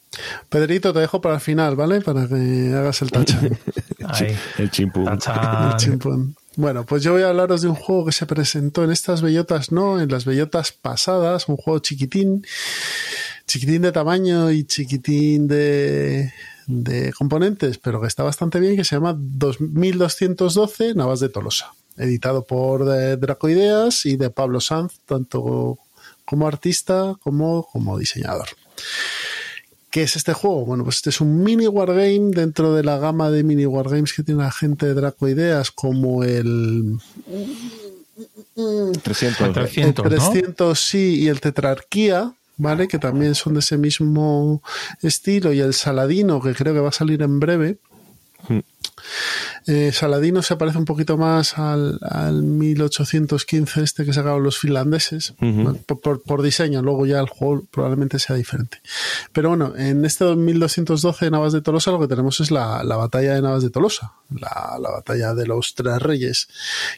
Pedrito, 0.48 0.92
te 0.92 1.00
dejo 1.00 1.20
para 1.20 1.36
el 1.36 1.40
final, 1.40 1.76
¿vale? 1.76 2.00
Para 2.02 2.28
que 2.28 2.72
hagas 2.76 3.02
el 3.02 3.10
tachan. 3.12 3.58
Ahí. 4.06 4.36
El 4.58 4.70
chimpú. 4.70 5.04
Tachán. 5.04 5.70
El 5.72 5.76
chimpún. 5.76 6.36
Bueno, 6.56 6.84
pues 6.84 7.02
yo 7.02 7.12
voy 7.12 7.22
a 7.22 7.28
hablaros 7.30 7.62
de 7.62 7.68
un 7.68 7.74
juego 7.76 8.06
que 8.06 8.12
se 8.12 8.26
presentó 8.26 8.84
en 8.84 8.90
estas 8.90 9.22
bellotas, 9.22 9.72
no, 9.72 10.00
en 10.00 10.10
las 10.10 10.24
bellotas 10.24 10.72
pasadas, 10.72 11.48
un 11.48 11.56
juego 11.56 11.78
chiquitín, 11.78 12.44
chiquitín 13.46 13.82
de 13.82 13.92
tamaño 13.92 14.50
y 14.50 14.64
chiquitín 14.64 15.46
de, 15.48 16.32
de 16.70 17.12
componentes, 17.12 17.78
pero 17.78 18.00
que 18.00 18.06
está 18.06 18.22
bastante 18.22 18.60
bien, 18.60 18.76
que 18.76 18.84
se 18.84 18.96
llama 18.96 19.14
2212 19.18 20.94
Navas 20.94 21.20
de 21.20 21.28
Tolosa, 21.28 21.72
editado 21.96 22.44
por 22.44 22.88
eh, 22.88 23.16
Dracoideas 23.16 24.06
y 24.06 24.16
de 24.16 24.30
Pablo 24.30 24.60
Sanz, 24.60 25.00
tanto 25.06 25.78
como 26.24 26.46
artista 26.46 27.14
como 27.20 27.64
como 27.64 27.98
diseñador. 27.98 28.48
¿Qué 29.90 30.04
es 30.04 30.14
este 30.14 30.32
juego? 30.32 30.64
Bueno, 30.64 30.84
pues 30.84 30.96
este 30.96 31.10
es 31.10 31.20
un 31.20 31.42
mini 31.42 31.66
wargame 31.66 32.30
dentro 32.30 32.74
de 32.74 32.84
la 32.84 32.98
gama 32.98 33.30
de 33.30 33.42
mini 33.42 33.66
wargames 33.66 34.12
que 34.12 34.22
tiene 34.22 34.44
la 34.44 34.52
gente 34.52 34.86
de 34.86 34.94
Dracoideas, 34.94 35.72
como 35.72 36.22
el, 36.22 37.00
300. 39.02 39.40
el 39.40 39.52
300, 39.52 40.04
¿no? 40.04 40.10
300 40.10 40.78
sí 40.78 41.22
y 41.22 41.28
el 41.28 41.40
Tetrarquía, 41.40 42.32
¿vale? 42.60 42.88
Que 42.88 42.98
también 42.98 43.34
son 43.34 43.54
de 43.54 43.60
ese 43.60 43.78
mismo 43.78 44.62
estilo, 45.02 45.52
y 45.52 45.60
el 45.60 45.74
Saladino, 45.74 46.40
que 46.40 46.54
creo 46.54 46.74
que 46.74 46.80
va 46.80 46.90
a 46.90 46.92
salir 46.92 47.22
en 47.22 47.40
breve. 47.40 47.78
Eh, 49.66 49.92
Saladino 49.92 50.42
se 50.42 50.56
parece 50.56 50.78
un 50.78 50.84
poquito 50.84 51.16
más 51.16 51.58
al, 51.58 51.98
al 52.02 52.42
1815 52.42 53.82
este 53.82 54.04
que 54.04 54.12
sacaron 54.12 54.42
los 54.42 54.58
finlandeses, 54.58 55.34
por, 55.86 56.00
por- 56.00 56.22
por 56.22 56.42
diseño, 56.42 56.82
luego 56.82 57.06
ya 57.06 57.20
el 57.20 57.28
juego 57.28 57.64
probablemente 57.70 58.18
sea 58.18 58.36
diferente. 58.36 58.80
Pero 59.32 59.50
bueno, 59.50 59.74
en 59.76 60.04
este 60.04 60.24
1212 60.36 61.24
de 61.26 61.30
Navas 61.30 61.52
de 61.52 61.60
Tolosa 61.62 61.90
lo 61.90 62.00
que 62.00 62.08
tenemos 62.08 62.40
es 62.40 62.50
la, 62.50 62.82
la 62.84 62.96
batalla 62.96 63.34
de 63.34 63.42
Navas 63.42 63.62
de 63.62 63.70
Tolosa, 63.70 64.12
la, 64.30 64.78
la 64.80 64.90
batalla 64.90 65.34
de 65.34 65.46
los 65.46 65.74
tres 65.74 66.00
reyes, 66.00 66.48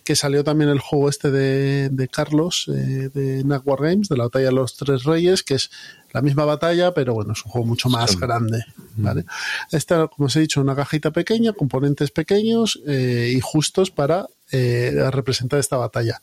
que 0.04 0.16
salió 0.16 0.44
también 0.44 0.70
el 0.70 0.78
juego 0.80 1.08
este 1.08 1.30
de, 1.30 1.88
de 1.90 2.08
Carlos, 2.08 2.66
eh, 2.68 3.10
de 3.12 3.42
Knack 3.42 3.66
War 3.66 3.80
Games, 3.82 4.08
de 4.08 4.16
la 4.16 4.24
batalla 4.24 4.46
de 4.46 4.52
los 4.52 4.76
tres 4.76 5.04
reyes, 5.04 5.42
que 5.42 5.54
es 5.54 5.70
la 6.12 6.20
misma 6.20 6.44
batalla, 6.44 6.92
pero 6.92 7.14
bueno, 7.14 7.32
es 7.32 7.42
un 7.44 7.50
juego 7.52 7.66
mucho 7.66 7.88
más 7.88 8.18
grande. 8.20 8.64
¿vale? 8.96 9.24
Esta, 9.70 10.08
como 10.08 10.26
os 10.26 10.36
he 10.36 10.40
dicho, 10.40 10.60
una 10.60 10.76
cajita 10.76 11.10
pequeña, 11.10 11.54
pequeños 11.94 12.80
eh, 12.86 13.32
y 13.34 13.40
justos 13.40 13.90
para 13.90 14.26
eh, 14.50 14.92
representar 15.10 15.58
esta 15.58 15.76
batalla. 15.76 16.20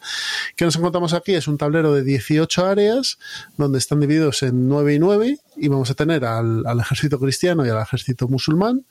¿Qué 0.56 0.66
nos 0.66 0.76
encontramos 0.76 1.14
aquí? 1.14 1.34
Es 1.34 1.48
un 1.48 1.58
tablero 1.58 1.94
de 1.94 2.04
18 2.04 2.66
áreas 2.66 3.18
donde 3.58 3.80
están 3.80 4.00
divididos 4.00 4.44
en 4.44 4.68
9 4.68 4.94
y 4.94 5.00
9 5.00 5.38
y 5.58 5.68
vamos 5.68 5.90
a 5.90 5.96
tener 5.96 6.26
al 6.26 6.80
ejército 6.80 7.20
cristiano 7.20 7.66
y 7.66 7.70
al 7.70 7.82
ejército 7.82 8.28
musulmán. 8.28 8.86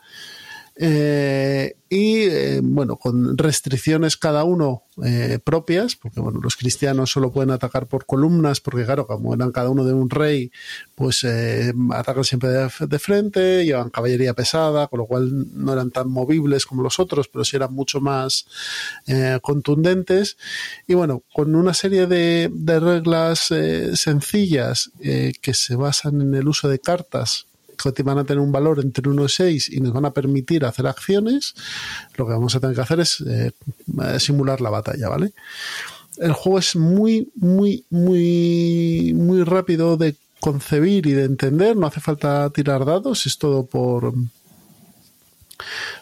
Eh, 0.80 1.74
y 1.88 2.20
eh, 2.20 2.60
bueno, 2.62 2.98
con 2.98 3.36
restricciones 3.36 4.16
cada 4.16 4.44
uno 4.44 4.84
eh, 5.04 5.40
propias, 5.42 5.96
porque 5.96 6.20
bueno, 6.20 6.38
los 6.40 6.54
cristianos 6.54 7.10
solo 7.10 7.32
pueden 7.32 7.50
atacar 7.50 7.88
por 7.88 8.06
columnas, 8.06 8.60
porque 8.60 8.84
claro, 8.84 9.04
como 9.08 9.34
eran 9.34 9.50
cada 9.50 9.70
uno 9.70 9.84
de 9.84 9.92
un 9.92 10.08
rey, 10.08 10.52
pues 10.94 11.24
atacan 11.24 12.22
siempre 12.22 12.50
de, 12.50 12.98
frente, 13.00 13.64
llevan 13.64 13.90
caballería 13.90 14.34
pesada, 14.34 14.86
con 14.86 14.98
lo 14.98 15.06
cual 15.06 15.46
no 15.52 15.72
eran 15.72 15.90
tan 15.90 16.10
movibles 16.10 16.64
como 16.64 16.84
los 16.84 17.00
otros, 17.00 17.26
pero 17.26 17.44
sí 17.44 17.56
eran 17.56 17.72
mucho 17.72 18.00
más 18.00 18.46
contundentes. 19.42 20.36
Y 20.86 20.94
bueno, 20.94 21.24
con 21.32 21.54
una 21.56 21.74
serie 21.74 22.06
de, 22.06 22.50
reglas 22.80 23.52
sencillas 23.94 24.90
que 25.00 25.54
se 25.54 25.74
basan 25.74 26.20
en 26.20 26.34
el 26.34 26.46
uso 26.46 26.68
de 26.68 26.78
cartas 26.78 27.47
que 27.78 28.02
van 28.02 28.18
a 28.18 28.24
tener 28.24 28.40
un 28.40 28.52
valor 28.52 28.80
entre 28.80 29.08
1 29.08 29.24
y 29.24 29.28
6 29.28 29.70
y 29.72 29.80
nos 29.80 29.92
van 29.92 30.04
a 30.04 30.12
permitir 30.12 30.64
hacer 30.64 30.86
acciones, 30.86 31.54
lo 32.16 32.26
que 32.26 32.32
vamos 32.32 32.54
a 32.54 32.60
tener 32.60 32.74
que 32.74 32.82
hacer 32.82 33.00
es 33.00 33.22
eh, 33.26 33.52
simular 34.18 34.60
la 34.60 34.70
batalla, 34.70 35.08
¿vale? 35.08 35.32
El 36.18 36.32
juego 36.32 36.58
es 36.58 36.74
muy, 36.76 37.30
muy, 37.36 37.84
muy, 37.90 39.12
muy 39.14 39.42
rápido 39.44 39.96
de 39.96 40.16
concebir 40.40 41.06
y 41.06 41.12
de 41.12 41.24
entender, 41.24 41.76
no 41.76 41.86
hace 41.86 42.00
falta 42.00 42.50
tirar 42.50 42.84
dados, 42.84 43.26
es 43.26 43.38
todo 43.38 43.66
por... 43.66 44.14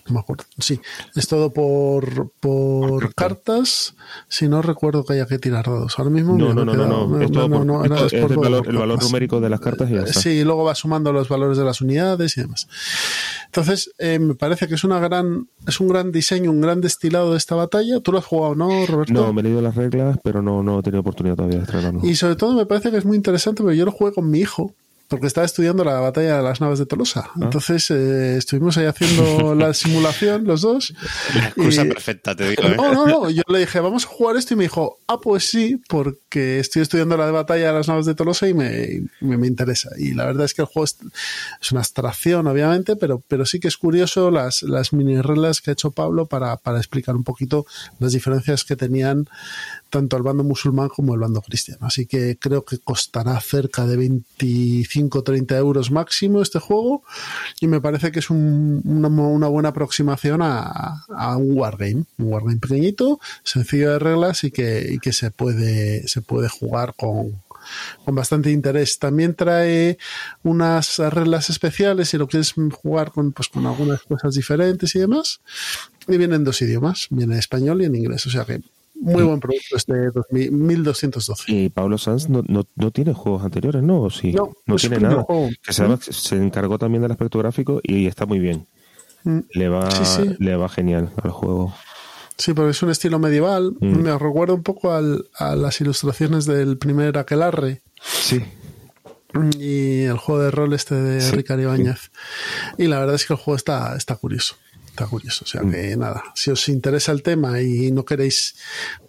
No 0.06 0.14
me 0.14 0.20
acuerdo. 0.20 0.44
Sí, 0.58 0.80
es 1.14 1.28
todo 1.28 1.52
por, 1.52 2.30
por 2.40 3.14
cartas. 3.14 3.94
Si 4.28 4.48
no 4.48 4.62
recuerdo 4.62 5.04
que 5.04 5.14
haya 5.14 5.26
que 5.26 5.38
tirar 5.38 5.64
dados. 5.66 5.98
Ahora 5.98 6.10
mismo 6.10 6.36
No. 6.36 7.20
Es 7.20 7.30
todo 7.32 7.48
por- 7.50 7.66
no, 7.66 7.84
es 7.84 8.12
el 8.12 8.26
valor, 8.36 8.66
el 8.68 8.98
numérico 8.98 9.40
de 9.40 9.48
las 9.50 9.60
cartas 9.60 9.90
y 9.90 9.94
ya 9.94 10.00
está. 10.02 10.20
Sí, 10.20 10.30
y 10.30 10.44
luego 10.44 10.64
va 10.64 10.74
sumando 10.74 11.12
los 11.12 11.28
valores 11.28 11.58
de 11.58 11.64
las 11.64 11.80
unidades 11.80 12.36
y 12.36 12.42
demás. 12.42 12.68
Entonces, 13.46 13.90
eh, 13.98 14.18
me 14.18 14.34
parece 14.34 14.68
que 14.68 14.74
es 14.74 14.84
una 14.84 14.98
gran, 15.00 15.48
es 15.66 15.80
un 15.80 15.88
gran 15.88 16.12
diseño, 16.12 16.50
un 16.50 16.60
gran 16.60 16.80
destilado 16.80 17.32
de 17.32 17.38
esta 17.38 17.54
batalla. 17.54 18.00
¿Tú 18.00 18.12
lo 18.12 18.18
has 18.18 18.24
jugado, 18.26 18.54
no, 18.54 18.86
Roberto? 18.86 19.12
No, 19.12 19.32
me 19.32 19.40
he 19.40 19.44
leído 19.44 19.62
las 19.62 19.74
reglas, 19.74 20.18
pero 20.22 20.42
no, 20.42 20.62
no 20.62 20.80
he 20.80 20.82
tenido 20.82 21.00
oportunidad 21.00 21.36
todavía 21.36 21.58
de 21.58 21.64
estrenarlo. 21.64 22.00
Y 22.02 22.14
sobre 22.16 22.36
todo 22.36 22.54
me 22.54 22.66
parece 22.66 22.90
que 22.90 22.98
es 22.98 23.04
muy 23.04 23.16
interesante 23.16 23.62
porque 23.62 23.76
yo 23.76 23.84
lo 23.84 23.92
jugué 23.92 24.12
con 24.12 24.30
mi 24.30 24.40
hijo. 24.40 24.74
Porque 25.08 25.26
estaba 25.28 25.44
estudiando 25.44 25.84
la 25.84 26.00
batalla 26.00 26.38
de 26.38 26.42
las 26.42 26.60
naves 26.60 26.78
de 26.80 26.86
Tolosa. 26.86 27.26
Ah. 27.28 27.32
Entonces 27.42 27.90
eh, 27.90 28.36
estuvimos 28.36 28.76
ahí 28.76 28.86
haciendo 28.86 29.54
la 29.56 29.72
simulación 29.72 30.44
los 30.44 30.62
dos. 30.62 30.92
La 31.34 31.46
excusa 31.46 31.84
Y- 31.84 31.88
perfecta, 31.88 32.34
te 32.34 32.50
digo. 32.50 32.62
¿eh? 32.64 32.74
No, 32.76 32.92
no, 32.92 33.06
no. 33.06 33.30
Yo 33.30 33.42
le 33.48 33.60
dije, 33.60 33.78
vamos 33.80 34.04
a 34.04 34.08
jugar 34.08 34.36
esto 34.36 34.54
y 34.54 34.56
me 34.56 34.64
dijo, 34.64 34.98
ah, 35.06 35.18
pues 35.20 35.48
sí, 35.48 35.80
porque 35.88 36.58
estoy 36.58 36.82
estudiando 36.82 37.16
la 37.16 37.30
batalla 37.30 37.68
de 37.68 37.72
las 37.72 37.88
naves 37.88 38.06
de 38.06 38.14
Tolosa 38.14 38.48
y 38.48 38.54
me, 38.54 39.02
me, 39.20 39.36
me 39.36 39.46
interesa. 39.46 39.90
Y 39.98 40.14
la 40.14 40.26
verdad 40.26 40.44
es 40.44 40.54
que 40.54 40.62
el 40.62 40.66
juego 40.66 40.84
es, 40.84 40.96
es 41.62 41.70
una 41.72 41.80
abstracción, 41.80 42.46
obviamente, 42.46 42.96
pero, 42.96 43.22
pero 43.28 43.46
sí 43.46 43.60
que 43.60 43.68
es 43.68 43.76
curioso 43.76 44.30
las, 44.30 44.62
las 44.62 44.92
mini 44.92 45.20
reglas 45.20 45.60
que 45.60 45.70
ha 45.70 45.72
hecho 45.74 45.92
Pablo 45.92 46.26
para, 46.26 46.56
para 46.56 46.78
explicar 46.78 47.14
un 47.14 47.24
poquito 47.24 47.64
las 48.00 48.12
diferencias 48.12 48.64
que 48.64 48.74
tenían 48.76 49.28
tanto 49.96 50.16
el 50.16 50.22
bando 50.22 50.44
musulmán 50.44 50.88
como 50.88 51.14
el 51.14 51.20
bando 51.20 51.40
cristiano. 51.40 51.86
Así 51.86 52.06
que 52.06 52.36
creo 52.38 52.64
que 52.64 52.78
costará 52.78 53.40
cerca 53.40 53.86
de 53.86 53.96
25-30 53.98 55.56
euros 55.56 55.90
máximo 55.90 56.42
este 56.42 56.58
juego 56.58 57.02
y 57.60 57.66
me 57.66 57.80
parece 57.80 58.12
que 58.12 58.18
es 58.20 58.30
un- 58.30 58.82
una, 58.84 59.08
una 59.08 59.48
buena 59.48 59.70
aproximación 59.70 60.40
a, 60.42 61.04
a 61.08 61.36
un 61.36 61.56
wargame. 61.58 62.04
Un 62.18 62.26
wargame 62.32 62.58
pequeñito, 62.58 63.20
sencillo 63.42 63.92
de 63.92 63.98
reglas 63.98 64.44
y 64.44 64.50
que, 64.50 64.86
y 64.90 64.98
que 64.98 65.12
se, 65.12 65.30
puede, 65.30 66.06
se 66.08 66.20
puede 66.20 66.48
jugar 66.48 66.94
con, 66.96 67.42
con 68.04 68.14
bastante 68.14 68.50
interés. 68.50 68.98
También 68.98 69.34
trae 69.34 69.98
unas 70.42 70.98
reglas 70.98 71.48
especiales 71.50 72.10
si 72.10 72.18
lo 72.18 72.26
quieres 72.28 72.52
jugar 72.82 73.10
con, 73.12 73.32
pues, 73.32 73.48
con 73.48 73.66
algunas 73.66 74.02
cosas 74.02 74.34
diferentes 74.34 74.94
y 74.94 74.98
demás. 75.00 75.40
Y 76.08 76.16
viene 76.18 76.36
en 76.36 76.44
dos 76.44 76.60
idiomas, 76.62 77.06
viene 77.10 77.32
en 77.34 77.38
español 77.40 77.82
y 77.82 77.86
en 77.86 77.94
inglés. 77.96 78.26
O 78.26 78.30
sea 78.30 78.44
que 78.44 78.60
muy 79.00 79.22
buen 79.22 79.40
producto 79.40 79.76
este 79.76 80.10
2000, 80.10 80.50
1212. 80.52 81.44
Y 81.52 81.68
Pablo 81.68 81.98
Sanz 81.98 82.28
no, 82.28 82.42
no, 82.48 82.66
no 82.74 82.90
tiene 82.90 83.12
juegos 83.12 83.44
anteriores, 83.44 83.82
¿no? 83.82 84.02
¿O 84.02 84.10
sí? 84.10 84.32
No, 84.32 84.50
no 84.66 84.76
tiene 84.76 84.98
nada. 85.00 85.22
juego. 85.22 85.48
Que 85.62 85.72
se, 85.72 85.84
se 86.12 86.36
encargó 86.36 86.78
también 86.78 87.02
del 87.02 87.12
aspecto 87.12 87.38
gráfico 87.38 87.80
y 87.82 88.06
está 88.06 88.26
muy 88.26 88.38
bien. 88.38 88.66
Mm. 89.24 89.40
Le 89.52 89.68
va, 89.68 89.90
Sí, 89.90 90.04
sí. 90.04 90.36
le 90.38 90.56
va 90.56 90.68
genial 90.68 91.10
al 91.22 91.30
juego. 91.30 91.74
Sí, 92.38 92.52
porque 92.52 92.70
es 92.72 92.82
un 92.82 92.90
estilo 92.90 93.18
medieval. 93.18 93.72
Mm. 93.80 93.96
Me 94.02 94.18
recuerda 94.18 94.54
un 94.54 94.62
poco 94.62 94.92
al- 94.92 95.24
a 95.38 95.56
las 95.56 95.80
ilustraciones 95.80 96.44
del 96.44 96.76
primer 96.78 97.16
Aquelarre 97.18 97.82
Sí. 98.02 98.42
y 99.58 100.02
el 100.02 100.16
juego 100.18 100.42
de 100.42 100.50
rol 100.50 100.72
este 100.72 100.94
de 100.94 101.30
Ricardo 101.32 101.62
Ibáñez. 101.62 102.10
Y 102.78 102.86
la 102.86 102.98
verdad 102.98 103.14
es 103.16 103.26
que 103.26 103.32
el 103.34 103.38
juego 103.38 103.56
está, 103.56 103.96
está 103.96 104.16
curioso. 104.16 104.56
Está 104.96 105.06
curioso. 105.08 105.44
O 105.44 105.48
sea 105.48 105.62
Mm. 105.62 105.70
que 105.72 105.96
nada, 105.98 106.24
si 106.34 106.50
os 106.50 106.66
interesa 106.70 107.12
el 107.12 107.22
tema 107.22 107.60
y 107.60 107.92
no 107.92 108.04
queréis 108.06 108.56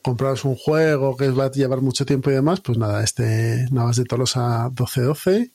compraros 0.02 0.44
un 0.44 0.56
juego 0.58 1.16
que 1.16 1.30
os 1.30 1.40
va 1.40 1.46
a 1.46 1.52
llevar 1.52 1.80
mucho 1.80 2.06
tiempo 2.06 2.30
y 2.30 2.34
demás, 2.34 2.60
pues 2.60 2.78
nada, 2.78 3.02
este 3.04 3.68
Navas 3.72 3.96
de 3.96 4.04
Tolosa 4.04 4.70
1212 4.70 5.52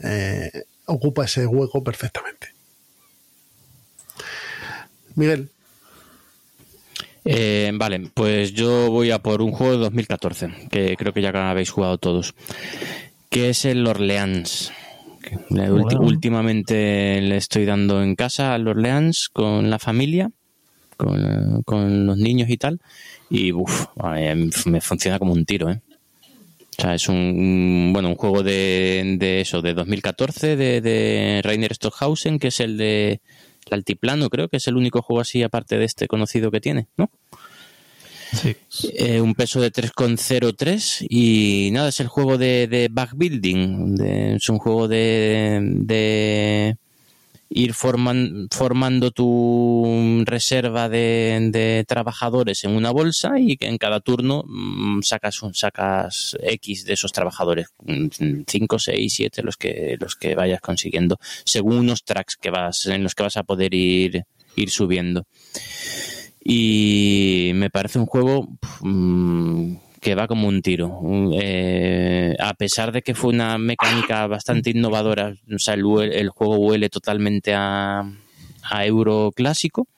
eh, 0.00 0.50
ocupa 0.84 1.24
ese 1.24 1.46
hueco 1.46 1.82
perfectamente. 1.82 2.48
Miguel, 5.14 5.48
Eh, 7.24 7.72
vale, 7.74 8.10
pues 8.14 8.52
yo 8.52 8.88
voy 8.90 9.10
a 9.10 9.18
por 9.20 9.40
un 9.42 9.50
juego 9.52 9.72
de 9.72 9.78
2014, 9.78 10.68
que 10.70 10.96
creo 10.96 11.12
que 11.12 11.22
ya 11.22 11.30
habéis 11.50 11.70
jugado 11.70 11.98
todos, 11.98 12.34
que 13.30 13.48
es 13.50 13.64
el 13.64 13.84
Orleans. 13.86 14.70
Bueno. 15.50 16.00
últimamente 16.00 17.20
le 17.20 17.36
estoy 17.36 17.64
dando 17.64 18.02
en 18.02 18.14
casa 18.14 18.54
al 18.54 18.66
Orleans 18.68 19.28
con 19.32 19.70
la 19.70 19.78
familia, 19.78 20.30
con, 20.96 21.62
con 21.64 22.06
los 22.06 22.16
niños 22.16 22.48
y 22.50 22.56
tal, 22.56 22.80
y 23.30 23.52
uf, 23.52 23.86
eh, 24.16 24.48
me 24.66 24.80
funciona 24.80 25.18
como 25.18 25.32
un 25.32 25.44
tiro, 25.44 25.70
¿eh? 25.70 25.80
O 26.78 26.82
sea, 26.82 26.94
es 26.94 27.08
un, 27.08 27.90
bueno, 27.94 28.10
un 28.10 28.16
juego 28.16 28.42
de, 28.42 29.16
de 29.18 29.40
eso, 29.40 29.62
de 29.62 29.72
2014, 29.72 30.56
de, 30.56 30.80
de 30.82 31.40
Rainer 31.42 31.74
Stockhausen, 31.74 32.38
que 32.38 32.48
es 32.48 32.60
el 32.60 32.76
de 32.76 33.20
el 33.66 33.74
Altiplano, 33.74 34.28
creo 34.30 34.48
que 34.48 34.58
es 34.58 34.68
el 34.68 34.76
único 34.76 35.02
juego 35.02 35.20
así, 35.20 35.42
aparte 35.42 35.78
de 35.78 35.84
este 35.84 36.06
conocido 36.06 36.50
que 36.50 36.60
tiene, 36.60 36.86
¿no? 36.96 37.10
Eh, 38.94 39.20
un 39.20 39.34
peso 39.34 39.60
de 39.60 39.72
3,03 39.72 41.06
y 41.08 41.70
nada, 41.72 41.88
es 41.88 42.00
el 42.00 42.08
juego 42.08 42.38
de, 42.38 42.88
backbuilding. 42.90 44.00
es 44.36 44.48
un 44.48 44.58
juego 44.58 44.88
de, 44.88 46.76
ir 47.48 47.72
forman- 47.74 48.48
formando 48.50 49.10
tu 49.12 50.22
reserva 50.26 50.88
de, 50.88 51.48
de 51.52 51.84
trabajadores 51.86 52.64
en 52.64 52.72
una 52.72 52.90
bolsa 52.90 53.38
y 53.38 53.56
que 53.56 53.68
en 53.68 53.78
cada 53.78 54.00
turno 54.00 54.44
mm, 54.46 55.02
sacas 55.02 55.42
un, 55.42 55.54
sacas 55.54 56.36
X 56.42 56.84
de 56.84 56.94
esos 56.94 57.12
trabajadores, 57.12 57.68
5, 58.46 58.78
6, 58.78 59.14
7, 59.14 59.42
los 59.42 59.56
que, 59.56 59.96
los 60.00 60.16
que 60.16 60.34
vayas 60.34 60.60
consiguiendo, 60.60 61.18
según 61.44 61.78
unos 61.78 62.04
tracks 62.04 62.36
que 62.36 62.50
vas, 62.50 62.86
en 62.86 63.02
los 63.02 63.14
que 63.14 63.22
vas 63.22 63.36
a 63.36 63.44
poder 63.44 63.74
ir, 63.74 64.24
ir 64.56 64.70
subiendo 64.70 65.26
y 66.48 67.50
me 67.54 67.70
parece 67.70 67.98
un 67.98 68.06
juego 68.06 68.48
mm, 68.80 69.74
que 70.00 70.14
va 70.14 70.28
como 70.28 70.46
un 70.46 70.62
tiro. 70.62 71.00
Eh, 71.32 72.36
a 72.38 72.54
pesar 72.54 72.92
de 72.92 73.02
que 73.02 73.16
fue 73.16 73.30
una 73.30 73.58
mecánica 73.58 74.28
bastante 74.28 74.70
innovadora, 74.70 75.34
o 75.52 75.58
sea, 75.58 75.74
el, 75.74 76.28
juego 76.30 76.58
huele 76.58 76.88
totalmente 76.88 77.52
a, 77.52 78.08
a 78.62 78.86
euro 78.86 79.32
clásico. 79.34 79.88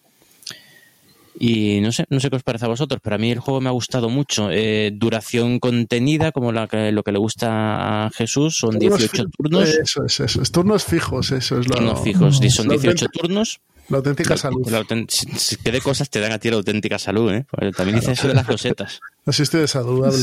Y 1.38 1.80
no 1.82 1.92
sé, 1.92 2.06
no 2.08 2.18
sé 2.18 2.30
qué 2.30 2.36
os 2.36 2.42
parece 2.42 2.64
a 2.64 2.68
vosotros, 2.68 2.98
pero 3.04 3.16
a 3.16 3.18
mí 3.18 3.30
el 3.30 3.40
juego 3.40 3.60
me 3.60 3.68
ha 3.68 3.72
gustado 3.72 4.08
mucho. 4.08 4.48
Eh, 4.50 4.90
duración 4.94 5.60
contenida, 5.60 6.32
como 6.32 6.50
la 6.50 6.66
que, 6.66 6.90
lo 6.92 7.02
que 7.02 7.12
le 7.12 7.18
gusta 7.18 8.06
a 8.06 8.10
Jesús, 8.10 8.56
son 8.56 8.78
18 8.78 9.26
turnos. 9.36 9.68
Eso 9.68 10.04
es, 10.06 10.18
eso 10.18 10.40
es. 10.42 10.50
Turnos 10.50 10.84
fijos, 10.84 11.30
eso 11.30 11.60
es 11.60 11.68
lo. 11.68 11.74
Turnos 11.76 12.02
fijos, 12.02 12.36
son 12.38 12.68
la 12.68 12.74
18 12.74 13.04
auténtica- 13.04 13.20
turnos. 13.20 13.60
La 13.88 13.96
auténtica 13.98 14.36
salud. 14.36 14.68
La 14.70 14.84
si- 15.08 15.56
¿Qué 15.56 15.72
de 15.72 15.80
cosas 15.80 16.10
te 16.10 16.20
dan 16.20 16.32
a 16.32 16.38
ti 16.38 16.50
la 16.50 16.56
auténtica 16.56 16.98
salud? 16.98 17.32
¿eh? 17.32 17.46
Porque 17.50 17.72
también 17.72 17.98
dice 17.98 18.12
eso 18.12 18.28
de 18.28 18.34
las 18.34 18.46
rosetas. 18.46 19.00
Así 19.24 19.42
estoy 19.42 19.62
de 19.62 19.68
saludable. 19.68 20.18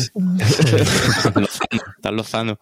Tan 2.02 2.16
lozano. 2.16 2.60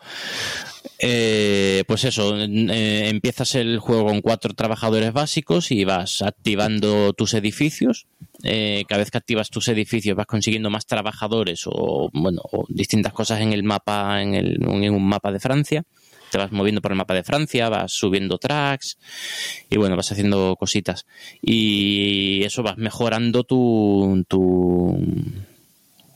Eh, 1.00 1.84
pues 1.88 2.06
eso, 2.06 2.38
eh, 2.40 3.10
empiezas 3.10 3.56
el 3.56 3.80
juego 3.80 4.06
con 4.06 4.22
cuatro 4.22 4.54
trabajadores 4.54 5.12
básicos 5.12 5.72
y 5.72 5.84
vas 5.84 6.22
activando 6.22 7.14
tus 7.14 7.34
edificios. 7.34 8.06
Eh, 8.44 8.84
cada 8.88 9.00
vez 9.00 9.12
que 9.12 9.18
activas 9.18 9.50
tus 9.50 9.68
edificios 9.68 10.16
vas 10.16 10.26
consiguiendo 10.28 10.70
más 10.70 10.86
trabajadores 10.86 11.64
o 11.66 12.10
bueno 12.14 12.42
o 12.52 12.66
distintas 12.70 13.12
cosas 13.14 13.42
en 13.42 13.52
el 13.54 13.64
mapa, 13.64 14.22
en, 14.22 14.34
el, 14.36 14.58
en 14.64 14.94
un 14.94 15.06
mapa 15.06 15.32
de 15.32 15.40
Francia. 15.40 15.84
Te 16.34 16.40
vas 16.40 16.52
moviendo 16.52 16.82
por 16.82 16.92
el 16.92 16.98
mapa 16.98 17.14
de 17.14 17.24
Francia, 17.24 17.70
vas 17.70 17.94
subiendo 17.94 18.40
tracks 18.40 18.98
y 19.70 19.78
bueno, 19.78 19.96
vas 19.96 20.12
haciendo 20.12 20.56
cositas. 20.56 21.06
Y 21.44 22.42
eso 22.44 22.64
vas 22.64 22.76
mejorando 22.76 23.44
tu, 23.44 24.26
tu, 24.28 24.98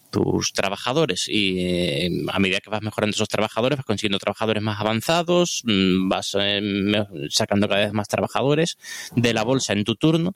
tus 0.10 0.54
trabajadores. 0.54 1.28
Y 1.28 1.60
eh, 1.60 2.10
a 2.34 2.40
medida 2.40 2.62
que 2.62 2.72
vas 2.72 2.82
mejorando 2.82 3.14
esos 3.14 3.30
trabajadores 3.30 3.78
vas 3.78 3.86
consiguiendo 3.86 4.18
trabajadores 4.18 4.64
más 4.64 4.82
avanzados 4.82 5.62
mm, 5.66 6.10
vas 6.10 6.36
eh, 6.40 7.06
sacando 7.30 7.68
cada 7.68 7.82
vez 7.82 7.94
más 7.94 8.08
trabajadores 8.08 8.80
de 9.16 9.36
la 9.36 9.44
bolsa 9.44 9.74
en 9.74 9.84
tu 9.84 9.98
turno 9.98 10.36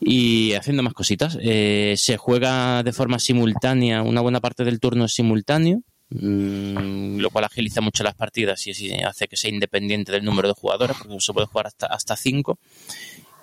y 0.00 0.54
haciendo 0.54 0.82
más 0.82 0.94
cositas. 0.94 1.38
Eh, 1.40 1.94
se 1.96 2.16
juega 2.16 2.82
de 2.82 2.92
forma 2.92 3.20
simultánea 3.20 4.02
una 4.02 4.22
buena 4.22 4.40
parte 4.40 4.64
del 4.64 4.80
turno 4.80 5.04
es 5.04 5.14
simultáneo 5.14 5.84
mm, 6.10 7.18
lo 7.18 7.30
cual 7.30 7.44
agiliza 7.44 7.80
mucho 7.80 8.04
las 8.04 8.14
partidas 8.14 8.66
y 8.66 8.70
así 8.70 8.92
hace 8.92 9.28
que 9.28 9.36
sea 9.36 9.50
independiente 9.50 10.12
del 10.12 10.24
número 10.24 10.48
de 10.48 10.54
jugadores 10.54 10.96
porque 10.96 11.20
se 11.20 11.32
puede 11.32 11.46
jugar 11.46 11.66
hasta 11.66 11.86
hasta 11.86 12.16
cinco. 12.16 12.58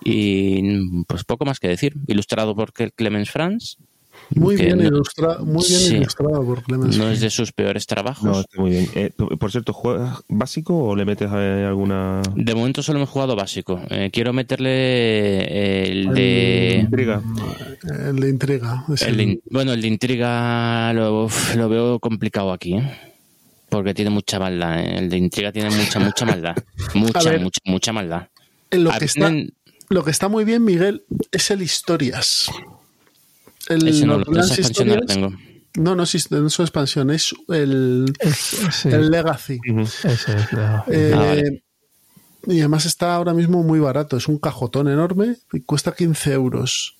Y 0.04 1.02
pues 1.04 1.24
poco 1.24 1.44
más 1.44 1.58
que 1.58 1.68
decir. 1.68 1.94
Ilustrado 2.06 2.54
por 2.54 2.72
Clemens 2.72 3.30
Franz 3.30 3.78
Muy 4.34 4.56
bien, 4.56 4.78
no- 4.78 4.84
ilustrado, 4.84 5.44
muy 5.44 5.64
bien 5.66 5.80
Sí. 5.80 5.96
ilustrado 5.96 6.44
por 6.44 6.62
Clemens. 6.64 6.98
no 6.98 7.08
es 7.10 7.20
de 7.20 7.30
sus 7.30 7.52
peores 7.52 7.86
trabajos. 7.86 8.24
No, 8.24 8.40
está 8.40 8.60
muy 8.60 8.70
bien. 8.70 8.88
Eh, 8.94 9.10
por 9.38 9.50
cierto, 9.52 9.72
¿juegas 9.72 10.18
básico 10.28 10.76
o 10.76 10.96
le 10.96 11.04
metes 11.04 11.30
eh, 11.32 11.64
alguna 11.66 12.22
De 12.34 12.54
momento 12.54 12.82
solo 12.82 12.98
hemos 12.98 13.08
jugado 13.10 13.36
básico. 13.36 13.80
Eh, 13.88 14.10
quiero 14.12 14.32
meterle 14.32 15.84
el 15.90 16.12
de. 16.12 16.80
intriga? 16.84 17.22
El 18.08 18.16
de 18.20 18.28
intriga. 18.28 18.84
el 19.06 19.16
de 19.16 19.22
in- 19.22 19.40
bueno, 19.50 19.72
el 19.72 19.80
de 19.80 19.88
intriga 19.88 20.92
lo, 20.92 21.24
uf, 21.26 21.54
lo 21.54 21.68
veo 21.68 21.98
complicado 22.00 22.52
aquí, 22.52 22.74
¿eh? 22.74 22.98
Porque 23.68 23.94
tiene 23.94 24.10
mucha 24.10 24.38
maldad. 24.38 24.80
¿eh? 24.80 24.98
El 24.98 25.08
de 25.08 25.16
intriga 25.18 25.52
tiene 25.52 25.70
mucha, 25.70 25.98
mucha 26.00 26.24
maldad. 26.24 26.54
Mucha, 26.94 27.30
ver. 27.30 27.40
mucha, 27.40 27.60
mucha 27.64 27.92
maldad. 27.92 28.28
lo, 28.70 28.90
que 28.90 29.04
está, 29.04 29.26
tienen- 29.28 29.52
lo 29.88 30.02
que 30.04 30.10
está 30.10 30.28
muy 30.28 30.44
bien, 30.44 30.64
Miguel, 30.64 31.04
es 31.32 31.50
el 31.50 31.62
historias. 31.62 32.48
El 33.68 33.86
ese 33.88 34.06
no, 34.06 34.20
esa 34.20 34.54
expansión 34.54 34.88
no 34.88 34.94
la 34.96 35.00
tengo. 35.06 35.32
No, 35.76 35.94
no 35.94 36.02
es, 36.04 36.30
no 36.30 36.46
es 36.46 36.52
su 36.52 36.62
expansión, 36.62 37.10
es 37.10 37.34
el, 37.48 38.12
Es- 38.18 38.56
sí, 38.72 38.88
el 38.88 39.10
Legacy. 39.10 39.58
Ujú. 39.70 39.80
ese 39.82 40.08
es. 40.12 40.28
Eh, 40.88 41.12
Ah, 41.14 41.18
vale. 41.18 41.62
Y 42.48 42.60
además 42.60 42.86
está 42.86 43.14
ahora 43.14 43.34
mismo 43.34 43.62
muy 43.64 43.80
barato. 43.80 44.16
Es 44.16 44.28
un 44.28 44.38
cajotón 44.38 44.86
enorme 44.88 45.36
y 45.52 45.60
cuesta 45.62 45.92
15 45.92 46.32
euros. 46.32 46.96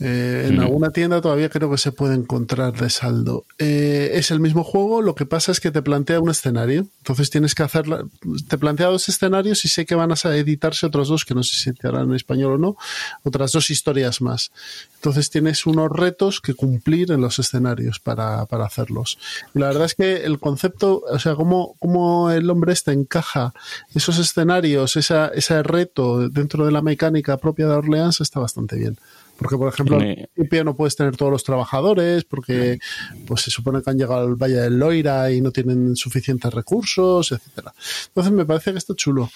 Eh, 0.00 0.46
en 0.48 0.56
Mm. 0.56 0.60
alguna 0.60 0.90
tienda 0.90 1.20
todavía 1.20 1.48
creo 1.48 1.70
que 1.70 1.78
se 1.78 1.92
puede 1.92 2.14
encontrar 2.14 2.72
de 2.78 2.88
saldo. 2.90 3.44
Eh, 3.58 4.12
es 4.14 4.30
el 4.30 4.40
mismo 4.40 4.62
juego, 4.64 5.02
lo 5.02 5.14
que 5.14 5.26
pasa 5.26 5.50
es 5.52 5.60
que 5.60 5.70
te 5.70 5.82
plantea 5.82 6.20
un 6.20 6.30
escenario. 6.30 6.86
Entonces 6.98 7.30
tienes 7.30 7.54
que 7.54 7.62
hacerla. 7.62 8.04
Te 8.48 8.58
plantea 8.58 8.86
dos 8.86 9.08
escenarios 9.08 9.64
y 9.64 9.68
sé 9.68 9.86
que 9.86 9.94
van 9.94 10.12
a 10.12 10.36
editarse 10.36 10.86
otros 10.86 11.08
dos, 11.08 11.24
que 11.24 11.34
no 11.34 11.42
sé 11.42 11.56
si 11.56 11.72
te 11.72 11.88
harán 11.88 12.08
en 12.10 12.14
español 12.14 12.52
o 12.52 12.58
no, 12.58 12.76
otras 13.24 13.52
dos 13.52 13.70
historias 13.70 14.20
más. 14.20 14.52
Entonces 14.96 15.30
tienes 15.30 15.66
unos 15.66 15.90
retos 15.90 16.40
que 16.40 16.54
cumplir 16.54 17.12
en 17.12 17.20
los 17.20 17.38
escenarios 17.38 18.00
para, 18.00 18.46
para 18.46 18.66
hacerlos. 18.66 19.18
Y 19.54 19.58
la 19.58 19.66
verdad 19.68 19.84
es 19.84 19.94
que 19.94 20.24
el 20.24 20.38
concepto, 20.38 21.02
o 21.08 21.18
sea, 21.18 21.34
cómo, 21.34 21.76
cómo 21.78 22.30
el 22.30 22.48
hombre 22.50 22.72
este 22.72 22.92
encaja 22.92 23.52
esos 23.94 24.18
escenarios, 24.18 24.96
esa, 24.96 25.28
ese 25.28 25.62
reto 25.62 26.28
dentro 26.28 26.66
de 26.66 26.72
la 26.72 26.82
mecánica 26.82 27.36
propia 27.36 27.66
de 27.66 27.74
Orleans 27.74 28.20
está 28.20 28.40
bastante 28.40 28.76
bien. 28.76 28.98
Porque, 29.38 29.56
por 29.56 29.72
ejemplo, 29.72 29.96
al 29.98 30.28
principio 30.34 30.64
no 30.64 30.74
puedes 30.76 30.96
tener 30.96 31.16
todos 31.16 31.30
los 31.30 31.44
trabajadores 31.44 32.24
porque 32.24 32.80
pues 33.24 33.42
se 33.42 33.52
supone 33.52 33.80
que 33.82 33.88
han 33.90 33.96
llegado 33.96 34.26
al 34.26 34.34
Valle 34.34 34.56
del 34.56 34.78
Loira 34.78 35.30
y 35.30 35.40
no 35.40 35.52
tienen 35.52 35.94
suficientes 35.94 36.52
recursos, 36.52 37.30
etcétera. 37.30 37.72
Entonces 38.08 38.32
me 38.32 38.44
parece 38.44 38.72
que 38.72 38.78
está 38.78 38.94
chulo. 38.96 39.30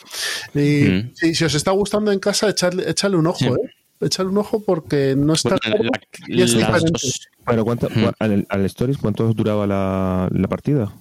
Y 0.55 0.59
Mm. 0.83 1.11
si, 1.15 1.35
si 1.37 1.45
os 1.45 1.55
está 1.55 1.70
gustando 1.70 2.11
en 2.11 2.19
casa, 2.19 2.49
echadle, 2.51 2.91
echadle 2.91 3.16
un 3.16 3.29
ojo, 3.29 3.39
Sí. 3.39 3.47
¿eh? 3.47 3.70
Echadle 4.01 4.33
un 4.33 4.39
ojo 4.39 4.61
porque 4.65 5.15
no 5.16 5.35
está 5.35 5.51
Bueno, 5.51 5.61
caro 5.62 5.85
la- 5.85 6.01
y 6.27 6.43
es 6.43 6.53
las 6.55 6.59
diferente. 6.59 6.91
dos- 6.93 7.29
Pero 7.47 7.65
¿cuánto, 7.65 7.87
Ujú. 7.87 8.11
al, 8.19 8.47
al 8.49 8.65
Stories, 8.66 8.99
¿cuánto 8.99 9.33
duraba 9.33 9.66
la, 9.69 10.29
la 10.33 10.49
partida? 10.49 10.93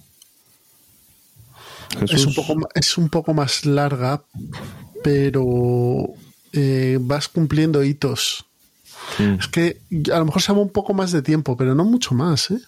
Jesús. 1.98 2.20
Es 2.20 2.26
un, 2.26 2.34
poco, 2.34 2.68
es 2.74 2.98
un 2.98 3.08
poco 3.08 3.34
más 3.34 3.66
larga, 3.66 4.22
pero 5.02 6.04
eh, 6.52 6.98
vas 7.00 7.28
cumpliendo 7.28 7.82
hitos. 7.82 8.46
Mm. 9.18 9.34
Es 9.40 9.48
que 9.48 9.78
a 10.12 10.18
lo 10.18 10.24
mejor 10.26 10.42
se 10.42 10.48
llama 10.48 10.62
un 10.62 10.70
poco 10.70 10.94
más 10.94 11.12
de 11.12 11.22
tiempo, 11.22 11.56
pero 11.56 11.74
no 11.74 11.84
mucho 11.84 12.14
más, 12.14 12.50
¿eh? 12.50 12.58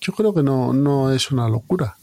Yo 0.00 0.12
creo 0.12 0.34
que 0.34 0.42
no, 0.42 0.72
no 0.72 1.10
es 1.12 1.30
una 1.30 1.48
locura. 1.48 1.96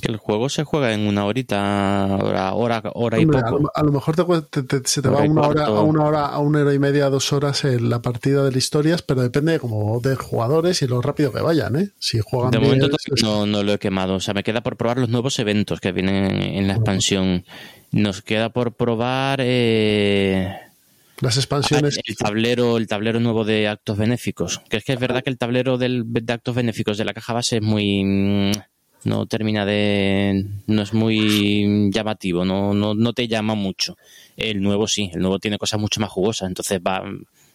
Que 0.00 0.10
el 0.10 0.16
juego 0.16 0.48
se 0.48 0.64
juega 0.64 0.92
en 0.92 1.06
una 1.06 1.24
horita, 1.26 2.18
hora, 2.20 2.52
hora, 2.54 2.82
hora 2.94 3.20
y 3.20 3.22
a, 3.22 3.26
poco. 3.28 3.58
lo, 3.60 3.70
a 3.72 3.82
lo 3.84 3.92
mejor 3.92 4.16
te, 4.16 4.22
cue- 4.22 4.44
te- 4.50 4.64
te- 4.64 4.82
se 4.88 5.00
te 5.00 5.08
Hora 5.08 5.18
va 5.20 5.24
una 5.24 5.42
hora, 5.42 5.66
a 5.66 5.80
una 5.80 6.04
hora, 6.04 6.26
a 6.26 6.38
una 6.40 6.62
hora 6.62 6.74
y 6.74 6.78
media, 6.80 7.08
dos 7.08 7.32
horas 7.32 7.64
en 7.64 7.88
la 7.88 8.02
partida 8.02 8.42
de 8.42 8.50
las 8.50 8.56
historias, 8.56 9.02
pero 9.02 9.22
depende 9.22 9.60
como 9.60 10.00
de 10.00 10.16
jugadores 10.16 10.82
y 10.82 10.88
lo 10.88 11.00
rápido 11.02 11.30
que 11.32 11.40
vayan, 11.40 11.76
¿eh? 11.76 11.90
Si 12.00 12.18
juegan 12.20 12.50
De 12.50 12.58
bien, 12.58 12.78
momento 12.80 12.96
es- 13.14 13.22
no, 13.22 13.46
no 13.46 13.62
lo 13.62 13.74
he 13.74 13.78
quemado. 13.78 14.14
O 14.14 14.20
sea, 14.20 14.34
me 14.34 14.42
queda 14.42 14.60
por 14.60 14.76
probar 14.76 14.98
los 14.98 15.08
nuevos 15.08 15.38
eventos 15.38 15.78
que 15.80 15.92
vienen 15.92 16.42
en 16.42 16.66
la 16.66 16.74
expansión. 16.74 17.44
Nos 17.92 18.22
queda 18.22 18.48
por 18.48 18.72
probar 18.72 19.38
eh, 19.40 20.52
las 21.22 21.36
expansiones. 21.36 21.98
el 22.04 22.16
tablero, 22.16 22.76
el 22.76 22.86
tablero 22.86 23.20
nuevo 23.20 23.44
de 23.44 23.68
actos 23.68 23.96
benéficos. 23.96 24.60
Que 24.68 24.76
es 24.76 24.84
que 24.84 24.92
es 24.92 25.00
verdad 25.00 25.22
que 25.22 25.30
el 25.30 25.38
tablero 25.38 25.78
del, 25.78 26.02
de 26.06 26.32
actos 26.32 26.54
benéficos 26.54 26.98
de 26.98 27.04
la 27.04 27.14
caja 27.14 27.32
base 27.32 27.56
es 27.56 27.62
muy 27.62 28.04
mm, 28.04 28.52
no 29.04 29.26
termina 29.26 29.64
de 29.64 30.44
no 30.66 30.82
es 30.82 30.92
muy 30.92 31.90
llamativo, 31.90 32.44
no, 32.44 32.74
no, 32.74 32.94
no 32.94 33.12
te 33.12 33.28
llama 33.28 33.54
mucho. 33.54 33.96
El 34.36 34.60
nuevo 34.60 34.86
sí, 34.86 35.10
el 35.14 35.20
nuevo 35.20 35.38
tiene 35.38 35.58
cosas 35.58 35.80
mucho 35.80 36.00
más 36.00 36.10
jugosas, 36.10 36.48
entonces 36.48 36.80
va, 36.86 37.02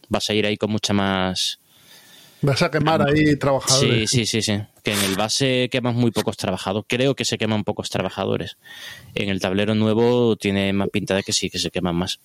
vas 0.10 0.30
a 0.30 0.34
ir 0.34 0.46
ahí 0.46 0.58
con 0.58 0.72
mucha 0.72 0.94
más 0.94 1.60
Vas 2.42 2.62
a 2.62 2.70
quemar 2.70 3.02
ahí 3.02 3.28
Sí, 3.28 3.36
trabajadores. 3.38 4.10
sí, 4.10 4.26
sí, 4.26 4.42
sí. 4.42 4.60
Que 4.84 4.94
en 4.94 5.00
el 5.04 5.16
base 5.16 5.70
queman 5.72 5.96
muy 5.96 6.12
pocos 6.12 6.38
trabajadores. 6.38 6.86
Creo 6.88 7.16
que 7.16 7.26
se 7.26 7.38
queman 7.38 7.64
pocos 7.64 7.90
trabajadores. 7.90 8.58
En 9.16 9.30
el 9.30 9.40
tablero 9.40 9.74
nuevo 9.74 10.36
tiene 10.36 10.72
más 10.72 10.90
pinta 10.90 11.16
de 11.16 11.24
que 11.24 11.34
sí, 11.34 11.50
que 11.50 11.58
se 11.58 11.72
queman 11.72 11.96
más. 11.96 12.20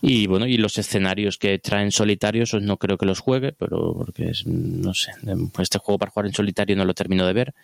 Y 0.00 0.26
bueno, 0.26 0.46
y 0.46 0.56
los 0.56 0.78
escenarios 0.78 1.38
que 1.38 1.58
traen 1.58 1.90
solitarios, 1.90 2.54
no 2.54 2.76
creo 2.76 2.98
que 2.98 3.06
los 3.06 3.20
juegue, 3.20 3.52
pero 3.52 3.94
porque 3.94 4.30
es, 4.30 4.46
no 4.46 4.94
sé, 4.94 5.12
este 5.58 5.78
juego 5.78 5.98
para 5.98 6.10
jugar 6.12 6.26
en 6.26 6.34
solitario 6.34 6.76
no 6.76 6.84
lo 6.84 6.94
termino 6.94 7.26
de 7.26 7.32
ver. 7.32 7.54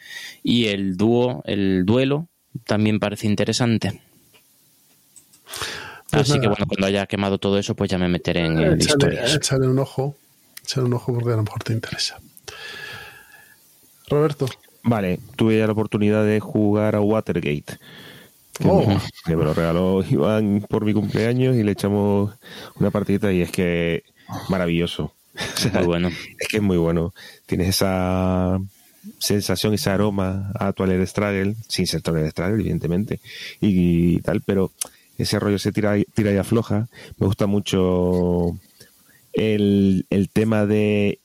Y 0.42 0.66
el 0.66 0.96
dúo, 0.96 1.42
el 1.46 1.84
duelo, 1.86 2.28
también 2.66 2.98
parece 2.98 3.26
interesante. 3.26 4.00
Pues 6.10 6.30
Así 6.30 6.40
que 6.40 6.48
bueno, 6.48 6.66
cuando 6.66 6.86
haya 6.86 7.06
quemado 7.06 7.38
todo 7.38 7.58
eso, 7.58 7.74
pues 7.74 7.90
ya 7.90 7.98
me 7.98 8.08
meteré 8.08 8.46
en, 8.46 8.58
en 8.58 8.72
Échale, 8.74 8.84
historias. 8.84 9.34
échale 9.34 9.66
un 9.66 9.78
ojo. 9.78 10.16
Échale 10.62 10.86
un 10.86 10.94
ojo 10.94 11.12
porque 11.12 11.32
a 11.32 11.36
lo 11.36 11.42
mejor 11.42 11.62
te 11.62 11.72
interesa. 11.72 12.20
Roberto. 14.08 14.46
Vale, 14.82 15.18
tuve 15.36 15.58
ya 15.58 15.66
la 15.66 15.72
oportunidad 15.72 16.24
de 16.24 16.40
jugar 16.40 16.94
a 16.94 17.00
Watergate. 17.00 17.78
Que, 18.58 18.68
Oh. 18.68 18.86
me, 18.86 18.98
que 19.24 19.36
me 19.36 19.44
lo 19.44 19.52
regaló 19.52 20.04
Iván 20.08 20.64
por 20.68 20.84
mi 20.84 20.92
cumpleaños 20.92 21.56
y 21.56 21.62
le 21.62 21.72
echamos 21.72 22.32
una 22.76 22.90
partidita 22.90 23.32
y 23.32 23.42
es 23.42 23.50
que 23.50 24.04
maravilloso. 24.48 25.12
Muy 25.74 25.84
bueno. 25.84 26.08
Es 26.38 26.48
que 26.48 26.58
es 26.58 26.62
muy 26.62 26.76
bueno. 26.76 27.12
Tienes 27.46 27.68
esa 27.68 28.60
sensación, 29.18 29.74
ese 29.74 29.90
aroma 29.90 30.52
a 30.58 30.72
Twilight 30.72 31.06
Struggle, 31.06 31.56
sin 31.68 31.86
ser 31.86 32.02
Twilight 32.02 32.30
Struggle, 32.30 32.60
evidentemente, 32.60 33.20
y, 33.60 34.20
tal, 34.20 34.40
pero 34.42 34.70
ese 35.18 35.38
rollo 35.38 35.58
se 35.58 35.72
tira, 35.72 35.94
tira 36.14 36.32
y 36.32 36.36
afloja. 36.36 36.88
Me 37.18 37.26
gusta 37.26 37.46
mucho 37.46 38.58
el, 39.32 40.06
el 40.10 40.28
tema 40.30 40.66
de 40.66 41.18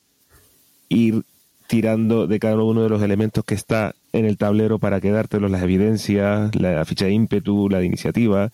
ir 0.90 1.24
tirando 1.68 2.28
de 2.28 2.40
cada 2.40 2.64
uno 2.64 2.82
de 2.84 2.90
los 2.90 3.02
elementos 3.02 3.46
que 3.46 3.56
está 3.56 3.96
en 4.14 4.26
el 4.26 4.38
tablero 4.38 4.80
para 4.80 5.00
quedártelos, 5.02 5.52
las 5.52 5.62
evidencias, 5.64 6.56
la 6.56 6.84
ficha 6.86 7.06
de 7.06 7.12
ímpetu, 7.12 7.70
la 7.70 7.80
de 7.80 7.86
iniciativa. 7.86 8.52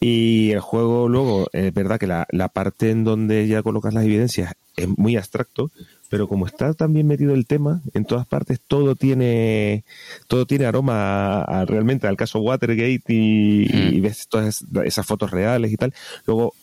Y 0.00 0.52
el 0.52 0.60
juego 0.60 1.08
luego, 1.08 1.48
es 1.52 1.74
verdad 1.74 1.98
que 1.98 2.06
la, 2.06 2.26
la 2.30 2.48
parte 2.48 2.90
en 2.90 3.02
donde 3.04 3.48
ya 3.48 3.62
colocas 3.64 3.94
las 3.94 4.04
evidencias 4.04 4.54
es 4.76 4.86
muy 4.96 5.16
abstracto, 5.16 5.72
pero 6.08 6.28
como 6.28 6.46
está 6.46 6.72
también 6.72 7.06
metido 7.08 7.34
el 7.34 7.46
tema, 7.46 7.82
en 7.94 8.04
todas 8.04 8.24
partes 8.26 8.60
todo 8.66 8.94
tiene 8.94 9.84
todo 10.28 10.46
tiene 10.46 10.66
aroma 10.66 11.40
a, 11.42 11.60
a 11.60 11.64
realmente 11.64 12.06
al 12.06 12.16
caso 12.16 12.38
Watergate 12.38 13.02
y, 13.08 13.68
Mm. 13.72 13.94
y 13.94 14.00
ves 14.00 14.28
todas 14.28 14.62
es- 14.62 14.64
esas 14.84 15.04
fotos 15.04 15.32
reales 15.32 15.72
y 15.72 15.76
tal. 15.76 15.92
Luego 16.26 16.54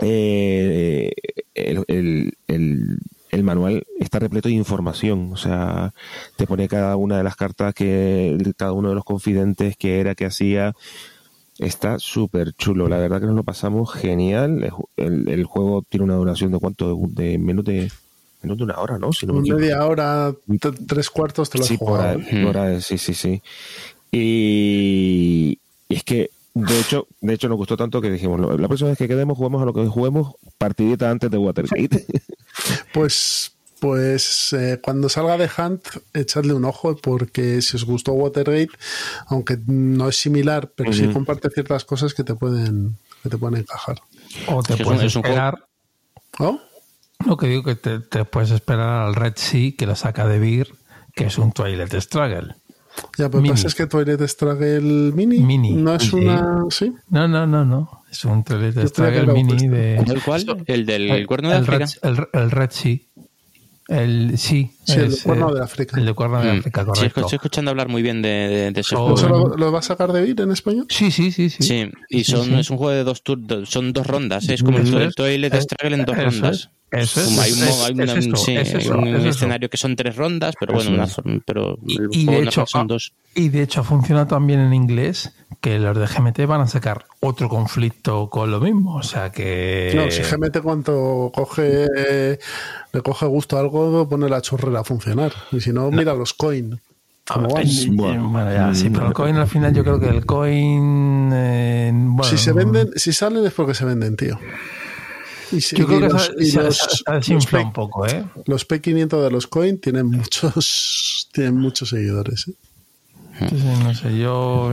eh, 0.00 1.12
el, 1.54 1.84
el- 1.88 2.32
el- 2.48 2.98
el 3.32 3.42
manual 3.42 3.82
está 3.98 4.18
repleto 4.20 4.48
de 4.48 4.54
información, 4.54 5.32
o 5.32 5.36
sea, 5.36 5.92
te 6.36 6.46
pone 6.46 6.68
cada 6.68 6.96
una 6.96 7.16
de 7.16 7.24
las 7.24 7.34
cartas 7.34 7.74
que 7.74 8.38
cada 8.56 8.72
uno 8.72 8.90
de 8.90 8.94
los 8.94 9.04
confidentes 9.04 9.76
que 9.76 9.98
era, 10.00 10.14
que 10.14 10.26
hacía. 10.26 10.74
Está 11.58 11.98
súper 11.98 12.52
chulo, 12.54 12.88
la 12.88 12.98
verdad 12.98 13.20
que 13.20 13.26
nos 13.26 13.34
lo 13.36 13.42
pasamos 13.44 13.92
genial. 13.92 14.62
El, 14.64 14.70
ju- 14.70 14.88
el- 14.96 15.28
el 15.28 15.44
juego 15.44 15.82
tiene 15.88 16.04
una 16.04 16.14
duración 16.14 16.50
de 16.52 16.58
cuánto, 16.58 16.94
de, 17.08 17.24
de 17.24 17.38
menos 17.38 17.64
de 17.64 17.90
menos 18.42 18.58
de 18.58 18.64
una 18.64 18.78
hora, 18.78 18.98
¿no? 18.98 19.12
Si 19.12 19.26
no 19.26 19.34
me 19.34 19.40
equivoco. 19.40 19.60
Media 19.60 19.86
hora, 19.86 20.34
tres 20.86 21.10
cuartos 21.10 21.48
te 21.50 21.58
lo 21.58 21.64
has 21.64 21.68
Sí, 21.68 21.76
por 21.78 22.00
ahí, 22.00 22.42
por 22.42 22.56
ahí, 22.58 22.80
sí, 22.80 22.98
sí, 22.98 23.14
sí. 23.14 23.40
Y, 24.10 25.58
y 25.88 25.94
es 25.94 26.02
que, 26.04 26.30
de 26.54 26.80
hecho, 26.80 27.06
de 27.20 27.34
hecho 27.34 27.48
nos 27.48 27.56
gustó 27.58 27.76
tanto 27.76 28.00
que 28.00 28.10
dijimos, 28.10 28.40
"Lo- 28.40 28.56
la 28.58 28.68
próxima 28.68 28.90
vez 28.90 28.98
que 28.98 29.08
quedemos, 29.08 29.36
juguemos 29.36 29.62
a 29.62 29.64
lo 29.64 29.72
que 29.72 29.86
juguemos, 29.86 30.34
partidita 30.58 31.10
antes 31.10 31.30
de 31.30 31.38
Watergate. 31.38 32.04
Pues, 32.92 33.52
pues 33.80 34.52
eh, 34.52 34.78
cuando 34.82 35.08
salga 35.08 35.36
de 35.36 35.50
Hunt, 35.56 35.86
echadle 36.14 36.52
un 36.54 36.64
ojo 36.64 36.96
porque 36.96 37.62
si 37.62 37.76
os 37.76 37.84
gustó 37.84 38.12
Watergate, 38.12 38.70
aunque 39.26 39.58
no 39.66 40.08
es 40.08 40.16
similar, 40.16 40.70
pero 40.74 40.92
sí 40.92 41.04
Ujú. 41.04 41.14
comparte 41.14 41.50
ciertas 41.50 41.84
cosas 41.84 42.14
que 42.14 42.24
te 42.24 42.34
pueden, 42.34 42.96
que 43.22 43.28
te 43.28 43.38
pueden 43.38 43.60
encajar. 43.60 44.00
O 44.48 44.62
te 44.62 44.74
Es 44.74 44.82
puedes 44.82 45.02
es 45.02 45.16
esperar. 45.16 45.66
¿No? 46.38 46.60
Lo 47.26 47.36
que 47.36 47.46
digo 47.46 47.62
que 47.62 47.76
te, 47.76 48.00
te 48.00 48.24
puedes 48.24 48.50
esperar 48.50 49.06
al 49.06 49.14
Red 49.14 49.34
Sea 49.36 49.72
que 49.76 49.86
lo 49.86 49.94
saca 49.96 50.26
de 50.26 50.38
Beer, 50.38 50.68
que 51.14 51.26
es 51.26 51.38
un 51.38 51.52
Twilight 51.52 51.94
Struggle. 51.94 52.56
Ya, 53.16 53.28
pero 53.30 53.40
Mini. 53.40 53.50
pasa 53.54 53.68
es 53.68 53.74
que 53.74 53.86
Twilight 53.86 54.20
Struggle 54.22 55.12
Mini, 55.12 55.38
Mini, 55.40 55.72
no 55.72 55.94
es 55.94 56.02
sí. 56.02 56.16
una. 56.16 56.64
Sí. 56.70 56.92
No, 57.08 57.26
no, 57.26 57.46
no, 57.46 57.64
no. 57.64 58.01
Es 58.12 58.24
un 58.26 58.44
que 58.44 58.86
Struggle 58.88 59.32
mini 59.32 59.66
de. 59.68 59.96
¿El 59.96 60.22
cuál? 60.22 60.44
¿El 60.66 60.86
del 60.86 61.26
cuerno 61.26 61.48
de 61.50 61.56
el 61.56 61.62
África? 61.62 61.86
Red, 61.86 62.10
el, 62.34 62.40
el 62.42 62.50
Red 62.50 62.70
Sea. 62.70 62.96
El, 63.88 64.38
sí, 64.38 64.70
Sí, 64.84 64.92
el 65.00 65.12
es, 65.12 65.22
cuerno 65.24 65.52
de 65.52 65.60
África. 65.62 65.98
El 65.98 66.06
de 66.06 66.14
cuerno 66.14 66.40
de 66.40 66.52
Mm. 66.52 66.58
África, 66.60 66.80
Sí, 66.82 66.86
correcto. 66.86 67.20
estoy 67.22 67.36
escuchando 67.36 67.70
hablar 67.72 67.88
muy 67.88 68.00
bien 68.02 68.22
de, 68.22 68.28
de- 68.28 68.70
de 68.70 68.80
ese 68.80 68.94
Oh, 68.94 69.00
juego. 69.00 69.14
¿Eso 69.18 69.28
bueno. 69.28 69.48
lo, 69.48 69.56
lo 69.56 69.72
va 69.72 69.80
a 69.80 69.82
sacar 69.82 70.12
de 70.12 70.20
Beat 70.22 70.40
en 70.40 70.52
español? 70.52 70.86
Sí, 70.88 71.10
sí, 71.10 71.32
sí, 71.32 71.50
sí. 71.50 71.62
Sí, 71.64 71.90
y 72.08 72.24
son, 72.24 72.44
sí. 72.44 72.54
es 72.60 72.70
un 72.70 72.76
juego 72.76 72.92
de 72.92 73.02
dos 73.04 73.22
turnos, 73.22 73.68
son 73.70 73.92
dos 73.92 74.06
rondas, 74.06 74.48
¿eh? 74.48 74.54
es 74.54 74.62
como 74.62 74.78
el, 74.78 74.94
el. 74.94 75.14
Toilet 75.14 75.52
Eh, 75.52 75.60
Struggle 75.62 75.96
en 75.96 76.04
dos 76.04 76.16
rondas. 76.16 76.56
es, 76.56 76.68
eso 76.92 77.20
es, 77.20 77.38
hay 77.38 77.52
un, 77.52 77.58
es- 77.62 77.80
hay 77.84 77.92
es 77.92 77.98
una- 77.98 78.12
eso, 78.18 78.36
sí, 78.36 78.56
es 78.56 78.74
eso, 78.74 78.98
un 78.98 79.08
es 79.08 79.20
eso. 79.20 79.28
escenario 79.30 79.68
que 79.70 79.76
son 79.76 79.96
tres 79.96 80.14
rondas, 80.16 80.54
pero 80.60 80.74
bueno, 80.74 80.90
Eso 80.90 80.94
una 80.94 81.04
es. 81.04 81.14
forma- 81.14 81.40
pero 81.46 81.78
Y, 81.86 82.20
y 82.22 82.26
de 82.26 82.42
hecho, 82.42 82.64
son 82.66 82.82
ah, 82.82 82.84
dos. 82.88 83.12
y 83.34 83.48
de 83.48 83.62
hecho 83.62 83.82
funciona 83.82 84.28
también 84.28 84.60
en 84.60 84.72
inglés 84.74 85.32
que 85.60 85.78
los 85.78 85.96
de 85.96 86.06
GMT 86.06 86.44
van 86.46 86.60
a 86.62 86.66
sacar 86.66 87.06
otro 87.20 87.48
conflicto 87.48 88.28
con 88.30 88.50
lo 88.50 88.60
mismo. 88.60 88.96
O 88.96 89.02
sea 89.02 89.30
que. 89.30 89.92
No, 89.94 90.10
si 90.10 90.22
GMT 90.22 90.60
cuando 90.60 91.30
coge 91.34 91.86
le 92.92 93.00
coge 93.02 93.26
gusto 93.26 93.56
a 93.56 93.60
algo, 93.60 94.08
pone 94.08 94.28
la 94.28 94.40
chorrera 94.42 94.80
a 94.80 94.84
funcionar. 94.84 95.32
Y 95.52 95.60
si 95.60 95.72
no, 95.72 95.90
mira 95.90 96.14
los 96.14 96.34
coin. 96.34 96.78
¿Cómo 97.24 97.48
van? 97.50 97.62
Ay, 97.64 97.88
Bueno. 97.90 98.28
bueno, 98.30 98.52
ya, 98.52 98.74
sí, 98.74 98.90
pero 98.90 99.06
el 99.06 99.12
coin 99.12 99.36
al 99.36 99.46
final 99.46 99.72
yo 99.72 99.84
creo 99.84 100.00
que 100.00 100.08
el 100.08 100.26
coin. 100.26 101.30
eh, 101.32 101.90
bueno, 101.94 102.24
Si 102.24 102.36
se 102.36 102.52
venden, 102.52 102.90
si 102.96 103.12
salen 103.12 103.46
es 103.46 103.52
porque 103.52 103.74
se 103.74 103.84
venden, 103.84 104.16
tío. 104.16 104.38
Y 105.52 105.60
si- 105.60 105.76
Yo 105.76 105.86
creo 105.86 105.98
y 105.98 106.02
que 106.02 106.08
los- 106.08 106.24
se, 106.24 106.32
los- 106.62 106.76
se- 106.78 106.96
se 106.96 107.02
los 107.06 107.20
desinfla 107.20 107.58
P- 107.60 107.64
un 107.66 107.72
poco, 107.72 108.06
¿eh? 108.06 108.24
Los 108.46 108.66
P500 108.66 109.22
de 109.22 109.30
los 109.30 109.46
coin 109.46 109.78
tienen 109.80 110.06
muchos, 110.06 111.28
tienen 111.32 111.58
muchos 111.58 111.90
seguidores. 111.90 112.48
¿eh? 112.48 112.54
No 113.82 113.94
sé, 113.94 114.16
yo 114.18 114.72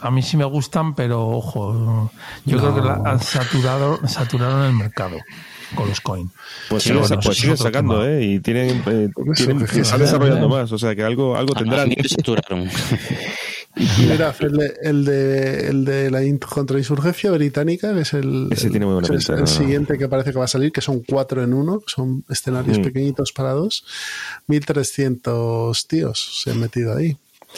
a, 0.00 0.10
mí 0.10 0.20
sí 0.22 0.36
me 0.36 0.44
gustan, 0.44 0.94
pero 0.94 1.26
ojo, 1.28 2.10
yo 2.44 2.58
creo 2.58 2.74
que 2.74 2.80
la, 2.82 2.94
han 3.04 3.20
saturado, 3.20 3.98
saturaron 4.06 4.64
el 4.66 4.72
mercado 4.74 5.16
con 5.74 5.88
los 5.88 6.00
coins. 6.00 6.30
Pues 6.68 6.82
Sí, 6.82 6.88
siguen, 6.90 7.02
bueno, 7.02 7.20
pues 7.22 7.38
sacando, 7.58 8.00
tema. 8.02 8.08
¿eh? 8.12 8.24
Y 8.24 8.40
tienen, 8.40 8.82
eh, 8.86 9.08
tienen- 9.34 9.62
están 9.62 10.00
desarrollando 10.00 10.48
más, 10.48 10.70
o 10.72 10.78
sea 10.78 10.94
que 10.94 11.02
algo, 11.04 11.36
algo 11.36 11.54
A 11.56 11.58
tendrán. 11.60 11.88
mí 11.88 11.96
me 12.00 12.08
saturaron. 12.08 12.68
Mira, 13.98 14.34
el 14.40 14.52
de, 14.52 14.74
el 14.82 15.04
de, 15.04 15.68
el 15.68 15.84
de 15.84 16.10
la 16.10 16.24
in- 16.24 16.38
contrainsurgencia 16.38 17.30
británica, 17.30 17.92
que 17.94 18.00
es 18.00 18.14
el, 18.14 18.48
Ese 18.50 18.70
tiene 18.70 18.86
muy 18.86 18.94
buena 18.94 19.06
es 19.06 19.10
pinta, 19.26 19.34
el 19.34 19.40
¿no? 19.40 19.46
siguiente 19.46 19.98
que 19.98 20.08
parece 20.08 20.32
que 20.32 20.38
va 20.38 20.46
a 20.46 20.48
salir, 20.48 20.72
que 20.72 20.80
son 20.80 21.00
cuatro 21.00 21.42
en 21.44 21.52
uno, 21.52 21.82
son 21.86 22.24
escenarios 22.30 22.78
Mm. 22.78 22.82
pequeñitos 22.82 23.32
para 23.32 23.50
dos. 23.52 23.84
1300 24.46 25.86
tíos 25.86 26.40
se 26.42 26.50
han 26.50 26.60
metido 26.60 26.96
ahí. 26.96 27.16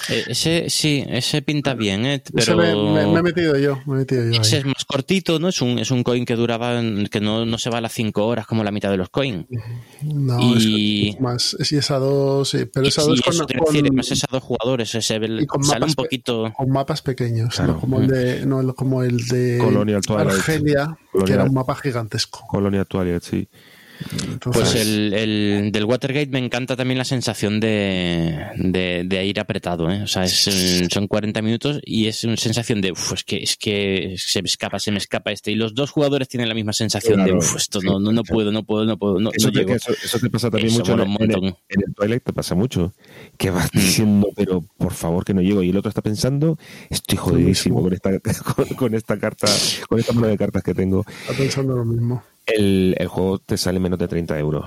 Eh, 0.09 0.25
ese 0.29 0.71
sí, 0.71 1.05
ese 1.09 1.43
pinta 1.43 1.75
bien, 1.75 2.07
¿eh? 2.07 2.15
Ese 2.15 2.33
pero 2.33 2.57
me, 2.57 3.05
me- 3.05 3.13
me 3.13 3.19
he 3.21 3.23
metido 3.23 3.59
yo, 3.59 3.81
me 3.87 3.95
he 3.95 3.99
metido 3.99 4.25
yo. 4.25 4.41
ese 4.41 4.57
ahí. 4.57 4.61
es 4.61 4.67
más 4.67 4.85
cortito, 4.85 5.39
¿no? 5.39 5.49
Es 5.49 5.61
un, 5.61 5.79
es 5.79 5.91
un 5.91 6.03
coin 6.03 6.25
que 6.25 6.35
duraba, 6.37 6.81
que 7.11 7.21
no, 7.21 7.45
no 7.45 7.59
se 7.59 7.69
va 7.71 7.79
a 7.79 7.81
las 7.81 7.93
5 7.93 8.27
horas 8.27 8.47
como 8.47 8.65
la 8.65 8.71
mitad 8.71 8.91
de 8.91 8.97
los 8.97 9.11
coins. 9.11 9.47
No, 10.03 10.39
y- 10.57 11.11
es, 11.11 11.21
más, 11.21 11.57
es 11.59 11.73
es 11.73 11.91
a 11.91 11.99
dos, 11.99 12.49
sí, 12.51 12.65
pero 12.73 12.87
es 12.87 12.99
a 12.99 13.03
Sí, 13.03 13.09
dos 13.09 13.21
con, 13.23 13.35
eso 13.35 13.47
te 13.47 13.55
iba 13.55 13.63
a 13.63 13.67
decir, 13.67 13.81
con- 13.83 13.87
además 13.91 14.11
es 14.13 14.25
a 14.25 14.29
dos 14.31 14.43
jugadores, 14.43 14.95
ese 14.95 15.17
y 15.17 15.47
con 15.47 15.63
sale 15.65 15.81
mapas 15.81 15.89
un 15.91 15.95
poquito... 15.95 16.53
con 16.57 16.71
mapas 16.71 17.03
pequeños, 17.03 17.55
Claro. 17.55 17.75
no 17.75 17.81
como 17.81 18.01
el 18.01 18.07
de, 18.07 18.47
no, 18.47 18.61
el- 18.61 18.75
como 18.75 19.03
el 19.03 19.27
de 19.27 19.59
Colonial 19.63 20.01
Twilight. 20.03 20.31
Argelia, 20.31 20.99
que 21.27 21.33
era 21.33 21.45
un 21.45 21.55
mapa 21.55 21.75
gigantesco. 21.75 22.47
Colonia 22.49 22.85
Twilight, 22.85 23.23
sí. 23.23 23.49
Entonces, 24.23 24.63
Pues 24.63 24.75
el, 24.77 25.13
el 25.15 25.73
del 25.73 25.85
Watergate 25.85 26.29
me 26.31 26.39
encanta 26.39 26.77
también 26.77 26.99
la 26.99 27.05
sensación 27.05 27.59
de, 27.61 28.47
de, 28.57 29.05
de 29.05 29.27
ir 29.27 29.41
apretado, 29.41 29.91
¿eh? 29.91 30.03
O 30.03 30.07
sea, 30.07 30.25
es, 30.25 30.49
son 30.93 31.07
40 31.09 31.43
minutos 31.43 31.81
y 31.85 32.07
es 32.07 32.23
una 32.25 32.37
sensación 32.37 32.81
de, 32.81 32.93
uff, 32.93 33.13
es 33.15 33.25
que, 33.25 33.37
es 33.43 33.57
que 33.57 34.15
se 34.17 34.43
me 34.43 34.47
escapa, 34.47 34.79
se 34.79 34.93
me 34.93 34.99
escapa 34.99 35.33
este. 35.33 35.51
Y 35.51 35.55
los 35.57 35.75
dos 35.75 35.91
jugadores 35.91 36.29
tienen 36.29 36.49
la 36.49 36.55
misma 36.55 36.73
sensación 36.73 37.25
de, 37.25 37.33
uff, 37.33 37.57
esto 37.57 37.81
sí, 37.81 37.87
no, 37.87 37.99
no, 37.99 38.13
no 38.13 38.23
sí. 38.25 38.33
puedo, 38.33 38.53
no 38.53 38.63
puedo, 38.65 38.85
no 38.85 38.97
puedo, 38.99 39.19
no, 39.21 39.31
Eso, 39.33 39.49
no 39.49 39.53
te, 39.53 39.59
llego. 39.61 39.75
eso, 39.75 39.93
eso 39.93 40.19
te 40.19 40.31
pasa 40.31 40.51
también 40.51 40.69
Eso 40.73 40.79
mucho 40.81 40.93
en, 40.95 41.01
el- 41.01 41.07
en 41.07 41.13
el, 41.13 41.19
montón. 41.19 41.45
en 41.69 41.83
el 41.87 41.95
Twilight, 41.95 42.23
te 42.23 42.33
pasa 42.33 42.55
mucho. 42.55 42.93
Que 43.37 43.51
vas 43.51 43.71
diciendo, 43.73 44.29
pero 44.37 44.65
por 44.77 44.93
favor 44.93 45.25
que 45.25 45.35
no 45.35 45.41
llego. 45.43 45.63
Y 45.63 45.71
el 45.71 45.77
otro 45.77 45.89
está 45.89 46.03
pensando, 46.03 46.59
estoy 46.91 47.19
jodidísimo 47.19 47.83
con 47.83 47.93
esta, 47.93 48.11
con, 48.55 48.65
con 48.69 48.95
esta 48.95 49.19
carta, 49.19 49.49
con 49.89 49.99
esta 49.99 50.13
mano 50.13 50.29
de 50.29 50.39
cartas 50.39 50.63
que 50.63 50.75
tengo. 50.75 51.05
está 51.23 51.35
pensando 51.35 51.75
lo 51.77 51.85
mismo. 51.85 52.23
El, 52.57 52.95
el 52.99 53.09
juego 53.09 53.39
te 53.39 53.57
sale 53.57 53.79
menos 53.81 53.99
de 53.99 54.09
30 54.09 54.39
euros. 54.39 54.65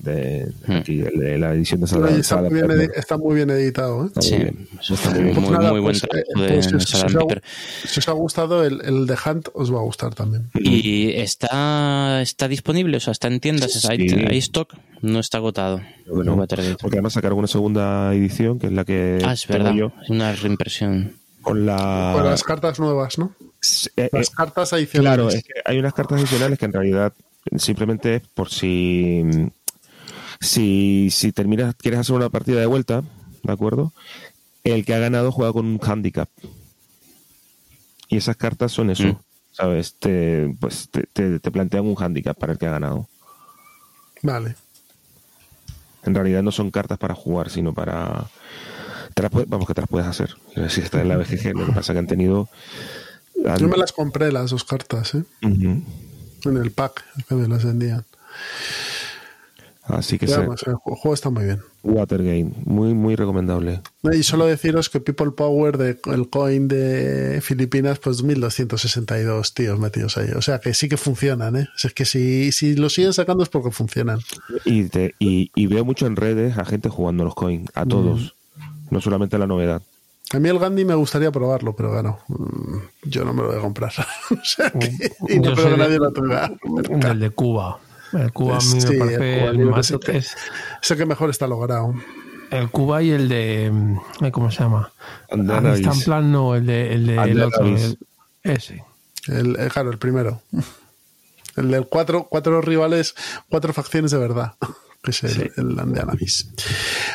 De, 0.00 0.48
Hmm. 0.66 0.72
aquí, 0.72 0.96
de 0.96 1.38
la 1.38 1.52
edición 1.54 1.80
de 1.80 1.86
Sala, 1.86 2.10
está, 2.10 2.22
Sala 2.24 2.50
muy 2.50 2.62
bien, 2.62 2.90
está 2.96 3.16
muy 3.16 3.36
bien 3.36 3.50
editado. 3.50 4.04
¿eh? 4.04 4.06
Está 4.08 4.22
Sí, 4.22 4.34
muy 4.34 4.42
bien. 4.44 4.68
eso 4.80 4.94
Está 4.94 5.10
muy 5.10 5.22
bien. 5.22 5.34
muy, 5.36 5.44
Pues 5.44 5.58
nada, 5.58 5.70
muy 5.70 5.80
buen 5.80 5.92
pues, 5.92 6.00
trabajo 6.00 6.24
eh, 6.36 6.42
de 6.42 6.54
pues, 6.54 6.64
si 6.64 6.70
si 6.96 6.96
os 6.96 7.14
ha- 7.14 7.18
Pepper. 7.18 7.42
Si 7.86 8.00
os 8.00 8.08
ha 8.08 8.12
gustado 8.12 8.64
el, 8.64 8.80
el 8.84 9.06
de 9.06 9.14
Hunt, 9.24 9.48
os 9.54 9.72
va 9.72 9.78
a 9.78 9.82
gustar 9.82 10.14
también. 10.16 10.50
Y 10.54 11.10
está, 11.12 12.20
está 12.22 12.48
disponible, 12.48 12.96
o 12.96 13.00
sea, 13.00 13.12
está 13.12 13.28
en 13.28 13.38
tiendas, 13.38 13.84
hay, 13.84 14.08
Sí. 14.08 14.16
hay 14.28 14.38
stock, 14.38 14.74
no 15.02 15.20
está 15.20 15.38
agotado. 15.38 15.80
Bueno, 16.12 16.34
Watergate. 16.34 16.76
porque 16.80 16.96
además 16.96 17.12
sacaron 17.12 17.38
una 17.38 17.46
segunda 17.48 18.12
edición, 18.14 18.58
que 18.58 18.66
es 18.66 18.72
la 18.72 18.84
que 18.84 19.20
Ah, 19.24 19.34
es 19.34 19.46
verdad, 19.46 19.74
yo, 19.74 19.92
una 20.08 20.32
reimpresión. 20.32 21.12
con 21.40 21.66
la... 21.66 22.12
Con 22.16 22.24
las 22.24 22.42
cartas 22.42 22.80
nuevas, 22.80 23.16
¿no? 23.18 23.32
Eh, 23.96 24.04
eh, 24.04 24.08
Las 24.12 24.30
cartas 24.30 24.72
adicionales. 24.72 25.16
Claro, 25.16 25.28
es 25.30 25.42
que 25.44 25.52
hay 25.64 25.78
unas 25.78 25.94
cartas 25.94 26.20
adicionales 26.20 26.58
que 26.58 26.64
en 26.66 26.72
realidad 26.72 27.12
simplemente 27.56 28.16
es 28.16 28.22
por 28.34 28.50
si 28.50 29.24
si, 30.40 31.08
si 31.10 31.32
terminas, 31.32 31.74
quieres 31.74 32.00
hacer 32.00 32.14
una 32.14 32.28
partida 32.28 32.60
de 32.60 32.66
vuelta, 32.66 33.02
¿de 33.42 33.52
acuerdo? 33.52 33.92
El 34.62 34.84
que 34.84 34.94
ha 34.94 34.98
ganado 34.98 35.32
juega 35.32 35.52
con 35.52 35.66
un 35.66 35.80
handicap. 35.82 36.28
Y 38.08 38.16
esas 38.16 38.36
cartas 38.36 38.70
son 38.72 38.90
eso, 38.90 39.04
Mm. 39.04 39.16
¿sabes? 39.52 39.94
Te, 39.98 40.54
pues 40.60 40.88
te, 40.90 41.04
te- 41.12 41.40
te 41.40 41.50
plantean 41.50 41.86
un 41.86 41.96
handicap 42.00 42.38
para 42.38 42.52
el 42.52 42.58
que 42.58 42.66
ha 42.66 42.70
ganado. 42.70 43.08
Vale. 44.22 44.54
En 46.04 46.14
realidad 46.14 46.42
no 46.42 46.52
son 46.52 46.70
cartas 46.70 46.98
para 46.98 47.14
jugar, 47.14 47.50
sino 47.50 47.74
para... 47.74 48.26
te 49.14 49.22
las 49.22 49.30
puedes- 49.32 49.48
vamos, 49.48 49.66
que 49.66 49.74
te 49.74 49.80
las 49.80 49.90
puedes 49.90 50.06
hacer. 50.06 50.36
Si 50.68 50.80
está 50.80 51.00
en 51.02 51.08
la 51.08 51.16
BGG, 51.16 51.54
lo 51.56 51.66
que 51.66 51.72
pasa 51.72 51.92
que 51.92 51.98
han 51.98 52.06
tenido... 52.06 52.48
Yo 53.58 53.68
me 53.68 53.76
las 53.76 53.92
compré 53.92 54.32
las 54.32 54.50
dos 54.50 54.64
cartas, 54.64 55.14
¿eh? 55.14 55.22
En 56.44 56.56
el 56.56 56.70
pack 56.70 57.04
que 57.28 57.34
me 57.34 57.48
las 57.48 57.64
vendían. 57.64 58.04
Así 59.84 60.18
que 60.18 60.26
se- 60.26 60.34
además, 60.34 60.62
el 60.66 60.74
ju- 60.74 60.96
juego 60.96 61.14
está 61.14 61.30
muy 61.30 61.44
bien. 61.44 61.60
Watergate, 61.82 62.50
muy, 62.66 62.92
muy 62.92 63.16
recomendable. 63.16 63.80
Y 64.12 64.22
solo 64.22 64.44
deciros 64.44 64.90
que 64.90 65.00
People 65.00 65.30
Power 65.30 65.78
de 65.78 65.98
el 66.12 66.28
coin 66.28 66.68
de 66.68 67.40
Filipinas, 67.42 67.98
pues 67.98 68.22
1262 68.22 69.54
tíos 69.54 69.78
metidos 69.80 70.18
ahí. 70.18 70.28
O 70.36 70.42
sea 70.42 70.58
que 70.60 70.74
sí 70.74 70.90
que 70.90 70.98
funcionan, 70.98 71.56
¿eh? 71.56 71.68
O 71.74 71.78
sea, 71.78 71.88
es 71.88 71.94
que 71.94 72.04
si, 72.04 72.52
si 72.52 72.76
lo 72.76 72.90
siguen 72.90 73.14
sacando 73.14 73.42
es 73.42 73.48
porque 73.48 73.70
funcionan. 73.70 74.18
Y, 74.66 74.84
te- 74.84 75.14
y, 75.18 75.50
y 75.54 75.66
veo 75.68 75.86
mucho 75.86 76.06
en 76.06 76.16
redes 76.16 76.58
a 76.58 76.66
gente 76.66 76.90
jugando 76.90 77.24
los 77.24 77.34
coins, 77.34 77.70
a 77.74 77.86
todos, 77.86 78.34
no 78.90 79.00
solamente 79.00 79.38
la 79.38 79.46
novedad. 79.46 79.80
A 80.34 80.38
mí 80.38 80.48
el 80.48 80.58
Gandhi 80.58 80.84
me 80.84 80.94
gustaría 80.94 81.30
probarlo, 81.30 81.74
pero 81.74 81.90
bueno, 81.92 82.18
mm, 82.28 82.76
yo 83.04 83.24
no 83.24 83.32
me 83.32 83.42
lo 83.42 83.48
voy 83.48 83.58
a 83.58 83.60
comprar. 83.60 83.92
o 84.30 84.44
sea 84.44 84.70
que, 84.70 84.88
y 85.28 85.38
no 85.40 85.52
creo 85.54 85.64
que 85.66 85.70
de- 85.70 85.76
nadie 85.76 85.98
lo 85.98 86.12
tenga. 86.12 86.50
Del 86.90 87.20
de 87.20 87.30
Cuba. 87.30 87.78
El 88.12 88.32
Cuba 88.32 88.56
a 88.56 88.60
mí 88.60 88.74
me 88.74 88.80
Sí, 88.80 88.86
el 88.92 88.98
parece 88.98 89.44
el 89.46 89.58
yo 89.58 89.66
más- 89.70 89.94
que 90.04 90.16
es 90.18 90.36
Sé 90.82 90.96
que 90.96 91.06
mejor 91.06 91.30
está 91.30 91.46
logrado. 91.46 91.94
el 92.50 92.70
Cuba 92.70 93.02
y 93.02 93.10
el 93.10 93.28
de 93.28 93.72
ay, 94.20 94.30
¿cómo 94.30 94.50
se 94.50 94.62
llama? 94.62 94.92
En 95.28 95.46
plan 96.04 96.30
no, 96.32 96.54
el 96.54 96.66
de 96.66 96.92
el 96.94 97.06
de 97.06 97.16
el 97.22 97.42
otro, 97.42 97.64
el- 97.66 97.98
ese. 98.42 98.84
El, 99.26 99.56
eh, 99.58 99.68
claro, 99.72 99.90
el 99.90 99.98
primero. 99.98 100.40
El 101.56 101.70
del 101.70 101.86
cuatro, 101.86 102.26
cuatro 102.30 102.60
rivales, 102.62 103.14
cuatro 103.50 103.72
facciones 103.72 104.10
de 104.10 104.18
verdad. 104.18 104.54
Que 105.02 105.12
es 105.12 105.22
el, 105.22 105.52
el 105.56 105.76
de 105.76 106.00
Anavis. 106.00 106.48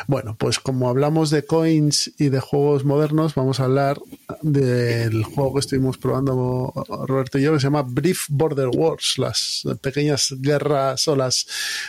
Bueno, 0.06 0.36
pues 0.38 0.58
como 0.58 0.88
hablamos 0.88 1.30
de 1.30 1.44
coins 1.44 2.10
y 2.18 2.30
de 2.30 2.40
juegos 2.40 2.84
modernos, 2.84 3.34
vamos 3.34 3.60
a 3.60 3.64
hablar 3.64 4.00
del 4.40 5.22
juego 5.24 5.54
que 5.54 5.60
estuvimos 5.60 5.98
probando 5.98 6.72
Roberto 7.06 7.38
y 7.38 7.42
yo, 7.42 7.52
que 7.52 7.60
se 7.60 7.66
llama 7.66 7.82
Brief 7.82 8.24
Border 8.30 8.68
Wars, 8.68 9.18
las 9.18 9.64
pequeñas 9.82 10.34
guerras 10.38 11.06
o 11.08 11.16
las 11.16 11.46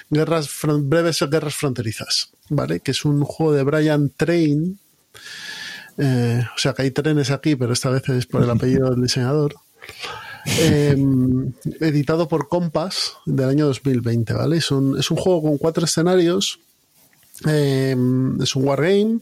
guerras 0.09 0.49
breves 0.79 1.23
guerras 1.29 1.55
fronterizas, 1.55 2.29
¿vale? 2.49 2.81
Que 2.81 2.91
es 2.91 3.05
un 3.05 3.23
juego 3.23 3.53
de 3.53 3.63
Brian 3.63 4.11
Train. 4.15 4.79
Eh, 5.97 6.45
o 6.53 6.59
sea 6.59 6.73
que 6.73 6.81
hay 6.81 6.91
trenes 6.91 7.31
aquí, 7.31 7.55
pero 7.55 7.71
esta 7.71 7.89
vez 7.89 8.07
es 8.09 8.25
por 8.25 8.43
el 8.43 8.49
apellido 8.49 8.89
del 8.89 9.01
diseñador. 9.01 9.55
Eh, 10.45 10.95
editado 11.79 12.27
por 12.27 12.47
Compass 12.47 13.13
del 13.25 13.49
año 13.49 13.65
2020, 13.65 14.33
¿vale? 14.33 14.57
Es 14.57 14.71
un, 14.71 14.97
es 14.97 15.09
un 15.11 15.17
juego 15.17 15.41
con 15.41 15.57
cuatro 15.57 15.85
escenarios. 15.85 16.59
Eh, 17.45 17.95
es 18.41 18.55
un 18.55 18.65
wargame 18.65 19.19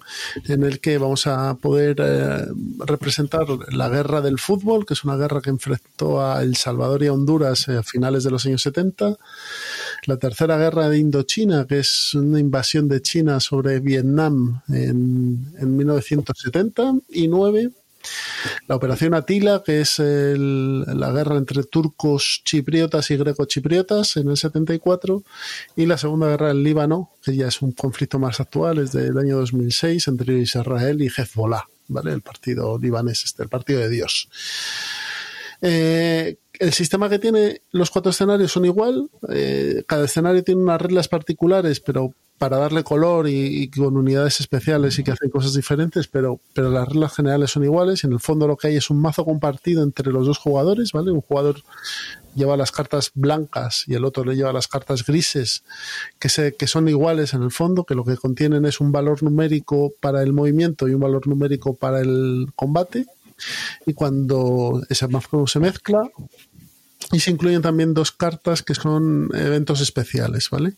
en 0.47 0.63
el 0.63 0.79
que 0.79 0.99
vamos 0.99 1.25
a 1.25 1.55
poder 1.55 1.95
eh, 1.99 2.45
representar 2.85 3.47
la 3.71 3.89
guerra 3.89 4.21
del 4.21 4.37
fútbol, 4.37 4.85
que 4.85 4.93
es 4.93 5.03
una 5.03 5.17
guerra 5.17 5.41
que 5.41 5.49
enfrentó 5.49 6.23
a 6.23 6.43
El 6.43 6.55
Salvador 6.55 7.01
y 7.01 7.07
a 7.07 7.13
Honduras 7.13 7.67
eh, 7.69 7.77
a 7.77 7.83
finales 7.83 8.23
de 8.23 8.29
los 8.29 8.45
años 8.45 8.61
70. 8.61 9.17
La 10.05 10.17
tercera 10.17 10.57
guerra 10.57 10.89
de 10.89 10.99
Indochina, 10.99 11.65
que 11.65 11.79
es 11.79 12.13
una 12.13 12.39
invasión 12.39 12.87
de 12.87 13.01
China 13.01 13.39
sobre 13.39 13.79
Vietnam 13.79 14.61
en, 14.69 15.51
en 15.57 15.77
1979. 15.77 17.71
La 18.67 18.75
operación 18.75 19.13
Atila, 19.13 19.63
que 19.65 19.81
es 19.81 19.99
el- 19.99 20.81
la 20.81 21.11
guerra 21.11 21.37
entre 21.37 21.63
turcos 21.63 22.41
chipriotas 22.43 23.09
y 23.11 23.17
greco-chipriotas 23.17 24.17
en 24.17 24.29
el 24.29 24.37
74, 24.37 25.23
y 25.75 25.85
la 25.85 25.97
segunda 25.97 26.27
guerra 26.27 26.49
del 26.49 26.63
Líbano, 26.63 27.11
que 27.23 27.35
ya 27.35 27.47
es 27.47 27.61
un 27.61 27.71
conflicto 27.71 28.19
más 28.19 28.39
actual, 28.39 28.79
es 28.79 28.91
del 28.91 29.17
año 29.17 29.37
2006 29.37 30.07
entre 30.07 30.39
Israel 30.39 31.01
y 31.01 31.07
Hezbollah, 31.07 31.63
¿vale? 31.87 32.13
El 32.13 32.21
partido 32.21 32.77
libanés, 32.79 33.23
este, 33.23 33.43
el 33.43 33.49
partido 33.49 33.79
de 33.79 33.89
Dios. 33.89 34.29
Eh, 35.61 36.37
el 36.59 36.73
sistema 36.73 37.09
que 37.09 37.19
tiene 37.19 37.61
los 37.71 37.89
cuatro 37.89 38.11
escenarios 38.11 38.51
son 38.51 38.65
igual. 38.65 39.09
eh, 39.29 39.83
cada 39.87 40.05
escenario 40.05 40.43
tiene 40.43 40.61
unas 40.61 40.81
reglas 40.81 41.07
particulares, 41.07 41.79
pero 41.79 42.13
para 42.43 42.57
darle 42.57 42.83
color 42.83 43.29
y, 43.29 43.69
con 43.69 43.95
unidades 43.95 44.41
especiales 44.41 44.99
y 44.99 45.03
que 45.05 45.11
hacen 45.11 45.29
cosas 45.29 45.53
diferentes, 45.53 46.09
pero, 46.09 46.41
pero 46.53 46.69
las 46.69 46.89
reglas 46.89 47.15
generales 47.15 47.51
son 47.51 47.63
iguales. 47.63 48.03
En 48.03 48.11
el 48.11 48.19
fondo 48.19 48.47
lo 48.47 48.57
que 48.57 48.67
hay 48.67 48.75
es 48.75 48.89
un 48.89 49.01
mazo 49.01 49.23
compartido 49.23 49.81
entre 49.81 50.11
los 50.11 50.27
dos 50.27 50.39
jugadores, 50.39 50.91
¿vale? 50.91 51.13
Un 51.13 51.21
jugador 51.21 51.61
lleva 52.35 52.57
las 52.57 52.73
cartas 52.73 53.11
blancas 53.13 53.85
y 53.87 53.93
el 53.93 54.03
otro 54.03 54.25
le 54.25 54.35
lleva 54.35 54.51
las 54.51 54.67
cartas 54.67 55.05
grises, 55.05 55.63
que, 56.19 56.27
se, 56.27 56.53
que 56.53 56.67
son 56.67 56.89
iguales 56.89 57.33
en 57.33 57.43
el 57.43 57.51
fondo, 57.51 57.85
que 57.85 57.95
lo 57.95 58.03
que 58.03 58.17
contienen 58.17 58.65
es 58.65 58.81
un 58.81 58.91
valor 58.91 59.23
numérico 59.23 59.93
para 60.01 60.21
el 60.21 60.33
movimiento 60.33 60.89
y 60.89 60.95
un 60.95 60.99
valor 60.99 61.25
numérico 61.29 61.75
para 61.77 62.01
el 62.01 62.47
combate 62.57 63.05
y 63.85 63.93
cuando 63.93 64.81
ese 64.89 65.07
mazo 65.07 65.47
se 65.47 65.59
mezcla 65.59 66.09
y 67.11 67.19
se 67.19 67.31
incluyen 67.31 67.61
también 67.61 67.93
dos 67.93 68.11
cartas 68.11 68.63
que 68.63 68.75
son 68.75 69.29
eventos 69.33 69.81
especiales, 69.81 70.49
¿vale? 70.49 70.75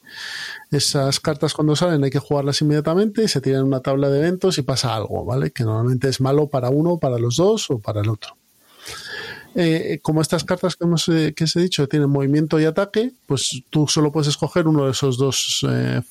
Esas 0.72 1.20
cartas 1.20 1.54
cuando 1.54 1.76
salen 1.76 2.04
hay 2.04 2.10
que 2.10 2.20
jugarlas 2.20 2.62
inmediatamente 2.62 3.28
se 3.28 3.42
tiran 3.42 3.64
una 3.64 3.82
tabla 3.82 4.10
de 4.10 4.20
eventos 4.20 4.58
y 4.58 4.62
pasa 4.62 4.96
algo, 4.96 5.26
¿vale? 5.26 5.52
Que 5.52 5.64
normalmente 5.64 6.10
es 6.10 6.22
malo 6.22 6.48
para 6.48 6.70
uno, 6.70 6.98
para 6.98 7.20
los 7.20 7.38
dos 7.38 7.70
o 7.70 7.80
para 7.80 8.02
el 8.02 8.10
otro. 8.10 8.36
Eh, 9.58 10.00
como 10.02 10.22
estas 10.22 10.44
cartas 10.44 10.76
que, 10.76 10.84
hemos, 10.84 11.08
eh, 11.08 11.34
que 11.34 11.46
os 11.46 11.56
he 11.56 11.62
dicho 11.62 11.88
tienen 11.88 12.10
movimiento 12.10 12.60
y 12.60 12.66
ataque, 12.66 13.14
pues 13.26 13.64
tú 13.70 13.88
solo 13.88 14.12
puedes 14.12 14.28
escoger 14.28 14.68
uno 14.68 14.86
de 14.86 14.92
esos 14.92 15.18
dos 15.18 15.66
eh, 15.70 16.02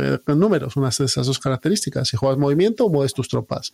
eh, 0.00 0.18
números, 0.34 0.76
unas 0.76 0.96
de 0.98 1.04
esas 1.04 1.26
dos 1.26 1.38
características. 1.38 2.08
Si 2.08 2.16
juegas 2.16 2.38
movimiento, 2.38 2.88
mueves 2.88 3.14
tus 3.14 3.28
tropas. 3.28 3.72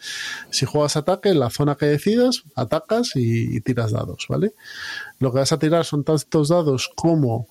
Si 0.50 0.66
juegas 0.66 0.96
ataque, 0.96 1.30
en 1.30 1.40
la 1.40 1.50
zona 1.50 1.76
que 1.76 1.86
decidas, 1.86 2.42
atacas 2.54 3.12
y, 3.14 3.60
tiras 3.60 3.92
dados, 3.92 4.26
¿vale? 4.28 4.54
Lo 5.18 5.32
que 5.32 5.38
vas 5.38 5.52
a 5.52 5.58
tirar 5.58 5.84
son 5.84 6.04
tantos 6.04 6.48
dados 6.48 6.90
como 6.94 7.46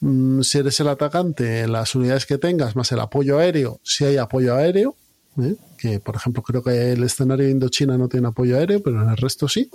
mm, 0.00 0.42
si 0.42 0.58
eres 0.58 0.78
el 0.80 0.88
atacante, 0.88 1.66
las 1.66 1.94
unidades 1.94 2.26
que 2.26 2.38
tengas, 2.38 2.76
más 2.76 2.92
el 2.92 3.00
apoyo 3.00 3.38
aéreo, 3.38 3.80
si 3.82 4.04
hay 4.04 4.16
apoyo 4.16 4.54
aéreo, 4.54 4.94
¿eh? 5.40 5.56
que 5.76 6.00
por 6.00 6.16
ejemplo 6.16 6.42
creo 6.42 6.62
que 6.62 6.92
el 6.92 7.02
escenario 7.04 7.46
de 7.46 7.52
Indochina 7.52 7.96
no 7.96 8.08
tiene 8.08 8.28
apoyo 8.28 8.56
aéreo, 8.56 8.82
pero 8.82 9.02
en 9.02 9.10
el 9.10 9.16
resto 9.16 9.48
sí. 9.48 9.70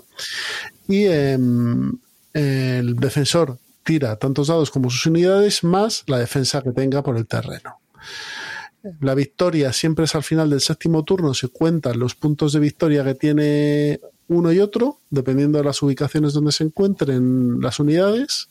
Y 0.88 1.06
em, 1.06 1.98
el 2.34 2.96
defensor 2.96 3.58
tira 3.84 4.16
tantos 4.16 4.48
dados 4.48 4.72
como 4.72 4.90
sus 4.90 5.06
unidades 5.06 5.64
más 5.64 6.04
la 6.08 6.20
defensa 6.20 6.62
que 6.62 6.72
tenga 6.72 7.04
por 7.04 7.18
el 7.18 7.28
terreno. 7.28 7.83
La 9.00 9.16
victoria 9.16 9.72
siempre 9.72 10.06
es 10.06 10.16
al 10.16 10.24
final 10.24 10.50
del 10.50 10.60
séptimo 10.60 11.04
turno, 11.04 11.34
se 11.34 11.48
cuentan 11.48 12.00
los 12.00 12.16
puntos 12.16 12.52
de 12.52 12.60
victoria 12.60 13.04
que 13.06 13.16
tiene 13.16 14.00
uno 14.28 14.52
y 14.52 14.60
otro, 14.60 15.00
dependiendo 15.10 15.58
de 15.58 15.64
las 15.64 15.82
ubicaciones 15.82 16.34
donde 16.34 16.52
se 16.52 16.66
encuentren 16.66 17.62
las 17.62 17.80
unidades. 17.80 18.50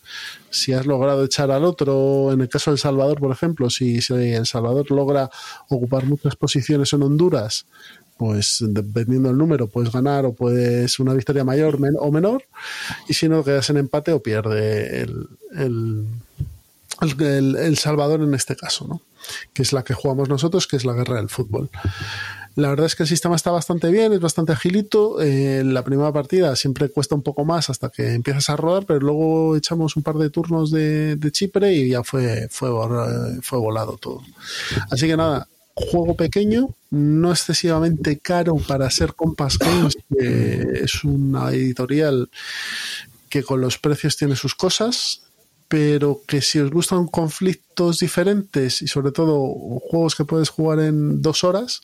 Si 0.50 0.72
has 0.72 0.86
logrado 0.86 1.24
echar 1.24 1.50
al 1.50 1.64
otro, 1.64 2.32
en 2.32 2.40
el 2.40 2.48
caso 2.48 2.70
de 2.70 2.76
El 2.76 2.80
Salvador, 2.80 3.20
por 3.20 3.30
ejemplo, 3.30 3.68
si, 3.68 3.98
El 4.08 4.46
Salvador 4.46 4.90
logra 4.90 5.30
ocupar 5.68 6.06
muchas 6.06 6.36
posiciones 6.36 6.92
en 6.94 7.02
Honduras, 7.02 7.66
pues 8.16 8.58
dependiendo 8.60 9.28
del 9.28 9.38
número, 9.38 9.66
puedes 9.66 9.92
ganar 9.92 10.24
o 10.24 10.32
puedes 10.32 10.98
una 10.98 11.12
victoria 11.12 11.44
mayor 11.44 11.78
o 11.98 12.10
menor. 12.10 12.44
Y 13.08 13.14
si 13.14 13.28
no, 13.28 13.44
quedas 13.44 13.68
en 13.70 13.78
empate 13.78 14.12
o 14.12 14.22
pierde 14.22 15.06
el 15.52 16.06
Salvador 17.76 18.22
en 18.22 18.34
este 18.34 18.56
caso, 18.56 18.86
¿no? 18.86 19.02
Que 19.52 19.62
es 19.62 19.72
la 19.72 19.84
que 19.84 19.94
jugamos 19.94 20.28
nosotros, 20.28 20.66
que 20.66 20.76
es 20.76 20.84
la 20.84 20.92
guerra 20.92 21.16
del 21.16 21.28
fútbol. 21.28 21.70
La 22.54 22.68
verdad 22.68 22.86
es 22.86 22.96
que 22.96 23.04
el 23.04 23.08
sistema 23.08 23.34
está 23.34 23.50
bastante 23.50 23.90
bien, 23.90 24.12
es 24.12 24.20
bastante 24.20 24.52
agilito. 24.52 25.22
Eh, 25.22 25.62
la 25.64 25.82
primera 25.82 26.12
partida 26.12 26.54
siempre 26.54 26.90
cuesta 26.90 27.14
un 27.14 27.22
poco 27.22 27.46
más 27.46 27.70
hasta 27.70 27.88
que 27.88 28.12
empiezas 28.12 28.50
a 28.50 28.56
rodar, 28.56 28.84
pero 28.84 29.00
luego 29.00 29.56
echamos 29.56 29.96
un 29.96 30.02
par 30.02 30.16
de 30.16 30.28
turnos 30.28 30.70
de, 30.70 31.18
Chipre 31.32 31.72
y 31.72 31.90
ya 31.90 32.04
fue, 32.04 32.48
fue, 32.50 32.70
fue 33.40 33.58
volado 33.58 33.96
todo. 33.96 34.20
Así 34.90 35.06
que 35.06 35.16
nada, 35.16 35.48
juego 35.74 36.14
pequeño, 36.14 36.68
no 36.90 37.30
excesivamente 37.30 38.18
caro 38.18 38.56
para 38.56 38.90
ser 38.90 39.14
Compass 39.14 39.56
que 39.58 40.82
es 40.82 41.04
una 41.04 41.50
editorial 41.50 42.28
que 43.30 43.42
con 43.42 43.62
los 43.62 43.78
precios 43.78 44.16
tiene 44.18 44.36
sus 44.36 44.54
cosas 44.54 45.21
pero 45.72 46.20
que 46.28 46.42
si 46.42 46.58
os 46.60 46.70
gustan 46.70 47.06
conflictos 47.06 47.98
diferentes 48.00 48.82
y 48.82 48.88
sobre 48.88 49.10
todo 49.10 49.38
juegos 49.88 50.14
que 50.14 50.26
puedes 50.26 50.50
jugar 50.50 50.80
en 50.80 51.22
dos 51.22 51.44
horas, 51.44 51.80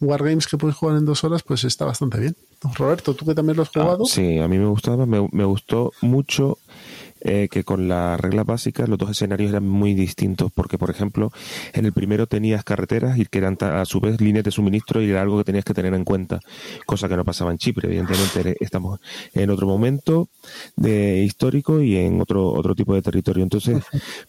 wargames 0.00 0.48
que 0.48 0.58
puedes 0.58 0.74
jugar 0.76 0.96
en 0.96 1.04
dos 1.04 1.22
horas, 1.22 1.44
pues 1.44 1.62
está 1.62 1.84
bastante 1.84 2.18
bien. 2.18 2.34
Roberto, 2.74 3.14
¿tú 3.14 3.24
que 3.24 3.36
también 3.36 3.56
lo 3.56 3.62
has 3.62 3.68
Ah, 3.76 3.80
jugado? 3.82 4.04
sí, 4.06 4.38
a 4.40 4.48
mí 4.48 4.58
me 4.58 4.66
gustaba, 4.66 5.06
me, 5.06 5.28
me 5.30 5.44
gustó 5.44 5.92
mucho 6.00 6.58
eh, 7.20 7.48
que 7.50 7.64
con 7.64 7.88
las 7.88 8.20
reglas 8.20 8.46
básicas 8.46 8.88
los 8.88 8.98
dos 8.98 9.10
escenarios 9.10 9.50
eran 9.50 9.68
muy 9.68 9.94
distintos, 9.94 10.52
porque 10.52 10.78
por 10.78 10.90
ejemplo, 10.90 11.32
en 11.72 11.84
el 11.84 11.92
primero 11.92 12.26
tenías 12.26 12.64
carreteras 12.64 13.18
y 13.18 13.26
que 13.26 13.38
eran 13.38 13.56
a 13.60 13.84
su 13.84 14.00
vez 14.00 14.20
líneas 14.20 14.44
de 14.44 14.50
suministro 14.50 15.02
y 15.02 15.10
era 15.10 15.22
algo 15.22 15.38
que 15.38 15.44
tenías 15.44 15.64
que 15.64 15.74
tener 15.74 15.94
en 15.94 16.04
cuenta, 16.04 16.40
cosa 16.86 17.08
que 17.08 17.16
no 17.16 17.24
pasaba 17.24 17.50
en 17.50 17.58
Chipre, 17.58 17.88
evidentemente. 17.88 18.56
Estamos 18.60 19.00
en 19.34 19.50
otro 19.50 19.66
momento 19.66 20.28
de 20.76 21.22
histórico 21.22 21.80
y 21.80 21.96
en 21.96 22.20
otro 22.20 22.52
otro 22.52 22.74
tipo 22.74 22.94
de 22.94 23.02
territorio, 23.02 23.42
entonces, 23.42 23.82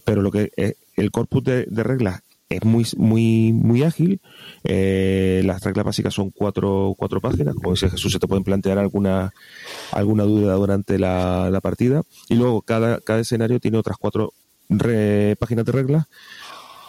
pero 0.04 0.22
lo 0.22 0.32
que 0.32 0.52
eh, 0.58 0.76
el 0.96 1.12
corpus 1.12 1.44
de, 1.44 1.66
de 1.66 1.84
reglas 1.84 2.22
es 2.50 2.66
muy 2.66 2.86
muy 2.98 3.54
muy 3.54 3.84
ágil. 3.84 4.22
Eh, 4.64 5.42
las 5.46 5.64
reglas 5.64 5.86
básicas 5.86 6.14
son 6.14 6.32
cuatro, 6.32 6.96
cuatro 6.98 7.22
páginas. 7.22 7.56
Como 7.56 7.72
dice 7.72 7.90
Jesús, 7.90 8.12
se 8.12 8.20
te 8.20 8.28
pueden 8.28 8.44
plantear 8.44 8.80
alguna 8.80 9.34
alguna 9.92 10.24
duda 10.24 10.56
durante 10.56 10.98
la, 10.98 11.50
la 11.52 11.62
partida. 11.62 12.02
Y 12.28 12.36
luego 12.36 12.62
cada, 12.64 13.00
cada 13.02 13.20
escenario 13.20 13.60
tiene 13.60 13.78
otras 13.78 13.98
cuatro 13.98 14.34
páginas 14.68 15.66
de 15.66 15.72
reglas 15.72 16.06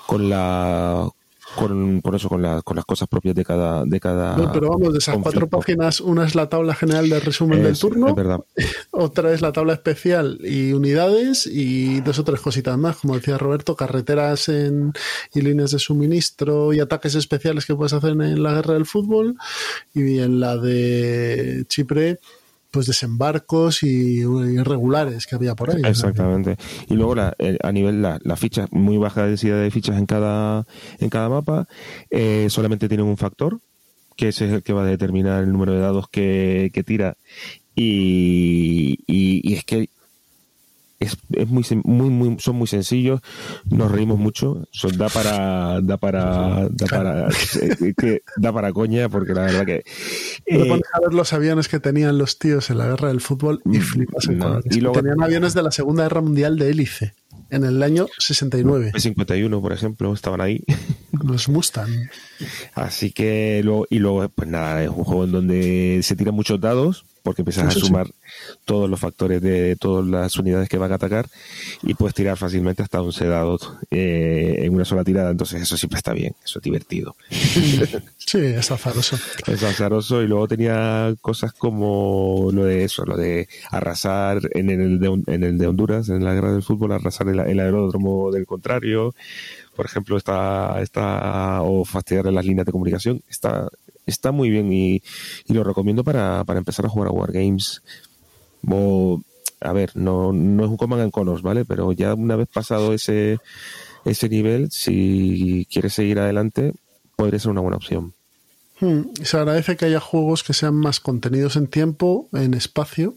con 0.07 0.29
la 0.29 1.09
con, 1.57 2.01
por 2.03 2.15
eso 2.15 2.29
con, 2.29 2.43
la, 2.43 2.63
con 2.63 2.77
las 2.77 2.85
cosas 2.85 3.09
propias 3.09 3.35
de 3.35 3.45
cada 3.45 3.85
de 3.85 4.01
cada 4.01 4.37
No, 4.37 4.53
pero 4.53 4.71
vamos, 4.71 4.93
de 4.93 4.99
esas 4.99 5.17
cuatro 5.19 5.49
páginas, 5.49 6.01
una 6.01 6.25
es 6.25 6.35
la 6.35 6.49
tabla 6.49 6.75
general 6.75 7.09
de 7.09 7.21
resumen 7.21 7.63
del 7.63 7.79
turno, 7.79 8.15
otra 8.91 9.33
es 9.33 9.41
la 9.41 9.53
tabla 9.53 9.73
especial 9.75 10.39
y 10.43 10.73
unidades 10.73 11.47
y 11.47 12.01
dos 12.01 12.19
o 12.19 12.25
tres 12.25 12.41
cositas 12.41 12.77
más, 12.79 12.97
como 12.97 13.17
decía 13.17 13.39
Roberto, 13.39 13.77
carreteras 13.77 14.49
en, 14.49 14.93
y 15.35 15.41
líneas 15.41 15.73
de 15.73 15.79
suministro 15.79 16.73
y 16.73 16.81
ataques 16.81 17.15
especiales 17.15 17.67
que 17.67 17.75
puedes 17.75 17.93
hacer 17.93 18.11
en 18.11 18.43
la 18.43 18.55
guerra 18.55 18.75
del 18.75 18.87
fútbol 18.87 19.37
y 19.95 20.19
en 20.19 20.41
la 20.41 20.57
de 20.57 21.65
Chipre 21.69 22.21
pues 22.71 22.87
desembarcos 22.87 23.83
y 23.83 24.21
irregulares 24.21 25.27
que 25.27 25.35
había 25.35 25.55
por 25.55 25.71
ahí. 25.71 25.83
Exactamente. 25.85 26.57
Y 26.89 26.95
luego 26.95 27.15
la, 27.15 27.35
eh, 27.39 27.59
a 27.63 27.73
nivel 27.73 28.03
la, 28.03 28.19
la 28.23 28.37
ficha, 28.37 28.67
muy 28.71 28.97
baja 28.97 29.27
densidad 29.27 29.61
de 29.61 29.71
fichas 29.71 29.99
en 29.99 30.07
cada, 30.07 30.67
en 30.99 31.11
cada 31.11 31.29
mapa, 31.29 31.67
eh, 32.11 32.47
solamente 32.49 32.89
tienen 32.89 33.07
un 33.07 33.17
factor, 33.17 33.61
que 34.17 34.29
ese 34.29 34.47
es 34.47 34.53
el 34.53 34.63
que 34.63 34.73
va 34.73 34.83
a 34.83 34.87
determinar 34.87 35.43
el 35.43 35.53
número 35.53 35.73
de 35.73 35.81
dados 35.81 36.09
que, 36.09 36.71
que 36.73 36.83
tira. 36.83 37.17
Y, 37.75 38.99
y, 39.07 39.41
y 39.43 39.55
es 39.55 39.65
que 39.65 39.89
es, 41.01 41.17
es 41.33 41.49
muy, 41.49 41.65
muy, 41.85 42.11
muy, 42.11 42.37
son 42.39 42.57
muy 42.57 42.67
sencillos, 42.69 43.21
nos 43.71 43.91
reímos 43.91 44.19
mucho, 44.19 44.69
son, 44.71 44.97
da 44.99 45.09
para, 45.09 45.81
da 45.81 45.97
para, 45.97 46.69
da 46.71 46.87
para, 46.89 47.29
eh, 47.29 47.95
que 47.97 48.23
da 48.37 48.53
para 48.53 48.73
coña, 48.73 49.09
porque 49.09 49.33
la 49.35 49.43
verdad 49.43 49.65
que 49.67 49.83
eh, 50.47 50.65
pones 50.69 50.85
a 50.93 51.01
ver 51.01 51.15
los 51.15 51.33
aviones 51.33 51.69
que 51.69 51.81
tenían 51.81 52.19
los 52.19 52.39
tíos 52.39 52.71
en 52.71 52.79
la 52.79 52.87
guerra 52.87 53.09
del 53.09 53.21
fútbol 53.21 53.63
y 53.71 53.79
flipas 53.81 54.29
en 54.29 54.39
no. 54.39 54.61
Y 54.71 54.81
luego- 54.81 55.01
Tenían 55.01 55.23
aviones 55.23 55.55
de 55.55 55.63
la 55.63 55.71
Segunda 55.73 56.03
Guerra 56.05 56.21
Mundial 56.21 56.59
de 56.59 56.71
hélice 56.71 57.15
en 57.51 57.65
el 57.65 57.83
año 57.83 58.07
69. 58.19 58.93
P51, 58.95 59.61
por 59.61 59.73
ejemplo, 59.73 60.13
estaban 60.15 60.41
ahí. 60.41 60.63
Los 61.25 61.49
Mustang. 61.49 61.91
Así 62.75 63.11
que 63.11 63.61
luego, 63.65 63.87
y 63.91 63.99
luego, 63.99 64.29
pues 64.29 64.49
nada, 64.49 64.83
es 64.83 64.89
un 64.91 65.05
juego 65.05 65.25
en 65.25 65.33
donde 65.33 66.01
se 66.03 66.15
tiran 66.17 66.35
muchos 66.35 66.61
dados, 66.61 67.05
porque 67.23 67.43
empiezas 67.43 67.67
a 67.67 67.71
sí. 67.71 67.81
sumar 67.81 68.07
todos 68.65 68.89
los 68.89 68.99
factores 68.99 69.41
de 69.43 69.77
todas 69.77 70.07
las 70.07 70.37
unidades 70.37 70.69
que 70.69 70.79
van 70.79 70.93
a 70.93 70.97
atacar 70.97 71.27
y 71.83 71.95
puedes 71.95 72.15
tirar 72.15 72.37
fácilmente 72.37 72.83
hasta 72.83 73.03
11 73.03 73.27
dados 73.27 73.73
eh, 73.91 74.57
en 74.59 74.75
una 74.75 74.85
sola 74.85 75.05
tirada, 75.05 75.31
entonces 75.31 75.63
eso 75.63 75.77
siempre 75.77 75.99
está 75.99 76.13
bien, 76.13 76.35
eso 76.45 76.59
es 76.59 76.63
divertido. 76.63 77.17
Sí, 78.31 78.39
es 78.39 78.71
azaroso. 78.71 79.19
Es 79.49 79.61
azaroso 79.65 80.23
y 80.23 80.29
luego 80.29 80.47
tenía 80.47 81.13
cosas 81.21 81.53
como 81.53 82.51
lo 82.53 82.65
de 82.65 82.85
eso, 82.85 83.05
lo 83.05 83.17
de 83.17 83.49
arrasar 83.73 84.41
en 84.53 84.71
el 84.71 85.01
de, 85.01 85.23
en 85.27 85.43
el 85.43 85.59
de 85.59 85.67
Honduras, 85.67 86.09
en 86.11 86.23
la 86.23 86.33
guerra 86.35 86.53
del 86.53 86.63
fútbol, 86.63 86.93
arrasar 86.93 87.27
el, 87.29 87.41
el 87.41 87.59
aeródromo 87.59 88.31
del 88.31 88.47
contrario, 88.47 89.15
por 89.75 89.87
ejemplo, 89.87 90.17
está, 90.17 90.81
está 90.81 91.63
o 91.63 91.85
fastidiarle 91.85 92.31
las 92.31 92.45
líneas 92.45 92.67
de 92.67 92.73
comunicación, 92.73 93.23
está, 93.29 93.69
está 94.11 94.33
muy 94.33 94.51
bien 94.51 94.73
y, 94.73 95.03
y 95.47 95.53
lo 95.55 95.65
recomiendo 95.65 96.05
para, 96.05 96.45
para 96.45 96.59
empezar 96.59 96.85
a 96.87 96.89
jugar 96.89 97.09
a 97.09 97.13
Wargames. 97.13 97.83
O, 98.69 99.21
a 99.61 99.73
ver, 99.73 99.93
no, 99.97 100.33
no 100.33 100.65
es 100.65 100.71
un 100.71 100.77
Command 100.77 101.03
and 101.03 101.13
Conquer, 101.13 101.43
¿vale? 101.43 101.65
Pero 101.65 101.93
ya 101.93 102.15
una 102.15 102.37
vez 102.37 102.49
pasado 102.53 102.93
ese, 102.93 103.39
ese 104.05 104.29
nivel, 104.29 104.71
si 104.71 105.67
quieres 105.71 105.95
seguir 105.95 106.19
adelante, 106.19 106.73
podría 107.17 107.39
ser 107.41 107.51
una 107.51 107.61
buena 107.61 107.77
opción. 107.77 108.13
Hmm, 108.81 109.03
Se 109.23 109.37
agradece 109.37 109.77
que 109.77 109.85
haya 109.87 110.01
juegos 110.01 110.43
que 110.43 110.55
sean 110.55 110.75
más 110.75 111.01
contenidos 111.01 111.57
en 111.57 111.67
tiempo, 111.67 112.29
en 112.33 112.55
espacio 112.55 113.15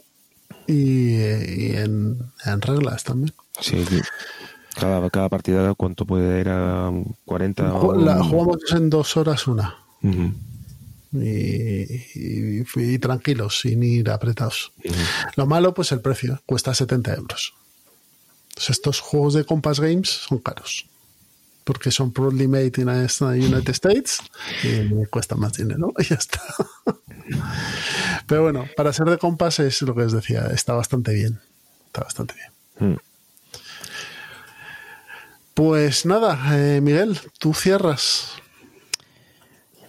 y, 0.68 1.16
y 1.16 1.72
en, 1.76 2.18
en 2.46 2.62
reglas 2.62 3.04
también. 3.04 3.34
Sí, 3.60 3.84
sí. 3.86 4.02
Cada, 4.76 5.08
cada 5.10 5.30
partida, 5.30 5.74
¿cuánto 5.76 6.06
puede 6.06 6.42
ir 6.42 6.50
a 6.50 6.92
40? 7.26 7.74
o- 7.76 7.94
Ju- 7.94 8.04
la- 8.04 8.24
jugamos 8.24 8.58
en 8.72 8.90
dos 8.90 9.16
horas 9.18 9.48
una. 9.48 9.76
Ujú, 10.02 10.34
Y, 11.14 11.84
y- 12.16 12.66
y 12.76 13.00
tranquilos, 13.00 13.60
sin 13.62 13.84
ir 13.84 14.10
apretados. 14.10 14.72
Lo 15.36 15.46
malo, 15.46 15.74
pues 15.74 15.92
el 15.92 16.02
precio, 16.02 16.42
cuesta 16.46 16.74
70 16.74 17.14
euros. 17.14 17.54
Entonces, 18.50 18.70
estos 18.72 19.00
juegos 19.00 19.34
de 19.36 19.46
Compass 19.46 19.80
Games 19.80 20.10
son 20.10 20.40
caros. 20.40 20.88
Porque 21.64 21.92
son 21.92 22.12
proudly 22.12 22.48
made 22.48 22.74
in 22.78 22.86
the 22.88 23.26
United 23.26 23.70
States 23.70 24.20
y 24.64 25.06
cuestan 25.06 25.40
más 25.40 25.54
dinero. 25.54 25.94
Y 26.00 26.04
ya 26.06 26.16
está. 26.16 26.42
Pero 28.28 28.42
bueno, 28.44 28.68
para 28.76 28.92
ser 28.92 29.06
de 29.08 29.18
Compass 29.18 29.60
es 29.60 29.82
lo 29.84 29.96
que 29.96 30.02
os 30.02 30.12
decía, 30.14 30.48
está 30.54 30.74
bastante 30.74 31.14
bien. 31.14 31.40
Está 31.88 32.02
bastante 32.02 32.34
bien. 32.34 32.94
Mm. 32.94 32.98
Pues 35.54 36.06
nada, 36.06 36.40
eh, 36.58 36.82
Miguel, 36.82 37.20
tú 37.40 37.54
cierras. 37.54 38.30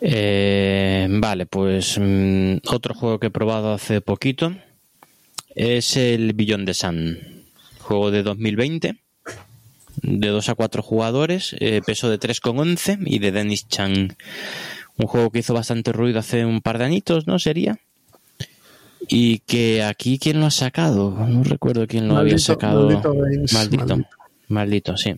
Eh, 0.06 1.09
vale, 1.09 1.47
pues 1.47 1.98
mm, 1.98 2.56
otro 2.66 2.94
juego 2.94 3.18
que 3.18 3.28
he 3.28 3.31
probado 3.31 3.72
hace 3.72 4.02
poquito 4.02 4.55
es 5.55 5.97
el 5.97 6.35
Beyond 6.35 6.66
the 6.66 6.74
Sun, 6.74 7.18
juego 7.81 8.10
de 8.10 8.22
2020, 8.22 8.97
de 10.02 10.28
2 10.28 10.48
a 10.51 10.55
4 10.56 10.82
jugadores, 10.82 11.56
eh, 11.59 11.81
peso 11.86 12.10
de 12.10 12.18
3,11 12.18 12.98
y 13.06 13.18
de 13.18 13.32
Dennis 13.32 13.66
Chang. 13.66 14.12
Un 14.98 15.06
juego 15.06 15.31
que 15.31 15.39
hizo 15.39 15.55
bastante 15.55 15.90
ruido 15.90 16.18
hace 16.18 16.44
un 16.44 16.60
par 16.60 16.76
de 16.76 16.85
añitos, 16.85 17.26
¿no? 17.26 17.39
Sería. 17.39 17.78
Y 19.09 19.39
que 19.39 19.82
aquí, 19.82 20.18
¿quién 20.18 20.39
lo 20.39 20.47
ha 20.47 20.51
sacado? 20.51 21.12
No 21.12 21.44
recuerdo 21.44 21.86
quién 21.86 22.09
lo 22.09 22.18
había 22.18 22.36
sacado. 22.36 22.89
Maldito 22.89 23.14
Games, 23.14 23.52
Maldito. 23.55 23.86
maldito. 23.86 24.09
Maldito, 24.48 24.97
sí. 24.98 25.14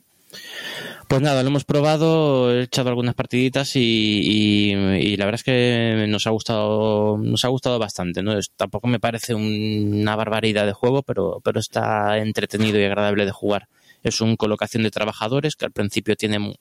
Pues 1.08 1.22
nada, 1.22 1.42
lo 1.44 1.48
hemos 1.50 1.64
probado, 1.64 2.52
he 2.52 2.62
echado 2.64 2.88
algunas 2.88 3.14
partiditas 3.14 3.76
y, 3.76 3.80
y- 3.80 4.72
y 4.72 5.16
la 5.16 5.24
verdad 5.24 5.38
es 5.40 5.44
que 5.44 6.06
nos 6.08 6.26
ha 6.26 6.30
gustado, 6.30 7.16
nos 7.16 7.44
ha 7.44 7.48
gustado 7.48 7.78
bastante. 7.78 8.22
¿no? 8.24 8.32
Tampoco 8.56 8.88
me 8.88 8.98
parece 8.98 9.32
un- 9.34 10.00
una 10.00 10.16
barbaridad 10.16 10.66
de 10.66 10.72
juego, 10.72 11.02
pero, 11.02 11.40
pero 11.44 11.60
está 11.60 12.18
entretenido 12.18 12.80
y 12.80 12.84
agradable 12.84 13.24
de 13.24 13.30
jugar. 13.30 13.68
Es 14.02 14.20
un 14.20 14.36
colocación 14.36 14.82
de 14.82 14.90
trabajadores 14.90 15.54
que 15.54 15.64
al 15.66 15.72
principio 15.72 16.16
tiene, 16.16 16.56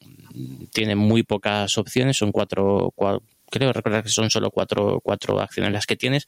tiene 0.72 0.96
muy 0.96 1.24
pocas 1.24 1.76
opciones, 1.80 2.18
son 2.18 2.32
cuatro, 2.32 2.94
cua- 2.96 3.22
creo 3.50 3.74
recordar 3.74 4.04
que 4.04 4.10
son 4.10 4.30
solo 4.30 4.52
cuatro, 4.52 5.00
cuatro 5.04 5.40
acciones 5.40 5.72
las 5.72 5.86
que 5.86 5.96
tienes 5.96 6.28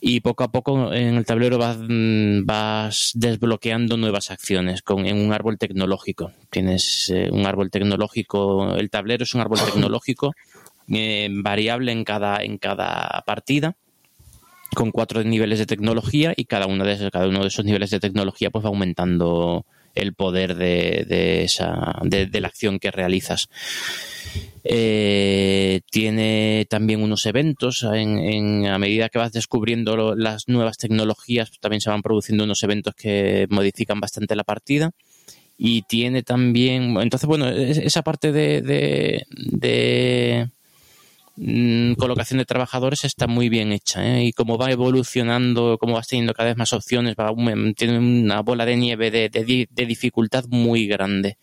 y 0.00 0.20
poco 0.20 0.44
a 0.44 0.52
poco 0.52 0.92
en 0.92 1.16
el 1.16 1.26
tablero 1.26 1.58
vas, 1.58 1.78
mm, 1.78 2.44
vas 2.44 3.12
desbloqueando 3.14 3.96
nuevas 3.96 4.30
acciones 4.30 4.82
con, 4.82 5.06
en 5.06 5.16
un 5.18 5.32
árbol 5.32 5.58
tecnológico. 5.58 6.32
Tienes 6.50 7.10
eh, 7.10 7.28
un 7.30 7.46
árbol 7.46 7.70
tecnológico, 7.70 8.76
el 8.76 8.90
tablero 8.90 9.24
es 9.24 9.34
un 9.34 9.40
árbol 9.40 9.58
tecnológico 9.64 10.34
eh, 10.88 11.28
variable 11.30 11.92
en 11.92 12.04
cada, 12.04 12.42
en 12.42 12.58
cada 12.58 13.22
partida 13.26 13.76
con 14.74 14.90
cuatro 14.90 15.24
niveles 15.24 15.58
de 15.58 15.66
tecnología 15.66 16.34
y 16.36 16.44
cada, 16.44 16.66
uno 16.66 16.84
de 16.84 16.92
esos, 16.92 17.10
cada 17.10 17.28
uno 17.28 17.40
de 17.40 17.48
esos 17.48 17.64
niveles 17.64 17.90
de 17.90 18.00
tecnología 18.00 18.50
pues 18.50 18.64
va 18.64 18.68
aumentando 18.68 19.64
el 20.00 20.14
poder 20.14 20.54
de, 20.54 21.04
de 21.08 21.44
esa, 21.44 21.98
de, 22.02 22.40
la 22.40 22.48
acción 22.48 22.78
que 22.78 22.90
realizas. 22.90 23.48
Eh, 24.64 25.80
tiene 25.90 26.66
también 26.68 27.02
unos 27.02 27.24
eventos 27.26 27.86
en, 27.92 28.66
a 28.66 28.78
medida 28.78 29.08
que 29.08 29.18
vas 29.18 29.32
descubriendo 29.32 30.14
las 30.14 30.48
nuevas 30.48 30.76
tecnologías 30.76 31.48
pues, 31.48 31.60
también 31.60 31.80
se 31.80 31.90
van 31.90 32.02
produciendo 32.02 32.44
unos 32.44 32.62
eventos 32.64 32.94
que 32.94 33.46
modifican 33.50 34.00
bastante 34.00 34.36
la 34.36 34.44
partida 34.44 34.90
y 35.56 35.82
tiene 35.82 36.22
también 36.22 36.96
entonces 37.00 37.26
bueno 37.26 37.48
es- 37.48 37.78
esa 37.78 38.02
parte 38.02 38.32
de, 38.32 38.60
de, 38.60 40.50
mm, 41.38 41.94
colocación 41.94 42.38
de 42.38 42.44
trabajadores 42.44 43.04
está 43.04 43.26
muy 43.26 43.48
bien 43.48 43.72
hecha 43.72 44.04
¿eh? 44.06 44.26
y 44.26 44.32
como 44.32 44.58
va 44.58 44.70
evolucionando 44.70 45.78
como 45.78 45.94
vas 45.94 46.08
teniendo 46.08 46.34
cada 46.34 46.50
vez 46.50 46.56
más 46.56 46.72
opciones 46.72 47.14
va 47.18 47.32
tiene 47.74 47.98
una 47.98 48.40
bola 48.42 48.66
de 48.66 48.76
nieve 48.76 49.10
de, 49.10 49.28
de 49.28 49.68
de 49.70 49.86
dificultad 49.86 50.44
muy 50.48 50.86
grande 50.86 51.38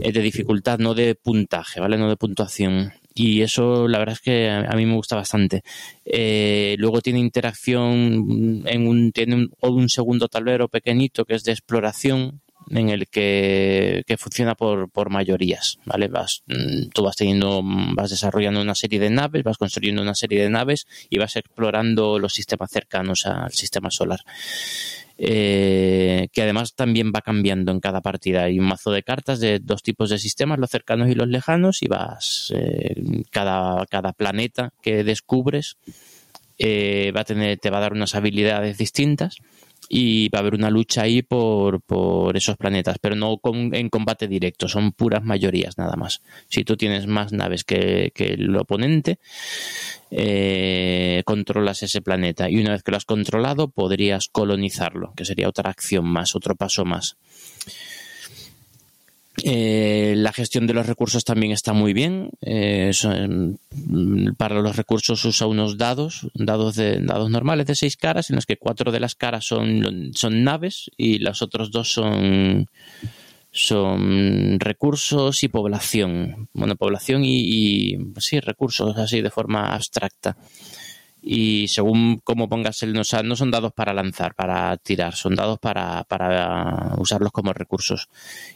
eh, 0.00 0.12
de 0.12 0.20
dificultad, 0.20 0.78
no 0.78 0.94
de 0.94 1.14
puntaje, 1.14 1.80
¿vale? 1.80 1.98
No 1.98 2.08
de 2.08 2.16
puntuación. 2.16 2.92
Y 3.14 3.42
eso, 3.42 3.88
la 3.88 3.98
verdad 3.98 4.14
es 4.14 4.20
que 4.20 4.50
a 4.50 4.74
mí 4.74 4.86
me 4.86 4.94
gusta 4.94 5.16
bastante. 5.16 5.62
Eh, 6.04 6.76
luego 6.78 7.00
tiene 7.00 7.18
interacción 7.18 8.62
en 8.66 8.86
un, 8.86 9.12
tiene 9.12 9.34
un, 9.34 9.50
un 9.60 9.88
segundo 9.88 10.28
tablero 10.28 10.68
pequeñito 10.68 11.24
que 11.24 11.34
es 11.34 11.44
de 11.44 11.52
exploración 11.52 12.41
en 12.70 12.88
el 12.88 13.08
que, 13.08 14.04
funciona 14.18 14.54
por, 14.54 14.90
por 14.90 15.10
mayorías, 15.10 15.78
¿vale? 15.84 16.08
Vas, 16.08 16.42
mm, 16.46 16.88
tú 16.92 17.02
vas 17.02 17.16
teniendo, 17.16 17.62
vas 17.62 18.10
desarrollando 18.10 18.60
una 18.60 18.74
serie 18.74 19.00
de 19.00 19.10
naves, 19.10 19.42
vas 19.42 19.58
construyendo 19.58 20.02
una 20.02 20.14
serie 20.14 20.42
de 20.42 20.50
naves 20.50 20.86
y 21.10 21.18
vas 21.18 21.36
explorando 21.36 22.18
los 22.18 22.34
sistemas 22.34 22.70
cercanos 22.70 23.26
al 23.26 23.52
sistema 23.52 23.90
solar 23.90 24.20
eh, 25.24 26.28
que 26.32 26.42
además 26.42 26.74
también 26.74 27.12
va 27.14 27.20
cambiando 27.20 27.70
en 27.70 27.78
cada 27.78 28.00
partida. 28.00 28.44
Hay 28.44 28.58
un 28.58 28.66
mazo 28.66 28.90
de 28.90 29.04
cartas 29.04 29.38
de 29.38 29.60
dos 29.60 29.82
tipos 29.82 30.10
de 30.10 30.18
sistemas, 30.18 30.58
los 30.58 30.70
cercanos 30.70 31.08
y 31.08 31.14
los 31.14 31.28
lejanos, 31.28 31.82
y 31.82 31.86
vas 31.86 32.52
eh, 32.56 32.94
cada, 33.30 33.86
cada 33.86 34.12
planeta 34.14 34.72
que 34.82 35.04
descubres 35.04 35.76
eh, 36.58 37.12
va 37.14 37.20
a 37.20 37.24
tener, 37.24 37.58
te 37.58 37.70
va 37.70 37.78
a 37.78 37.82
dar 37.82 37.92
unas 37.92 38.14
habilidades 38.16 38.78
distintas 38.78 39.36
y 39.88 40.28
va 40.28 40.38
a 40.38 40.40
haber 40.40 40.54
una 40.54 40.70
lucha 40.70 41.02
ahí 41.02 41.22
por, 41.22 41.82
por 41.82 42.36
esos 42.36 42.56
planetas, 42.56 42.96
pero 43.00 43.14
no 43.14 43.38
con- 43.38 43.74
en 43.74 43.88
combate 43.88 44.28
directo, 44.28 44.68
son 44.68 44.92
puras 44.92 45.22
mayorías 45.22 45.76
nada 45.76 45.96
más. 45.96 46.22
Si 46.48 46.64
tú 46.64 46.76
tienes 46.76 47.06
más 47.06 47.32
naves 47.32 47.64
que, 47.64 48.10
que 48.14 48.34
el 48.34 48.54
oponente, 48.56 49.18
eh, 50.10 51.22
controlas 51.24 51.82
ese 51.82 52.02
planeta 52.02 52.48
y 52.50 52.58
una 52.60 52.72
vez 52.72 52.82
que 52.82 52.90
lo 52.90 52.96
has 52.96 53.04
controlado 53.04 53.68
podrías 53.68 54.28
colonizarlo, 54.30 55.12
que 55.16 55.24
sería 55.24 55.48
otra 55.48 55.70
acción 55.70 56.04
más, 56.06 56.34
otro 56.36 56.54
paso 56.54 56.84
más. 56.84 57.16
Eh, 59.42 60.14
la 60.16 60.32
gestión 60.32 60.66
de 60.66 60.74
los 60.74 60.86
recursos 60.86 61.24
también 61.24 61.52
está 61.52 61.72
muy 61.72 61.92
bien. 61.92 62.30
Eh, 62.42 62.92
mm, 63.72 64.32
para 64.36 64.60
los 64.60 64.76
recursos 64.76 65.24
usa 65.24 65.46
unos 65.46 65.78
dados, 65.78 66.28
dados 66.34 67.30
normales 67.30 67.66
de 67.66 67.74
seis 67.74 67.96
caras, 67.96 68.30
en 68.30 68.36
los 68.36 68.46
que 68.46 68.58
cuatro 68.58 68.92
de 68.92 69.00
las 69.00 69.14
caras 69.14 69.46
son, 69.46 70.10
son 70.14 70.44
naves 70.44 70.90
y 70.96 71.18
los 71.18 71.42
otros 71.42 71.70
dos 71.70 71.92
son 71.92 72.68
son 73.54 74.58
recursos 74.58 75.42
y 75.42 75.48
población. 75.48 76.48
Bueno, 76.54 76.74
población 76.74 77.22
y, 77.24 77.36
y, 77.36 77.98
sí, 78.18 78.40
recursos 78.40 78.96
así 78.96 79.20
de 79.20 79.30
forma 79.30 79.74
abstracta. 79.74 80.36
Y 81.24 81.68
según 81.68 82.20
cómo 82.24 82.48
pongas 82.48 82.82
el, 82.82 82.98
o 82.98 83.22
no 83.22 83.36
son 83.36 83.50
dados 83.52 83.72
para 83.72 83.94
lanzar, 83.94 84.34
para 84.34 84.76
tirar, 84.78 85.14
son 85.14 85.36
dados 85.36 85.60
para, 85.60 86.02
para 86.04 86.94
usarlos 86.98 87.30
como 87.30 87.52
recursos. 87.52 88.08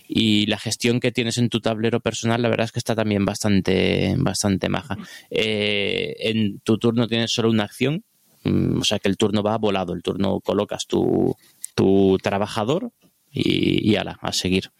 Y 0.08 0.46
la 0.46 0.58
gestión 0.58 0.98
que 0.98 1.12
tienes 1.12 1.38
en 1.38 1.48
tu 1.48 1.60
tablero 1.60 2.00
personal, 2.00 2.42
la 2.42 2.48
verdad 2.48 2.64
es 2.64 2.72
que 2.72 2.80
está 2.80 2.96
también 2.96 3.24
bastante, 3.24 4.16
bastante 4.18 4.68
maja. 4.68 4.96
Eh, 5.30 6.16
en 6.18 6.58
tu 6.60 6.76
turno 6.78 7.06
tienes 7.06 7.30
solo 7.30 7.50
una 7.50 7.64
acción, 7.64 8.04
mm, 8.42 8.80
o 8.80 8.84
sea 8.84 8.98
que 8.98 9.08
el 9.08 9.16
turno 9.16 9.44
va 9.44 9.56
volado, 9.58 9.92
el 9.92 10.02
turno 10.02 10.40
colocas 10.40 10.88
tu, 10.88 11.36
tu 11.76 12.18
trabajador 12.20 12.90
y, 13.30 13.92
y 13.92 13.94
ala, 13.94 14.18
a 14.20 14.32
seguir. 14.32 14.72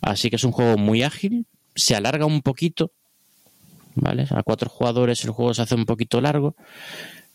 Así 0.00 0.30
que 0.30 0.36
es 0.36 0.44
un 0.44 0.52
juego 0.52 0.78
muy 0.78 1.02
ágil, 1.02 1.46
se 1.74 1.96
alarga 1.96 2.26
un 2.26 2.42
poquito, 2.42 2.92
¿vale? 3.94 4.26
A 4.30 4.42
cuatro 4.42 4.68
jugadores 4.70 5.24
el 5.24 5.30
juego 5.30 5.54
se 5.54 5.62
hace 5.62 5.74
un 5.74 5.86
poquito 5.86 6.20
largo, 6.20 6.54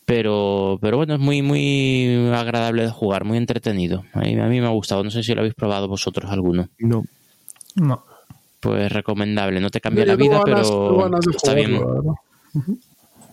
pero, 0.06 0.78
pero 0.82 0.98
bueno, 0.98 1.16
es 1.16 1.20
muy, 1.20 1.42
muy 1.42 2.30
agradable 2.34 2.84
de 2.84 2.92
jugar, 2.92 3.24
muy 3.26 3.38
entretenido. 3.38 4.04
A 4.14 4.20
mí, 4.20 4.38
a 4.40 4.46
mí 4.48 4.62
me 4.62 4.68
ha 4.68 4.72
gustado, 4.72 5.04
no 5.04 5.10
sé 5.12 5.24
si 5.24 5.34
lo 5.34 5.42
habéis 5.42 5.56
probado 5.56 5.88
vosotros 5.88 6.32
alguno. 6.32 6.70
No. 6.80 7.04
No. 7.76 8.04
Pues 8.60 8.92
recomendable, 8.92 9.60
no 9.60 9.70
te 9.70 9.82
cambia 9.82 10.06
la 10.06 10.16
vida, 10.16 10.38
ganas- 10.52 10.70
pero 10.70 11.10
está 11.38 11.54
bien. 11.54 11.72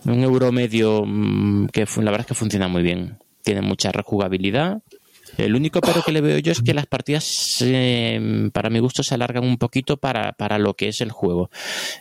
Un 0.05 0.23
euro 0.23 0.51
medio 0.51 1.03
mm, 1.05 1.67
que 1.67 1.85
la 1.97 2.11
verdad 2.11 2.21
es 2.21 2.25
que 2.27 2.33
funciona 2.33 2.67
muy 2.67 2.83
bien. 2.83 3.17
Tiene 3.41 3.61
mucha 3.61 3.91
rejugabilidad. 3.91 4.81
El 5.37 5.55
único 5.55 5.81
pero 5.81 6.03
que 6.03 6.11
le 6.11 6.21
veo 6.21 6.37
yo 6.39 6.51
es 6.51 6.61
que 6.61 6.73
las 6.73 6.85
partidas, 6.85 7.63
para 8.53 8.69
mi 8.69 8.79
gusto, 8.79 9.03
se 9.03 9.15
alargan 9.15 9.43
un 9.43 9.57
poquito 9.57 9.97
para, 9.97 10.33
para 10.33 10.57
lo 10.57 10.75
que 10.75 10.89
es 10.89 11.01
el 11.01 11.11
juego. 11.11 11.49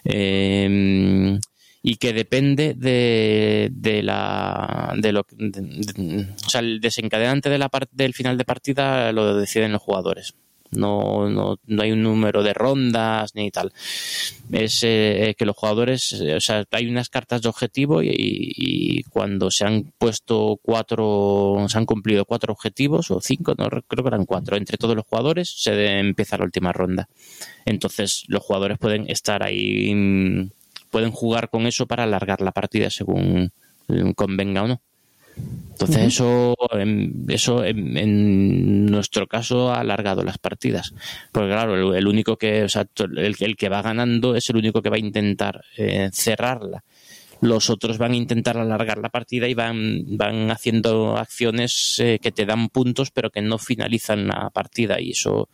Eh, 0.04 1.38
y 1.82 1.96
que 1.96 2.12
depende 2.12 2.74
de, 2.74 3.68
de 3.72 4.02
la 4.04 4.94
de 4.96 5.12
lo 5.12 5.20
o 5.22 6.48
sea 6.48 6.60
el 6.60 6.80
desencadenante 6.80 7.50
de 7.50 7.58
la 7.58 7.68
del 7.90 8.14
final 8.14 8.38
de 8.38 8.44
partida 8.44 9.10
lo 9.10 9.36
deciden 9.36 9.72
los 9.72 9.82
jugadores 9.82 10.36
no, 10.72 11.28
no, 11.28 11.58
no 11.66 11.82
hay 11.82 11.92
un 11.92 12.02
número 12.02 12.42
de 12.42 12.54
rondas 12.54 13.34
ni 13.34 13.50
tal 13.50 13.72
es 14.52 14.80
eh, 14.82 15.34
que 15.38 15.46
los 15.46 15.56
jugadores, 15.56 16.12
eh, 16.12 16.34
o 16.34 16.40
sea, 16.40 16.64
hay 16.70 16.86
unas 16.86 17.08
cartas 17.08 17.42
de 17.42 17.48
objetivo 17.48 18.02
y, 18.02 19.02
cuando 19.10 19.50
se 19.50 19.64
han 19.64 19.92
puesto 19.98 20.58
cuatro, 20.62 21.64
se 21.68 21.78
han 21.78 21.86
cumplido 21.86 22.24
cuatro 22.24 22.52
objetivos 22.52 23.10
o 23.10 23.20
cinco, 23.20 23.54
no 23.56 23.68
re- 23.68 23.82
creo 23.86 24.04
que 24.04 24.08
eran 24.08 24.26
cuatro, 24.26 24.56
entre 24.56 24.76
todos 24.78 24.94
los 24.96 25.06
jugadores 25.06 25.52
se 25.56 25.98
empieza 25.98 26.38
la 26.38 26.44
última 26.44 26.72
ronda. 26.72 27.08
Entonces 27.64 28.24
los 28.28 28.42
jugadores 28.42 28.78
pueden 28.78 29.08
estar 29.08 29.42
ahí, 29.42 29.94
mm, 29.94 30.50
pueden 30.90 31.10
jugar 31.10 31.48
con 31.50 31.66
eso 31.66 31.86
para 31.86 32.04
alargar 32.04 32.40
la 32.42 32.52
partida 32.52 32.90
según 32.90 33.52
eh, 33.88 34.12
convenga 34.14 34.64
o 34.64 34.68
no. 34.68 34.82
Entonces 35.36 36.14
eso, 36.14 36.54
em, 36.72 37.24
eso 37.28 37.64
en, 37.64 37.96
en 37.96 38.86
nuestro 38.86 39.26
caso 39.26 39.72
ha 39.72 39.80
alargado 39.80 40.22
las 40.22 40.38
partidas. 40.38 40.94
Porque 41.32 41.50
claro, 41.50 41.74
el, 41.74 41.96
el 41.96 42.06
único 42.06 42.36
que, 42.36 42.64
o 42.64 42.68
sea, 42.68 42.86
el, 43.16 43.36
el 43.38 43.56
que 43.56 43.68
va 43.68 43.82
ganando 43.82 44.36
es 44.36 44.48
el 44.50 44.56
único 44.56 44.82
que 44.82 44.90
va 44.90 44.96
a 44.96 45.00
intentar 45.00 45.64
eh, 45.76 46.10
cerrarla. 46.12 46.84
Los 47.40 47.70
otros 47.70 47.98
van 47.98 48.12
a 48.12 48.16
intentar 48.16 48.56
alargar 48.56 48.98
la 48.98 49.08
partida 49.08 49.48
y 49.48 49.54
van, 49.54 50.04
van 50.16 50.50
haciendo 50.52 51.16
acciones 51.16 51.98
eh, 51.98 52.20
que 52.22 52.30
te 52.30 52.46
dan 52.46 52.68
puntos 52.68 53.10
pero 53.10 53.30
que 53.30 53.42
no 53.42 53.58
finalizan 53.58 54.28
la 54.28 54.50
partida 54.50 55.00
y 55.00 55.10
eso, 55.10 55.48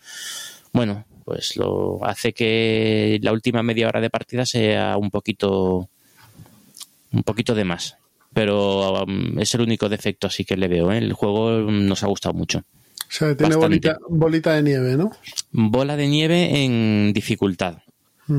bueno, 0.73 1.07
pues 1.25 1.57
lo 1.57 2.05
hace 2.05 2.35
que 2.35 3.19
la 3.23 3.33
última 3.33 3.63
media 3.63 3.89
hora 3.89 4.03
de 4.03 4.11
partida 4.11 4.45
sea 4.45 4.99
un 4.99 5.11
poquito, 5.11 5.89
un 7.13 7.23
poquito 7.23 7.55
de 7.55 7.65
más 7.65 7.97
pero 8.39 9.03
um, 9.03 9.39
es 9.41 9.53
el 9.55 9.63
único 9.63 9.89
defecto 9.89 10.29
así 10.29 10.45
que 10.45 10.57
le 10.57 10.69
veo. 10.69 10.93
¿eh? 10.93 10.99
El 10.99 11.13
juego 11.13 11.71
nos 11.71 12.03
ha 12.05 12.07
gustado 12.07 12.35
mucho. 12.35 12.59
O 12.61 13.11
sea, 13.11 13.37
tiene 13.37 13.57
bolita, 13.57 13.99
bolita 14.09 14.53
de 14.55 14.63
nieve, 14.63 14.97
¿no? 14.97 15.11
Bola 15.51 15.97
de 15.97 16.07
nieve 16.07 16.63
en 16.65 17.13
dificultad, 17.13 17.79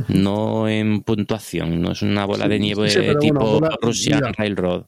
no 0.07 0.69
en 0.69 1.01
puntuación. 1.01 1.81
No 1.81 1.91
es 1.91 2.01
una 2.01 2.25
bola 2.25 2.45
Sí, 2.45 2.49
de 2.51 2.59
nieve 2.59 2.89
sí, 2.89 2.99
tipo 3.19 3.59
bola- 3.59 3.77
Russian 3.81 4.21
ya. 4.21 4.31
Railroad, 4.31 4.83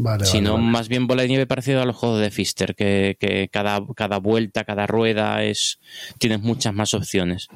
Vale, 0.00 0.24
sino 0.24 0.52
vale, 0.52 0.62
vale. 0.62 0.72
más 0.72 0.88
bien 0.88 1.06
bola 1.06 1.22
de 1.22 1.28
nieve 1.28 1.46
parecido 1.46 1.82
a 1.82 1.84
los 1.84 1.96
juegos 1.96 2.20
de 2.20 2.30
Fister, 2.30 2.74
que, 2.74 3.16
que 3.20 3.48
cada, 3.52 3.80
cada 3.94 4.18
vuelta, 4.18 4.64
cada 4.64 4.86
rueda 4.86 5.44
es 5.44 5.78
tienes 6.18 6.40
muchas 6.40 6.72
más 6.72 6.94
opciones. 6.94 7.48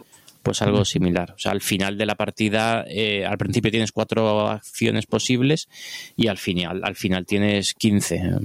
Pues 0.43 0.61
algo 0.61 0.85
similar. 0.85 1.33
O 1.37 1.39
sea, 1.39 1.53
al 1.53 1.61
final 1.61 1.97
de 1.97 2.07
la 2.07 2.17
partida, 2.17 2.85
eh, 2.89 3.25
al 3.25 3.39
principio 3.39 3.71
tienes 3.71 3.93
cuatro 3.93 4.49
acciones 4.49 5.07
posibles 5.07 5.69
y 6.17 6.27
al 6.27 6.39
final, 6.39 6.81
al 6.83 6.97
final 6.97 7.27
tienes 7.27 7.75
15, 7.75 8.39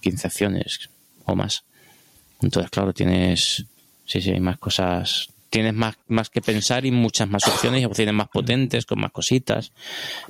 15 0.00 0.26
acciones 0.26 0.88
o 1.26 1.36
más. 1.36 1.64
Entonces, 2.40 2.70
claro, 2.70 2.92
tienes, 2.92 3.66
sí, 4.06 4.20
sí, 4.20 4.30
hay 4.30 4.40
más 4.40 4.58
cosas, 4.58 5.28
tienes 5.50 5.74
más, 5.74 5.96
más 6.08 6.30
que 6.30 6.40
pensar 6.40 6.84
y 6.86 6.90
muchas 6.90 7.28
más 7.28 7.46
opciones 7.46 7.82
y 7.82 7.84
opciones 7.84 8.14
más 8.14 8.28
potentes, 8.28 8.86
con 8.86 9.00
más 9.00 9.12
cositas, 9.12 9.72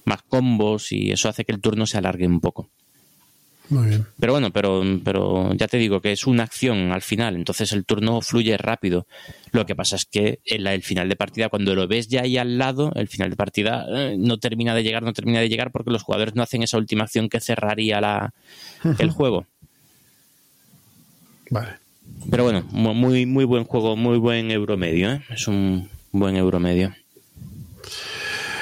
más 0.04 0.22
combos 0.22 0.92
y 0.92 1.12
eso 1.12 1.28
hace 1.28 1.44
que 1.44 1.52
el 1.52 1.60
turno 1.60 1.86
se 1.86 1.98
alargue 1.98 2.26
un 2.26 2.40
poco. 2.40 2.68
Muy 3.70 3.88
bien. 3.88 4.06
Pero 4.20 4.32
bueno, 4.34 4.50
pero, 4.50 4.82
pero 5.02 5.54
ya 5.54 5.66
te 5.68 5.78
digo 5.78 6.00
que 6.02 6.12
es 6.12 6.26
una 6.26 6.42
acción 6.42 6.92
al 6.92 7.00
final, 7.00 7.34
entonces 7.34 7.72
el 7.72 7.84
turno 7.86 8.20
fluye 8.20 8.56
rápido. 8.58 9.06
Lo 9.52 9.64
que 9.64 9.74
pasa 9.74 9.96
es 9.96 10.04
que 10.04 10.40
en 10.44 10.64
la- 10.64 10.74
el 10.74 10.82
final 10.82 11.08
de 11.08 11.16
partida, 11.16 11.48
cuando 11.48 11.74
lo 11.74 11.88
ves 11.88 12.08
ya 12.08 12.22
ahí 12.22 12.36
al 12.36 12.58
lado, 12.58 12.92
el 12.94 13.08
final 13.08 13.30
de 13.30 13.36
partida 13.36 13.86
eh, 13.88 14.16
no 14.18 14.36
termina 14.38 14.74
de 14.74 14.82
llegar, 14.82 15.02
no 15.02 15.12
termina 15.14 15.40
de 15.40 15.48
llegar 15.48 15.70
porque 15.70 15.90
los 15.90 16.02
jugadores 16.02 16.34
no 16.34 16.42
hacen 16.42 16.62
esa 16.62 16.76
última 16.76 17.04
acción 17.04 17.28
que 17.30 17.40
cerraría 17.40 18.00
la, 18.02 18.34
el 18.98 19.10
juego. 19.10 19.46
Vale. 21.50 21.68
Pero 22.30 22.44
bueno, 22.44 22.64
mu- 22.70 22.94
muy, 22.94 23.26
muy 23.26 23.44
buen 23.44 23.64
juego, 23.64 23.96
muy 23.96 24.18
buen 24.18 24.50
euro 24.50 24.76
medio, 24.76 25.10
¿eh? 25.10 25.22
Es 25.30 25.48
un 25.48 25.88
buen 26.12 26.36
euro 26.36 26.60
medio. 26.60 26.94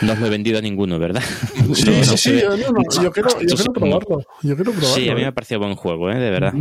No 0.03 0.12
os 0.12 0.19
lo 0.19 0.27
he 0.27 0.31
vendido 0.31 0.59
a 0.59 0.61
ninguno, 0.62 0.99
¿verdad? 0.99 1.23
Sí, 1.74 1.85
No, 1.85 2.05
sí, 2.05 2.16
sí, 2.16 2.41
yo, 2.41 2.57
no, 2.57 2.83
yo 3.03 3.12
quiero, 3.12 3.29
yo 3.41 3.57
quiero 3.57 3.73
probarlo. 3.73 4.24
Yo 4.43 4.55
quiero 4.57 4.73
probarlo. 4.73 4.95
Sí, 4.95 5.09
a 5.09 5.15
mí 5.15 5.20
me 5.23 5.27
ha 5.29 5.33
parecido 5.33 5.61
buen 5.61 5.74
juego, 5.74 6.11
¿eh? 6.11 6.16
De 6.19 6.31
verdad. 6.31 6.53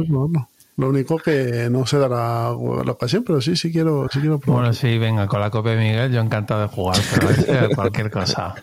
Lo 0.77 0.89
único 0.89 1.17
que 1.17 1.67
no 1.69 1.85
se 1.85 1.97
dará 1.99 2.49
la 2.51 2.91
ocasión, 2.91 3.23
pero 3.25 3.41
sí, 3.41 3.55
sí 3.55 3.71
quiero, 3.71 4.07
sí 4.11 4.19
quiero. 4.19 4.39
Bueno, 4.45 4.73
sí, 4.73 4.97
venga, 4.97 5.27
con 5.27 5.39
la 5.41 5.49
copia 5.51 5.73
de 5.73 5.77
Miguel, 5.77 6.11
yo 6.11 6.21
encantado 6.21 6.61
de 6.61 6.67
jugar, 6.67 6.97
pero 7.13 7.29
este, 7.29 7.69
cualquier 7.75 8.09
cosa. 8.09 8.55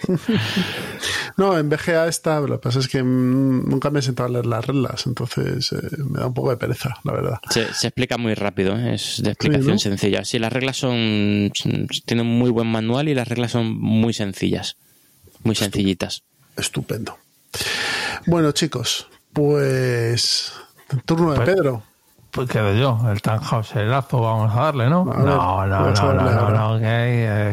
No, 1.36 1.56
en 1.58 1.68
BGA 1.68 2.08
está, 2.08 2.40
lo 2.40 2.58
que 2.58 2.62
pasa 2.62 2.78
es 2.80 2.88
que 2.88 3.02
mm, 3.02 3.68
nunca 3.68 3.90
me 3.90 4.00
he 4.00 4.02
sentado 4.02 4.28
a 4.28 4.32
leer 4.32 4.46
las 4.46 4.66
reglas, 4.66 5.06
entonces 5.06 5.70
eh, 5.72 5.76
me 6.08 6.18
da 6.20 6.26
un 6.26 6.34
poco 6.34 6.50
de 6.50 6.56
pereza, 6.56 6.96
la 7.04 7.12
verdad. 7.12 7.38
Se, 7.50 7.72
se 7.74 7.88
explica 7.88 8.16
muy 8.18 8.34
rápido, 8.34 8.76
¿eh? 8.76 8.94
es 8.94 9.22
de 9.22 9.30
explicación 9.30 9.72
¿no? 9.74 9.78
sencilla. 9.78 10.24
Sí, 10.24 10.38
las 10.38 10.52
reglas 10.52 10.76
son. 10.78 11.52
Tienen 12.06 12.26
un 12.26 12.38
muy 12.38 12.50
buen 12.50 12.66
manual 12.68 13.08
y 13.08 13.14
las 13.14 13.28
reglas 13.28 13.52
son 13.52 13.78
muy 13.78 14.12
sencillas. 14.12 14.76
Muy 15.44 15.54
sencillitas. 15.54 16.22
Estupendo. 16.56 17.16
Bueno, 18.26 18.50
chicos, 18.52 19.06
pues 19.32 20.52
turno 21.04 21.32
de 21.32 21.36
Pues- 21.36 21.50
Pedro. 21.54 21.82
Pues 22.30 22.48
quedo 22.48 22.72
yo, 22.74 23.00
el 23.10 23.22
Tannhauserazo 23.22 24.20
vamos 24.20 24.54
a 24.54 24.60
darle, 24.64 24.88
¿no? 24.90 25.00
A 25.10 25.16
ver, 25.16 25.24
no, 25.24 25.66
no, 25.66 25.66
no, 25.66 25.90
no, 25.90 25.92
darle 25.92 26.22
no, 26.34 26.40
ahora. 26.40 26.58
no, 26.58 26.78
que, 26.78 26.84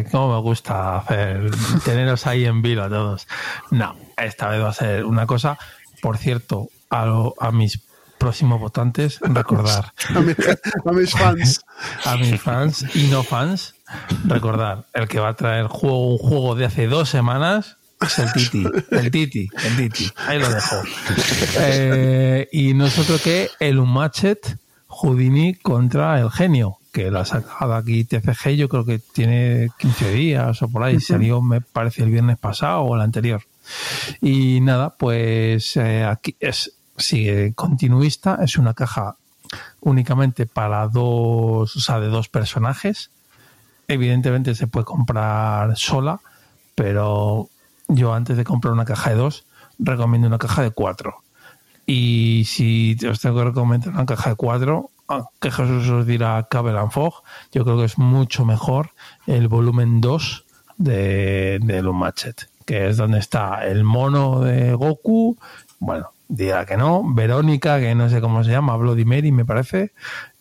eh, 0.02 0.08
cómo 0.12 0.36
me 0.36 0.42
gusta 0.42 0.98
hacer, 0.98 1.50
teneros 1.84 2.28
ahí 2.28 2.46
en 2.46 2.62
vilo 2.62 2.84
a 2.84 2.90
todos. 2.90 3.26
No, 3.72 3.96
esta 4.18 4.50
vez 4.50 4.62
va 4.62 4.70
a 4.70 4.74
ser 4.74 5.06
una 5.06 5.26
cosa, 5.26 5.58
por 6.02 6.18
cierto, 6.18 6.68
a, 6.90 7.06
lo- 7.06 7.34
a 7.40 7.52
mis 7.52 7.82
próximos 8.18 8.60
votantes, 8.60 9.20
recordar, 9.22 9.94
A, 10.16 10.20
mi- 10.20 10.34
a 10.86 10.92
mis 10.92 11.12
fans. 11.12 11.62
a 12.06 12.18
mis 12.18 12.40
fans 12.42 12.86
y 12.96 13.08
no 13.08 13.24
fans, 13.24 13.76
recordar, 14.26 14.86
el 14.94 15.08
que 15.08 15.20
va 15.20 15.30
a 15.30 15.36
traer 15.36 15.68
juego, 15.68 16.12
un 16.12 16.18
juego 16.18 16.56
de 16.56 16.66
hace 16.66 16.88
dos 16.88 17.10
semanas 17.10 17.78
es 18.02 18.20
el 18.20 18.32
Titi, 18.34 18.66
el 18.92 19.10
Titi, 19.10 19.48
el 19.64 19.78
Titi, 19.78 20.12
ahí 20.28 20.38
lo 20.38 20.50
dejo. 20.50 20.76
Eh, 21.58 22.50
y 22.52 22.74
nosotros 22.74 23.22
que 23.22 23.50
el 23.60 23.80
Unmatched 23.80 24.38
Houdini 24.98 25.56
contra 25.56 26.20
el 26.22 26.32
genio, 26.32 26.78
que 26.94 27.12
lo 27.12 27.20
ha 27.20 27.26
sacado 27.26 27.74
aquí 27.74 28.06
TCG, 28.06 28.52
yo 28.52 28.70
creo 28.70 28.86
que 28.86 29.00
tiene 29.00 29.70
15 29.78 30.12
días 30.12 30.62
o 30.62 30.70
por 30.70 30.84
ahí, 30.84 31.02
salió 31.02 31.42
me 31.42 31.60
parece 31.60 32.04
el 32.04 32.12
viernes 32.12 32.38
pasado 32.38 32.84
o 32.84 32.96
el 32.96 33.02
anterior. 33.02 33.42
Y 34.22 34.62
nada, 34.62 34.96
pues 34.96 35.76
eh, 35.76 36.06
aquí 36.06 36.38
es 36.40 36.78
sigue 36.98 37.54
continuista, 37.56 38.40
es 38.42 38.58
una 38.58 38.74
caja 38.74 39.18
únicamente 39.82 40.46
para 40.46 40.88
dos, 40.88 41.76
o 41.76 41.80
sea, 41.82 42.00
de 42.00 42.08
dos 42.08 42.30
personajes. 42.30 43.12
Evidentemente 43.90 44.56
se 44.56 44.68
puede 44.68 44.86
comprar 44.86 45.78
sola, 45.78 46.22
pero 46.74 47.50
yo 47.90 48.14
antes 48.14 48.38
de 48.38 48.46
comprar 48.46 48.74
una 48.74 48.86
caja 48.86 49.10
de 49.10 49.18
dos, 49.18 49.46
recomiendo 49.78 50.28
una 50.30 50.38
caja 50.38 50.62
de 50.62 50.72
cuatro. 50.72 51.25
Y 51.86 52.44
si 52.45 52.98
os 53.07 53.20
tengo 53.20 53.38
que 53.38 53.45
recomendar 53.45 53.90
una 53.90 54.06
caja 54.06 54.32
de 54.32 54.36
cuatro, 54.36 54.91
que 55.40 55.52
Jesús 55.52 55.88
os 55.90 56.06
dirá 56.07 56.48
Cable 56.49 56.78
and 56.80 56.91
Fog, 56.91 57.22
yo 57.52 57.64
creo 57.64 57.78
que 57.78 57.86
es 57.86 57.98
mucho 57.98 58.44
mejor 58.45 58.90
el 59.28 59.48
volumen 59.48 60.02
2 60.02 60.45
de, 60.78 61.60
de 61.62 61.82
Unmatched, 61.88 62.36
que 62.66 62.88
es 62.88 62.98
donde 62.98 63.20
está 63.20 63.66
el 63.68 63.84
mono 63.84 64.41
de 64.41 64.74
Goku, 64.74 65.38
bueno, 65.80 66.10
dirá 66.28 66.66
que 66.66 66.76
no, 66.76 67.03
Verónica, 67.14 67.80
que 67.80 67.94
no 67.94 68.10
sé 68.10 68.20
cómo 68.20 68.44
se 68.44 68.49
llama, 68.52 68.76
Bloody 68.78 69.06
Mary 69.06 69.32
me 69.32 69.45
parece, 69.45 69.91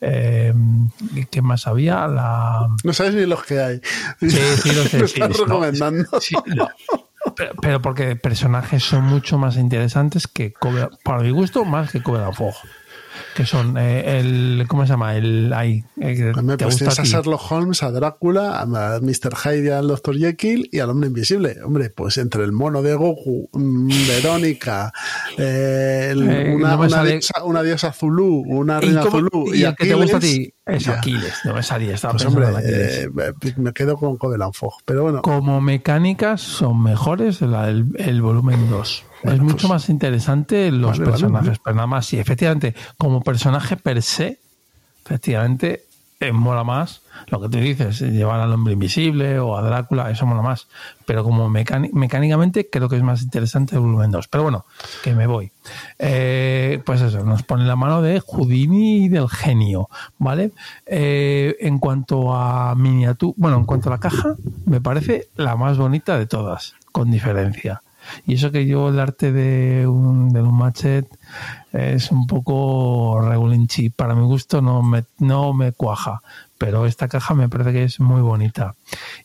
eh, 0.01 0.55
¿qué 1.31 1.43
más 1.43 1.67
había? 1.67 2.07
La... 2.09 2.67
No 2.83 2.93
sabes 2.95 3.15
ni 3.15 3.27
los 3.27 3.43
que 3.45 3.61
hay. 3.61 3.81
Sí, 4.21 4.31
sí, 4.31 4.73
lo 4.73 4.85
sé, 4.85 4.99
Me 5.03 5.09
sí, 5.09 5.21
estás 5.21 5.37
sí, 5.37 5.43
no, 5.43 5.47
recomendando. 5.47 6.21
sí, 6.21 6.35
no. 6.47 6.69
Pero, 7.37 7.53
pero 7.61 7.83
porque 7.83 8.17
personajes 8.17 8.83
son 8.83 9.05
mucho 9.05 9.39
más 9.39 9.57
interesantes 9.57 10.27
que 10.27 10.53
Cobra, 10.53 10.91
para 11.03 11.23
mi 11.23 11.31
gusto, 11.31 11.65
más 11.65 11.91
que 11.91 12.03
Cobra 12.03 12.33
Fog. 12.33 12.55
Que 13.35 13.47
son 13.47 13.77
eh, 13.79 14.19
el. 14.21 14.65
¿Cómo 14.69 14.85
se 14.85 14.91
llama? 14.91 15.17
El. 15.17 15.53
Ahí. 15.53 15.85
eh, 16.01 16.15
te 16.17 16.33
pues 16.33 16.45
gusta 16.47 16.77
tienes 16.91 16.99
a. 16.99 17.03
Sherlock 17.05 17.51
Holmes, 17.51 17.83
a 17.83 17.91
Drácula, 17.91 18.61
a 18.61 18.67
Mr. 19.01 19.35
Hyde, 19.37 19.73
al 19.75 19.89
Dr. 19.89 20.17
Jekyll 20.17 20.69
y 20.73 20.79
al 20.81 20.91
Hombre 20.91 21.09
Invisible. 21.09 21.57
Hombre, 21.65 21.91
pues 21.91 22.17
entre 22.19 22.45
el 22.45 22.53
mono 22.53 22.83
de 22.83 22.95
Goku, 22.95 23.49
mm, 23.53 23.89
Verónica, 24.09 24.93
eh, 25.39 26.09
el- 26.13 26.29
Eh, 26.29 26.55
una, 26.55 26.71
no 26.71 26.79
me 26.79 26.87
una 26.87 26.97
sale- 26.97 27.11
diosa, 27.13 27.45
una 27.45 27.63
diosa 27.63 27.93
Zulu, 27.93 28.43
una 28.47 28.79
¿Y, 28.79 28.87
reina 28.87 29.01
cómo- 29.03 29.19
Zulu 29.31 29.55
y 29.55 29.63
el 29.65 29.75
que 29.77 29.87
te 29.87 29.95
gusta 29.95 30.17
a 30.17 30.21
ti 30.21 30.55
es 30.67 30.85
ya. 30.85 30.95
Aquiles. 30.99 31.35
No 31.45 31.55
me 31.55 31.63
salía, 31.63 31.95
estaba 31.95 32.13
Pues 32.13 32.25
pensando 32.25 32.47
hombre, 32.49 32.63
Aquiles. 32.65 33.09
eh, 33.47 33.55
me 33.57 33.73
quedo 33.73 33.97
con 33.97 34.17
Covenant 34.17 34.55
Fog. 34.55 34.75
Pero 34.85 35.03
bueno, 35.03 35.23
Como 35.23 35.61
mecánicas 35.61 36.41
son 36.41 36.83
mejores 36.83 37.41
la 37.41 37.67
del 37.67 37.87
el 37.99 38.23
volumen 38.23 38.69
2. 38.71 39.05
Bueno, 39.25 39.37
es 39.37 39.43
mucho 39.43 39.57
pues- 39.69 39.71
más 39.71 39.89
interesante 39.89 40.71
los 40.71 40.99
Vale, 40.99 41.11
personajes, 41.11 41.49
vale. 41.49 41.61
pero 41.65 41.77
nada 41.77 41.87
más, 41.87 42.07
sí, 42.07 42.19
efectivamente, 42.19 42.75
como 42.99 43.23
personaje 43.23 43.77
per 43.77 44.03
se, 44.03 44.39
efectivamente, 45.05 45.85
eh, 46.21 46.33
mola 46.33 46.65
más 46.65 47.03
lo 47.27 47.41
que 47.41 47.49
tú 47.49 47.59
dices, 47.59 48.01
llevar 48.01 48.41
al 48.41 48.53
hombre 48.53 48.73
invisible 48.75 49.39
o 49.39 49.57
a 49.57 49.63
Drácula, 49.63 50.11
eso 50.11 50.25
mola 50.27 50.43
más. 50.43 50.69
Pero 51.07 51.23
como 51.25 51.49
mecáni- 51.51 51.91
mecánicamente 51.93 52.69
creo 52.71 52.89
que 52.89 52.97
es 52.97 53.03
más 53.03 53.23
interesante 53.23 53.75
el 53.75 53.81
volumen 53.83 54.11
2. 54.11 54.29
Pero 54.29 54.43
bueno, 54.45 54.65
que 55.03 55.15
me 55.15 55.27
voy. 55.27 55.51
Eh, 55.99 56.81
pues 56.87 57.01
eso, 57.03 57.25
nos 57.25 57.43
pone 57.43 57.65
la 57.65 57.77
mano 57.77 58.01
de 58.03 58.21
Houdini 58.21 59.05
y 59.05 59.09
del 59.09 59.29
genio, 59.29 59.89
¿vale? 60.19 60.53
Eh, 60.87 61.57
en 61.61 61.79
cuanto 61.79 62.35
a 62.35 62.75
miniatura, 62.75 63.35
bueno, 63.37 63.57
en 63.59 63.65
cuanto 63.65 63.89
a 63.89 63.93
la 63.93 63.99
caja, 63.99 64.35
me 64.67 64.81
parece 64.81 65.29
la 65.37 65.57
más 65.57 65.77
bonita 65.79 66.17
de 66.19 66.27
todas, 66.27 66.75
con 66.93 67.11
diferencia. 67.11 67.83
Y 68.27 68.35
eso 68.35 68.51
que 68.51 68.67
yo 68.67 68.89
el 68.89 68.99
arte 68.99 69.33
de 69.33 69.87
un, 69.87 70.31
de 70.31 70.43
un 70.43 70.57
machet 70.57 71.07
es 71.73 72.11
un 72.11 72.27
poco 72.27 73.21
regulinchi. 73.21 73.91
Para 73.91 74.15
mi 74.15 74.25
gusto 74.25 74.61
no 74.63 74.83
me, 74.83 75.05
no 75.19 75.53
me 75.53 75.73
cuaja. 75.73 76.23
Pero 76.59 76.87
esta 76.87 77.09
caja 77.09 77.35
me 77.35 77.49
parece 77.49 77.73
que 77.73 77.85
es 77.85 78.01
muy 78.01 78.23
bonita. 78.23 78.75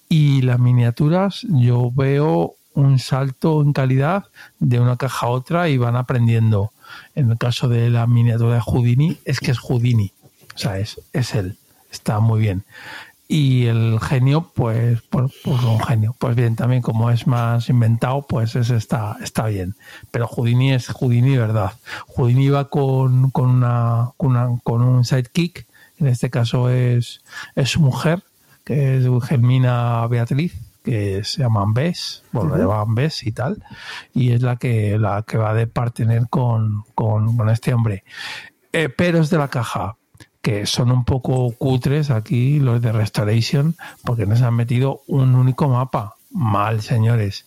Y 0.07 0.41
las 0.41 0.59
miniaturas, 0.59 1.45
yo 1.49 1.91
veo 1.91 2.55
un 2.73 2.99
salto 2.99 3.61
en 3.61 3.73
calidad 3.73 4.25
de 4.59 4.79
una 4.79 4.97
caja 4.97 5.27
a 5.27 5.29
otra 5.29 5.69
y 5.69 5.77
van 5.77 5.95
aprendiendo. 5.95 6.71
En 7.15 7.29
el 7.29 7.37
caso 7.37 7.67
de 7.67 7.89
la 7.89 8.07
miniatura 8.07 8.55
de 8.55 8.61
Houdini, 8.61 9.17
es 9.25 9.39
que 9.39 9.51
es 9.51 9.59
Houdini. 9.59 10.11
O 10.55 10.57
sea, 10.57 10.79
es, 10.79 10.99
es 11.13 11.35
él. 11.35 11.57
Está 11.91 12.19
muy 12.19 12.39
bien. 12.39 12.63
Y 13.31 13.67
el 13.67 13.99
genio, 14.01 14.51
pues, 14.55 15.03
pues, 15.03 15.31
pues 15.43 15.61
un 15.63 15.79
genio. 15.81 16.15
Pues 16.17 16.35
bien, 16.35 16.55
también 16.55 16.81
como 16.81 17.11
es 17.11 17.27
más 17.27 17.69
inventado, 17.69 18.25
pues 18.27 18.55
ese 18.55 18.75
está, 18.75 19.17
está 19.21 19.45
bien. 19.45 19.75
Pero 20.09 20.25
Houdini 20.27 20.73
es 20.73 20.87
Houdini, 20.87 21.37
¿verdad? 21.37 21.73
Houdini 22.07 22.49
va 22.49 22.69
con, 22.69 23.29
con, 23.29 23.49
una, 23.51 24.09
con, 24.17 24.31
una- 24.31 24.59
con 24.63 24.81
un 24.81 25.05
sidekick, 25.05 25.67
en 25.99 26.07
este 26.07 26.31
caso 26.31 26.71
es, 26.71 27.21
es 27.53 27.69
su 27.69 27.81
mujer, 27.81 28.23
que 28.63 28.97
es 28.97 29.05
Germina 29.27 30.07
Beatriz, 30.07 30.55
que 30.83 31.23
se 31.23 31.43
llaman 31.43 31.75
Bess, 31.75 32.23
bueno, 32.31 32.55
la 32.55 32.63
llamaban 32.63 32.95
Bess 32.95 33.21
y 33.27 33.31
tal, 33.31 33.61
y 34.11 34.31
es 34.31 34.41
la 34.41 34.55
que, 34.55 34.97
la 34.97 35.21
que 35.21 35.37
va 35.37 35.53
de 35.53 35.67
partener 35.67 36.27
con, 36.31 36.83
con, 36.95 37.37
con 37.37 37.47
este 37.49 37.75
hombre. 37.75 38.03
Eh, 38.73 38.89
peros 38.89 39.29
de 39.29 39.37
la 39.37 39.49
caja, 39.49 39.97
que 40.41 40.65
son 40.65 40.91
un 40.91 41.03
poco 41.05 41.51
cutres 41.57 42.09
aquí 42.09 42.59
los 42.59 42.81
de 42.81 42.91
Restoration, 42.91 43.75
porque 44.03 44.25
nos 44.25 44.41
han 44.41 44.53
metido 44.55 45.01
un 45.07 45.35
único 45.35 45.67
mapa. 45.67 46.15
Mal, 46.31 46.81
señores. 46.81 47.45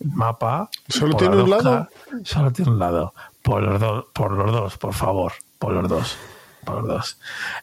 El 0.00 0.10
mapa. 0.10 0.68
¿Solo 0.88 1.16
tiene 1.16 1.36
la 1.36 1.42
un 1.44 1.50
lado? 1.50 1.88
Solo 2.24 2.52
tiene 2.52 2.70
un 2.72 2.78
lado. 2.78 3.14
Por 3.42 3.62
los, 3.62 3.80
dos, 3.80 4.04
por 4.12 4.32
los 4.32 4.50
dos, 4.50 4.76
por 4.78 4.94
favor. 4.94 5.32
Por 5.58 5.72
los 5.74 5.88
dos. 5.88 6.16
Por 6.64 6.76
los 6.82 6.88
dos. 6.88 7.18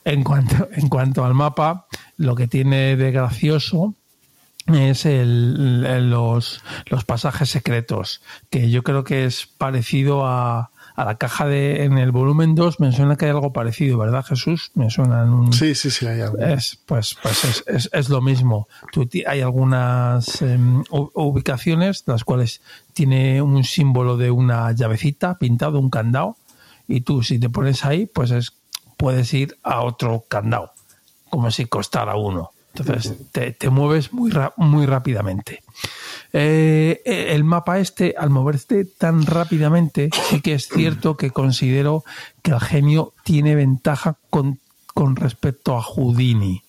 En 0.06 0.24
cuanto, 0.24 0.68
en 0.72 0.88
cuanto 0.90 1.26
al 1.26 1.34
mapa, 1.34 1.88
lo 2.18 2.36
que 2.36 2.48
tiene 2.48 2.96
de 2.96 3.12
gracioso 3.12 3.94
es 4.68 5.06
el- 5.06 6.10
los, 6.10 6.62
los 6.88 7.04
pasajes 7.04 7.50
secretos, 7.50 8.22
que 8.50 8.70
yo 8.70 8.84
creo 8.84 9.04
que 9.04 9.26
es 9.26 9.46
parecido 9.48 10.26
a, 10.26 10.70
a 11.00 11.06
la 11.06 11.16
caja 11.16 11.46
de 11.46 11.86
en 11.86 11.98
el 11.98 12.12
volumen 12.12 12.56
2, 12.56 12.82
me 12.82 12.92
suena 12.92 13.16
que 13.16 13.24
hay 13.24 13.32
algo 13.32 13.54
parecido, 13.54 13.98
¿verdad 13.98 14.26
Jesús? 14.26 14.72
Me 14.74 14.90
suena 14.90 15.24
en 15.24 15.30
un... 15.30 15.54
Sí, 15.54 15.74
sí, 15.74 15.90
sí, 15.92 16.06
hay 16.06 16.20
algo. 16.20 16.38
Es, 16.40 16.78
pues, 16.86 17.16
pues 17.24 17.46
es, 17.46 17.64
es, 17.68 17.90
es 17.94 18.10
lo 18.10 18.20
mismo. 18.20 18.68
Tú 18.92 19.08
hay 19.26 19.40
algunas 19.40 20.42
em, 20.42 20.84
ubicaciones 20.90 22.04
las 22.06 22.26
cuales 22.26 22.62
tiene 22.92 23.42
un 23.42 23.64
símbolo 23.64 24.18
de 24.18 24.30
una 24.30 24.74
llavecita 24.74 25.38
pintado, 25.38 25.80
un 25.80 25.90
candado, 25.90 26.36
y 26.86 27.00
tú 27.00 27.24
si 27.24 27.40
te 27.40 27.50
pones 27.50 27.86
ahí, 27.86 28.06
pues 28.06 28.32
es, 28.32 28.52
puedes 28.98 29.34
ir 29.34 29.58
a 29.64 29.84
otro 29.84 30.26
candado, 30.28 30.74
como 31.30 31.50
si 31.50 31.64
costara 31.64 32.18
uno. 32.18 32.52
Entonces 32.76 33.14
te, 33.32 33.52
te 33.52 33.70
mueves 33.70 34.14
muy, 34.14 34.32
muy 34.58 34.86
rápidamente. 34.86 35.64
Eh, 36.32 37.02
el 37.06 37.44
mapa 37.44 37.80
este, 37.80 38.16
al 38.18 38.30
moverte 38.30 38.86
tan 38.86 39.26
rápidamente, 39.26 40.10
sí 40.30 40.42
que 40.42 40.54
es 40.54 40.68
cierto 40.68 41.18
que 41.18 41.32
considero 41.32 42.04
que 42.42 42.52
el 42.52 42.60
genio 42.60 43.14
tiene 43.24 43.56
ventaja 43.56 44.18
con, 44.30 44.60
con 44.94 45.16
respecto 45.16 45.76
a 45.76 45.82
Houdini. 45.82 46.64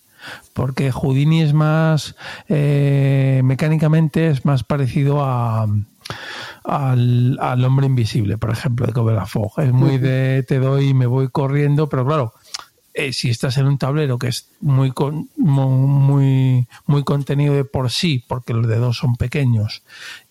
Porque 0.53 0.93
Houdini 0.93 1.43
es 1.43 1.55
más, 1.55 2.15
eh, 2.49 3.41
mecánicamente 3.45 4.29
es 4.29 4.45
más 4.45 4.65
parecido 4.65 5.25
a, 5.25 5.67
al, 6.65 7.39
al 7.41 7.65
hombre 7.65 7.87
invisible, 7.87 8.37
por 8.37 8.51
ejemplo, 8.51 8.87
de 8.87 8.93
Cobra 8.93 9.27
Fog. 9.27 9.53
Es 9.59 9.73
muy 9.73 9.99
de 9.99 10.45
te 10.47 10.59
doy 10.59 10.89
y 10.89 10.95
me 10.95 11.07
voy 11.07 11.29
corriendo, 11.29 11.89
pero 11.89 12.07
claro, 12.07 12.35
eh, 12.95 13.13
si 13.13 13.31
estás 13.31 13.57
en 13.59 13.67
un 13.67 13.79
tablero 13.79 14.19
que 14.19 14.29
es 14.29 14.49
muy, 14.61 14.91
con- 14.93 15.29
mu- 15.37 15.87
muy, 15.87 16.67
muy 16.87 17.05
contenido 17.05 17.55
de 17.55 17.65
por 17.65 17.91
sí, 17.91 18.25
porque 18.27 18.53
los 18.55 18.67
dedos 18.67 18.97
son 18.99 19.17
pequeños 19.17 19.83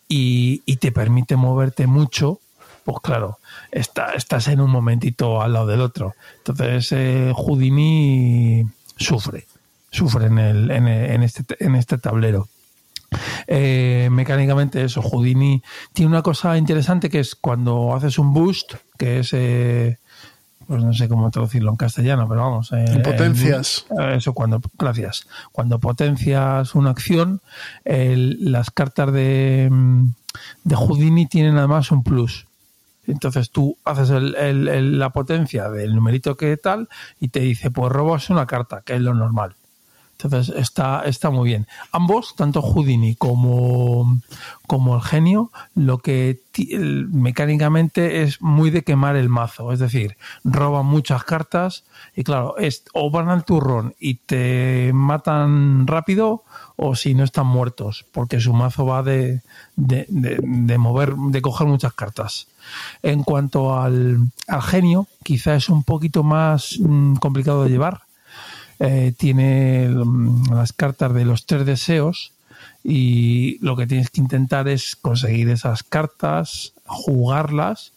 y, 0.08 0.62
y 0.66 0.78
te 0.78 0.92
permite 0.92 1.36
moverte 1.36 1.88
mucho, 1.88 2.40
pues 2.84 2.98
claro, 3.02 3.40
está, 3.72 4.14
estás 4.14 4.48
en 4.48 4.62
un 4.62 4.72
momentito 4.72 5.42
al 5.42 5.54
lado 5.54 5.68
del 5.68 5.82
otro. 5.82 6.16
Entonces, 6.40 6.92
eh, 6.92 7.32
Houdini 7.36 8.66
sufre, 8.98 9.46
sufre 9.92 10.26
en, 10.28 10.40
el, 10.40 10.72
en, 10.72 10.88
en 10.88 11.24
este, 11.24 11.44
en 11.64 11.76
este 11.76 11.98
tablero. 11.98 12.48
Eh, 13.48 14.10
mecánicamente 14.12 14.84
eso, 14.84 15.02
Houdini 15.02 15.64
tiene 15.94 16.12
una 16.12 16.22
cosa 16.22 16.58
interesante 16.58 17.10
que 17.10 17.20
es 17.20 17.36
cuando 17.36 17.96
haces 17.96 18.20
un 18.20 18.34
boost, 18.34 18.76
que 18.98 19.20
es, 19.20 19.30
eh, 19.34 19.98
pues 20.70 20.84
no 20.84 20.94
sé 20.94 21.10
cómo 21.10 21.32
traducirlo 21.32 21.72
en 21.72 21.78
castellano, 21.78 22.28
pero 22.30 22.42
vamos. 22.42 22.72
eh, 22.74 22.86
En 22.88 23.02
potencias. 23.02 23.88
eso 24.14 24.34
cuando, 24.34 24.62
gracias. 24.78 25.28
Cuando 25.52 25.80
potencias 25.80 26.76
una 26.76 26.92
acción, 26.92 27.42
el- 27.84 28.38
las 28.52 28.70
cartas 28.70 29.12
de, 29.12 29.68
mm, 29.72 30.04
de 30.66 30.76
Houdini 30.76 31.26
tienen 31.26 31.58
además 31.58 31.92
un 31.92 32.04
plus. 32.04 32.46
Entonces 33.08 33.50
tú 33.50 33.76
haces 33.84 34.12
el- 34.12 34.36
el- 34.36 34.68
el- 34.68 35.00
la 35.00 35.10
potencia 35.10 35.70
del 35.70 35.96
numerito 35.96 36.38
que 36.38 36.56
tal 36.58 36.88
y 37.20 37.30
te 37.30 37.40
dice, 37.40 37.72
pues 37.72 37.92
robas 37.92 38.30
una 38.30 38.46
carta, 38.46 38.84
que 38.86 38.94
es 38.94 39.02
lo 39.02 39.16
normal. 39.16 39.56
Entonces 40.22 40.54
está, 40.58 41.04
está 41.06 41.30
muy 41.30 41.48
bien. 41.48 41.66
Ambos, 41.94 42.36
tanto 42.36 42.62
Houdini 42.62 43.16
como, 43.16 44.20
como 44.68 44.96
el 44.96 45.02
genio, 45.02 45.50
lo 45.76 46.00
que 46.00 46.42
mecánicamente 47.10 48.22
es 48.24 48.42
muy 48.42 48.70
de 48.70 48.84
quemar 48.84 49.16
el 49.16 49.30
mazo. 49.30 49.72
Es 49.72 49.80
decir, 49.80 50.18
roban 50.44 50.86
muchas 50.86 51.24
cartas 51.24 51.86
y 52.16 52.24
claro, 52.24 52.58
es, 52.58 52.84
o 52.94 53.10
van 53.10 53.30
al 53.30 53.46
turrón 53.46 53.96
y 53.98 54.16
te 54.16 54.92
matan 54.94 55.88
rápido 55.88 56.44
o 56.76 56.96
si 56.96 57.14
no 57.14 57.24
están 57.24 57.48
muertos, 57.48 58.06
porque 58.12 58.42
su 58.42 58.52
mazo 58.54 58.86
va 58.86 59.04
de, 59.04 59.42
de, 59.78 60.06
de- 60.10 60.40
de 60.44 60.78
mover, 60.78 61.16
de 61.16 61.42
coger 61.42 61.68
muchas 61.68 61.94
cartas. 61.94 62.48
En 63.04 63.24
cuanto 63.24 63.80
al, 63.80 64.20
al 64.48 64.62
genio, 64.62 65.08
quizá 65.24 65.56
es 65.56 65.70
un 65.70 65.84
poquito 65.84 66.24
más 66.24 66.78
mm, 66.80 67.16
complicado 67.16 67.64
de 67.64 67.70
llevar 67.70 68.02
eh, 68.80 69.14
tiene 69.18 69.90
mm, 69.90 70.54
las 70.54 70.72
cartas 70.72 71.14
de 71.14 71.26
los 71.26 71.46
tres 71.46 71.66
deseos 71.66 72.32
y 72.84 73.58
lo 73.62 73.76
que 73.76 73.88
tienes 73.88 74.10
que 74.10 74.22
intentar 74.22 74.70
es 74.70 74.96
conseguir 74.96 75.50
esas 75.50 75.84
cartas, 75.84 76.74
jugarlas 76.86 77.92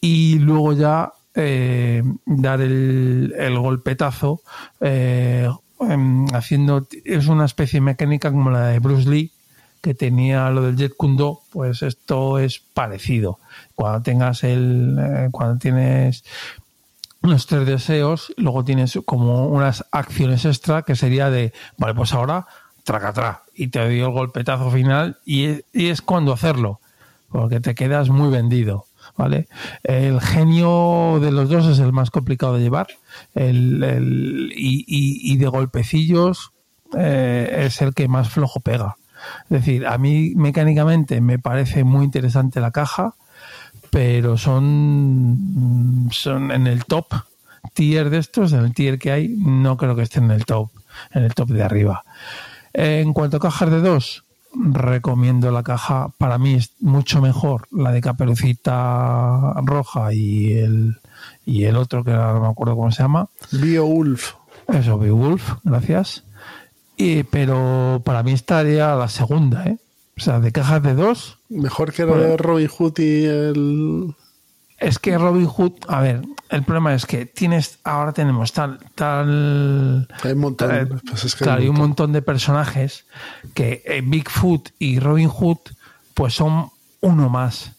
y 0.00 0.38
luego 0.38 0.74
ya 0.74 1.12
eh, 1.34 2.02
dar 2.26 2.60
el, 2.60 3.58
golpetazo 3.58 4.42
eh, 4.80 5.48
em, 5.80 6.26
haciendo 6.34 6.86
es 7.04 7.26
una 7.28 7.46
especie 7.46 7.78
de 7.78 7.86
mecánica 7.86 8.30
como 8.30 8.50
la 8.50 8.68
de 8.68 8.78
Bruce 8.78 9.08
Lee 9.08 9.32
que 9.80 9.94
tenía 9.94 10.50
lo 10.50 10.62
del 10.62 10.76
Jet 10.76 10.96
Kundo, 10.96 11.42
pues 11.50 11.82
esto 11.82 12.38
es 12.40 12.58
parecido. 12.58 13.38
Cuando 13.74 14.02
tengas 14.02 14.42
el, 14.42 15.28
cuando 15.30 15.58
tienes 15.58 16.24
los 17.30 17.46
tres 17.46 17.66
deseos, 17.66 18.32
luego 18.36 18.64
tienes 18.64 18.98
como 19.04 19.46
unas 19.48 19.84
acciones 19.92 20.44
extra 20.44 20.82
que 20.82 20.96
sería 20.96 21.30
de, 21.30 21.52
vale, 21.78 21.94
pues 21.94 22.12
ahora 22.12 22.46
tracatrá 22.84 23.42
y 23.54 23.68
te 23.68 23.80
doy 23.80 24.00
el 24.00 24.10
golpetazo 24.10 24.70
final 24.70 25.18
y 25.24 25.44
es, 25.46 25.64
y 25.72 25.86
es 25.88 26.02
cuando 26.02 26.32
hacerlo, 26.32 26.80
porque 27.30 27.60
te 27.60 27.74
quedas 27.74 28.08
muy 28.08 28.30
vendido. 28.30 28.86
¿Vale? 29.16 29.46
El 29.84 30.20
genio 30.20 31.20
de 31.22 31.30
los 31.30 31.48
dos 31.48 31.64
es 31.66 31.78
el 31.78 31.92
más 31.92 32.10
complicado 32.10 32.54
de 32.56 32.62
llevar 32.62 32.88
el, 33.34 33.82
el- 33.82 34.52
y, 34.54 34.80
y- 34.86 35.32
y 35.32 35.36
de 35.38 35.46
golpecillos 35.46 36.50
eh, 36.98 37.62
es 37.66 37.80
el 37.82 37.94
que 37.94 38.08
más 38.08 38.28
flojo 38.28 38.60
pega. 38.60 38.96
Es 39.44 39.50
decir, 39.50 39.86
a 39.86 39.96
mí 39.96 40.32
mecánicamente 40.36 41.20
me 41.20 41.38
parece 41.38 41.84
muy 41.84 42.04
interesante 42.04 42.60
la 42.60 42.72
caja, 42.72 43.14
pero 43.90 44.36
son, 44.36 46.08
son 46.10 46.50
en 46.52 46.66
el 46.66 46.84
top 46.84 47.06
tier 47.74 48.10
de 48.10 48.18
estos, 48.18 48.52
en 48.52 48.64
el 48.64 48.74
tier 48.74 48.98
que 48.98 49.12
hay, 49.12 49.28
no 49.28 49.76
creo 49.76 49.96
que 49.96 50.02
estén 50.02 50.24
en 50.24 50.30
el 50.32 50.44
top, 50.44 50.70
en 51.12 51.24
el 51.24 51.34
top 51.34 51.48
de 51.50 51.62
arriba. 51.62 52.04
En 52.72 53.12
cuanto 53.12 53.38
a 53.38 53.40
cajas 53.40 53.70
de 53.70 53.80
dos, 53.80 54.24
recomiendo 54.54 55.50
la 55.50 55.62
caja, 55.62 56.10
para 56.18 56.38
mí 56.38 56.54
es 56.54 56.72
mucho 56.80 57.20
mejor 57.20 57.68
la 57.70 57.92
de 57.92 58.00
Caperucita 58.00 59.54
Roja 59.62 60.12
y 60.12 60.52
el, 60.54 60.98
y 61.44 61.64
el 61.64 61.76
otro 61.76 62.04
que 62.04 62.12
no 62.12 62.40
me 62.40 62.48
acuerdo 62.48 62.76
cómo 62.76 62.90
se 62.90 63.02
llama. 63.02 63.28
Beowulf. 63.52 64.34
Eso, 64.68 64.98
Beowulf, 64.98 65.52
gracias. 65.64 66.24
Y, 66.96 67.24
pero 67.24 68.00
para 68.04 68.22
mí 68.22 68.32
estaría 68.32 68.94
la 68.94 69.08
segunda, 69.08 69.64
¿eh? 69.66 69.78
O 70.18 70.22
sea, 70.22 70.40
de 70.40 70.50
cajas 70.50 70.82
de 70.82 70.94
dos, 70.94 71.38
Mejor 71.50 71.92
que 71.92 72.06
la 72.06 72.16
de 72.16 72.36
Robin 72.38 72.68
Hood 72.68 72.98
y 72.98 73.24
el. 73.24 74.14
Es 74.78 74.98
que 74.98 75.16
Robin 75.16 75.46
Hood, 75.46 75.72
a 75.88 76.00
ver, 76.00 76.22
el 76.50 76.62
problema 76.62 76.94
es 76.94 77.06
que 77.06 77.26
tienes, 77.26 77.78
ahora 77.84 78.12
tenemos 78.12 78.52
tal, 78.52 78.78
tal, 78.94 80.08
Hay 80.22 80.32
un 80.32 80.38
montón. 80.38 81.02
pues 81.08 81.24
es 81.24 81.34
que 81.34 81.44
claro, 81.44 81.62
hay 81.62 81.68
un 81.68 81.76
montón 81.76 82.12
de 82.12 82.22
personajes 82.22 83.06
que 83.54 83.82
eh, 83.86 84.02
Bigfoot 84.04 84.70
y 84.78 85.00
Robin 85.00 85.28
Hood, 85.28 85.58
pues 86.14 86.34
son 86.34 86.70
uno 87.00 87.28
más 87.28 87.72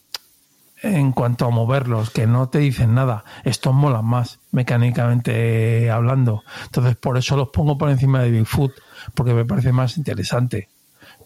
en 0.82 1.12
cuanto 1.12 1.46
a 1.46 1.50
moverlos, 1.50 2.10
que 2.12 2.28
no 2.28 2.50
te 2.50 2.60
dicen 2.60 2.94
nada. 2.94 3.24
Estos 3.44 3.74
molan 3.74 4.06
más, 4.06 4.40
mecánicamente 4.52 5.90
hablando. 5.90 6.44
Entonces, 6.66 6.96
por 6.96 7.18
eso 7.18 7.36
los 7.36 7.50
pongo 7.50 7.78
por 7.78 7.90
encima 7.90 8.22
de 8.22 8.32
Bigfoot, 8.32 8.74
porque 9.14 9.34
me 9.34 9.46
parece 9.46 9.72
más 9.72 9.98
interesante. 9.98 10.70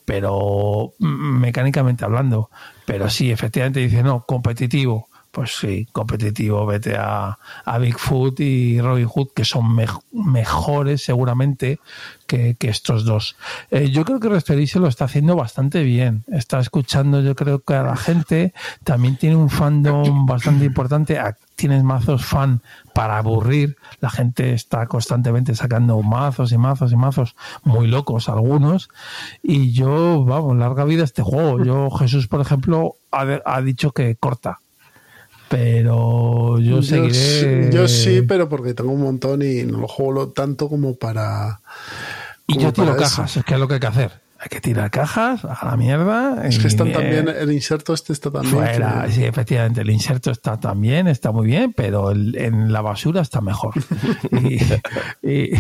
Pero 0.06 0.94
mm, 1.00 1.40
mecánicamente 1.40 2.06
hablando. 2.06 2.50
Pero 2.86 3.10
sí, 3.10 3.32
efectivamente 3.32 3.80
dice, 3.80 4.04
no, 4.04 4.26
competitivo. 4.26 5.11
Pues 5.32 5.56
sí, 5.58 5.88
competitivo, 5.94 6.66
vete 6.66 6.98
a, 6.98 7.38
a 7.64 7.78
Bigfoot 7.78 8.38
y 8.42 8.82
Robin 8.82 9.06
Hood, 9.08 9.30
que 9.34 9.46
son 9.46 9.64
mej- 9.74 10.02
mejores 10.12 11.06
seguramente 11.06 11.80
que, 12.28 12.56
que 12.56 12.68
estos 12.68 13.06
dos. 13.06 13.38
Eh, 13.70 13.92
yo 13.92 14.04
creo 14.04 14.20
que 14.20 14.28
Restorí 14.28 14.68
se 14.68 14.80
lo 14.80 14.90
está 14.90 15.06
haciendo 15.06 15.38
bastante 15.38 15.84
bien. 15.84 16.26
Está 16.30 16.60
escuchando, 16.60 17.22
yo 17.22 17.34
creo 17.36 17.60
que 17.60 17.76
a 17.76 17.84
la 17.84 17.96
gente 17.96 18.54
también 18.84 19.16
tiene 19.16 19.38
un 19.38 19.50
fandom 19.50 20.26
bastante 20.26 20.66
importante. 20.66 21.18
Tienes 21.56 21.82
mazos 21.84 22.26
fan 22.26 22.62
para 22.94 23.18
aburrir. 23.18 23.78
La 24.02 24.10
gente 24.10 24.54
está 24.54 24.86
constantemente 24.88 25.56
sacando 25.56 26.02
mazos 26.02 26.52
y 26.52 26.58
mazos 26.58 26.92
y 26.92 26.98
mazos 26.98 27.36
muy 27.64 27.88
locos 27.88 28.28
algunos. 28.28 28.90
Y 29.42 29.72
yo, 29.72 30.26
vamos, 30.26 30.58
larga 30.58 30.84
vida 30.84 31.06
este 31.06 31.22
juego. 31.22 31.64
Yo, 31.64 31.90
Jesús, 31.92 32.28
por 32.28 32.42
ejemplo, 32.42 32.96
ha 33.12 33.62
dicho 33.62 33.92
que 33.92 34.18
corta. 34.18 34.60
Pero 35.52 36.58
yo, 36.60 36.78
Yo 36.78 36.82
seguiré. 36.82 37.14
sí- 37.14 37.70
Yo 37.76 37.88
sí, 37.88 38.22
pero 38.24 38.48
porque 38.50 38.74
tengo 38.74 38.92
un 38.92 39.02
montón 39.02 39.42
y 39.42 39.64
no 39.64 39.80
lo 39.80 39.88
juego 39.88 40.30
tanto 40.30 40.68
como 40.70 40.96
para. 40.96 41.62
Y 42.48 42.58
yo 42.58 42.74
tiro 42.74 42.90
eso. 42.92 42.98
cajas, 42.98 43.38
es 43.38 43.44
que 43.46 43.54
es 43.54 43.60
lo 43.60 43.68
que 43.68 43.76
hay 43.76 43.80
que 43.80 43.88
hacer. 43.88 44.22
hay 44.44 44.50
que 44.50 44.60
tirar 44.60 44.90
cajas 44.90 45.46
a 45.46 45.64
la 45.68 45.78
mierda. 45.78 46.48
Es 46.48 46.58
que 46.58 46.68
están 46.68 46.88
eh, 46.88 46.94
también, 46.94 47.28
el 47.30 47.52
inserto 47.52 47.94
este 47.94 48.12
está 48.12 48.32
también. 48.32 48.56
Fuera, 48.56 49.04
que- 49.06 49.12
sí, 49.12 49.24
efectivamente, 49.24 49.82
el 49.82 49.90
inserto 49.92 50.32
está 50.32 50.60
también, 50.60 51.08
está 51.08 51.32
muy 51.32 51.46
bien, 51.46 51.74
pero 51.74 52.10
el- 52.10 52.36
en 52.36 52.74
la 52.74 52.82
basura 52.82 53.22
está 53.22 53.40
mejor. 53.40 53.76
y, 54.32 54.58
y- 55.22 55.52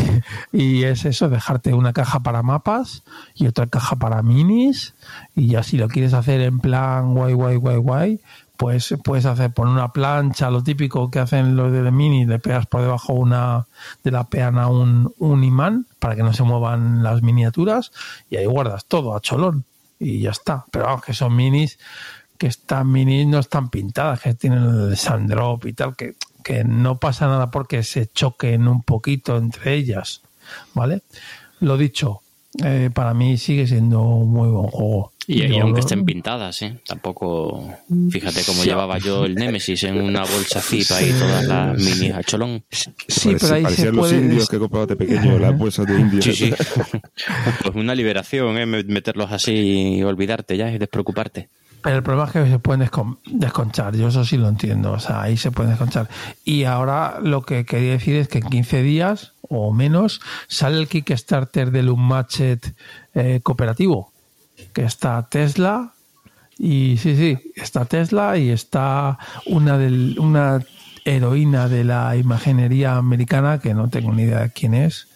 y 0.52 0.84
es 0.84 1.06
eso, 1.06 1.30
dejarte 1.30 1.76
una 1.76 1.94
caja 1.94 2.22
para 2.22 2.42
mapas 2.42 3.04
y 3.36 3.46
otra 3.46 3.68
caja 3.68 3.98
para 3.98 4.24
minis, 4.24 4.96
y 5.36 5.50
ya 5.50 5.62
si 5.62 5.78
lo 5.78 5.88
quieres 5.88 6.14
hacer 6.16 6.42
en 6.42 6.60
plan 6.60 7.14
guay, 7.14 7.34
guay, 7.34 7.58
guay, 7.58 7.78
guay, 7.78 8.20
pues 8.62 8.94
puedes 9.04 9.26
hacer 9.26 9.52
por 9.52 9.66
una 9.66 9.92
plancha, 9.92 10.52
lo 10.52 10.62
típico 10.62 11.10
que 11.10 11.18
hacen 11.18 11.56
los 11.56 11.72
de 11.72 11.90
mini, 11.90 12.28
le 12.28 12.38
pegas 12.38 12.68
por 12.68 12.82
debajo 12.82 13.14
una 13.14 13.66
de 14.04 14.12
la 14.12 14.26
peana 14.26 14.68
un, 14.68 15.12
un 15.18 15.44
imán 15.44 15.88
para 15.98 16.16
que 16.16 16.22
no 16.22 16.32
se 16.32 16.44
muevan 16.44 17.02
las 17.02 17.24
miniaturas 17.24 17.92
y 18.30 18.36
ahí 18.36 18.46
guardas 18.46 18.86
todo 18.86 19.16
a 19.16 19.20
cholón 19.20 19.66
y 19.98 20.20
ya 20.20 20.30
está. 20.30 20.66
Pero 20.70 20.86
vamos, 20.86 21.04
que 21.04 21.16
son 21.16 21.36
minis 21.36 21.80
que 22.38 22.46
están 22.46 22.92
minis 22.92 23.26
no 23.26 23.40
están 23.40 23.72
pintadas, 23.72 24.22
que 24.22 24.36
tienen 24.36 24.64
el 24.64 24.96
sandrop 24.96 25.66
y 25.66 25.74
tal, 25.74 25.96
que, 25.96 26.14
que 26.44 26.64
no 26.64 27.00
pasa 27.00 27.26
nada 27.26 27.50
porque 27.50 27.82
se 27.82 28.12
choquen 28.12 28.68
un 28.68 28.84
poquito 28.84 29.38
entre 29.38 29.74
ellas, 29.74 30.22
¿vale? 30.76 31.02
Lo 31.62 31.78
dicho, 31.78 32.21
eh, 32.64 32.90
para 32.94 33.14
mí 33.14 33.38
sigue 33.38 33.66
siendo 33.68 34.02
un 34.02 34.32
muy 34.32 34.50
buen 34.50 34.68
juego. 34.68 35.14
Y, 35.28 35.44
y 35.44 35.60
aunque 35.60 35.80
lo- 35.80 35.86
estén 35.86 36.04
pintadas, 36.04 36.62
¿eh? 36.64 36.80
Tampoco. 36.86 37.70
Fíjate 38.10 38.42
cómo 38.46 38.62
Sí. 38.64 38.70
llevaba 38.70 38.98
yo 38.98 39.24
el 39.26 39.36
Nemesis 39.36 39.84
en 39.84 40.02
una 40.02 40.22
bolsa 40.22 40.60
zip 40.62 40.92
ahí, 40.92 41.12
todas 41.18 41.46
las 41.46 41.78
minis 41.78 42.12
a 42.14 42.24
cholón. 42.24 42.64
Sí, 43.08 43.36
pero 43.40 43.54
ahí 43.56 43.62
se 43.62 43.64
Parecían 43.64 43.96
los 43.96 44.10
puede... 44.10 44.22
indios 44.22 44.50
que 44.50 44.60
compraba 44.60 44.86
de 44.88 44.96
pequeño, 44.96 45.40
las 45.40 45.58
bolsas 45.58 45.86
de 45.88 45.94
indios. 46.00 46.26
Sí, 46.26 46.34
sí. 46.34 46.54
Pues 47.64 47.76
una 47.76 47.96
liberación, 47.96 48.58
¿eh? 48.58 48.66
Meterlos 48.66 49.32
así 49.32 49.98
y 49.98 50.04
olvidarte 50.04 50.58
ya 50.58 50.72
y 50.72 50.78
despreocuparte. 50.78 51.50
Pero 51.84 51.96
el 51.98 52.04
problema 52.04 52.28
es 52.28 52.34
que 52.34 52.48
se 52.48 52.60
pueden 52.60 52.86
descon- 52.88 53.18
desconchar, 53.26 53.96
yo 53.96 54.10
eso 54.10 54.24
sí 54.24 54.38
lo 54.38 54.48
entiendo, 54.50 54.92
o 54.92 55.00
sea, 55.00 55.22
ahí 55.24 55.36
se 55.38 55.50
pueden 55.50 55.72
desconchar. 55.72 56.10
Y 56.46 56.66
ahora 56.66 57.20
lo 57.24 57.42
que 57.42 57.66
quería 57.66 57.94
decir 57.94 58.18
es 58.18 58.28
que 58.28 58.38
en 58.40 58.50
15 58.50 58.84
días 58.84 59.34
o 59.52 59.72
menos 59.74 60.22
sale 60.48 60.80
el 60.80 60.88
Kickstarter 60.88 61.72
del 61.72 61.90
Unmatched 61.90 62.74
eh, 63.14 63.42
cooperativo, 63.44 64.12
que 64.74 64.84
está 64.84 65.28
Tesla 65.30 65.94
y 66.58 66.98
sí, 66.98 67.16
sí, 67.16 67.52
está 67.56 67.86
Tesla 67.86 68.38
y 68.38 68.50
está 68.50 69.18
una, 69.46 69.78
del, 69.78 70.18
una 70.20 70.64
heroína 71.04 71.68
de 71.68 71.84
la 71.84 72.16
imaginería 72.16 72.96
americana 72.96 73.60
que 73.60 73.74
no 73.74 73.90
tengo 73.90 74.14
ni 74.14 74.24
idea 74.24 74.42
de 74.42 74.52
quién 74.52 74.74
es. 74.74 75.08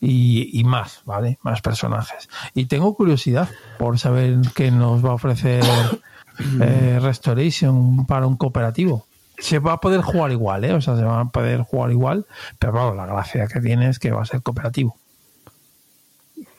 Y, 0.00 0.50
y 0.52 0.64
más, 0.64 1.00
¿vale? 1.06 1.38
Más 1.42 1.62
personajes. 1.62 2.28
Y 2.54 2.66
tengo 2.66 2.94
curiosidad 2.94 3.48
por 3.78 3.98
saber 3.98 4.36
qué 4.54 4.70
nos 4.70 5.04
va 5.04 5.10
a 5.10 5.14
ofrecer 5.14 5.64
eh, 6.60 6.98
Restoration 7.00 8.06
para 8.06 8.26
un 8.26 8.36
cooperativo. 8.36 9.06
Se 9.38 9.58
va 9.58 9.74
a 9.74 9.80
poder 9.80 10.00
jugar 10.00 10.30
igual, 10.30 10.64
¿eh? 10.64 10.72
O 10.72 10.80
sea, 10.80 10.96
se 10.96 11.02
va 11.02 11.20
a 11.20 11.24
poder 11.26 11.62
jugar 11.62 11.90
igual, 11.90 12.26
pero 12.58 12.72
claro, 12.72 12.94
la 12.94 13.06
gracia 13.06 13.46
que 13.46 13.60
tiene 13.60 13.88
es 13.88 13.98
que 13.98 14.10
va 14.10 14.22
a 14.22 14.26
ser 14.26 14.42
cooperativo. 14.42 14.96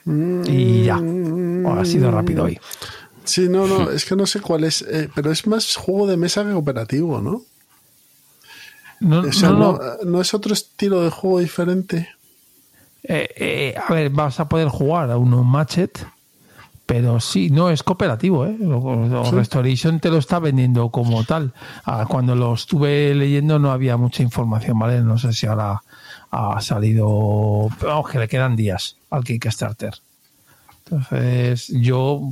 Y 0.06 0.84
ya. 0.84 0.97
Bueno, 0.97 1.80
ha 1.80 1.85
sido 1.85 2.11
rápido 2.11 2.43
hoy. 2.43 2.60
Sí, 3.23 3.49
no, 3.49 3.65
no, 3.65 3.89
es 3.89 4.06
que 4.06 4.15
no 4.15 4.27
sé 4.27 4.39
cuál 4.39 4.64
es, 4.64 4.84
eh, 4.84 5.10
pero 5.15 5.31
es 5.31 5.47
más 5.47 5.76
juego 5.76 6.06
de 6.06 6.15
mesa 6.15 6.43
que 6.43 6.52
cooperativo, 6.52 7.22
¿no? 7.22 7.41
No, 8.99 9.22
O 9.22 9.31
sea, 9.31 9.49
no, 9.49 9.57
no, 9.57 9.73
no. 9.73 9.97
no 10.06 10.22
es 10.22 10.34
otro 10.34 10.53
estilo 10.53 11.02
de 11.02 11.10
juego 11.10 11.39
diferente. 11.39 12.10
Eh, 13.03 13.27
eh, 13.35 13.76
a 13.77 13.93
ver, 13.93 14.10
vas 14.10 14.39
a 14.39 14.47
poder 14.47 14.68
jugar 14.68 15.11
a 15.11 15.18
un 15.18 15.34
Unmatched, 15.34 15.91
pero 16.86 17.20
sí, 17.20 17.49
no 17.49 17.70
es 17.72 17.82
cooperativo, 17.84 18.45
¿eh? 18.45 18.56
Sí. 18.60 19.36
Restoration 19.36 19.99
te 19.99 20.10
lo 20.10 20.18
está 20.18 20.40
vendiendo 20.40 20.90
como 20.90 21.24
tal. 21.24 21.53
Ah, 21.84 22.06
cuando 22.07 22.36
lo 22.36 22.53
estuve 22.53 23.14
leyendo 23.16 23.57
no 23.60 23.72
había 23.72 23.98
mucha 23.98 24.22
información, 24.22 24.78
¿vale? 24.78 25.02
No 25.02 25.18
sé 25.18 25.34
si 25.34 25.48
ahora 25.48 25.82
ha 26.32 26.62
salido. 26.62 27.70
Vamos, 27.82 28.10
que 28.12 28.20
le 28.20 28.28
quedan 28.28 28.56
días 28.56 28.98
al 29.10 29.24
Kickstarter. 29.24 29.95
Entonces, 30.86 31.70
yo 31.70 32.30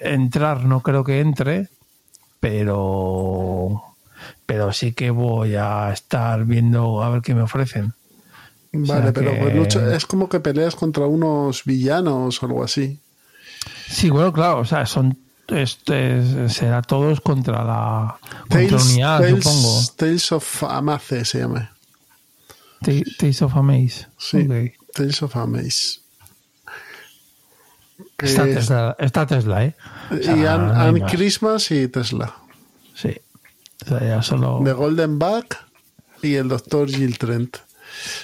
entrar 0.00 0.64
no 0.64 0.80
creo 0.80 1.04
que 1.04 1.20
entre, 1.20 1.68
pero 2.58 3.82
pero 4.46 4.72
sí 4.72 4.92
que 4.92 5.10
voy 5.10 5.54
a 5.56 5.92
estar 5.92 6.44
viendo 6.44 7.02
a 7.02 7.10
ver 7.10 7.22
qué 7.22 7.34
me 7.34 7.42
ofrecen. 7.42 7.92
Vale, 8.72 9.02
sea 9.02 9.12
pero 9.12 9.32
que- 9.32 9.38
pues 9.40 9.54
lucha- 9.54 9.94
es 9.94 10.06
como 10.06 10.28
que 10.28 10.40
peleas 10.40 10.74
contra 10.74 11.06
unos 11.06 11.64
villanos 11.64 12.42
o 12.42 12.46
algo 12.46 12.64
así. 12.64 12.98
Sí, 13.88 14.10
bueno, 14.10 14.32
claro, 14.32 14.60
o 14.60 14.64
sea, 14.64 14.86
son 14.86 15.18
este 15.48 16.48
será 16.50 16.82
todos 16.82 17.20
contra 17.22 17.64
la 17.64 18.18
contra 18.48 18.68
Tales, 18.68 18.84
unidad, 18.84 19.20
Tales- 19.20 19.44
supongo. 19.44 19.80
Tales 19.96 20.32
of 20.32 20.62
Amaze 20.64 21.24
se 21.24 21.38
llama. 21.40 21.72
Ta- 22.82 22.92
Taste 23.18 23.44
of 23.44 23.56
Amaze. 23.56 24.06
Sí. 24.18 24.46
Tales 24.94 25.22
of 25.22 25.36
Amaze. 25.36 26.00
Está, 28.18 28.46
es- 28.48 28.54
Tesla, 28.56 28.96
está 28.98 29.26
Tesla, 29.26 29.64
¿eh? 29.64 29.74
O 30.10 30.16
sea, 30.22 30.36
y 30.36 30.44
An- 30.46 30.66
no 30.68 30.80
hay 30.80 30.88
An 30.88 30.98
más. 31.00 31.12
Christmas 31.12 31.70
y 31.70 31.88
Tesla. 31.88 32.34
Sí. 32.94 33.14
O 33.84 33.88
sea, 33.88 34.00
ya 34.00 34.22
solo. 34.22 34.60
The 34.64 34.72
Golden 34.72 35.18
Bug 35.18 35.46
y 36.22 36.34
el 36.34 36.48
Dr. 36.48 36.88
Jill 36.90 37.16
Trent. 37.18 37.58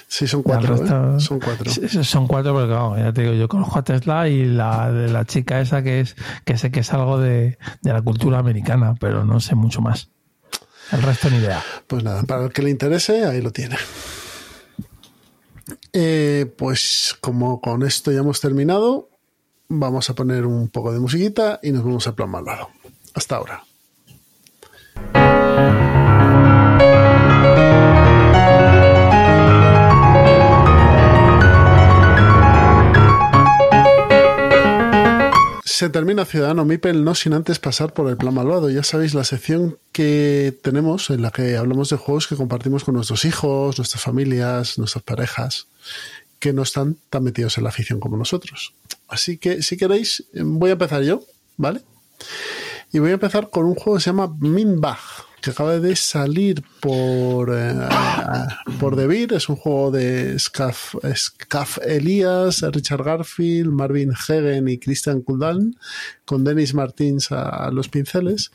Sí, 0.09 0.27
son 0.29 0.43
cuatro, 0.43 0.77
resto- 0.77 1.17
¿eh? 1.17 1.21
Son 1.21 1.41
cuatro. 1.41 1.71
Son 2.05 2.27
cuatro, 2.27 2.53
porque 2.55 2.73
vamos, 2.73 2.99
ya 2.99 3.13
te 3.13 3.23
digo, 3.23 3.35
yo 3.35 3.49
conozco 3.49 3.79
a 3.79 3.83
Tesla 3.85 4.29
y 4.29 4.45
la 4.47 4.91
de 4.93 5.09
la 5.11 5.25
chica 5.25 5.61
esa 5.61 5.83
que 5.83 6.01
es 6.01 6.17
que 6.45 6.57
sé 6.59 6.71
que 6.71 6.81
es 6.81 6.93
algo 6.93 7.19
de, 7.19 7.59
de 7.83 7.93
la 7.93 8.03
cultura 8.03 8.39
americana, 8.39 8.95
pero 8.99 9.25
no 9.25 9.41
sé 9.41 9.55
mucho 9.55 9.81
más. 9.81 10.09
El 10.93 11.03
resto 11.03 11.31
ni 11.31 11.39
idea. 11.39 11.63
Pues 11.87 12.05
nada, 12.05 12.23
para 12.25 12.45
el 12.45 12.53
que 12.53 12.63
le 12.63 12.71
interese, 12.71 13.25
ahí 13.25 13.41
lo 13.41 13.51
tiene. 13.51 13.77
Eh, 15.93 16.53
pues 16.59 17.17
como 17.21 17.61
con 17.61 17.83
esto 17.85 18.13
ya 18.13 18.19
hemos 18.19 18.41
terminado, 18.41 19.09
vamos 19.69 20.11
a 20.11 20.15
poner 20.15 20.45
un 20.47 20.69
poco 20.69 20.93
de 20.93 21.01
musiquita 21.01 21.59
y 21.63 21.73
nos 21.73 21.85
vamos 21.85 22.07
al 22.07 22.15
plan 22.15 22.31
malvado. 22.31 22.69
Hasta 23.15 23.37
ahora. 23.37 23.63
Se 35.75 35.89
termina 35.89 36.25
Ciudadano 36.25 36.65
Mipel 36.65 37.03
no 37.03 37.17
sin 37.17 37.33
antes 37.33 37.59
pasar 37.59 37.95
por 37.95 38.09
el 38.09 38.17
plan 38.17 38.33
malvado. 38.33 38.71
Ya 38.71 38.85
sabéis 38.85 39.13
la 39.13 39.25
sección 39.25 39.77
que 39.91 40.57
tenemos 40.63 41.11
en 41.11 41.21
la 41.21 41.33
que 41.33 41.57
hablamos 41.57 41.91
de 41.91 41.97
juegos 41.97 42.29
que 42.29 42.37
compartimos 42.37 42.85
con 42.85 42.95
nuestros 42.95 43.25
hijos, 43.25 43.77
nuestras 43.77 44.01
familias, 44.01 44.79
nuestras 44.79 45.03
parejas, 45.03 45.67
que 46.39 46.53
no 46.53 46.63
están 46.63 46.97
tan 47.11 47.25
metidos 47.25 47.59
en 47.59 47.65
la 47.65 47.71
afición 47.71 47.99
como 47.99 48.17
nosotros. 48.17 48.73
Así 49.09 49.37
que 49.37 49.65
si 49.65 49.77
queréis, 49.77 50.23
voy 50.33 50.71
a 50.71 50.75
empezar 50.75 51.03
yo, 51.03 51.25
¿vale? 51.57 51.81
Y 52.93 53.01
voy 53.01 53.11
a 53.11 53.15
empezar 53.15 53.51
con 53.51 53.67
un 53.67 53.75
juego 53.75 53.97
que 53.97 54.05
se 54.05 54.11
llama 54.11 54.33
Minbag, 54.39 55.01
que 55.45 55.51
acaba 55.51 55.79
de 55.79 55.95
salir 55.95 56.65
por, 56.81 57.55
eh, 57.55 57.75
por. 58.81 58.95
Es 59.05 59.49
un 59.51 59.57
juego 59.57 59.91
de 59.91 60.39
Scaf, 60.39 60.95
Scaf 61.15 61.79
Elias, 61.85 62.63
Richard 62.73 63.05
Garfield, 63.05 63.71
Marvin 63.71 64.13
Hagen 64.13 64.69
y 64.69 64.79
Christian 64.79 65.21
Kuldan, 65.21 65.77
con 66.25 66.45
Dennis 66.45 66.73
Martins 66.73 67.31
a, 67.31 67.71
los 67.71 67.89
pinceles. 67.89 68.53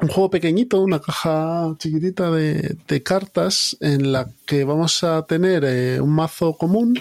Un 0.00 0.08
juego 0.08 0.30
pequeñito, 0.30 0.80
una 0.80 1.00
caja 1.00 1.74
chiquitita 1.78 2.30
de, 2.30 2.78
de 2.88 3.02
cartas 3.02 3.76
en 3.80 4.10
la 4.10 4.30
que 4.46 4.64
vamos 4.64 5.04
a 5.04 5.26
tener 5.26 5.64
eh, 5.64 6.00
un 6.00 6.14
mazo 6.14 6.54
común 6.56 6.94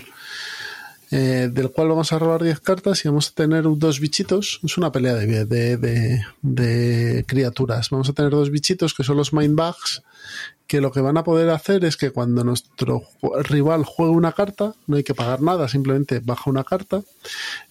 eh, 1.11 1.49
del 1.51 1.71
cual 1.71 1.89
vamos 1.89 2.13
a 2.13 2.19
robar 2.19 2.41
10 2.41 2.61
cartas 2.61 3.03
y 3.03 3.09
vamos 3.09 3.29
a 3.29 3.35
tener 3.35 3.63
dos 3.75 3.99
bichitos. 3.99 4.61
Es 4.63 4.77
una 4.77 4.91
pelea 4.91 5.15
de, 5.15 5.45
de, 5.45 6.23
de, 6.41 7.25
criaturas. 7.27 7.89
Vamos 7.89 8.09
a 8.09 8.13
tener 8.13 8.31
dos 8.31 8.49
bichitos 8.49 8.93
que 8.93 9.03
son 9.03 9.17
los 9.17 9.33
Mindbugs, 9.33 10.03
que 10.67 10.79
lo 10.79 10.91
que 10.91 11.01
van 11.01 11.17
a 11.17 11.23
poder 11.25 11.49
hacer 11.49 11.83
es 11.83 11.97
que 11.97 12.11
cuando 12.11 12.45
nuestro 12.45 13.03
rival 13.43 13.83
juegue 13.83 14.13
una 14.13 14.31
carta, 14.31 14.73
no 14.88 14.95
hay 14.95 15.03
que 15.03 15.13
pagar 15.13 15.41
nada, 15.41 15.67
simplemente 15.67 16.19
baja 16.19 16.49
una 16.49 16.63
carta, 16.63 17.01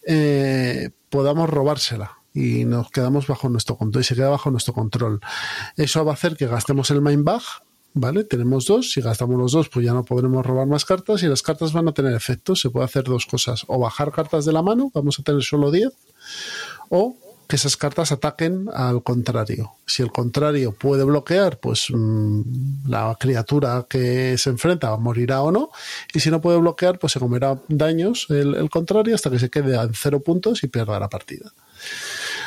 eh, 0.06 0.90
podamos 1.08 1.48
robársela 1.48 2.18
y 2.34 2.66
nos 2.66 2.90
quedamos 2.90 3.26
bajo 3.26 3.48
nuestro 3.48 3.76
control 3.76 4.02
y 4.02 4.04
se 4.04 4.14
queda 4.14 4.28
bajo 4.28 4.50
nuestro 4.50 4.74
control. 4.74 5.20
Eso 5.76 6.04
va 6.04 6.12
a 6.12 6.14
hacer 6.14 6.36
que 6.36 6.46
gastemos 6.46 6.90
el 6.90 7.00
Mindbug 7.00 7.42
¿Vale? 7.92 8.22
Tenemos 8.22 8.66
dos, 8.66 8.92
si 8.92 9.00
gastamos 9.00 9.36
los 9.36 9.52
dos, 9.52 9.68
pues 9.68 9.84
ya 9.84 9.92
no 9.92 10.04
podremos 10.04 10.46
robar 10.46 10.66
más 10.66 10.84
cartas 10.84 11.22
y 11.24 11.26
las 11.26 11.42
cartas 11.42 11.72
van 11.72 11.88
a 11.88 11.92
tener 11.92 12.14
efectos. 12.14 12.60
Se 12.60 12.70
puede 12.70 12.84
hacer 12.84 13.04
dos 13.04 13.26
cosas, 13.26 13.64
o 13.66 13.80
bajar 13.80 14.12
cartas 14.12 14.44
de 14.44 14.52
la 14.52 14.62
mano, 14.62 14.90
vamos 14.94 15.18
a 15.18 15.22
tener 15.24 15.42
solo 15.42 15.72
10, 15.72 15.90
o 16.88 17.16
que 17.50 17.56
esas 17.56 17.76
cartas 17.76 18.12
ataquen 18.12 18.68
al 18.72 19.02
contrario. 19.02 19.72
Si 19.84 20.04
el 20.04 20.12
contrario 20.12 20.70
puede 20.70 21.02
bloquear, 21.02 21.58
pues 21.58 21.88
mm, 21.92 22.88
la 22.88 23.16
criatura 23.18 23.84
que 23.90 24.38
se 24.38 24.50
enfrenta 24.50 24.96
morirá 24.96 25.42
o 25.42 25.50
no. 25.50 25.70
Y 26.14 26.20
si 26.20 26.30
no 26.30 26.40
puede 26.40 26.58
bloquear, 26.58 27.00
pues 27.00 27.12
se 27.14 27.18
comerá 27.18 27.60
daños 27.66 28.28
el, 28.30 28.54
el 28.54 28.70
contrario 28.70 29.16
hasta 29.16 29.30
que 29.30 29.40
se 29.40 29.50
quede 29.50 29.74
en 29.74 29.92
cero 29.94 30.20
puntos 30.20 30.62
y 30.62 30.68
pierda 30.68 31.00
la 31.00 31.08
partida. 31.08 31.52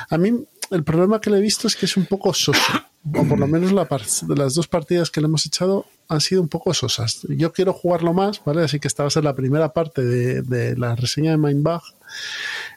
A 0.10 0.18
mí 0.18 0.46
el 0.74 0.84
problema 0.84 1.22
que 1.22 1.30
le 1.30 1.38
he 1.38 1.42
visto 1.42 1.68
es 1.68 1.76
que 1.76 1.86
es 1.86 1.96
un 1.98 2.06
poco 2.06 2.34
soso. 2.34 2.74
O 3.14 3.24
por 3.26 3.38
lo 3.38 3.48
menos 3.48 3.72
la 3.72 3.84
de 3.84 4.36
las 4.36 4.56
dos 4.56 4.68
partidas 4.68 5.12
que 5.12 5.20
le 5.20 5.28
hemos 5.28 5.46
echado 5.46 5.86
han 6.08 6.22
sido 6.22 6.42
un 6.42 6.48
poco 6.48 6.74
sosas. 6.74 7.20
Yo 7.30 7.52
quiero 7.52 7.74
jugarlo 7.74 8.14
más, 8.14 8.42
¿vale? 8.46 8.64
Así 8.64 8.80
que 8.80 8.88
esta 8.88 9.04
va 9.04 9.08
a 9.08 9.12
ser 9.12 9.24
la 9.24 9.36
primera 9.36 9.74
parte 9.74 10.04
de, 10.04 10.76
la 10.78 10.96
reseña 10.96 11.32
de 11.32 11.38
Mindbug. 11.38 11.82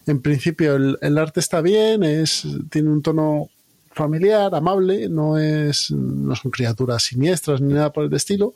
En 0.07 0.21
principio 0.21 0.77
el, 0.77 1.19
arte 1.19 1.41
está 1.41 1.61
bien, 1.61 2.03
es, 2.03 2.45
tiene 2.71 2.91
un 2.91 3.03
tono 3.03 3.51
familiar, 3.93 4.55
amable, 4.55 5.09
no 5.09 5.39
es 5.39 5.91
no 5.91 6.37
son 6.37 6.51
criaturas 6.51 7.05
siniestras 7.05 7.61
ni 7.61 7.73
nada 7.73 7.93
por 7.93 8.05
el 8.05 8.13
estilo, 8.13 8.53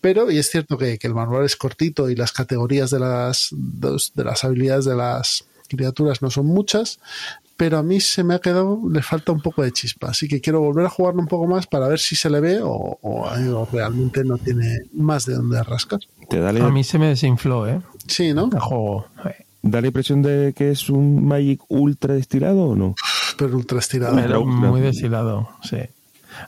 pero 0.00 0.30
y 0.30 0.38
es 0.38 0.48
cierto 0.48 0.78
que, 0.78 0.98
el 1.00 1.14
manual 1.14 1.44
es 1.44 1.56
cortito 1.56 2.08
y 2.08 2.14
las 2.14 2.30
categorías 2.30 2.90
de 2.90 3.00
las 3.00 3.48
de 3.50 4.24
las 4.24 4.44
habilidades 4.44 4.84
de 4.84 4.94
las 4.94 5.44
criaturas 5.68 6.22
no 6.22 6.30
son 6.30 6.46
muchas, 6.46 7.00
pero 7.56 7.78
a 7.78 7.82
mí 7.82 8.00
se 8.00 8.24
me 8.24 8.34
ha 8.34 8.38
quedado, 8.40 8.80
le 8.90 9.02
falta 9.02 9.32
un 9.32 9.40
poco 9.40 9.62
de 9.62 9.70
chispa, 9.72 10.08
así 10.10 10.26
que 10.28 10.40
quiero 10.40 10.60
volver 10.60 10.86
a 10.86 10.90
jugarlo 10.90 11.20
un 11.20 11.28
poco 11.28 11.46
más 11.46 11.66
para 11.66 11.88
ver 11.88 11.98
si 12.00 12.16
se 12.16 12.28
le 12.30 12.40
ve 12.40 12.60
o, 12.62 12.68
o- 13.00 13.24
o 13.28 13.68
realmente 13.72 14.24
no 14.24 14.38
tiene 14.38 14.78
más 14.92 15.24
de 15.26 15.34
dónde 15.34 15.62
rascar. 15.62 16.00
Te 16.28 16.40
da 16.40 16.50
A 16.50 16.70
mí 16.70 16.82
se 16.84 16.98
me 16.98 17.08
desinfló, 17.08 17.68
¿eh? 17.68 17.80
Sí, 18.08 18.32
¿no? 18.34 18.48
El 18.52 18.60
juego. 18.60 19.06
Eh, 19.24 19.44
da 19.62 19.80
la 19.80 19.86
impresión 19.86 20.22
de 20.22 20.52
que 20.56 20.70
es 20.70 20.90
un 20.90 21.26
Magic 21.26 21.60
ultra 21.68 22.14
destilado 22.14 22.64
o 22.64 22.74
no? 22.76 22.94
Pero 23.38 23.56
ultra 23.56 23.78
estirado. 23.78 24.16
Pero 24.16 24.44
muy 24.44 24.80
deshilado, 24.80 25.48
sí. 25.62 25.78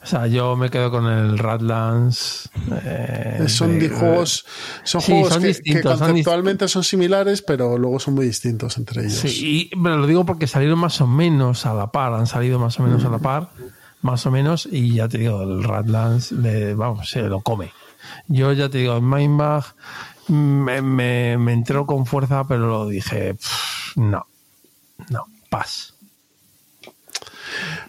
O 0.03 0.05
sea, 0.05 0.27
yo 0.27 0.55
me 0.55 0.69
quedo 0.69 0.91
con 0.91 1.05
el 1.07 1.37
Radlands. 1.37 2.49
eh, 2.83 3.45
son 3.47 3.79
de- 3.79 3.87
di- 3.89 3.95
juegos, 3.95 4.45
son 4.83 5.01
Sí, 5.01 5.11
juegos 5.13 5.33
son 5.33 5.41
que, 5.43 5.53
son 5.53 5.81
conceptualmente 5.99 6.67
son 6.67 6.83
similares, 6.83 7.41
pero 7.41 7.77
luego 7.77 7.99
son 7.99 8.13
muy 8.15 8.25
distintos 8.25 8.77
entre 8.77 9.03
ellos. 9.05 9.19
Sí, 9.19 9.69
y, 9.71 9.75
pero 9.81 9.97
lo 9.97 10.07
digo 10.07 10.25
porque 10.25 10.47
salieron 10.47 10.79
más 10.79 10.99
o 11.01 11.07
menos 11.07 11.65
a 11.65 11.73
la 11.73 11.87
par, 11.91 12.13
han 12.13 12.27
salido 12.27 12.59
más 12.59 12.79
o 12.79 12.83
menos 12.83 13.03
a 13.05 13.09
la 13.09 13.19
par, 13.19 13.49
más 14.01 14.25
o 14.25 14.31
menos, 14.31 14.67
y 14.71 14.93
ya 14.95 15.07
te 15.07 15.17
digo, 15.19 15.41
el 15.41 15.63
Radlands, 15.63 16.31
le, 16.31 16.73
vamos, 16.73 17.09
se 17.09 17.21
lo 17.23 17.41
come. 17.41 17.71
Yo 18.27 18.51
ya 18.53 18.69
te 18.69 18.77
digo, 18.79 18.97
en 18.97 19.09
Mindbag 19.09 19.63
me, 20.27 20.81
me, 20.81 21.37
me 21.37 21.53
entró 21.53 21.85
con 21.85 22.05
fuerza, 22.05 22.43
pero 22.47 22.67
lo 22.67 22.87
dije, 22.87 23.33
"Pff, 23.35 23.97
no, 23.97 24.27
no, 25.09 25.25
paz. 25.49 25.93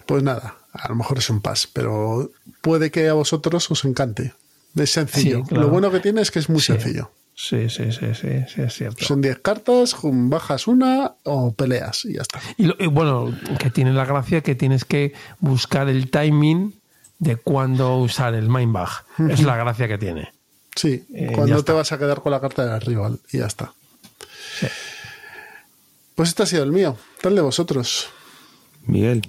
Pues 0.07 0.23
nada, 0.23 0.55
a 0.81 0.89
lo 0.89 0.95
mejor 0.95 1.19
es 1.19 1.29
un 1.31 1.41
pas, 1.41 1.67
pero 1.67 2.31
puede 2.61 2.91
que 2.91 3.09
a 3.09 3.13
vosotros 3.15 3.71
os 3.71 3.85
encante. 3.85 4.33
Es 4.77 4.91
sencillo. 4.93 5.39
Sí, 5.39 5.43
claro. 5.49 5.63
Lo 5.65 5.69
bueno 5.71 5.91
que 5.91 6.01
tiene 6.01 6.21
es 6.21 6.31
que 6.31 6.39
es 6.39 6.49
muy 6.49 6.61
Sí. 6.61 6.73
sencillo. 6.73 7.11
Sí, 7.35 7.69
sí, 7.71 7.93
sí, 7.93 8.07
sí, 8.21 8.29
sí, 8.53 8.63
es 8.63 8.75
cierto. 8.75 9.05
Son 9.05 9.21
10 9.21 9.39
cartas, 9.39 9.95
bajas 10.03 10.67
una 10.67 11.15
o 11.23 11.53
peleas 11.53 12.05
y 12.05 12.15
ya 12.15 12.23
está. 12.23 12.41
Y, 12.57 12.65
lo- 12.67 12.75
y 12.81 12.87
bueno, 12.89 13.33
que 13.61 13.71
tiene 13.71 13.93
la 13.93 14.05
gracia 14.05 14.41
que 14.41 14.57
tienes 14.57 14.85
que 14.85 15.13
buscar 15.39 15.89
el 15.89 16.11
timing 16.11 16.75
de 17.21 17.37
cuándo 17.37 17.97
usar 17.99 18.35
el 18.35 18.49
Mindbag. 18.49 18.89
Es 19.31 19.43
la 19.45 19.57
gracia 19.57 19.87
que 19.87 19.99
tiene. 19.99 20.33
Sí, 20.75 21.05
Eh, 21.15 21.31
cuando 21.35 21.65
te 21.65 21.73
vas 21.73 21.91
a 21.93 21.99
quedar 21.99 22.21
con 22.23 22.33
la 22.33 22.41
carta 22.41 22.65
del 22.67 22.81
rival 22.81 23.19
y 23.33 23.39
ya 23.39 23.47
está. 23.47 23.73
Sí. 24.61 24.67
Pues 26.17 26.31
este 26.31 26.43
ha 26.43 26.47
sido 26.47 26.65
el 26.65 26.73
mío. 26.73 26.97
Tal 27.21 27.35
de 27.37 27.41
vosotros. 27.41 28.09
Miguel. 28.87 29.23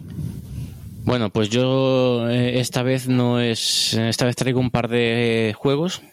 Bueno, 1.10 1.31
pues 1.31 1.49
yo 1.49 2.30
eh, 2.30 2.60
esta 2.60 2.84
vez 2.84 3.07
no 3.07 3.40
es. 3.40 3.95
Esta 3.95 4.26
vez 4.26 4.36
traigo 4.36 4.60
un 4.60 4.69
par 4.69 4.90
de 4.90 5.56
juegos, 5.57 6.03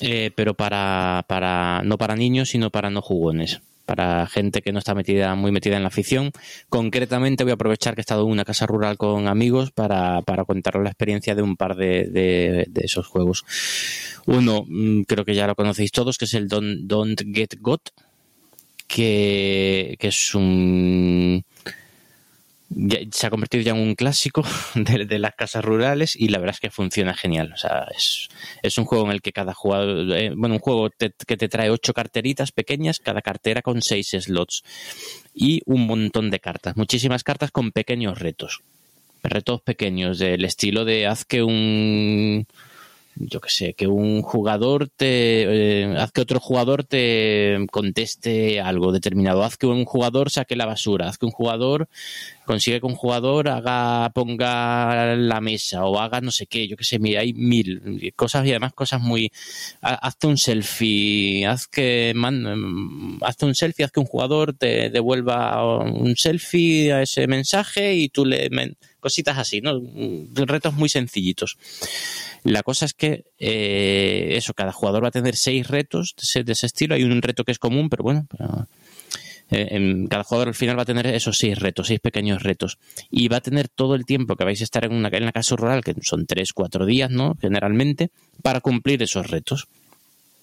eh, 0.00 0.30
pero 0.36 0.54
para, 0.54 1.24
para. 1.26 1.82
no 1.84 1.98
para 1.98 2.14
niños, 2.14 2.50
sino 2.50 2.70
para 2.70 2.88
no 2.88 3.02
jugones. 3.02 3.60
Para 3.84 4.28
gente 4.28 4.62
que 4.62 4.70
no 4.70 4.78
está 4.78 4.94
metida, 4.94 5.34
muy 5.34 5.50
metida 5.50 5.76
en 5.76 5.82
la 5.82 5.88
afición. 5.88 6.30
Concretamente 6.68 7.42
voy 7.42 7.50
a 7.50 7.54
aprovechar 7.54 7.96
que 7.96 8.00
he 8.00 8.06
estado 8.06 8.22
en 8.26 8.30
una 8.30 8.44
casa 8.44 8.64
rural 8.64 8.96
con 8.96 9.26
amigos 9.26 9.72
para, 9.72 10.22
para 10.22 10.44
contaros 10.44 10.84
la 10.84 10.90
experiencia 10.90 11.34
de 11.34 11.42
un 11.42 11.56
par 11.56 11.74
de, 11.74 12.04
de- 12.04 12.68
esos 12.84 13.08
juegos. 13.08 13.44
Uno, 14.26 14.64
mm, 14.68 15.02
creo 15.02 15.24
que 15.24 15.34
ya 15.34 15.48
lo 15.48 15.56
conocéis 15.56 15.90
todos, 15.90 16.16
que 16.16 16.26
es 16.26 16.34
el 16.34 16.46
Don't, 16.46 16.82
Don't 16.86 17.20
Get 17.34 17.56
Got, 17.60 17.88
que, 18.86 19.96
que 19.98 20.08
es 20.08 20.32
un 20.36 21.42
se 23.10 23.26
ha 23.26 23.30
convertido 23.30 23.62
ya 23.62 23.72
en 23.72 23.78
un 23.78 23.94
clásico 23.94 24.42
de, 24.74 25.06
de 25.06 25.18
las 25.18 25.34
casas 25.34 25.64
rurales 25.64 26.14
y 26.16 26.28
la 26.28 26.38
verdad 26.38 26.54
es 26.56 26.60
que 26.60 26.70
funciona 26.70 27.14
genial. 27.14 27.52
O 27.54 27.56
sea, 27.56 27.86
es, 27.96 28.28
es 28.62 28.76
un 28.78 28.84
juego 28.84 29.06
en 29.06 29.12
el 29.12 29.22
que 29.22 29.32
cada 29.32 29.54
jugador, 29.54 30.10
eh, 30.16 30.32
bueno, 30.36 30.56
un 30.56 30.60
juego 30.60 30.90
te- 30.90 31.12
que 31.26 31.36
te 31.36 31.48
trae 31.48 31.70
ocho 31.70 31.94
carteritas 31.94 32.52
pequeñas, 32.52 32.98
cada 32.98 33.22
cartera 33.22 33.62
con 33.62 33.80
seis 33.82 34.10
slots 34.18 34.62
y 35.34 35.62
un 35.66 35.86
montón 35.86 36.30
de 36.30 36.40
cartas, 36.40 36.76
muchísimas 36.76 37.24
cartas 37.24 37.50
con 37.50 37.72
pequeños 37.72 38.18
retos. 38.18 38.60
Retos 39.22 39.60
pequeños 39.62 40.18
del 40.18 40.44
estilo 40.44 40.84
de 40.84 41.06
haz 41.06 41.24
que 41.24 41.42
un 41.42 42.46
yo 43.20 43.40
que 43.40 43.50
sé, 43.50 43.74
que 43.74 43.86
un 43.86 44.22
jugador 44.22 44.88
te. 44.88 45.82
eh, 45.82 45.94
haz 45.98 46.12
que 46.12 46.20
otro 46.20 46.40
jugador 46.40 46.84
te 46.84 47.58
conteste 47.70 48.60
algo 48.60 48.92
determinado. 48.92 49.42
Haz 49.44 49.56
que 49.56 49.66
un 49.66 49.84
jugador 49.84 50.30
saque 50.30 50.56
la 50.56 50.66
basura. 50.66 51.08
Haz 51.08 51.18
que 51.18 51.26
un 51.26 51.32
jugador 51.32 51.88
consigue 52.46 52.80
que 52.80 52.86
un 52.86 52.94
jugador 52.94 53.48
haga, 53.48 54.10
ponga 54.14 55.14
la 55.16 55.40
mesa 55.40 55.84
o 55.84 55.98
haga 56.00 56.20
no 56.22 56.30
sé 56.30 56.46
qué. 56.46 56.66
Yo 56.66 56.76
que 56.76 56.84
sé, 56.84 56.98
mira, 56.98 57.20
hay 57.20 57.34
mil 57.34 58.12
cosas 58.16 58.46
y 58.46 58.50
además 58.50 58.72
cosas 58.72 59.00
muy. 59.00 59.30
ha- 59.82 59.94
Hazte 59.94 60.26
un 60.26 60.38
selfie. 60.38 61.46
Haz 61.46 61.66
que. 61.66 62.12
man- 62.14 63.18
hazte 63.22 63.44
un 63.46 63.54
selfie, 63.54 63.84
haz 63.84 63.92
que 63.92 64.00
un 64.00 64.06
jugador 64.06 64.54
te 64.54 64.90
devuelva 64.90 65.82
un 65.84 66.16
selfie 66.16 66.92
a 66.92 67.02
ese 67.02 67.26
mensaje 67.26 67.94
y 67.94 68.08
tú 68.08 68.24
le. 68.24 68.48
cositas 69.00 69.38
así, 69.38 69.60
¿no? 69.60 69.80
Retos 70.34 70.74
muy 70.74 70.88
sencillitos. 70.88 71.56
La 72.44 72.62
cosa 72.62 72.84
es 72.86 72.94
que 72.94 73.24
eh, 73.38 74.34
eso, 74.36 74.54
cada 74.54 74.72
jugador 74.72 75.04
va 75.04 75.08
a 75.08 75.12
tener 75.12 75.36
seis 75.36 75.66
retos 75.68 76.14
de 76.16 76.52
ese, 76.52 76.66
estilo. 76.66 76.94
Hay 76.94 77.02
un 77.04 77.20
reto 77.22 77.44
que 77.44 77.52
es 77.52 77.58
común, 77.58 77.88
pero 77.90 78.02
bueno, 78.04 78.26
pero, 78.30 78.66
eh, 79.50 79.68
en- 79.70 80.06
cada 80.08 80.24
jugador 80.24 80.48
al 80.48 80.54
final 80.54 80.78
va 80.78 80.82
a 80.82 80.86
tener 80.86 81.06
esos 81.06 81.38
seis 81.38 81.58
retos, 81.58 81.86
seis 81.88 82.00
pequeños 82.00 82.42
retos. 82.42 82.78
Y 83.10 83.28
va 83.28 83.38
a 83.38 83.40
tener 83.40 83.68
todo 83.68 83.94
el 83.94 84.04
tiempo 84.04 84.36
que 84.36 84.44
vais 84.44 84.60
a 84.60 84.64
estar 84.64 84.84
en, 84.84 84.92
una, 84.92 85.08
en 85.12 85.24
la 85.24 85.32
casa 85.32 85.56
rural, 85.56 85.82
que 85.82 85.94
son 86.02 86.26
tres, 86.26 86.52
cuatro 86.52 86.86
días, 86.86 87.10
¿no? 87.10 87.36
Generalmente, 87.40 88.10
para 88.42 88.60
cumplir 88.60 89.02
esos 89.02 89.28
retos. 89.30 89.66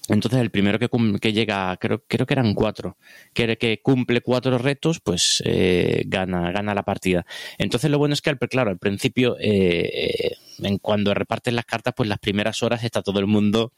Entonces, 0.07 0.39
el 0.39 0.51
primero 0.51 0.77
que, 0.77 0.87
que 1.19 1.33
llega, 1.33 1.75
creo, 1.77 2.03
creo 2.07 2.27
que 2.27 2.35
eran 2.35 2.53
cuatro, 2.53 2.95
que, 3.33 3.57
que 3.57 3.79
cumple 3.81 4.21
cuatro 4.21 4.59
retos, 4.59 4.99
pues 4.99 5.41
eh, 5.45 6.03
gana, 6.05 6.51
gana 6.51 6.75
la 6.75 6.83
partida. 6.83 7.25
Entonces, 7.57 7.89
lo 7.89 7.97
bueno 7.97 8.13
es 8.13 8.21
que, 8.21 8.29
al- 8.29 8.37
claro, 8.37 8.69
al 8.69 8.77
principio, 8.77 9.35
eh, 9.39 10.33
en 10.65 10.77
cuando 10.77 11.13
reparten 11.13 11.55
las 11.55 11.65
cartas, 11.65 11.93
pues 11.95 12.09
las 12.09 12.19
primeras 12.19 12.61
horas 12.63 12.83
está 12.83 13.01
todo 13.01 13.19
el 13.19 13.27
mundo 13.27 13.71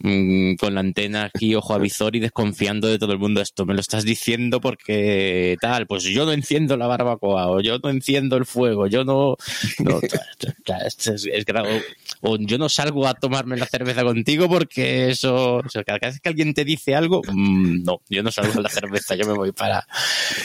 mm, 0.00 0.54
con 0.54 0.74
la 0.74 0.80
antena 0.80 1.24
aquí, 1.24 1.54
ojo 1.54 1.74
a 1.74 1.78
visor 1.78 2.16
y 2.16 2.20
desconfiando 2.20 2.88
de 2.88 2.98
todo 2.98 3.12
el 3.12 3.18
mundo. 3.18 3.40
Esto 3.40 3.66
me 3.66 3.74
lo 3.74 3.80
estás 3.80 4.04
diciendo 4.04 4.60
porque 4.60 5.56
tal, 5.60 5.86
pues 5.86 6.04
yo 6.04 6.24
no 6.26 6.32
enciendo 6.32 6.76
la 6.76 6.86
barbacoa, 6.86 7.48
o 7.48 7.60
yo 7.60 7.78
no 7.78 7.90
enciendo 7.90 8.36
el 8.36 8.46
fuego, 8.46 8.86
yo 8.86 9.04
no. 9.04 9.36
no 9.78 10.00
es, 10.86 11.06
es 11.08 11.44
o 12.22 12.36
yo 12.38 12.58
no 12.58 12.68
salgo 12.68 13.06
a 13.06 13.14
tomarme 13.14 13.56
la 13.56 13.66
cerveza 13.66 14.02
contigo 14.02 14.48
porque 14.48 15.10
eso. 15.10 15.56
o 15.56 15.68
sea, 15.68 15.84
cada 15.84 15.98
vez 16.00 16.20
que 16.20 16.28
alguien 16.28 16.54
te 16.54 16.64
dice 16.64 16.94
algo, 16.94 17.22
mm, 17.26 17.84
no, 17.84 18.00
yo 18.08 18.22
no 18.22 18.30
salgo 18.30 18.58
a 18.58 18.62
la 18.62 18.68
cerveza, 18.68 19.14
yo 19.14 19.26
me 19.26 19.32
voy 19.34 19.52
para. 19.52 19.86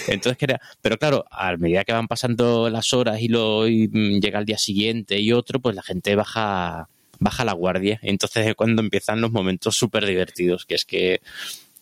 Entonces, 0.08 0.38
que 0.38 0.46
era- 0.46 0.62
pero 0.82 0.98
claro, 0.98 1.26
a 1.32 1.56
medida 1.58 1.84
que 1.84 1.94
van 1.94 2.08
pasando 2.08 2.70
las 2.70 2.94
horas 2.94 3.22
y, 3.22 3.28
lo, 3.28 3.68
y 3.68 3.88
mm, 3.88 4.20
llega 4.20 4.40
el 4.40 4.46
día 4.46 4.58
siguiente 4.58 5.20
y 5.20 5.32
otro, 5.32 5.60
pues 5.60 5.76
la 5.76 5.84
gente 5.84 6.16
baja 6.16 6.90
baja 7.20 7.46
la 7.46 7.54
guardia. 7.54 8.00
Entonces 8.02 8.48
es 8.48 8.56
cuando 8.56 8.82
empiezan 8.82 9.22
los 9.22 9.32
momentos 9.32 9.76
súper 9.76 10.06
divertidos, 10.06 10.66
que 10.66 10.76
es 10.76 10.86
que, 10.86 11.22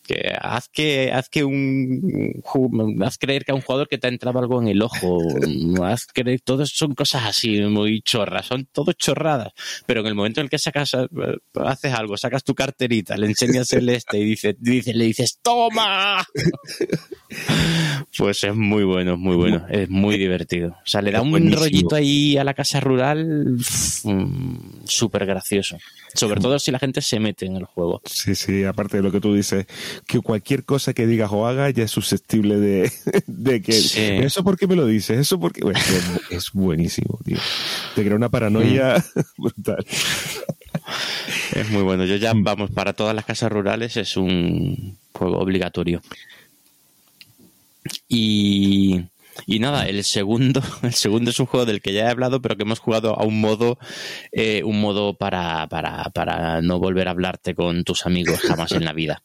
que 0.06 0.32
haz 0.40 0.68
que 0.68 1.10
haz 1.12 1.28
que 1.28 1.42
un 1.44 2.42
haz 3.02 3.18
creer 3.18 3.44
que 3.44 3.52
a 3.52 3.54
un 3.54 3.60
jugador 3.62 3.88
que 3.88 3.98
te 3.98 4.06
ha 4.06 4.10
entrado 4.10 4.38
algo 4.38 4.60
en 4.60 4.68
el 4.68 4.82
ojo, 4.82 5.18
haz 5.84 6.06
creer, 6.06 6.40
todos 6.42 6.70
son 6.70 6.94
cosas 6.94 7.24
así 7.26 7.60
muy 7.62 8.02
chorras, 8.02 8.46
son 8.46 8.66
todo 8.66 8.92
chorradas, 8.92 9.52
pero 9.86 10.00
en 10.00 10.06
el 10.06 10.14
momento 10.14 10.40
en 10.40 10.44
el 10.44 10.50
que 10.50 10.58
sacas 10.58 10.94
eh, 10.94 11.06
haces 11.54 11.92
algo, 11.92 12.16
sacas 12.16 12.44
tu 12.44 12.54
carterita, 12.54 13.16
le 13.16 13.26
enseñas 13.26 13.72
el 13.72 13.88
este 13.88 14.18
y 14.18 14.24
dices, 14.24 14.54
dices, 14.58 14.94
le 14.94 15.04
dices 15.06 15.38
¡Toma! 15.42 16.24
Pues 18.16 18.44
es 18.44 18.54
muy 18.54 18.84
bueno, 18.84 19.16
muy 19.16 19.34
bueno, 19.34 19.66
es 19.68 19.88
muy 19.90 20.16
divertido. 20.16 20.70
O 20.70 20.86
sea, 20.86 21.02
le 21.02 21.10
da 21.10 21.18
Es 21.18 21.24
un 21.24 21.30
buenísimo. 21.30 21.62
rollito 21.62 21.96
ahí 21.96 22.36
a 22.36 22.44
la 22.44 22.54
casa 22.54 22.78
rural 22.78 23.56
mm, 24.04 24.56
súper 24.84 25.26
gracioso. 25.26 25.78
Sobre 26.14 26.40
todo 26.40 26.58
si 26.60 26.70
la 26.70 26.78
gente 26.78 27.00
se 27.02 27.18
mete 27.18 27.46
en 27.46 27.56
el 27.56 27.64
juego. 27.64 28.02
Sí, 28.04 28.36
sí, 28.36 28.62
aparte 28.62 28.98
de 28.98 29.02
lo 29.02 29.10
que 29.10 29.20
tú 29.20 29.34
dices, 29.34 29.66
que 30.06 30.20
cualquier 30.20 30.64
cosa 30.64 30.92
que 30.94 31.06
digas 31.06 31.30
o 31.32 31.46
haga 31.46 31.70
ya 31.70 31.84
es 31.84 31.90
susceptible 31.90 32.56
de, 32.58 32.92
de 33.26 33.62
que 33.62 33.72
Sí. 33.72 34.00
eso 34.00 34.44
porque 34.44 34.66
me 34.66 34.76
lo 34.76 34.86
dices, 34.86 35.18
eso 35.18 35.38
porque 35.38 35.62
bueno, 35.62 35.78
es, 36.30 36.52
buenísimo, 36.52 37.18
tío. 37.24 37.38
Te 37.94 38.02
crea 38.04 38.16
una 38.16 38.28
paranoia 38.28 39.04
brutal. 39.38 39.84
Es 41.54 41.70
muy 41.70 41.82
bueno. 41.82 42.04
Yo 42.04 42.16
ya, 42.16 42.32
vamos, 42.34 42.70
para 42.70 42.92
todas 42.92 43.14
las 43.14 43.24
casas 43.24 43.50
rurales 43.50 43.96
es 43.96 44.16
un 44.16 44.98
juego 45.12 45.38
obligatorio. 45.38 46.02
Y, 48.08 49.04
y 49.46 49.58
nada, 49.58 49.86
el 49.86 50.04
segundo, 50.04 50.62
el 50.82 50.94
segundo 50.94 51.30
es 51.30 51.38
un 51.40 51.46
juego 51.46 51.66
del 51.66 51.80
que 51.82 51.92
ya 51.92 52.06
he 52.06 52.10
hablado, 52.10 52.40
pero 52.40 52.56
que 52.56 52.62
hemos 52.62 52.78
jugado 52.78 53.18
a 53.18 53.24
un 53.24 53.40
modo, 53.40 53.78
eh, 54.32 54.62
un 54.64 54.80
modo 54.80 55.14
para, 55.14 55.66
para, 55.68 56.04
para 56.10 56.60
no 56.62 56.78
volver 56.78 57.08
a 57.08 57.12
hablarte 57.12 57.54
con 57.54 57.84
tus 57.84 58.06
amigos 58.06 58.40
jamás 58.40 58.72
en 58.72 58.84
la 58.84 58.92
vida. 58.92 59.22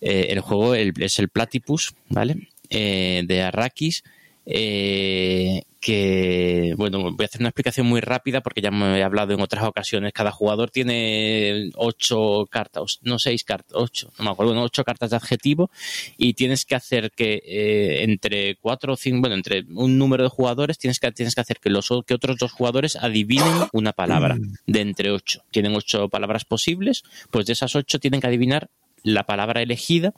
Eh, 0.00 0.28
el 0.30 0.40
juego 0.40 0.74
el- 0.74 0.92
es 0.98 1.18
el 1.18 1.28
Platypus, 1.28 1.94
¿vale? 2.08 2.48
Eh, 2.70 3.22
de 3.26 3.42
Arrakis. 3.42 4.02
eh, 4.46 5.62
que, 5.80 6.74
bueno, 6.76 7.00
voy 7.12 7.22
a 7.22 7.24
hacer 7.24 7.40
una 7.40 7.48
explicación 7.48 7.86
muy 7.86 8.00
rápida 8.02 8.42
porque 8.42 8.60
ya 8.60 8.70
me 8.70 8.98
he 8.98 9.02
hablado 9.02 9.32
en 9.32 9.40
otras 9.40 9.64
ocasiones. 9.64 10.12
Cada 10.12 10.30
jugador 10.30 10.70
tiene 10.70 11.70
ocho 11.74 12.46
cartas, 12.50 12.98
no 13.02 13.18
seis 13.18 13.44
cartas, 13.44 13.72
ocho, 13.74 14.12
no 14.18 14.24
me 14.26 14.30
acuerdo, 14.30 14.54
no, 14.54 14.62
ocho 14.62 14.84
cartas 14.84 15.10
de 15.10 15.16
adjetivo 15.16 15.70
y 16.18 16.34
tienes 16.34 16.66
que 16.66 16.74
hacer 16.74 17.10
que 17.12 17.42
eh, 17.46 18.02
entre 18.02 18.56
cuatro 18.56 18.92
o 18.92 18.96
cinco, 18.96 19.20
bueno, 19.20 19.36
entre 19.36 19.64
un 19.74 19.96
número 19.96 20.22
de 20.22 20.28
jugadores 20.28 20.76
tienes 20.78 20.98
que, 21.00 21.10
tienes 21.12 21.34
que 21.34 21.40
hacer 21.40 21.58
que, 21.60 21.70
los, 21.70 21.88
que 22.06 22.14
otros 22.14 22.36
dos 22.36 22.52
jugadores 22.52 22.96
adivinen 22.96 23.46
una 23.72 23.92
palabra 23.92 24.36
de 24.66 24.80
entre 24.80 25.10
ocho. 25.10 25.42
Tienen 25.50 25.74
ocho 25.74 26.08
palabras 26.10 26.44
posibles, 26.44 27.04
pues 27.30 27.46
de 27.46 27.54
esas 27.54 27.74
ocho 27.74 27.98
tienen 27.98 28.20
que 28.20 28.26
adivinar 28.26 28.68
la 29.02 29.24
palabra 29.24 29.62
elegida 29.62 30.12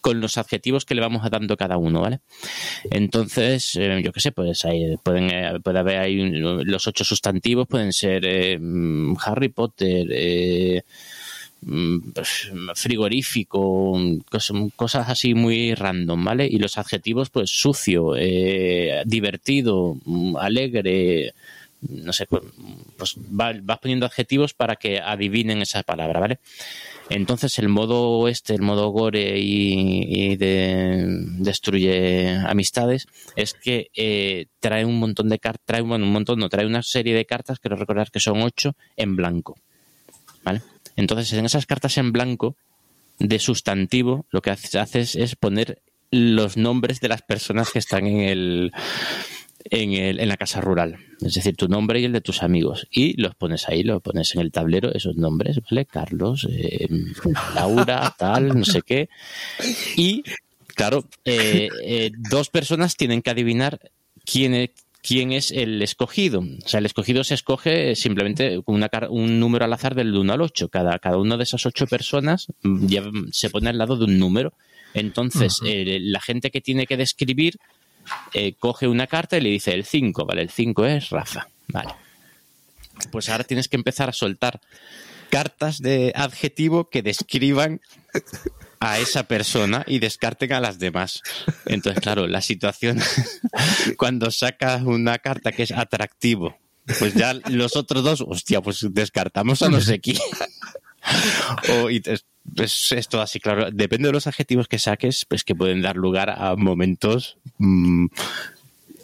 con 0.00 0.20
los 0.20 0.38
adjetivos 0.38 0.84
que 0.84 0.94
le 0.94 1.00
vamos 1.00 1.28
dando 1.30 1.56
cada 1.56 1.76
uno, 1.76 2.00
¿vale? 2.02 2.20
Entonces, 2.90 3.74
eh, 3.76 4.00
yo 4.04 4.12
qué 4.12 4.20
sé, 4.20 4.30
pues 4.32 4.64
ahí 4.64 4.96
pueden, 5.02 5.30
eh, 5.30 5.58
puede 5.62 5.78
haber 5.80 5.98
ahí 5.98 6.16
los 6.30 6.86
ocho 6.86 7.04
sustantivos, 7.04 7.66
pueden 7.66 7.92
ser 7.92 8.24
eh, 8.24 8.58
mm, 8.60 9.16
Harry 9.24 9.48
Potter, 9.48 10.06
eh, 10.12 10.82
mm, 11.62 12.10
pues, 12.14 12.50
frigorífico, 12.76 13.98
cos- 14.30 14.72
cosas 14.76 15.08
así 15.08 15.34
muy 15.34 15.74
random, 15.74 16.24
¿vale? 16.24 16.46
Y 16.46 16.58
los 16.58 16.78
adjetivos, 16.78 17.30
pues 17.30 17.50
sucio, 17.50 18.12
divertido, 19.04 19.96
mm, 20.04 20.36
alegre, 20.36 21.34
no 21.80 22.12
sé, 22.12 22.26
pues, 22.26 22.42
pues 22.96 23.16
va- 23.18 23.54
vas 23.62 23.78
poniendo 23.80 24.06
adjetivos 24.06 24.54
para 24.54 24.76
que 24.76 25.00
adivinen 25.00 25.60
esa 25.62 25.82
palabra, 25.82 26.20
¿vale? 26.20 26.38
Entonces 27.10 27.58
el 27.58 27.68
modo 27.68 28.28
este, 28.28 28.54
el 28.54 28.62
modo 28.62 28.88
gore 28.90 29.38
y, 29.38 30.32
y 30.32 30.36
de 30.36 31.04
destruye 31.38 32.36
amistades, 32.46 33.06
es 33.36 33.54
que 33.54 33.88
eh, 33.94 34.46
trae 34.60 34.84
un 34.84 34.98
montón 34.98 35.28
de 35.28 35.38
cartas, 35.38 35.64
trae 35.64 35.82
un 35.82 36.12
montón, 36.12 36.38
no, 36.38 36.48
trae 36.48 36.66
una 36.66 36.82
serie 36.82 37.14
de 37.14 37.24
cartas, 37.24 37.58
quiero 37.58 37.76
recordar 37.76 38.10
que 38.10 38.20
son 38.20 38.42
ocho 38.42 38.74
en 38.96 39.16
blanco. 39.16 39.56
¿Vale? 40.44 40.62
Entonces 40.96 41.32
en 41.32 41.46
esas 41.46 41.66
cartas 41.66 41.96
en 41.98 42.12
blanco 42.12 42.56
de 43.18 43.38
sustantivo, 43.38 44.26
lo 44.30 44.42
que 44.42 44.50
haces 44.50 45.16
es 45.16 45.36
poner 45.36 45.80
los 46.10 46.56
nombres 46.56 47.00
de 47.00 47.08
las 47.08 47.22
personas 47.22 47.70
que 47.70 47.78
están 47.78 48.06
en 48.06 48.20
el 48.20 48.72
en, 49.64 49.92
el, 49.92 50.20
en 50.20 50.28
la 50.28 50.36
casa 50.36 50.60
rural. 50.60 50.96
Es 51.20 51.34
decir, 51.34 51.56
tu 51.56 51.68
nombre 51.68 52.00
y 52.00 52.04
el 52.04 52.12
de 52.12 52.20
tus 52.20 52.42
amigos. 52.42 52.86
Y 52.90 53.20
los 53.20 53.34
pones 53.34 53.68
ahí, 53.68 53.82
los 53.82 54.00
pones 54.02 54.34
en 54.34 54.40
el 54.40 54.52
tablero, 54.52 54.92
esos 54.94 55.16
nombres, 55.16 55.60
¿vale? 55.70 55.84
Carlos, 55.84 56.46
eh, 56.50 56.88
Laura, 57.54 58.14
tal, 58.18 58.56
no 58.58 58.64
sé 58.64 58.82
qué. 58.82 59.08
Y, 59.96 60.22
claro, 60.74 61.04
eh, 61.24 61.68
eh, 61.82 62.10
dos 62.30 62.48
personas 62.50 62.96
tienen 62.96 63.22
que 63.22 63.30
adivinar 63.30 63.80
quién 64.24 64.54
es, 64.54 64.70
quién 65.02 65.32
es 65.32 65.50
el 65.50 65.82
escogido. 65.82 66.40
O 66.40 66.68
sea, 66.68 66.78
el 66.78 66.86
escogido 66.86 67.24
se 67.24 67.34
escoge 67.34 67.96
simplemente 67.96 68.62
con 68.62 68.76
una, 68.76 68.88
un 69.10 69.40
número 69.40 69.64
al 69.64 69.72
azar 69.72 69.94
del 69.94 70.14
1 70.16 70.32
al 70.32 70.40
8. 70.42 70.68
Cada, 70.68 70.98
cada 70.98 71.16
una 71.18 71.36
de 71.36 71.42
esas 71.44 71.66
ocho 71.66 71.86
personas 71.86 72.46
lleva- 72.62 73.10
se 73.32 73.50
pone 73.50 73.70
al 73.70 73.78
lado 73.78 73.96
de 73.96 74.04
un 74.04 74.18
número. 74.18 74.52
Entonces, 74.94 75.58
eh, 75.66 75.98
la 76.00 76.20
gente 76.20 76.50
que 76.50 76.60
tiene 76.62 76.86
que 76.86 76.96
describir 76.96 77.56
eh, 78.34 78.54
coge 78.58 78.88
una 78.88 79.06
carta 79.06 79.36
y 79.36 79.40
le 79.40 79.50
dice 79.50 79.72
el 79.72 79.84
5, 79.84 80.24
¿vale? 80.24 80.42
El 80.42 80.50
5 80.50 80.86
es 80.86 81.10
Rafa, 81.10 81.48
¿vale? 81.68 81.94
Pues 83.10 83.28
ahora 83.28 83.44
tienes 83.44 83.68
que 83.68 83.76
empezar 83.76 84.08
a 84.08 84.12
soltar 84.12 84.60
cartas 85.30 85.80
de 85.80 86.12
adjetivo 86.14 86.88
que 86.88 87.02
describan 87.02 87.80
a 88.80 88.98
esa 88.98 89.24
persona 89.24 89.84
y 89.86 89.98
descarten 89.98 90.52
a 90.52 90.60
las 90.60 90.78
demás. 90.78 91.22
Entonces, 91.66 92.00
claro, 92.02 92.26
la 92.26 92.40
situación 92.40 93.00
cuando 93.96 94.30
sacas 94.30 94.82
una 94.82 95.18
carta 95.18 95.52
que 95.52 95.64
es 95.64 95.72
atractivo, 95.72 96.56
pues 96.98 97.14
ya 97.14 97.34
los 97.34 97.76
otros 97.76 98.02
dos, 98.02 98.24
hostia, 98.26 98.60
pues 98.60 98.86
descartamos 98.90 99.62
a 99.62 99.68
no 99.68 99.80
sé 99.80 100.00
quién. 100.00 100.18
O, 101.70 101.88
y 101.88 102.02
es, 102.56 102.72
es, 102.90 102.92
es 102.92 103.08
todo 103.08 103.20
así, 103.22 103.40
claro. 103.40 103.70
Depende 103.70 104.08
de 104.08 104.12
los 104.12 104.26
adjetivos 104.26 104.68
que 104.68 104.78
saques, 104.78 105.24
pues 105.26 105.44
que 105.44 105.54
pueden 105.54 105.82
dar 105.82 105.96
lugar 105.96 106.30
a 106.30 106.56
momentos 106.56 107.36
mm, 107.58 108.06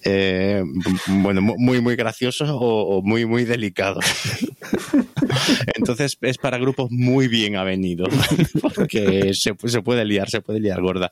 eh, 0.06 0.62
bueno, 1.06 1.40
mu- 1.40 1.56
muy, 1.58 1.80
muy 1.80 1.96
graciosos 1.96 2.50
o, 2.50 2.58
o 2.58 3.02
muy, 3.02 3.24
muy 3.24 3.44
delicados. 3.44 4.04
Entonces 5.76 6.18
es 6.20 6.38
para 6.38 6.58
grupos 6.58 6.90
muy 6.90 7.28
bien 7.28 7.56
avenidos, 7.56 8.08
porque 8.74 9.32
se, 9.34 9.54
se 9.64 9.82
puede 9.82 10.04
liar, 10.04 10.28
se 10.28 10.40
puede 10.42 10.60
liar 10.60 10.80
gorda. 10.82 11.10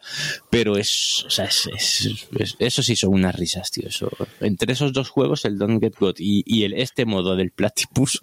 Pero 0.50 0.76
es, 0.76 1.24
o 1.26 1.30
sea, 1.30 1.46
es, 1.46 1.68
es- 1.74 2.28
es- 2.38 2.56
eso 2.58 2.82
sí 2.82 2.96
son 2.96 3.14
unas 3.14 3.34
risas, 3.34 3.70
tío. 3.70 3.88
Eso, 3.88 4.10
entre 4.40 4.72
esos 4.74 4.92
dos 4.92 5.08
juegos, 5.08 5.44
el 5.44 5.58
Don't 5.58 5.80
Get 5.82 5.94
Got 5.98 6.20
y, 6.20 6.42
y 6.46 6.64
el 6.64 6.74
este 6.74 7.04
modo 7.06 7.34
del 7.36 7.50
Platypus, 7.50 8.18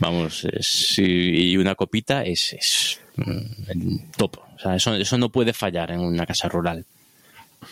vamos, 0.00 0.44
es- 0.44 0.98
y, 0.98 1.56
una 1.56 1.74
copita 1.76 2.24
es, 2.24 2.52
mm, 2.52 3.03
el 3.16 4.00
top. 4.16 4.38
O 4.56 4.58
sea, 4.58 4.76
eso, 4.76 4.94
eso 4.94 5.18
no 5.18 5.28
puede 5.28 5.52
fallar 5.52 5.90
en 5.90 6.00
una 6.00 6.26
casa 6.26 6.48
rural. 6.48 6.84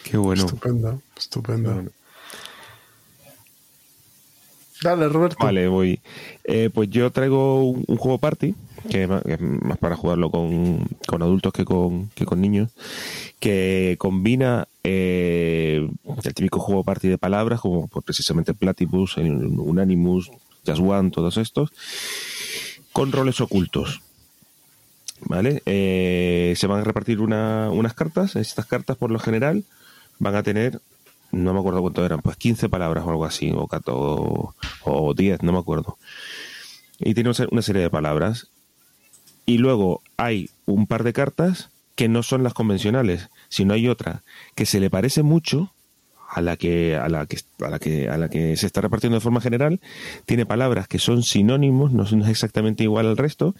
Qué 0.04 0.16
bueno. 0.16 0.44
Estupendo, 0.44 1.02
estupendo. 1.16 1.84
Dale, 4.82 5.08
Roberto. 5.08 5.36
Vale, 5.38 5.68
voy. 5.68 6.00
Eh, 6.44 6.68
pues 6.72 6.90
yo 6.90 7.10
traigo 7.12 7.64
un, 7.64 7.84
un 7.86 7.96
juego 7.96 8.18
party, 8.18 8.54
que 8.90 9.04
es 9.04 9.08
más, 9.08 9.22
que 9.22 9.34
es 9.34 9.40
más 9.40 9.78
para 9.78 9.96
jugarlo 9.96 10.30
con, 10.30 10.88
con 11.06 11.22
adultos 11.22 11.52
que 11.52 11.64
con, 11.64 12.08
que 12.10 12.24
con 12.24 12.40
niños, 12.40 12.70
que 13.38 13.94
combina 13.98 14.66
eh, 14.82 15.88
el 16.24 16.34
típico 16.34 16.58
juego 16.58 16.82
party 16.82 17.06
de 17.08 17.18
palabras, 17.18 17.60
como 17.60 17.86
pues, 17.86 18.04
precisamente 18.04 18.54
Platypus, 18.54 19.18
el 19.18 19.30
Unanimus, 19.30 20.32
Just 20.66 20.80
One, 20.80 21.10
todos 21.10 21.36
estos, 21.36 21.70
con 22.92 23.12
roles 23.12 23.40
ocultos. 23.40 24.02
¿Vale? 25.24 25.62
Eh, 25.66 26.54
se 26.56 26.66
van 26.66 26.80
a 26.80 26.84
repartir 26.84 27.20
una- 27.20 27.70
unas 27.70 27.94
cartas. 27.94 28.36
Estas 28.36 28.66
cartas, 28.66 28.96
por 28.96 29.10
lo 29.10 29.18
general, 29.18 29.64
van 30.18 30.34
a 30.36 30.42
tener 30.42 30.80
no 31.30 31.54
me 31.54 31.60
acuerdo 31.60 31.80
cuánto 31.80 32.04
eran, 32.04 32.20
pues 32.20 32.36
15 32.36 32.68
palabras 32.68 33.04
o 33.06 33.08
algo 33.10 33.24
así, 33.24 33.50
o, 33.56 33.66
14, 33.66 34.54
o 34.84 35.14
10, 35.16 35.42
no 35.42 35.52
me 35.52 35.58
acuerdo. 35.58 35.96
Y 36.98 37.14
tiene 37.14 37.30
una 37.30 37.34
se- 37.34 37.48
una 37.50 37.62
serie 37.62 37.80
de 37.80 37.88
palabras. 37.88 38.48
Y 39.46 39.56
luego 39.56 40.02
hay 40.18 40.50
un 40.66 40.86
par 40.86 41.04
de 41.04 41.14
cartas 41.14 41.70
que 41.94 42.06
no 42.08 42.22
son 42.22 42.42
las 42.42 42.52
convencionales, 42.52 43.30
sino 43.48 43.72
hay 43.72 43.88
otra 43.88 44.22
que 44.54 44.66
se 44.66 44.78
le 44.78 44.90
parece 44.90 45.22
mucho 45.22 45.72
a 46.30 46.42
la 46.42 46.58
que 46.58 46.96
a 46.96 47.08
la 47.08 47.24
que 47.26 47.38
a 47.60 47.70
la 47.70 47.78
que 47.78 48.08
a 48.10 48.18
la 48.18 48.28
que 48.28 48.54
se 48.58 48.66
está 48.66 48.82
repartiendo 48.82 49.16
de 49.16 49.20
forma 49.22 49.40
general, 49.40 49.80
tiene 50.26 50.44
palabras 50.44 50.86
que 50.86 50.98
son 50.98 51.22
sinónimos, 51.22 51.92
no 51.92 52.04
son 52.04 52.26
exactamente 52.28 52.84
igual 52.84 53.06
al 53.06 53.16
resto, 53.16 53.54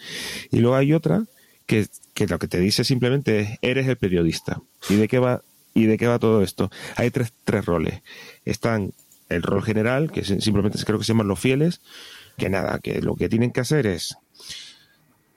y 0.51 0.59
luego 0.59 0.77
hay 0.77 0.93
otra 0.93 1.25
que, 1.67 1.87
lo 2.29 2.39
que 2.39 2.49
te 2.49 2.59
dice 2.61 2.85
simplemente 2.85 3.41
es 3.41 3.59
eres 3.63 3.89
el 3.89 3.97
periodista. 3.97 4.61
¿Y 4.89 4.97
de 4.97 5.09
qué 5.09 5.19
va 5.19 5.43
¿Y 5.75 5.87
de 5.87 5.97
qué 5.97 6.07
va 6.07 6.19
todo 6.19 6.43
esto? 6.43 6.71
Hay 6.97 7.11
tres, 7.11 7.33
tres 7.45 7.65
roles. 7.65 8.03
Están 8.45 8.93
el 9.31 9.43
rol 9.43 9.63
general, 9.63 10.13
que 10.13 10.23
simplemente 10.23 10.79
creo 10.85 10.99
que 10.99 11.05
se 11.07 11.13
llaman 11.15 11.29
los 11.29 11.41
fieles, 11.41 11.81
que 12.37 12.51
nada, 12.51 12.79
que 12.79 13.01
lo 13.01 13.17
que 13.17 13.31
tienen 13.31 13.53
que 13.53 13.61
hacer 13.61 13.87
es, 13.87 14.17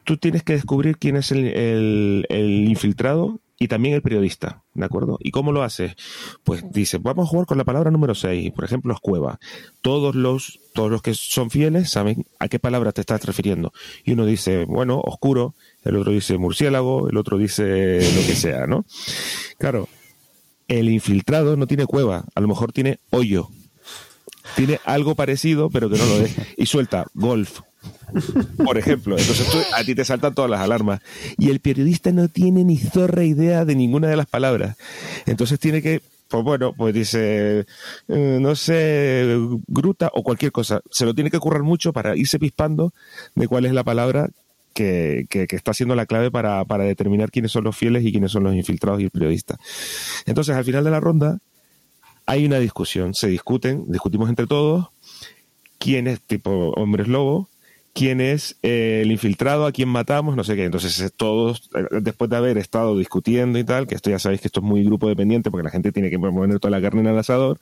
tú 0.03 0.17
tienes 0.17 0.43
que 0.43 0.53
descubrir 0.53 0.97
quién 0.97 1.15
es 1.15 1.31
el, 1.31 2.25
el- 2.29 2.65
infiltrado 2.67 3.39
y 3.57 3.69
también 3.69 3.95
el 3.95 4.01
periodista, 4.01 4.63
¿de 4.73 4.83
acuerdo? 4.83 5.17
¿Y 5.21 5.31
cómo 5.31 5.53
lo 5.53 5.63
haces? 5.63 5.95
Pues 6.43 6.69
dice, 6.73 6.97
vamos 6.97 7.25
a 7.25 7.29
jugar 7.29 7.47
con 7.47 7.57
la 7.57 7.63
palabra 7.63 7.89
número 7.89 8.13
6, 8.13 8.51
por 8.51 8.65
ejemplo, 8.65 8.93
es 8.93 8.99
cueva. 8.99 9.39
Todos 9.81 10.13
los, 10.13 10.59
todos 10.73 10.91
los 10.91 11.01
que 11.01 11.13
son 11.13 11.49
fieles 11.49 11.89
saben 11.89 12.25
a 12.39 12.49
qué 12.49 12.59
palabra 12.59 12.91
te 12.91 12.99
estás 12.99 13.23
refiriendo. 13.23 13.71
Y 14.03 14.11
uno 14.11 14.25
dice, 14.25 14.65
bueno, 14.65 14.99
oscuro, 14.99 15.55
el 15.85 15.95
otro 15.95 16.11
dice 16.11 16.37
murciélago, 16.37 17.09
el 17.09 17.17
otro 17.17 17.37
dice 17.37 17.63
lo 17.99 18.27
que 18.27 18.35
sea, 18.35 18.67
¿no? 18.67 18.85
Claro, 19.57 19.87
el 20.67 20.89
infiltrado 20.89 21.55
no 21.57 21.67
tiene 21.67 21.85
cueva, 21.85 22.25
a 22.33 22.41
lo 22.41 22.47
mejor 22.47 22.71
tiene 22.73 22.99
hoyo. 23.11 23.47
Tiene 24.55 24.79
algo 24.85 25.15
parecido, 25.15 25.69
pero 25.69 25.89
que 25.89 25.97
no 25.97 26.05
lo 26.05 26.17
es. 26.21 26.35
Y 26.57 26.65
suelta 26.67 27.05
golf. 27.15 27.61
Por 28.63 28.77
ejemplo, 28.77 29.17
entonces 29.17 29.47
tú- 29.49 29.57
a 29.75 29.83
ti 29.83 29.95
te 29.95 30.05
saltan 30.05 30.33
todas 30.35 30.49
las 30.51 30.61
alarmas. 30.61 31.01
Y 31.37 31.49
el 31.49 31.59
periodista 31.59 32.11
no 32.11 32.27
tiene 32.27 32.63
ni 32.63 32.77
zorra 32.77 33.23
idea 33.23 33.65
de 33.65 33.75
ninguna 33.75 34.07
de 34.07 34.15
las 34.17 34.27
palabras. 34.27 34.77
Entonces 35.25 35.59
tiene 35.59 35.81
que, 35.81 36.01
pues 36.27 36.43
bueno, 36.43 36.73
pues 36.77 36.93
dice, 36.93 37.65
eh, 38.07 38.37
no 38.39 38.55
sé, 38.55 39.35
gruta 39.67 40.11
o 40.13 40.21
cualquier 40.23 40.51
cosa. 40.51 40.79
Se 40.91 41.05
lo 41.05 41.13
tiene 41.15 41.31
que 41.31 41.39
currar 41.39 41.63
mucho 41.63 41.91
para 41.91 42.15
irse 42.15 42.37
pispando 42.39 42.93
de 43.33 43.47
cuál 43.47 43.65
es 43.65 43.73
la 43.73 43.83
palabra 43.83 44.29
que, 44.75 45.25
está 45.49 45.73
siendo 45.73 45.95
la 45.95 46.05
clave 46.05 46.29
para, 46.29 46.63
para 46.65 46.83
determinar 46.83 47.31
quiénes 47.31 47.51
son 47.51 47.63
los 47.63 47.75
fieles 47.75 48.05
y 48.05 48.11
quiénes 48.11 48.31
son 48.31 48.43
los 48.43 48.53
infiltrados 48.53 49.01
y 49.01 49.05
el 49.05 49.11
periodista. 49.11 49.57
Entonces, 50.25 50.55
al 50.55 50.65
final 50.65 50.83
de 50.83 50.91
la 50.91 50.99
ronda, 50.99 51.39
hay 52.25 52.45
una 52.45 52.59
discusión. 52.59 53.13
Se 53.13 53.27
discuten, 53.27 53.85
discutimos 53.87 54.29
entre 54.29 54.45
todos 54.45 54.89
quién 55.79 56.07
es 56.07 56.21
tipo 56.21 56.71
hombres 56.75 57.07
lobo, 57.07 57.49
quién 57.93 58.19
es 58.19 58.57
eh, 58.63 59.01
el 59.03 59.11
infiltrado, 59.11 59.65
a 59.65 59.71
quién 59.71 59.87
matamos, 59.87 60.35
no 60.35 60.43
sé 60.43 60.55
qué. 60.55 60.65
Entonces, 60.65 61.13
todos, 61.15 61.69
eh, 61.75 62.01
después 62.01 62.29
de 62.29 62.37
haber 62.37 62.57
estado 62.57 62.97
discutiendo 62.97 63.57
y 63.57 63.63
tal, 63.63 63.87
que 63.87 63.95
esto 63.95 64.09
ya 64.09 64.19
sabéis 64.19 64.41
que 64.41 64.47
esto 64.47 64.59
es 64.59 64.65
muy 64.65 64.83
grupo 64.83 65.07
dependiente 65.07 65.49
porque 65.51 65.63
la 65.63 65.71
gente 65.71 65.91
tiene 65.91 66.09
que 66.09 66.19
poner 66.19 66.59
toda 66.59 66.71
la 66.71 66.81
carne 66.81 67.01
en 67.01 67.07
el 67.07 67.17
asador, 67.17 67.59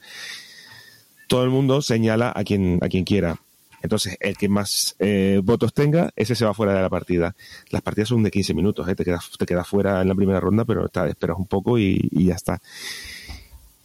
todo 1.27 1.43
el 1.43 1.49
mundo 1.49 1.81
señala 1.81 2.33
a 2.35 2.43
quien, 2.43 2.79
a 2.81 2.89
quien 2.89 3.03
quiera. 3.03 3.39
Entonces, 3.83 4.17
el 4.21 4.37
que 4.37 4.47
más 4.49 4.95
eh, 4.99 5.41
votos 5.43 5.73
tenga, 5.73 6.11
ese 6.15 6.35
se 6.35 6.45
va 6.45 6.53
fuera 6.53 6.73
de 6.73 6.81
la 6.81 6.89
partida. 6.89 7.35
Las 7.69 7.81
partidas 7.81 8.07
son 8.09 8.23
de 8.23 8.31
15 8.31 8.53
minutos, 8.53 8.87
¿eh? 8.87 8.95
te 8.95 9.03
quedas 9.03 9.29
te 9.37 9.45
quedas 9.45 9.67
fuera 9.67 10.01
en 10.01 10.07
la 10.07 10.15
primera 10.15 10.39
ronda, 10.39 10.63
pero 10.65 10.85
esperas 10.85 11.37
un 11.37 11.45
poco 11.47 11.77
y, 11.77 12.09
ya 12.11 12.33
está. 12.33 12.61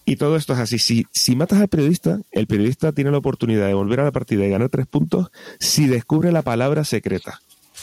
Y 0.04 0.16
todo 0.16 0.36
esto 0.36 0.54
es 0.54 0.60
así. 0.60 0.78
Si, 0.78 1.36
matas 1.36 1.60
al 1.60 1.68
periodista, 1.68 2.20
el 2.30 2.46
periodista 2.46 2.92
tiene 2.92 3.10
la 3.10 3.18
oportunidad 3.18 3.66
de 3.66 3.74
volver 3.74 4.00
a 4.00 4.04
la 4.04 4.12
partida 4.12 4.46
y 4.46 4.50
ganar 4.50 4.70
tres 4.70 4.86
puntos 4.86 5.30
si 5.58 5.86
descubre 5.86 6.32
la 6.32 6.42
palabra 6.42 6.84
secreta. 6.84 7.40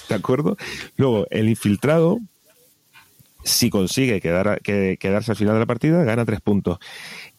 ¿De 0.10 0.16
acuerdo? 0.16 0.58
Luego, 0.98 1.28
el 1.30 1.50
infiltrado, 1.50 2.20
si 3.44 3.70
consigue 3.70 4.22
quedar, 4.22 4.62
que- 4.62 4.98
quedarse 5.00 5.32
al 5.32 5.38
final 5.38 5.54
de 5.56 5.60
la 5.60 5.66
partida, 5.68 6.04
gana 6.04 6.26
tres 6.26 6.42
puntos. 6.42 6.80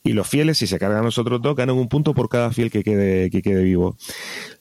Y 0.07 0.13
los 0.13 0.29
fieles, 0.29 0.59
si 0.59 0.69
se 0.69 0.79
cargan 0.79 1.05
los 1.05 1.19
otros 1.19 1.43
dos, 1.43 1.57
ganan 1.57 1.77
un 1.77 1.89
punto 1.89 2.15
por 2.15 2.29
cada 2.29 2.53
fiel 2.53 2.71
que 2.71 2.85
quede, 2.85 3.29
que 3.29 3.43
quede 3.43 3.65
vivo. 3.65 3.97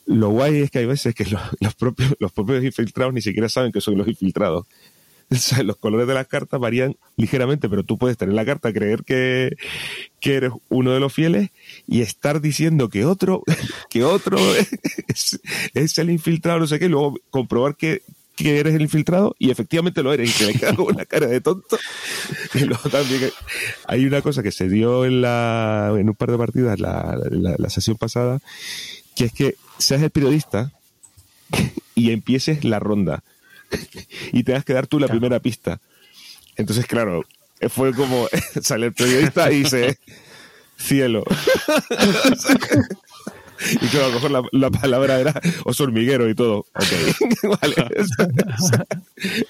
Lo 0.08 0.30
guay 0.30 0.64
es 0.64 0.72
que 0.72 0.80
hay 0.80 0.88
veces 0.88 1.14
que 1.14 1.26
los, 1.26 1.40
los 1.60 1.76
propios, 1.76 2.16
los 2.20 2.32
propios 2.32 2.64
infiltrados 2.64 3.14
ni 3.14 3.22
siquiera 3.22 3.48
saben 3.48 3.72
que 3.72 3.80
son 3.80 3.98
los 3.98 4.08
infiltrados. 4.08 4.66
O 5.32 5.36
sea, 5.36 5.64
los 5.64 5.78
colores 5.78 6.08
de 6.08 6.14
las 6.14 6.28
cartas 6.28 6.60
varían 6.60 6.98
ligeramente, 7.18 7.68
pero 7.68 7.84
tú 7.84 7.98
puedes 7.98 8.16
tener 8.16 8.36
la 8.36 8.46
carta, 8.46 8.72
creer 8.72 9.04
que, 9.04 9.56
que 10.20 10.36
eres 10.36 10.52
uno 10.70 10.92
de 10.92 11.00
los 11.00 11.12
fieles 11.12 11.50
y 11.88 12.02
estar 12.02 12.42
diciendo 12.42 12.90
que 12.90 13.06
otro, 13.06 13.42
que 13.90 14.04
otro 14.04 14.38
es, 14.56 15.40
es 15.74 15.98
el 15.98 16.12
infiltrado, 16.12 16.60
no 16.60 16.68
sé 16.68 16.78
qué, 16.78 16.86
y 16.86 16.90
luego 16.90 17.16
comprobar 17.32 17.76
que, 17.76 18.04
que 18.36 18.60
eres 18.60 18.76
el 18.76 18.82
infiltrado 18.82 19.36
y 19.40 19.50
efectivamente 19.50 20.04
lo 20.04 20.14
eres 20.14 20.30
y 20.30 20.46
te 20.46 20.54
le 20.54 20.76
con 20.76 20.94
una 20.94 21.06
cara 21.06 21.28
de 21.28 21.42
tonto. 21.42 21.78
Y 22.54 22.60
luego 22.60 22.90
también 22.90 23.32
hay 23.88 24.06
una 24.06 24.22
cosa 24.22 24.44
que 24.44 24.52
se 24.52 24.68
dio 24.70 25.06
en, 25.06 25.22
la, 25.22 25.94
en 25.98 26.10
un 26.10 26.16
par 26.16 26.32
de 26.32 26.38
partidas 26.38 26.80
la, 26.80 27.18
la, 27.32 27.56
la 27.58 27.70
sesión 27.70 27.98
pasada, 27.98 28.40
que 29.16 29.26
es 29.26 29.34
que 29.34 29.56
seas 29.78 30.02
el 30.02 30.10
periodista 30.10 30.72
y 31.96 32.12
empieces 32.12 32.64
la 32.64 32.80
ronda 32.80 33.24
y 34.32 34.44
tengas 34.44 34.66
que 34.66 34.74
dar 34.74 34.88
tú 34.88 35.00
la 35.00 35.08
primera 35.08 35.40
pista. 35.40 35.80
Entonces, 36.56 36.86
claro, 36.86 37.24
fue 37.70 37.94
como 37.94 38.28
sale 38.62 38.88
el 38.88 38.94
periodista 38.94 39.52
y 39.52 39.64
dice 39.64 39.98
cielo. 40.78 41.24
y 43.82 43.88
claro, 43.88 44.06
a 44.06 44.10
lo 44.10 44.14
mejor 44.16 44.32
la, 44.32 44.44
la 44.52 44.70
palabra 44.72 45.20
era 45.20 45.40
oso 45.64 45.84
hormiguero 45.84 46.30
y 46.30 46.36
todo. 46.36 46.60
Ok, 46.76 47.28
vale. 47.62 47.76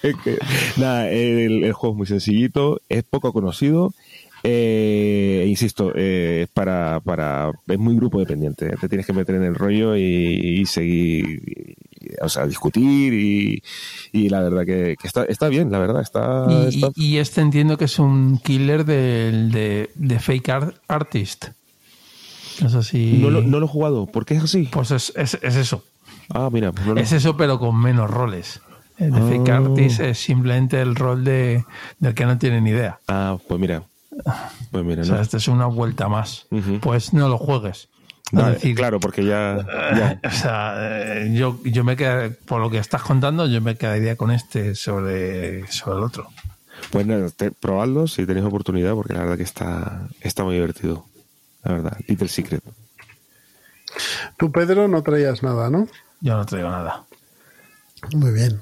es 0.04 0.16
que, 0.24 0.38
nada, 0.78 1.10
el, 1.10 1.64
el 1.64 1.74
juego 1.74 1.96
es 1.96 1.98
muy 1.98 2.08
sencillito, 2.08 2.82
es 2.90 3.04
poco 3.04 3.34
conocido. 3.34 3.94
Eh, 4.48 5.44
insisto, 5.48 5.92
eh, 5.96 6.42
es 6.44 6.50
para, 6.50 7.00
para, 7.00 7.50
es 7.68 7.80
muy 7.80 7.96
grupo 7.96 8.20
dependiente. 8.20 8.70
Te 8.80 8.88
tienes 8.88 9.08
que 9.08 9.14
meter 9.14 9.36
en 9.36 9.44
el 9.44 9.56
rollo 9.56 9.96
y, 9.98 10.02
y 10.62 10.66
seguir, 10.68 11.42
y- 11.48 11.76
o 12.22 12.30
sea, 12.30 12.46
discutir 12.46 13.12
y, 13.12 13.64
y 14.12 14.30
la 14.30 14.42
verdad 14.44 14.64
que, 14.64 14.96
que 15.02 15.08
está, 15.08 15.24
está 15.26 15.50
bien, 15.50 15.72
la 15.72 15.80
verdad, 15.80 16.04
está, 16.04 16.46
Y, 16.48 16.76
está- 16.76 16.92
y- 16.96 17.06
y 17.16 17.18
este 17.18 17.42
entiendo 17.42 17.76
que 17.76 17.86
es 17.86 17.98
un 17.98 18.38
killer 18.38 18.86
del- 18.86 19.52
de, 19.52 19.90
de 19.96 20.20
fake 20.20 20.50
art- 20.50 20.78
artist. 20.88 21.46
No 22.62 23.30
lo, 23.30 23.42
no 23.42 23.60
lo 23.60 23.66
he 23.66 23.70
jugado. 23.70 24.06
¿Por 24.06 24.26
qué 24.26 24.36
es 24.36 24.44
así? 24.44 24.70
Pues 24.72 24.92
es, 24.92 25.14
es- 25.16 25.40
es 25.42 25.56
eso. 25.56 25.84
Ah, 26.30 26.50
mira, 26.52 26.72
pues 26.72 26.86
no 26.88 26.94
lo- 26.96 27.02
Es 27.02 27.12
eso, 27.12 27.36
pero 27.38 27.60
con 27.60 27.80
menos 27.80 28.10
roles. 28.10 28.62
El 28.98 29.12
de 29.12 29.22
fake 29.22 29.50
Ah. 29.50 29.58
artist 29.58 30.00
es 30.00 30.18
simplemente 30.20 30.80
el 30.82 30.96
rol 30.96 31.24
de, 31.26 31.66
del 32.00 32.14
que 32.14 32.26
no 32.26 32.38
tiene 32.38 32.62
ni 32.62 32.70
idea. 32.70 33.00
ah, 33.10 33.38
pues 33.48 33.60
mira, 33.60 33.84
pues 34.72 34.86
mira, 34.86 35.02
O 35.02 35.06
sea, 35.06 35.16
no. 35.16 35.22
esta 35.22 35.38
es 35.38 35.48
una 35.50 35.66
vuelta 35.66 36.08
más. 36.08 36.48
Pues 36.82 37.14
no 37.14 37.28
lo 37.28 37.38
juegues. 37.38 37.90
Es 38.32 38.40
Vale, 38.40 38.54
decir, 38.54 38.76
claro, 38.76 39.00
porque 39.00 39.24
ya, 39.26 39.58
ya. 39.96 40.20
O 40.28 40.32
sea, 40.32 40.76
eh, 40.80 41.32
yo, 41.36 41.60
yo 41.66 41.84
me 41.84 41.96
quedé, 41.96 42.30
por 42.32 42.60
lo 42.62 42.70
que 42.72 42.78
estás 42.80 43.04
contando, 43.04 43.46
yo 43.48 43.62
me 43.62 43.76
quedaría 43.76 44.16
con 44.16 44.32
este 44.32 44.74
sobre, 44.76 45.68
sobre 45.72 45.98
el 45.98 46.04
otro. 46.06 46.30
Pues 46.90 47.06
nada, 47.06 47.30
te- 47.30 47.52
probadlo 47.52 48.08
si 48.08 48.26
tenéis 48.26 48.46
oportunidad, 48.46 48.94
porque 48.94 49.14
la 49.14 49.20
verdad 49.22 49.38
que 49.38 49.44
está, 49.44 50.08
está 50.22 50.44
muy 50.44 50.56
divertido. 50.56 51.06
La 51.66 51.74
verdad, 51.74 51.98
Little 52.08 52.28
Secret. 52.28 52.64
Tú, 54.38 54.52
Pedro, 54.52 54.88
no 54.88 55.02
traías 55.02 55.42
nada, 55.42 55.70
¿no? 55.70 55.88
Yo 56.22 56.38
no 56.38 56.46
traigo 56.46 56.70
nada. 56.70 57.06
Muy 58.14 58.32
bien. 58.32 58.60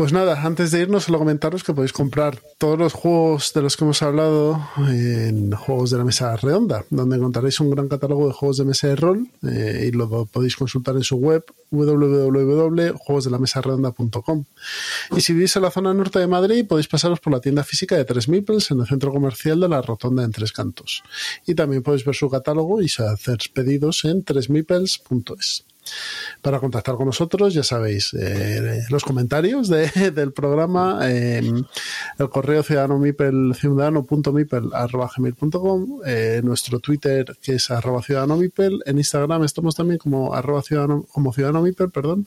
Pues 0.00 0.14
nada, 0.14 0.46
antes 0.46 0.70
de 0.70 0.80
irnos, 0.80 1.04
solo 1.04 1.18
comentaros 1.18 1.62
que 1.62 1.74
podéis 1.74 1.92
comprar 1.92 2.40
todos 2.56 2.78
los 2.78 2.94
juegos 2.94 3.52
de 3.52 3.60
los 3.60 3.76
que 3.76 3.84
hemos 3.84 4.00
hablado 4.00 4.66
en 4.78 5.52
Juegos 5.52 5.90
de 5.90 5.98
la 5.98 6.04
Mesa 6.04 6.34
Redonda, 6.36 6.86
donde 6.88 7.16
encontraréis 7.16 7.60
un 7.60 7.68
gran 7.68 7.86
catálogo 7.86 8.26
de 8.26 8.32
juegos 8.32 8.56
de 8.56 8.64
mesa 8.64 8.88
de 8.88 8.96
rol 8.96 9.28
eh, 9.46 9.88
y 9.88 9.90
lo 9.94 10.24
podéis 10.24 10.56
consultar 10.56 10.96
en 10.96 11.04
su 11.04 11.16
web 11.16 11.44
www.juegosdelamesaredonda.com. 11.70 14.44
Y 15.14 15.20
si 15.20 15.34
vivís 15.34 15.54
en 15.56 15.62
la 15.64 15.70
zona 15.70 15.92
norte 15.92 16.18
de 16.18 16.26
Madrid, 16.26 16.66
podéis 16.66 16.88
pasaros 16.88 17.20
por 17.20 17.34
la 17.34 17.42
tienda 17.42 17.62
física 17.62 17.94
de 17.94 18.06
Tres 18.06 18.26
en 18.26 18.80
el 18.80 18.86
centro 18.86 19.12
comercial 19.12 19.60
de 19.60 19.68
la 19.68 19.82
Rotonda 19.82 20.24
en 20.24 20.32
Tres 20.32 20.52
Cantos. 20.52 21.02
Y 21.46 21.54
también 21.54 21.82
podéis 21.82 22.06
ver 22.06 22.14
su 22.14 22.30
catálogo 22.30 22.80
y 22.80 22.86
hacer 22.86 23.36
pedidos 23.52 24.06
en 24.06 24.24
tresmipels.es. 24.24 25.66
Para 26.42 26.58
contactar 26.60 26.96
con 26.96 27.06
nosotros, 27.06 27.54
ya 27.54 27.62
sabéis, 27.62 28.12
eh, 28.14 28.82
los 28.90 29.04
comentarios 29.04 29.68
de- 29.68 29.90
del 30.14 30.32
programa, 30.32 30.98
eh, 31.02 31.42
el 32.18 32.28
correo 32.30 32.62
ciudadano 32.62 32.98
mipel, 32.98 33.54
ciudadano.mipel 33.54 34.70
arroba 34.72 35.10
gmail.com, 35.14 36.00
eh, 36.06 36.40
nuestro 36.44 36.78
Twitter 36.80 37.36
que 37.42 37.54
es 37.56 37.70
arroba 37.70 38.02
ciudadano 38.02 38.36
mipel, 38.36 38.82
en 38.86 38.96
Instagram 38.98 39.44
estamos 39.44 39.74
también 39.74 39.98
como 39.98 40.34
arroba 40.34 40.62
ciudadano, 40.62 41.04
como 41.12 41.32
ciudadano 41.32 41.62
mipel, 41.62 41.90
perdón, 41.90 42.26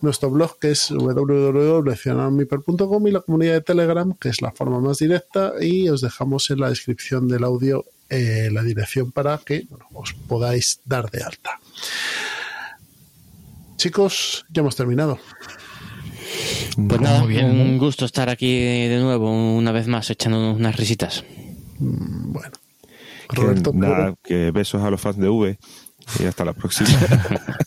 nuestro 0.00 0.30
blog 0.30 0.58
que 0.58 0.72
es 0.72 0.90
www.ciudadanomipel.com 0.90 3.06
y 3.06 3.10
la 3.12 3.20
comunidad 3.20 3.54
de 3.54 3.60
Telegram 3.62 4.12
que 4.18 4.28
es 4.28 4.42
la 4.42 4.50
forma 4.52 4.80
más 4.80 4.98
directa 4.98 5.52
y 5.60 5.88
os 5.88 6.00
dejamos 6.00 6.50
en 6.50 6.60
la 6.60 6.68
descripción 6.68 7.28
del 7.28 7.44
audio 7.44 7.84
eh, 8.10 8.50
la 8.52 8.62
dirección 8.62 9.10
para 9.12 9.38
que 9.38 9.66
os 9.94 10.12
podáis 10.12 10.80
dar 10.84 11.10
de 11.10 11.22
alta. 11.22 11.58
Chicos, 13.82 14.46
ya 14.48 14.60
hemos 14.60 14.76
terminado. 14.76 15.18
Pues 16.76 17.00
nada, 17.00 17.24
Muy 17.24 17.30
bien, 17.30 17.50
un 17.50 17.78
gusto 17.78 18.04
estar 18.04 18.28
aquí 18.28 18.86
de 18.86 19.00
nuevo, 19.00 19.56
una 19.56 19.72
vez 19.72 19.88
más, 19.88 20.08
echando 20.08 20.52
unas 20.52 20.76
risitas. 20.76 21.24
Bueno, 21.80 22.52
Que 23.28 23.34
Roberto, 23.34 23.72
nada, 23.74 24.14
que 24.22 24.52
besos 24.52 24.84
a 24.84 24.90
los 24.90 25.00
fans 25.00 25.16
de 25.16 25.28
V 25.28 25.58
y 26.20 26.24
hasta 26.24 26.44
la 26.44 26.52
próxima. 26.52 26.90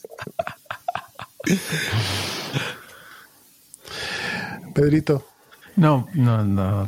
Pedrito, 4.74 5.28
No, 5.76 6.08
no, 6.14 6.44
no, 6.44 6.88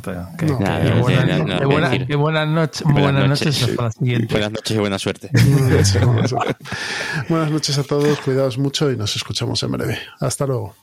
buenas 2.16 2.48
noches, 2.48 2.86
Buenas 2.86 3.28
noches 3.28 3.62
hasta 3.62 3.82
la 3.82 3.90
siguiente. 3.90 4.32
Buenas 4.32 4.52
noches 4.52 4.76
y 4.76 4.80
buena 4.80 4.98
suerte. 4.98 5.30
buenas 7.28 7.50
noches 7.50 7.76
a 7.78 7.82
todos, 7.82 8.18
cuidaos 8.20 8.56
mucho 8.56 8.90
y 8.90 8.96
nos 8.96 9.14
escuchamos 9.14 9.62
en 9.62 9.72
breve. 9.72 9.98
Hasta 10.20 10.46
luego. 10.46 10.74